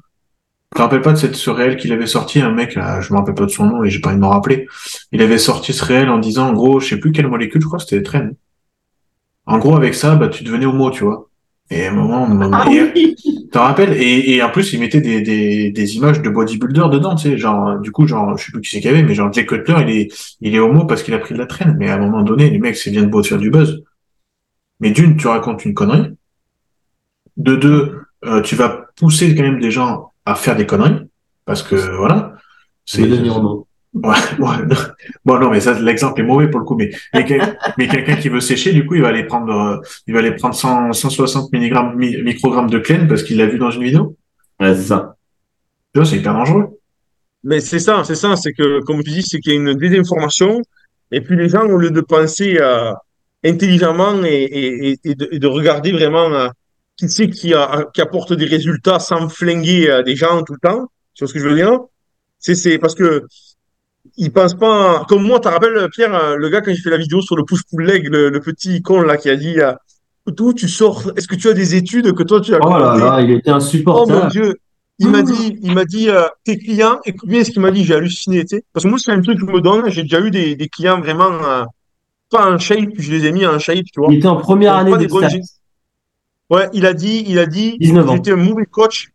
Je 0.74 0.80
me 0.80 0.84
rappelle 0.84 1.02
pas 1.02 1.12
de 1.12 1.18
cette, 1.18 1.36
ce 1.36 1.50
réel 1.50 1.76
qu'il 1.76 1.92
avait 1.92 2.06
sorti, 2.06 2.40
un 2.40 2.52
mec, 2.52 2.74
là, 2.74 3.00
je 3.00 3.12
me 3.12 3.18
rappelle 3.18 3.34
pas 3.34 3.46
de 3.46 3.50
son 3.50 3.66
nom 3.66 3.84
et 3.84 3.90
j'ai 3.90 4.00
pas 4.00 4.10
envie 4.10 4.16
de 4.16 4.22
m'en 4.22 4.30
rappeler. 4.30 4.68
Il 5.12 5.22
avait 5.22 5.38
sorti 5.38 5.72
ce 5.72 5.84
réel 5.84 6.08
en 6.08 6.18
disant, 6.18 6.48
en 6.48 6.52
gros, 6.52 6.80
je 6.80 6.88
sais 6.88 6.98
plus 6.98 7.12
quelle 7.12 7.28
molécule, 7.28 7.60
je 7.60 7.66
crois 7.66 7.78
que 7.78 7.84
c'était 7.84 8.02
traîne. 8.02 8.34
En 9.46 9.58
gros, 9.58 9.76
avec 9.76 9.94
ça, 9.94 10.14
bah, 10.16 10.28
tu 10.28 10.44
devenais 10.44 10.66
homo, 10.66 10.90
tu 10.90 11.04
vois. 11.04 11.28
Et 11.70 11.86
à 11.86 11.90
un 11.90 11.94
moment, 11.94 12.26
on 12.28 12.52
Ah 12.52 12.66
oui 12.68 13.16
T'en 13.50 13.62
rappelles? 13.62 13.94
Et, 13.94 14.34
et 14.34 14.42
en 14.42 14.50
plus, 14.50 14.72
il 14.72 14.80
mettait 14.80 15.00
des, 15.00 15.20
des, 15.20 15.70
des 15.70 15.96
images 15.96 16.22
de 16.22 16.28
bodybuilder 16.28 16.84
dedans, 16.90 17.14
tu 17.14 17.30
sais, 17.30 17.38
genre, 17.38 17.78
du 17.78 17.90
coup, 17.90 18.06
genre, 18.06 18.36
je 18.36 18.44
sais 18.44 18.52
plus 18.52 18.60
qui 18.60 18.70
c'est 18.70 18.80
qu'il 18.80 18.90
y 18.90 18.94
avait, 18.94 19.02
mais 19.02 19.14
genre, 19.14 19.32
Jay 19.32 19.46
Cutler, 19.46 19.76
il 19.82 19.90
est, 19.90 20.36
il 20.40 20.54
est 20.54 20.58
homo 20.58 20.84
parce 20.84 21.02
qu'il 21.02 21.14
a 21.14 21.18
pris 21.18 21.34
de 21.34 21.38
la 21.38 21.46
traîne. 21.46 21.76
Mais 21.78 21.88
à 21.88 21.94
un 21.94 21.98
moment 21.98 22.22
donné, 22.22 22.50
les 22.50 22.58
mecs, 22.58 22.76
c'est 22.76 22.90
bien 22.90 23.02
de 23.02 23.08
beau 23.08 23.22
de 23.22 23.26
faire 23.26 23.38
du 23.38 23.50
buzz. 23.50 23.82
Mais 24.80 24.90
d'une, 24.90 25.16
tu 25.16 25.26
racontes 25.26 25.64
une 25.64 25.74
connerie. 25.74 26.14
De 27.36 27.56
deux, 27.56 28.00
euh, 28.24 28.40
tu 28.42 28.56
vas 28.56 28.86
pousser 28.96 29.34
quand 29.34 29.42
même 29.42 29.60
des 29.60 29.70
gens 29.70 30.12
à 30.24 30.34
faire 30.34 30.56
des 30.56 30.66
conneries. 30.66 31.06
Parce 31.44 31.62
que, 31.62 31.76
voilà. 31.96 32.34
Homo. 32.98 33.65
Ouais, 34.02 34.14
ouais. 34.38 34.66
non. 34.66 34.76
Bon, 35.24 35.38
non, 35.38 35.50
mais 35.50 35.60
ça, 35.60 35.72
l'exemple 35.80 36.20
est 36.20 36.24
mauvais 36.24 36.48
pour 36.50 36.60
le 36.60 36.66
coup, 36.66 36.76
mais, 36.76 36.90
mais, 37.14 37.24
quel- 37.24 37.58
mais 37.78 37.88
quelqu'un 37.88 38.16
qui 38.16 38.28
veut 38.28 38.40
sécher, 38.40 38.72
du 38.72 38.84
coup, 38.86 38.94
il 38.94 39.02
va 39.02 39.08
aller 39.08 39.24
prendre, 39.24 39.52
euh, 39.52 39.80
il 40.06 40.12
va 40.12 40.20
aller 40.20 40.32
prendre 40.32 40.54
100, 40.54 40.92
160 40.92 41.50
mg, 41.52 41.94
mi- 41.96 42.22
microgrammes 42.22 42.68
de 42.68 42.78
clen 42.78 43.08
parce 43.08 43.22
qu'il 43.22 43.38
l'a 43.38 43.46
vu 43.46 43.58
dans 43.58 43.70
une 43.70 43.84
vidéo. 43.84 44.16
Ouais, 44.60 44.74
c'est 44.74 44.82
ça. 44.82 45.16
Tu 45.94 46.00
vois, 46.00 46.06
c'est 46.08 46.16
hyper 46.18 46.34
dangereux. 46.34 46.78
Mais 47.44 47.60
c'est 47.60 47.78
ça, 47.78 48.04
c'est 48.04 48.14
ça, 48.16 48.36
c'est 48.36 48.52
que, 48.52 48.80
comme 48.82 49.02
tu 49.04 49.10
dis, 49.10 49.22
c'est 49.22 49.40
qu'il 49.40 49.52
y 49.52 49.56
a 49.56 49.60
une 49.60 49.74
désinformation, 49.74 50.62
et 51.12 51.20
puis 51.20 51.36
les 51.36 51.48
gens, 51.48 51.66
au 51.66 51.78
lieu 51.78 51.90
de 51.90 52.00
penser 52.00 52.58
euh, 52.60 52.92
intelligemment 53.44 54.22
et, 54.24 54.98
et, 55.04 55.14
de, 55.14 55.28
et 55.32 55.38
de 55.38 55.46
regarder 55.46 55.92
vraiment 55.92 56.32
euh, 56.32 56.48
qui 56.96 57.08
c'est 57.08 57.30
qui, 57.30 57.54
a- 57.54 57.84
qui 57.94 58.00
apporte 58.00 58.32
des 58.32 58.46
résultats 58.46 58.98
sans 58.98 59.28
flinguer 59.28 59.90
euh, 59.90 60.02
des 60.02 60.16
gens 60.16 60.42
tout 60.42 60.54
le 60.54 60.58
temps, 60.68 60.86
tu 61.14 61.24
vois 61.24 61.28
ce 61.28 61.34
que 61.34 61.40
je 61.40 61.48
veux 61.48 61.54
dire? 61.56 61.78
C'est, 62.38 62.54
c'est 62.54 62.78
parce 62.78 62.94
que 62.94 63.22
ils 64.16 64.32
pensent 64.32 64.54
pas, 64.54 65.04
comme 65.08 65.22
moi, 65.22 65.38
tu 65.38 65.48
te 65.48 65.48
rappelles, 65.48 65.88
Pierre, 65.92 66.14
euh, 66.14 66.36
le 66.36 66.48
gars, 66.48 66.60
quand 66.60 66.72
j'ai 66.74 66.80
fait 66.82 66.90
la 66.90 66.98
vidéo 66.98 67.20
sur 67.20 67.36
le 67.36 67.44
push-pull 67.44 67.84
leg, 67.84 68.08
le, 68.08 68.30
le 68.30 68.40
petit 68.40 68.82
con 68.82 69.02
là 69.02 69.16
qui 69.16 69.28
a 69.30 69.36
dit, 69.36 69.60
euh, 69.60 69.72
d'où 70.26 70.52
tu 70.52 70.68
sors, 70.68 71.10
est-ce 71.16 71.28
que 71.28 71.34
tu 71.36 71.48
as 71.48 71.52
des 71.52 71.74
études 71.74 72.12
que 72.12 72.22
toi 72.22 72.40
tu 72.40 72.54
as 72.54 72.58
Oh 72.62 72.70
là 72.70 72.96
là, 72.96 73.20
il 73.20 73.30
était 73.30 73.50
Oh 73.50 73.52
mon 73.52 73.56
insupportable. 73.56 74.30
Dieu, 74.30 74.54
il 74.98 75.08
m'a 75.08 75.22
dit, 75.22 75.58
il 75.62 75.74
m'a 75.74 75.84
dit, 75.84 76.08
euh, 76.08 76.22
tes 76.44 76.58
clients, 76.58 76.98
écoute 77.04 77.28
bien 77.28 77.44
ce 77.44 77.50
qu'il 77.50 77.60
m'a 77.60 77.70
dit, 77.70 77.84
j'ai 77.84 77.94
halluciné. 77.94 78.44
Parce 78.72 78.84
que 78.84 78.88
moi, 78.88 78.98
c'est 78.98 79.12
un 79.12 79.20
truc 79.20 79.38
que 79.38 79.46
je 79.46 79.52
me 79.52 79.60
donne, 79.60 79.88
j'ai 79.90 80.02
déjà 80.02 80.20
eu 80.20 80.30
des, 80.30 80.56
des 80.56 80.68
clients 80.68 81.00
vraiment, 81.00 81.32
euh, 81.44 81.64
pas 82.30 82.50
en 82.50 82.58
shape, 82.58 82.90
puis 82.94 83.02
je 83.02 83.12
les 83.12 83.26
ai 83.26 83.32
mis 83.32 83.46
en 83.46 83.58
shape, 83.58 83.84
tu 83.92 84.00
vois. 84.00 84.08
Il 84.10 84.18
était 84.18 84.26
en 84.26 84.36
première 84.36 84.82
Donc, 84.84 84.94
année 84.94 85.06
des 85.06 85.08
bonnes. 85.08 85.28
Ouais, 86.48 86.68
il 86.72 86.86
a 86.86 86.94
dit, 86.94 87.24
il 87.26 87.38
a 87.38 87.46
dit 87.46 87.76
19 87.78 88.04
que 88.04 88.10
ans. 88.10 88.14
j'étais 88.16 88.32
un 88.32 88.36
mauvais 88.36 88.66
coach, 88.66 89.08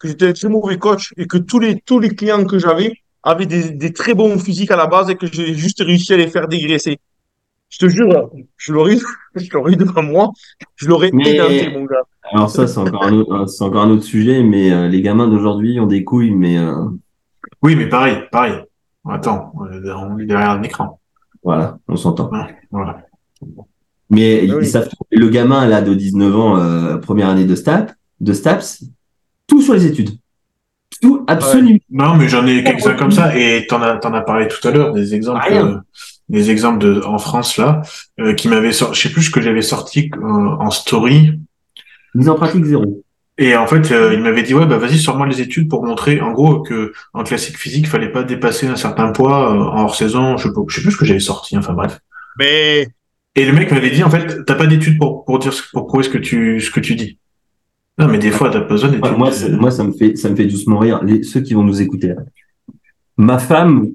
que 0.00 0.08
j'étais 0.08 0.28
un 0.28 0.32
très 0.32 0.48
mauvais 0.48 0.78
coach 0.78 1.12
et 1.16 1.26
que 1.26 1.36
tous 1.38 1.58
les, 1.58 1.80
tous 1.80 2.00
les 2.00 2.08
clients 2.08 2.44
que 2.44 2.58
j'avais 2.58 2.94
avaient 3.22 3.46
des, 3.46 3.70
des 3.70 3.92
très 3.92 4.14
bons 4.14 4.38
physiques 4.38 4.70
à 4.70 4.76
la 4.76 4.86
base 4.86 5.10
et 5.10 5.16
que 5.16 5.26
j'ai 5.26 5.54
juste 5.54 5.80
réussi 5.82 6.12
à 6.14 6.16
les 6.16 6.28
faire 6.28 6.48
dégraisser. 6.48 6.98
Je 7.70 7.78
te 7.78 7.88
jure, 7.88 8.30
je 8.56 8.72
l'aurais, 8.72 8.96
je 9.34 9.48
l'aurais 9.52 9.72
eu 9.72 9.76
devant 9.76 10.02
moi, 10.02 10.30
je 10.76 10.88
l'aurais 10.88 11.10
Mais- 11.12 11.34
édenté, 11.34 11.70
mon 11.70 11.84
gars. 11.84 12.02
Alors 12.30 12.50
ça, 12.50 12.66
c'est 12.66 12.78
encore 12.78 13.04
un 13.04 13.12
autre, 13.14 13.46
c'est 13.46 13.64
encore 13.64 13.82
un 13.82 13.90
autre 13.90 14.04
sujet, 14.04 14.42
mais 14.42 14.70
euh, 14.70 14.86
les 14.88 15.00
gamins 15.02 15.28
d'aujourd'hui 15.28 15.80
ont 15.80 15.86
des 15.86 16.04
couilles, 16.04 16.34
mais 16.34 16.58
euh, 16.58 16.74
Oui, 17.62 17.74
mais 17.74 17.88
pareil, 17.88 18.18
pareil. 18.30 18.54
Attends, 19.08 19.52
on 19.54 20.18
est 20.18 20.26
derrière 20.26 20.50
un 20.50 20.62
écran. 20.62 21.00
voilà, 21.42 21.78
on 21.88 21.96
s'entend. 21.96 22.30
Voilà. 22.70 23.06
Mais 24.10 24.44
ils 24.44 24.52
Ah 24.54 24.64
savent 24.64 24.88
tout. 24.88 24.96
le 25.10 25.28
gamin 25.28 25.66
là 25.66 25.80
de 25.82 25.94
19 25.94 26.36
ans, 26.36 26.56
euh, 26.58 26.96
première 26.98 27.28
année 27.28 27.44
de 27.44 27.54
STAP, 27.54 27.92
de 28.20 28.32
STAPS, 28.32 28.84
tout 29.46 29.60
sur 29.62 29.74
les 29.74 29.86
études. 29.86 30.10
Tout, 31.00 31.24
absolument. 31.28 31.78
Non, 31.90 32.16
mais 32.16 32.28
j'en 32.28 32.46
ai 32.46 32.62
quelques-uns 32.64 32.94
comme 32.94 33.12
ça, 33.12 33.36
et 33.38 33.66
t'en 33.68 33.80
as, 33.82 33.96
t'en 33.98 34.12
as 34.14 34.20
parlé 34.22 34.48
tout 34.48 34.66
à 34.66 34.70
l'heure, 34.72 34.92
des 34.92 35.14
exemples, 35.14 35.44
Rien. 35.48 35.66
euh, 35.66 35.76
des 36.28 36.50
exemples 36.50 36.78
de, 36.78 37.00
en 37.04 37.18
France, 37.18 37.56
là, 37.56 37.82
euh, 38.20 38.34
qui 38.34 38.48
m'avaient 38.48 38.72
sorti, 38.72 38.96
je 39.00 39.08
sais 39.08 39.12
plus 39.14 39.22
ce 39.22 39.30
que 39.30 39.40
j'avais 39.40 39.62
sorti 39.62 40.10
euh, 40.16 40.20
en 40.20 40.70
story, 40.70 41.38
Mise 42.14 42.28
en 42.28 42.34
pratique 42.34 42.64
zéro. 42.64 43.02
et 43.36 43.54
en 43.56 43.66
fait, 43.66 43.92
euh, 43.92 44.12
il 44.14 44.20
m'avait 44.22 44.42
dit, 44.42 44.54
ouais, 44.54 44.66
bah, 44.66 44.78
vas-y, 44.78 44.98
sors-moi 44.98 45.26
les 45.28 45.40
études 45.40 45.68
pour 45.68 45.84
montrer, 45.84 46.20
en 46.20 46.32
gros, 46.32 46.62
que, 46.62 46.92
en 47.14 47.22
classique 47.22 47.56
physique, 47.58 47.84
il 47.84 47.88
fallait 47.88 48.10
pas 48.10 48.24
dépasser 48.24 48.66
un 48.66 48.76
certain 48.76 49.12
poids, 49.12 49.52
euh, 49.54 49.58
en 49.60 49.84
hors 49.84 49.94
saison, 49.94 50.36
je 50.36 50.48
sais 50.48 50.52
pas, 50.54 50.60
je 50.68 50.74
sais 50.76 50.82
plus 50.82 50.92
ce 50.92 50.96
que 50.96 51.04
j'avais 51.04 51.20
sorti, 51.20 51.56
enfin, 51.56 51.74
bref. 51.74 52.00
Mais, 52.38 52.88
Et 53.36 53.44
le 53.44 53.52
mec 53.52 53.70
m'avait 53.70 53.90
dit, 53.90 54.02
en 54.02 54.10
fait, 54.10 54.44
t'as 54.46 54.54
pas 54.56 54.66
d'études 54.66 54.98
pour, 54.98 55.24
pour 55.24 55.38
dire, 55.38 55.52
ce- 55.52 55.62
pour 55.72 55.86
prouver 55.86 56.02
ce 56.02 56.08
que 56.08 56.18
tu, 56.18 56.60
ce 56.60 56.70
que 56.72 56.80
tu 56.80 56.96
dis. 56.96 57.18
Non, 57.98 58.06
mais 58.06 58.18
des 58.18 58.30
fois, 58.30 58.50
t'as 58.50 58.60
besoin. 58.60 58.90
Ouais, 58.90 59.16
moi, 59.16 59.70
ça 59.70 59.84
me 59.84 59.92
fait, 59.92 60.16
ça 60.16 60.30
me 60.30 60.36
fait 60.36 60.46
doucement 60.46 60.78
rire. 60.78 61.02
Les, 61.02 61.22
ceux 61.24 61.40
qui 61.40 61.54
vont 61.54 61.64
nous 61.64 61.82
écouter. 61.82 62.14
Ma 63.16 63.38
femme 63.38 63.88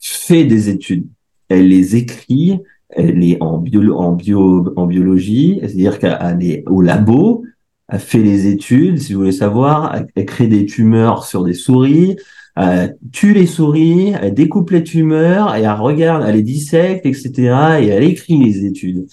fait 0.00 0.44
des 0.44 0.68
études. 0.68 1.06
Elle 1.48 1.68
les 1.68 1.96
écrit. 1.96 2.60
Elle 2.90 3.22
est 3.22 3.42
en 3.42 3.58
bio, 3.58 3.96
en 3.96 4.12
bio, 4.12 4.72
en 4.76 4.86
biologie. 4.86 5.58
C'est-à-dire 5.60 5.98
qu'elle 5.98 6.42
est 6.42 6.62
au 6.68 6.82
labo. 6.82 7.44
Elle 7.88 7.98
fait 7.98 8.22
les 8.22 8.46
études. 8.46 8.98
Si 8.98 9.12
vous 9.12 9.20
voulez 9.20 9.32
savoir, 9.32 9.94
elle, 9.94 10.06
elle 10.14 10.26
crée 10.26 10.46
des 10.46 10.64
tumeurs 10.64 11.24
sur 11.24 11.42
des 11.42 11.54
souris. 11.54 12.16
Elle 12.54 12.96
tue 13.10 13.32
les 13.32 13.46
souris. 13.46 14.12
Elle 14.20 14.34
découpe 14.34 14.70
les 14.70 14.84
tumeurs 14.84 15.56
et 15.56 15.62
elle 15.62 15.70
regarde, 15.70 16.24
elle 16.26 16.36
les 16.36 16.42
dissecte, 16.42 17.06
etc. 17.06 17.32
Et 17.80 17.86
elle 17.88 18.04
écrit 18.04 18.38
les 18.38 18.64
études. 18.64 19.06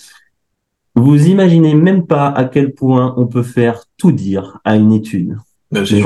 Vous 0.95 1.27
imaginez 1.27 1.75
même 1.75 2.07
pas 2.07 2.29
à 2.29 2.45
quel 2.45 2.73
point 2.73 3.13
on 3.17 3.27
peut 3.27 3.43
faire 3.43 3.83
tout 3.97 4.13
dire 4.13 4.59
à 4.63 4.77
une 4.77 4.93
étude. 4.93 5.37
Ben, 5.71 5.85
c'est. 5.85 6.01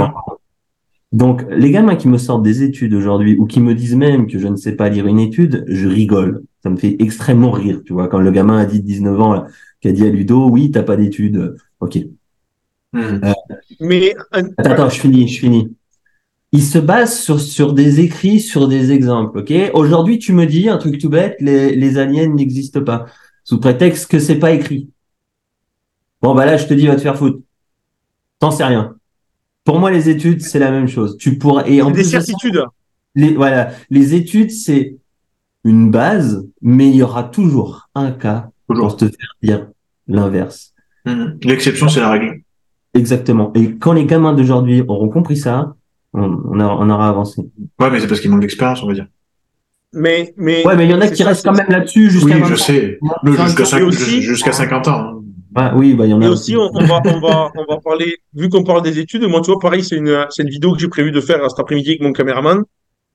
Donc, 1.12 1.44
les 1.50 1.72
gamins 1.72 1.96
qui 1.96 2.08
me 2.08 2.18
sortent 2.18 2.44
des 2.44 2.62
études 2.62 2.94
aujourd'hui 2.94 3.36
ou 3.40 3.48
qui 3.48 3.60
me 3.62 3.74
disent 3.74 3.96
même 3.96 4.28
que 4.28 4.38
je 4.38 4.48
ne 4.48 4.56
sais 4.56 4.74
pas 4.74 4.90
lire 4.90 5.08
une 5.08 5.20
étude, 5.20 5.64
je 5.68 5.88
rigole. 5.88 6.44
Ça 6.62 6.70
me 6.70 6.78
fait 6.78 6.98
extrêmement 7.00 7.52
rire, 7.52 7.82
tu 7.84 7.94
vois. 7.94 8.08
Quand 8.08 8.20
le 8.20 8.32
gamin 8.32 8.60
a 8.60 8.66
dit 8.66 8.82
19 8.82 9.20
ans, 9.20 9.44
qui 9.82 9.88
a 9.88 9.92
dit 9.92 10.06
à 10.06 10.10
Ludo, 10.10 10.50
oui, 10.50 10.70
t'as 10.70 10.84
pas 10.84 10.98
d'études. 10.98 11.56
Ok. 11.80 11.98
Hmm. 12.94 13.20
mais, 13.80 14.14
euh, 14.36 14.44
Attends, 14.58 14.72
attends, 14.72 14.90
je 14.90 15.00
finis, 15.00 15.28
je 15.28 15.40
finis. 15.40 15.76
Il 16.52 16.64
se 16.64 16.80
base 16.80 17.20
sur, 17.20 17.40
sur 17.40 17.74
des 17.74 18.02
écrits, 18.02 18.40
sur 18.40 18.68
des 18.68 18.92
exemples, 18.92 19.40
ok? 19.40 19.54
Aujourd'hui, 19.74 20.18
tu 20.18 20.34
me 20.34 20.46
dis 20.46 20.68
un 20.68 20.78
truc 20.78 20.98
tout 20.98 21.10
bête, 21.10 21.36
les, 21.40 21.76
les 21.76 21.98
aliens 21.98 22.28
n'existent 22.28 22.84
pas. 22.84 23.06
Sous 23.50 23.60
prétexte 23.60 24.12
que 24.12 24.20
c'est 24.20 24.38
pas 24.38 24.52
écrit. 24.52 24.92
Bon, 26.22 26.36
bah 26.36 26.46
là, 26.46 26.56
je 26.56 26.68
te 26.68 26.74
dis, 26.76 26.86
va 26.86 26.96
te 26.96 27.02
faire 27.02 27.18
foutre. 27.18 27.40
T'en 28.38 28.52
sais 28.52 28.64
rien. 28.64 28.96
Pour 29.64 29.80
moi, 29.80 29.90
les 29.90 30.08
études, 30.08 30.42
c'est 30.44 30.60
la 30.60 30.70
même 30.70 30.88
chose. 30.88 31.18
Tu 31.18 31.40
pourrais 31.40 31.68
et 31.74 31.82
en 31.82 31.88
des 31.88 31.94
plus 31.94 32.04
de 32.04 32.08
ça, 32.10 32.22
certitudes. 32.22 32.64
les 33.16 33.34
voilà, 33.34 33.72
les 33.90 34.14
études, 34.14 34.52
c'est 34.52 34.98
une 35.64 35.90
base, 35.90 36.48
mais 36.62 36.90
il 36.90 36.96
y 36.98 37.02
aura 37.02 37.24
toujours 37.24 37.90
un 37.96 38.12
cas 38.12 38.52
Toujours. 38.70 38.90
pour 38.90 38.98
te 38.98 39.06
faire 39.06 39.34
dire 39.42 39.68
l'inverse. 40.08 40.76
Mhm. 41.08 41.40
L'exception, 41.42 41.90
c'est 41.90 42.02
la 42.02 42.12
règle. 42.12 42.44
Exactement. 42.94 43.52
Et 43.56 43.78
quand 43.78 43.94
les 43.94 44.06
gamins 44.06 44.34
d'aujourd'hui 44.34 44.84
auront 44.88 45.10
compris 45.10 45.38
ça, 45.38 45.74
on, 46.14 46.40
on 46.54 46.90
aura 46.92 47.10
avancé. 47.10 47.42
Ouais, 47.80 47.90
mais 47.90 48.00
c'est 48.00 48.08
parce 48.08 48.22
qu'ils 48.22 48.30
manquent 48.30 48.42
d'expérience, 48.42 48.84
on 48.84 48.88
va 48.88 48.94
dire. 48.94 49.08
Mais, 49.94 50.34
mais. 50.38 50.66
Ouais, 50.66 50.76
mais 50.76 50.86
il 50.86 50.92
y 50.92 50.94
en 50.94 51.02
a 51.02 51.08
qui 51.08 51.24
ça, 51.24 51.30
restent 51.30 51.46
quand 51.46 51.54
même 51.54 51.70
là-dessus 51.70 52.10
jusqu'à 52.12 52.36
Oui, 52.36 52.42
20 52.42 52.48
je 52.48 52.54
ans. 52.54 52.58
sais. 52.58 53.00
Jusqu'à 53.26 53.66
ça- 53.66 53.78
cinq- 53.78 53.84
aussi- 53.88 54.22
jusqu'à 54.22 54.52
50 54.52 54.88
ans. 54.88 54.92
hein. 55.00 55.16
Ouais, 55.56 55.72
oui, 55.76 55.94
bah, 55.96 56.06
il 56.06 56.12
y 56.12 56.14
en 56.14 56.22
a 56.22 56.26
Et 56.26 56.30
aussi, 56.30 56.56
on, 56.56 56.70
on 56.72 56.86
va, 56.86 57.02
on 57.06 57.20
va, 57.20 57.52
on 57.56 57.66
va 57.74 57.80
parler, 57.84 58.18
vu 58.36 58.50
qu'on 58.50 58.64
parle 58.64 58.84
des 58.84 59.00
études, 59.00 59.24
moi, 59.24 59.42
tu 59.42 59.50
vois, 59.50 59.60
pareil, 59.60 59.84
c'est 59.84 59.96
une, 59.96 60.28
c'est 60.30 60.44
une 60.44 60.50
vidéo 60.50 60.74
que 60.74 60.80
j'ai 60.80 60.88
prévu 60.90 61.12
de 61.12 61.20
faire 61.22 61.40
cet 61.50 61.60
après-midi 61.60 61.90
avec 61.90 62.02
mon 62.02 62.14
caméraman. 62.14 62.62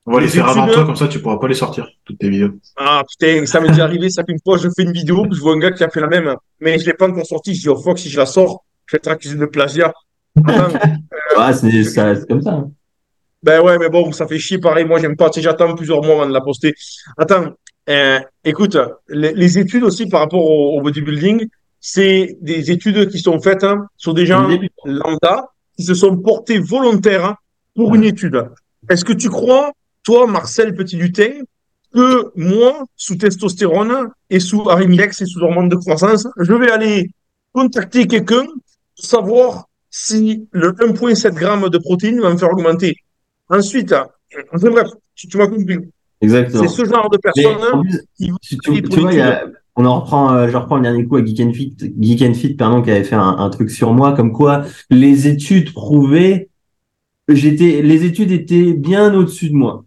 On 0.05 0.11
va 0.11 0.19
les 0.19 0.25
Les 0.25 0.31
faire 0.33 0.47
avant 0.49 0.67
toi, 0.67 0.85
comme 0.85 0.97
ça 0.97 1.07
tu 1.07 1.19
pourras 1.19 1.37
pas 1.37 1.47
les 1.47 1.53
sortir, 1.55 1.87
toutes 2.03 2.19
tes 2.19 2.29
vidéos. 2.29 2.49
Ah, 2.77 3.03
putain, 3.09 3.45
ça 3.45 3.59
m'est 3.61 3.69
déjà 3.69 3.85
arrivé, 3.85 4.09
ça 4.09 4.23
fait 4.25 4.33
une 4.33 4.39
fois, 4.45 4.57
je 4.57 4.67
fais 4.75 4.83
une 4.83 4.91
vidéo, 4.91 5.25
je 5.31 5.39
vois 5.39 5.53
un 5.53 5.59
gars 5.59 5.71
qui 5.71 5.83
a 5.83 5.89
fait 5.89 6.01
la 6.01 6.07
même, 6.07 6.35
mais 6.59 6.77
je 6.77 6.85
l'ai 6.85 6.93
pas 6.93 7.07
encore 7.07 7.25
sortie, 7.25 7.55
je 7.55 7.61
dis, 7.61 7.69
oh, 7.69 7.77
fuck, 7.81 7.97
si 7.97 8.09
je 8.09 8.17
la 8.17 8.25
sors, 8.25 8.65
je 8.85 8.91
vais 8.95 8.97
être 8.97 9.07
accusé 9.07 9.35
de 9.37 9.45
plagiat. 9.45 9.93
Attends, 10.45 10.73
Ouais, 11.37 11.53
c'est 11.53 11.83
ça- 11.85 12.15
c'est 12.15 12.27
comme 12.27 12.41
ça. 12.41 12.65
Ben 13.45 13.61
ouais, 13.61 13.77
mais 13.77 13.89
bon, 13.89 14.11
ça 14.11 14.25
fait 14.27 14.39
chier, 14.39 14.57
pareil, 14.57 14.85
moi, 14.85 14.99
j'aime 14.99 15.15
pas, 15.15 15.29
tu 15.29 15.35
sais, 15.35 15.43
j'attends 15.43 15.75
plusieurs 15.75 16.01
mois 16.01 16.15
avant 16.15 16.25
de 16.25 16.33
la 16.33 16.41
poster. 16.41 16.73
Attends, 17.15 17.53
euh, 17.89 18.19
écoute, 18.43 18.75
les, 19.07 19.33
les 19.33 19.59
études 19.59 19.83
aussi 19.83 20.07
par 20.07 20.21
rapport 20.21 20.43
au, 20.43 20.79
au 20.79 20.81
bodybuilding, 20.81 21.45
c'est 21.79 22.39
des 22.41 22.71
études 22.71 23.07
qui 23.09 23.19
sont 23.19 23.39
faites 23.39 23.63
hein, 23.63 23.85
sur 23.97 24.15
des 24.15 24.25
gens 24.25 24.49
lambda 24.83 25.51
qui 25.77 25.83
se 25.83 25.93
sont 25.93 26.17
portés 26.17 26.57
volontaires 26.57 27.35
pour 27.75 27.93
une 27.93 28.03
étude. 28.03 28.49
Est-ce 28.89 29.05
que 29.05 29.13
tu 29.13 29.29
crois, 29.29 29.71
toi, 30.03 30.25
Marcel 30.25 30.73
Petit-Lutin, 30.73 31.43
que 31.93 32.31
moi, 32.35 32.85
sous 32.95 33.15
testostérone 33.15 34.09
et 34.31 34.39
sous 34.39 34.67
Arimidex 34.67 35.21
et 35.21 35.25
sous 35.27 35.41
hormones 35.41 35.69
de 35.69 35.75
croissance, 35.75 36.27
je 36.39 36.53
vais 36.53 36.71
aller 36.71 37.11
contacter 37.53 38.07
quelqu'un 38.07 38.45
pour 38.45 39.05
savoir 39.05 39.65
si 39.91 40.47
le 40.51 40.71
1,7 40.71 41.37
g 41.37 41.69
de 41.69 41.77
protéines 41.77 42.21
va 42.21 42.31
me 42.31 42.37
faire 42.37 42.49
augmenter? 42.49 42.95
Ensuite, 43.49 43.93
enfin 44.53 44.69
bref, 44.69 44.87
tu, 45.15 45.27
tu 45.27 45.37
m'as 45.37 45.47
compris. 45.47 45.77
Exactement. 46.21 46.63
C'est 46.63 46.69
ce 46.69 46.85
genre 46.89 47.09
de 47.09 47.17
personnes 47.17 47.81
plus, 47.81 48.01
qui 48.17 48.31
tu, 48.81 48.99
vois, 48.99 49.11
a- 49.11 49.43
on 49.75 49.85
en 49.85 49.99
reprend, 49.99 50.33
euh, 50.33 50.47
je 50.49 50.55
reprends 50.57 50.77
le 50.77 50.83
dernier 50.83 51.05
coup 51.05 51.17
à 51.17 51.25
Geek 51.25 51.39
and 51.41 51.53
Fit, 51.53 51.75
Geek 51.99 52.21
and 52.21 52.33
Fit, 52.33 52.53
pardon, 52.55 52.81
qui 52.81 52.89
avait 52.91 53.03
fait 53.03 53.15
un, 53.15 53.37
un 53.37 53.49
truc 53.49 53.69
sur 53.69 53.93
moi, 53.93 54.13
comme 54.13 54.31
quoi 54.31 54.63
les 54.89 55.27
études 55.27 55.73
prouvaient, 55.73 56.49
j'étais, 57.27 57.81
les 57.81 58.05
études 58.05 58.31
étaient 58.31 58.73
bien 58.73 59.13
au-dessus 59.13 59.49
de 59.49 59.55
moi. 59.55 59.83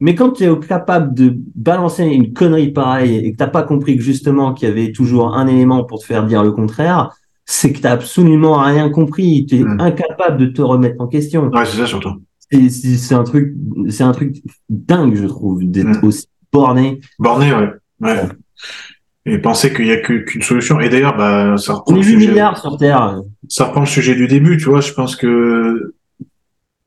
Mais 0.00 0.14
quand 0.14 0.30
tu 0.30 0.44
es 0.44 0.58
capable 0.60 1.12
de 1.14 1.34
balancer 1.56 2.04
une 2.04 2.32
connerie 2.32 2.70
pareille 2.70 3.16
et 3.16 3.32
que 3.32 3.36
t'as 3.36 3.48
pas 3.48 3.64
compris 3.64 3.96
que 3.96 4.02
justement 4.02 4.54
qu'il 4.54 4.68
y 4.68 4.70
avait 4.70 4.92
toujours 4.92 5.34
un 5.34 5.48
élément 5.48 5.82
pour 5.84 5.98
te 5.98 6.04
faire 6.06 6.24
dire 6.24 6.44
le 6.44 6.52
contraire, 6.52 7.10
c'est 7.44 7.72
que 7.72 7.80
t'as 7.80 7.92
absolument 7.92 8.58
rien 8.62 8.90
compris. 8.90 9.44
Tu 9.46 9.56
es 9.56 9.64
Mm. 9.64 9.80
incapable 9.80 10.38
de 10.38 10.46
te 10.46 10.62
remettre 10.62 11.00
en 11.00 11.08
question. 11.08 11.48
Ouais, 11.48 11.64
c'est 11.64 11.78
ça 11.78 11.86
surtout. 11.86 12.10
C'est- 12.50 12.96
C'est 12.96 13.14
un 13.14 13.24
truc, 13.24 13.54
c'est 13.88 14.02
un 14.04 14.12
truc 14.12 14.36
dingue, 14.68 15.14
je 15.16 15.26
trouve, 15.26 15.62
d'être 15.64 16.02
aussi 16.04 16.26
borné. 16.52 17.00
Borné, 17.18 17.52
ouais. 17.52 17.70
ouais. 18.00 18.22
Et 19.26 19.38
penser 19.38 19.72
qu'il 19.74 19.86
y 19.86 19.92
a 19.92 19.98
qu'une 19.98 20.40
solution. 20.42 20.80
Et 20.80 20.88
d'ailleurs, 20.88 21.16
bah, 21.16 21.56
ça 21.58 21.74
reprend 21.74 21.94
le 21.94 22.00
8 22.00 22.04
sujet. 22.14 22.28
milliards 22.28 22.56
sur 22.58 22.78
Terre. 22.78 23.20
ça 23.48 23.66
reprend 23.66 23.80
le 23.80 23.86
sujet 23.86 24.14
du 24.14 24.26
début, 24.26 24.56
tu 24.56 24.64
vois. 24.70 24.80
Je 24.80 24.92
pense 24.92 25.16
que 25.16 25.94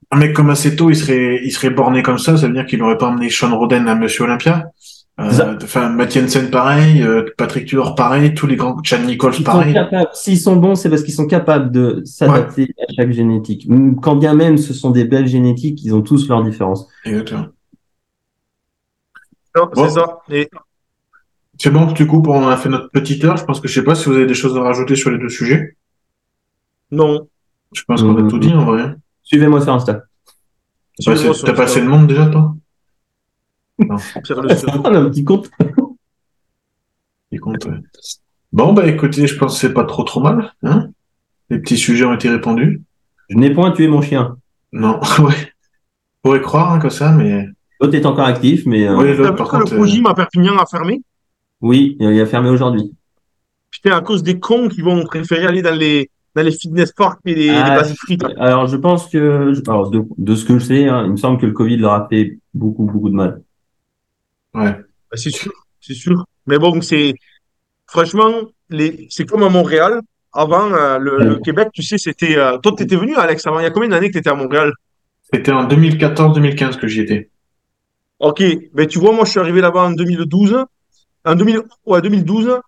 un 0.09 0.17
mec 0.17 0.33
comme 0.33 0.49
Aceto, 0.49 0.89
il 0.89 0.95
serait, 0.95 1.39
il 1.43 1.51
serait 1.51 1.69
borné 1.69 2.01
comme 2.01 2.17
ça. 2.17 2.35
Ça 2.37 2.47
veut 2.47 2.53
dire 2.53 2.65
qu'il 2.65 2.79
n'aurait 2.79 2.97
pas 2.97 3.07
emmené 3.07 3.29
Sean 3.29 3.55
Roden 3.57 3.87
à 3.87 3.95
Monsieur 3.95 4.23
Olympia. 4.23 4.65
Euh, 5.21 5.57
Enfin, 5.63 5.89
Matt 5.89 6.11
Jensen 6.13 6.49
pareil, 6.49 7.01
euh, 7.03 7.25
Patrick 7.37 7.65
Tudor 7.67 7.95
pareil, 7.95 8.33
tous 8.33 8.47
les 8.47 8.55
grands, 8.55 8.81
Chad 8.83 9.05
Nichols 9.05 9.33
Ils 9.37 9.43
pareil. 9.43 9.75
S'ils 10.13 10.39
sont 10.39 10.55
bons, 10.55 10.75
c'est 10.75 10.89
parce 10.89 11.03
qu'ils 11.03 11.13
sont 11.13 11.27
capables 11.27 11.71
de 11.71 12.01
s'adapter 12.05 12.73
à 12.87 12.93
chaque 12.93 13.11
génétique. 13.11 13.67
Quand 14.01 14.15
bien 14.15 14.33
même 14.33 14.57
ce 14.57 14.73
sont 14.73 14.91
des 14.91 15.05
belles 15.05 15.27
génétiques, 15.27 15.83
ils 15.83 15.93
ont 15.93 16.01
tous 16.01 16.27
leurs 16.27 16.43
différences. 16.43 16.87
Exactement. 17.05 17.47
Non, 19.55 19.69
Bon. 19.73 19.83
C'est 19.83 19.89
ça. 19.95 20.19
Et 20.29 20.49
C'est 21.57 21.69
bon, 21.69 21.85
du 21.91 22.07
coup, 22.07 22.23
on 22.27 22.47
a 22.47 22.57
fait 22.57 22.69
notre 22.69 22.89
petite 22.89 23.23
heure. 23.25 23.37
Je 23.37 23.43
pense 23.45 23.59
que 23.59 23.67
je 23.67 23.73
sais 23.73 23.83
pas 23.83 23.95
si 23.95 24.07
vous 24.09 24.15
avez 24.15 24.25
des 24.25 24.33
choses 24.33 24.57
à 24.57 24.61
rajouter 24.61 24.95
sur 24.95 25.09
les 25.11 25.17
deux 25.19 25.29
sujets. 25.29 25.75
non. 26.91 27.27
Je 27.73 27.83
pense 27.83 28.01
qu'on 28.01 28.17
a 28.17 28.21
Mhm. 28.21 28.29
tout 28.29 28.39
dit 28.39 28.53
en 28.53 28.65
vrai. 28.65 28.95
Suivez-moi 29.23 29.61
sur 29.61 29.71
Insta. 29.73 30.01
Sur 30.99 31.13
T'as 31.15 31.23
pas 31.23 31.29
Insta. 31.29 31.63
assez 31.63 31.81
de 31.81 31.87
monde 31.87 32.05
déjà, 32.07 32.25
toi? 32.27 32.53
Pierre 34.23 34.41
Le 34.41 34.55
Seur. 34.55 34.85
un 34.85 35.09
petit 35.09 35.23
compte. 35.23 35.49
Compte, 37.41 37.65
ouais. 37.65 37.79
Bon, 38.51 38.73
bah 38.73 38.85
écoutez, 38.87 39.25
je 39.25 39.37
pense 39.37 39.53
que 39.53 39.59
c'est 39.61 39.73
pas 39.73 39.85
trop 39.85 40.03
trop 40.03 40.19
mal. 40.19 40.53
Hein 40.63 40.89
les 41.49 41.59
petits 41.59 41.77
sujets 41.77 42.05
ont 42.05 42.13
été 42.13 42.29
répondus. 42.29 42.81
Je 43.29 43.37
n'ai 43.37 43.53
point 43.53 43.71
tué 43.71 43.87
mon 43.87 44.01
chien. 44.01 44.37
Non, 44.71 44.99
ouais. 45.19 45.53
Pourrait 46.21 46.41
croire 46.41 46.73
hein, 46.73 46.79
comme 46.79 46.89
ça, 46.89 47.11
mais 47.11 47.45
L'autre 47.79 47.95
est 47.95 48.05
encore 48.05 48.25
actif, 48.25 48.65
mais 48.65 48.87
euh, 48.87 48.95
Oui, 48.95 49.15
l'autre, 49.15 49.35
par 49.35 49.49
que 49.49 49.57
le 49.57 49.63
contre. 49.63 49.73
euh, 49.73 50.09
à 50.09 50.13
Perpignan 50.13 50.57
a 50.57 50.65
fermé? 50.65 51.01
Oui, 51.61 51.97
il 51.99 52.21
a 52.21 52.25
fermé 52.25 52.49
aujourd'hui. 52.49 52.93
Putain, 53.71 53.97
à 53.97 54.01
cause 54.01 54.23
des 54.23 54.39
cons 54.39 54.67
qui 54.67 54.81
vont 54.81 55.03
préférer 55.03 55.45
aller 55.47 55.61
dans 55.61 55.75
les, 55.75 56.09
dans 56.35 56.43
les 56.43 56.51
fitness 56.51 56.91
parks 56.91 57.19
et 57.25 57.33
les, 57.35 57.49
Ah, 57.49 57.81
les 57.81 57.95
frites. 57.95 58.23
Alors, 58.37 58.67
je 58.67 58.77
pense 58.77 59.07
que, 59.07 59.53
alors, 59.67 59.89
de, 59.89 60.03
de 60.17 60.35
ce 60.35 60.45
que 60.45 60.59
je 60.59 60.65
sais, 60.65 60.87
hein, 60.87 61.03
il 61.05 61.11
me 61.11 61.17
semble 61.17 61.39
que 61.39 61.45
le 61.45 61.53
Covid 61.53 61.77
leur 61.77 61.93
a 61.93 62.07
fait 62.07 62.37
beaucoup, 62.53 62.85
beaucoup 62.85 63.09
de 63.09 63.15
mal. 63.15 63.41
Ouais. 64.53 64.71
Bah, 64.71 65.17
c'est 65.17 65.29
sûr, 65.31 65.51
c'est 65.79 65.93
sûr. 65.93 66.25
Mais 66.47 66.57
bon, 66.57 66.81
c'est 66.81 67.13
franchement, 67.87 68.31
les... 68.69 69.07
c'est 69.09 69.25
comme 69.25 69.43
à 69.43 69.49
Montréal. 69.49 70.01
Avant, 70.33 70.71
euh, 70.71 70.97
le. 70.97 71.35
Québec, 71.39 71.69
tu 71.73 71.83
sais, 71.83 71.97
c'était. 71.97 72.37
euh, 72.37 72.57
Toi, 72.57 72.73
tu 72.77 72.83
étais 72.83 72.95
venu, 72.95 73.15
Alex, 73.17 73.45
avant. 73.47 73.59
Il 73.59 73.63
y 73.63 73.65
a 73.65 73.71
combien 73.71 73.89
d'années 73.89 74.07
que 74.07 74.13
tu 74.13 74.19
étais 74.19 74.29
à 74.29 74.33
Montréal? 74.35 74.71
C'était 75.33 75.51
en 75.51 75.67
2014-2015 75.67 76.79
que 76.79 76.87
j'y 76.87 77.01
étais. 77.01 77.29
Ok, 78.19 78.41
mais 78.73 78.87
tu 78.87 78.99
vois, 78.99 79.11
moi, 79.13 79.25
je 79.25 79.31
suis 79.31 79.39
arrivé 79.39 79.59
là-bas 79.59 79.81
en 79.81 79.91
2012. 79.91 80.65
En 81.25 81.35
2000... 81.35 81.61
ouais, 81.85 82.01
2012, 82.01 82.59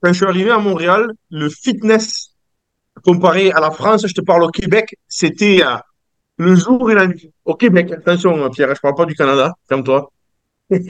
quand 0.00 0.12
je 0.12 0.16
suis 0.16 0.26
arrivé 0.26 0.50
à 0.50 0.58
Montréal, 0.58 1.08
le 1.30 1.48
fitness, 1.48 2.34
comparé 3.04 3.52
à 3.52 3.60
la 3.60 3.70
France, 3.70 4.06
je 4.06 4.12
te 4.14 4.20
parle 4.20 4.42
au 4.44 4.48
Québec, 4.50 4.96
c'était 5.06 5.62
euh, 5.64 5.76
le 6.38 6.54
jour 6.56 6.90
et 6.90 6.94
la 6.94 7.06
nuit. 7.06 7.32
Au 7.44 7.54
Québec, 7.54 7.92
attention, 7.92 8.50
Pierre, 8.50 8.74
je 8.74 8.80
parle 8.80 8.94
pas 8.94 9.06
du 9.06 9.14
Canada, 9.14 9.54
calme-toi. 9.68 10.10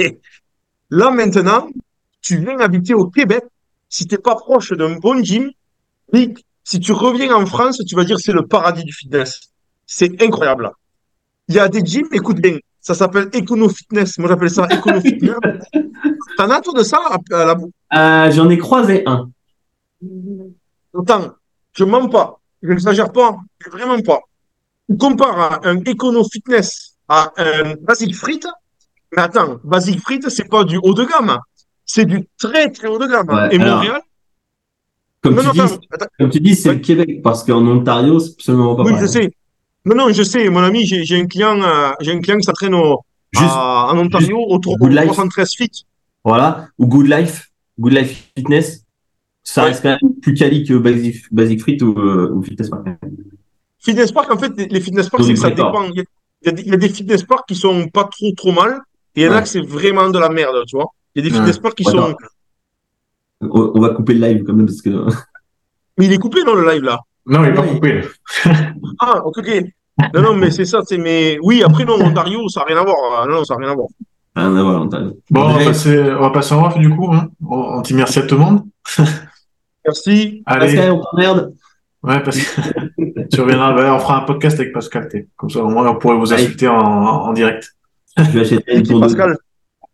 Là, 0.91 1.11
maintenant, 1.11 1.69
tu 2.21 2.39
viens 2.39 2.59
habiter 2.59 2.95
au 2.95 3.09
Québec, 3.09 3.45
si 3.89 4.07
t'es 4.07 4.19
pas 4.19 4.37
proche 4.37 4.73
d'un 4.73 4.97
bon 4.97 5.23
gym, 5.23 5.51
si 6.65 6.81
tu 6.81 6.93
reviens 6.93 7.35
en 7.35 7.47
France, 7.47 7.81
tu 7.87 7.95
vas 7.95 8.05
dire 8.05 8.19
c'est 8.19 8.33
le 8.33 8.47
paradis 8.47 8.85
du 8.85 8.93
fitness. 8.93 9.41
C'est 9.87 10.23
incroyable. 10.23 10.71
Il 11.49 11.55
y 11.55 11.59
a 11.59 11.69
des 11.69 11.85
gyms, 11.85 12.09
écoute 12.13 12.41
bien, 12.41 12.59
ça 12.81 12.95
s'appelle 12.95 13.29
Econo 13.35 13.69
Fitness. 13.69 14.19
Moi, 14.19 14.29
j'appelle 14.29 14.51
ça 14.51 14.67
Econo 14.71 15.01
Fitness. 15.01 15.37
T'en 16.37 16.51
as, 16.51 16.61
toi, 16.61 16.73
de 16.79 16.83
ça, 16.83 16.99
à, 17.11 17.45
la 17.45 17.57
Euh, 17.95 18.31
j'en 18.31 18.49
ai 18.51 18.59
croisé 18.59 19.03
un. 19.07 19.31
Attends, 20.99 21.35
je 21.73 21.85
mens 21.85 22.09
pas, 22.09 22.41
je 22.63 22.69
n'exagère 22.69 23.13
pas, 23.13 23.37
vraiment 23.71 24.01
pas. 24.01 24.21
Tu 24.89 24.97
compares 24.97 25.61
un 25.65 25.77
Econo 25.81 26.25
Fitness 26.25 26.97
à 27.09 27.33
un 27.37 27.75
Basic 27.81 28.15
Frites, 28.15 28.49
mais 29.17 29.23
attends, 29.23 29.59
Basic 29.65 30.01
Frites, 30.01 30.29
c'est 30.29 30.49
pas 30.49 30.65
du 30.65 30.79
haut 30.83 30.95
de 30.95 31.05
gamme, 31.05 31.39
c'est 31.85 32.05
du 32.05 32.27
très 32.39 32.69
très 32.71 32.89
haut 32.89 32.99
de 32.99 33.07
gamme. 33.07 33.29
Ouais, 33.29 33.55
Et 33.57 33.61
alors, 33.61 33.77
Montréal, 33.77 34.01
Comme 35.23 35.35
non, 35.37 35.41
tu 35.53 35.59
non, 35.59 35.65
dis, 35.67 35.79
comme 36.19 36.31
tu 36.31 36.41
dis, 36.41 36.55
c'est 36.55 36.69
Ouais. 36.69 36.75
le 36.77 36.81
Québec, 36.81 37.23
parce 37.23 37.45
qu'en 37.45 37.67
Ontario, 37.67 38.19
c'est 38.21 38.33
absolument 38.33 38.75
pas 38.77 38.83
oui, 38.83 38.93
pareil. 38.93 39.07
je 39.07 39.13
sais. 39.13 39.31
Non, 39.87 39.95
non, 39.97 40.13
je 40.13 40.23
sais, 40.23 40.49
mon 40.51 40.63
ami, 40.63 40.85
j'ai 40.87 41.19
un 41.21 41.27
client, 41.27 41.61
euh, 41.63 41.91
j'ai 42.01 42.13
un 42.13 42.21
client 42.21 42.37
qui 42.39 42.45
s'entraîne 42.45 42.75
en 42.75 43.99
Ontario 43.99 44.39
au, 44.49 44.59
tro- 44.59 44.77
Good 44.77 44.93
au 44.93 44.95
Life. 44.95 45.07
313 45.07 45.55
Fit. 45.57 45.71
voilà. 46.25 46.69
Ou 46.79 46.87
Good 46.87 47.07
Life, 47.09 47.51
Good 47.79 47.93
Life 47.93 48.31
Fitness. 48.37 48.83
Ça 49.43 49.63
Ouais. 49.63 49.69
reste 49.69 49.83
quand 49.83 49.97
même 50.03 50.15
plus 50.23 50.33
quali 50.35 50.65
que 50.65 50.73
Basic, 50.75 51.17
Basic 51.33 51.63
Fit 51.63 51.83
ou, 51.83 51.99
euh, 51.99 52.31
ou 52.33 52.43
Fitness 52.43 52.71
Park. 52.71 52.87
Fitness 53.79 54.11
Park, 54.13 54.33
en 54.33 54.39
fait, 54.39 54.53
les- 54.57 54.81
fitness 54.81 55.11
Dans 55.11 55.23
c'est 55.23 55.35
que 55.35 55.39
ça 55.39 55.51
dépend. 55.51 55.85
Il 55.85 55.97
y, 55.97 56.01
a, 56.01 56.05
il 56.43 56.47
y 56.47 56.49
a 56.49 56.53
des- 56.53 56.63
il 56.63 56.69
y 56.69 56.73
a 56.75 56.77
des 56.79 56.89
fitness 56.89 57.23
parks 57.25 57.47
qui 57.47 57.55
sont 57.55 57.89
pas 57.89 58.05
trop 58.05 58.33
trop 58.37 58.53
mal, 58.53 58.81
et 59.17 59.21
il 59.23 59.25
y 59.25 59.29
en 59.29 59.33
a 59.33 59.37
Ouais. 59.37 59.43
que 59.43 59.49
c'est 59.49 59.61
vraiment 59.61 60.09
de 60.11 60.19
la 60.19 60.29
merde, 60.29 60.57
tu 60.67 60.77
vois. 60.77 60.87
Il 61.15 61.25
y 61.25 61.27
a 61.27 61.31
des 61.31 61.35
Ouais. 61.35 61.41
fitness 61.41 61.59
parks 61.59 61.75
qui 61.77 61.85
Ouais, 61.87 61.93
sont. 61.93 62.09
non. 62.09 62.15
On, 63.43 63.73
on 63.75 63.81
va 63.81 63.91
couper 63.91 64.15
le 64.15 64.27
live 64.27 64.45
quand 64.45 64.55
même 64.55 64.67
parce 64.67 64.81
que 64.83 64.91
Mais 65.99 66.07
il 66.07 66.13
est 66.13 66.19
coupé 66.19 66.43
dans 66.45 66.55
le 66.55 66.69
live 66.71 66.83
là? 66.83 66.99
Non, 67.27 67.45
il 67.45 67.51
est 67.51 67.55
pas 67.55 67.63
coupé. 67.63 68.03
Ah, 69.01 69.23
ok, 69.25 69.39
ok. 69.39 69.65
Non, 70.15 70.23
non, 70.23 70.35
mais 70.35 70.51
c'est 70.51 70.65
ça, 70.65 70.81
c'est 70.85 70.99
mais 70.99 71.39
oui, 71.43 71.63
après 71.63 71.85
non, 71.85 71.95
Ontario, 72.01 72.49
ça 72.49 72.61
n'a 72.61 72.67
rien 72.67 72.77
à 72.79 72.85
voir. 72.85 73.23
hein. 73.23 73.27
Non, 73.29 73.45
ça 73.45 73.55
n'a 73.55 73.61
rien 73.65 73.71
à 73.73 73.75
voir. 73.75 73.89
Ah, 74.35 74.49
non, 74.49 74.65
voilà, 74.65 74.81
on 74.81 74.89
t'a- 74.89 75.01
Bon, 75.31 75.43
on 75.45 75.53
va 75.59 75.65
passer, 75.65 75.97
on 76.01 76.21
va 76.21 76.31
passer 76.31 76.55
en 76.55 76.67
off 76.67 76.77
du 76.79 76.91
coup. 76.91 77.13
Hein. 77.13 77.29
On, 77.49 77.81
dit 77.83 77.95
merci 77.95 78.19
à 78.19 78.23
tout 78.23 78.35
le 78.35 78.41
monde. 78.41 78.63
Merci. 79.87 80.43
Allez, 80.47 80.67
Pascal, 80.75 80.93
on 80.93 81.03
t'emmerde. 81.03 81.55
Ouais, 82.03 82.23
parce 82.23 82.39
que 82.39 83.29
tu 83.31 83.41
reviendras, 83.41 83.73
bah, 83.75 83.95
on 83.95 83.99
fera 83.99 84.19
un 84.23 84.25
podcast 84.25 84.59
avec 84.59 84.73
Pascal, 84.73 85.09
t'es. 85.09 85.29
Comme 85.37 85.51
ça, 85.51 85.63
au 85.63 85.69
moins, 85.69 85.87
on 85.89 85.97
pourrait 85.97 86.17
vous 86.17 86.33
insulter 86.33 86.69
en, 86.69 86.75
en 86.79 87.33
direct. 87.33 87.75
Je 88.17 88.23
vais 88.31 88.41
acheter 88.41 88.63
une 88.77 88.83
tour 88.83 89.01
de- 89.01 89.07
Pascal 89.07 89.37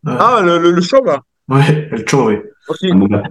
Ouais. 0.04 0.12
Ah, 0.18 0.40
le, 0.42 0.58
le, 0.58 0.70
le 0.70 0.80
show, 0.80 1.04
là. 1.04 1.20
Ouais, 1.48 1.88
le 1.90 2.04
show. 2.06 2.30
Ok. 2.30 2.78
Ah, 2.82 2.94
bon, 2.94 3.06
bah, 3.06 3.22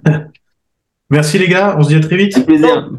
Merci 1.10 1.40
les 1.40 1.48
gars, 1.48 1.76
on 1.80 1.84
se 1.84 1.90
dit 1.90 1.96
à 1.96 2.00
très 2.00 2.18
vite. 2.18 2.36
avec 2.36 2.46
plaisir. 2.48 2.92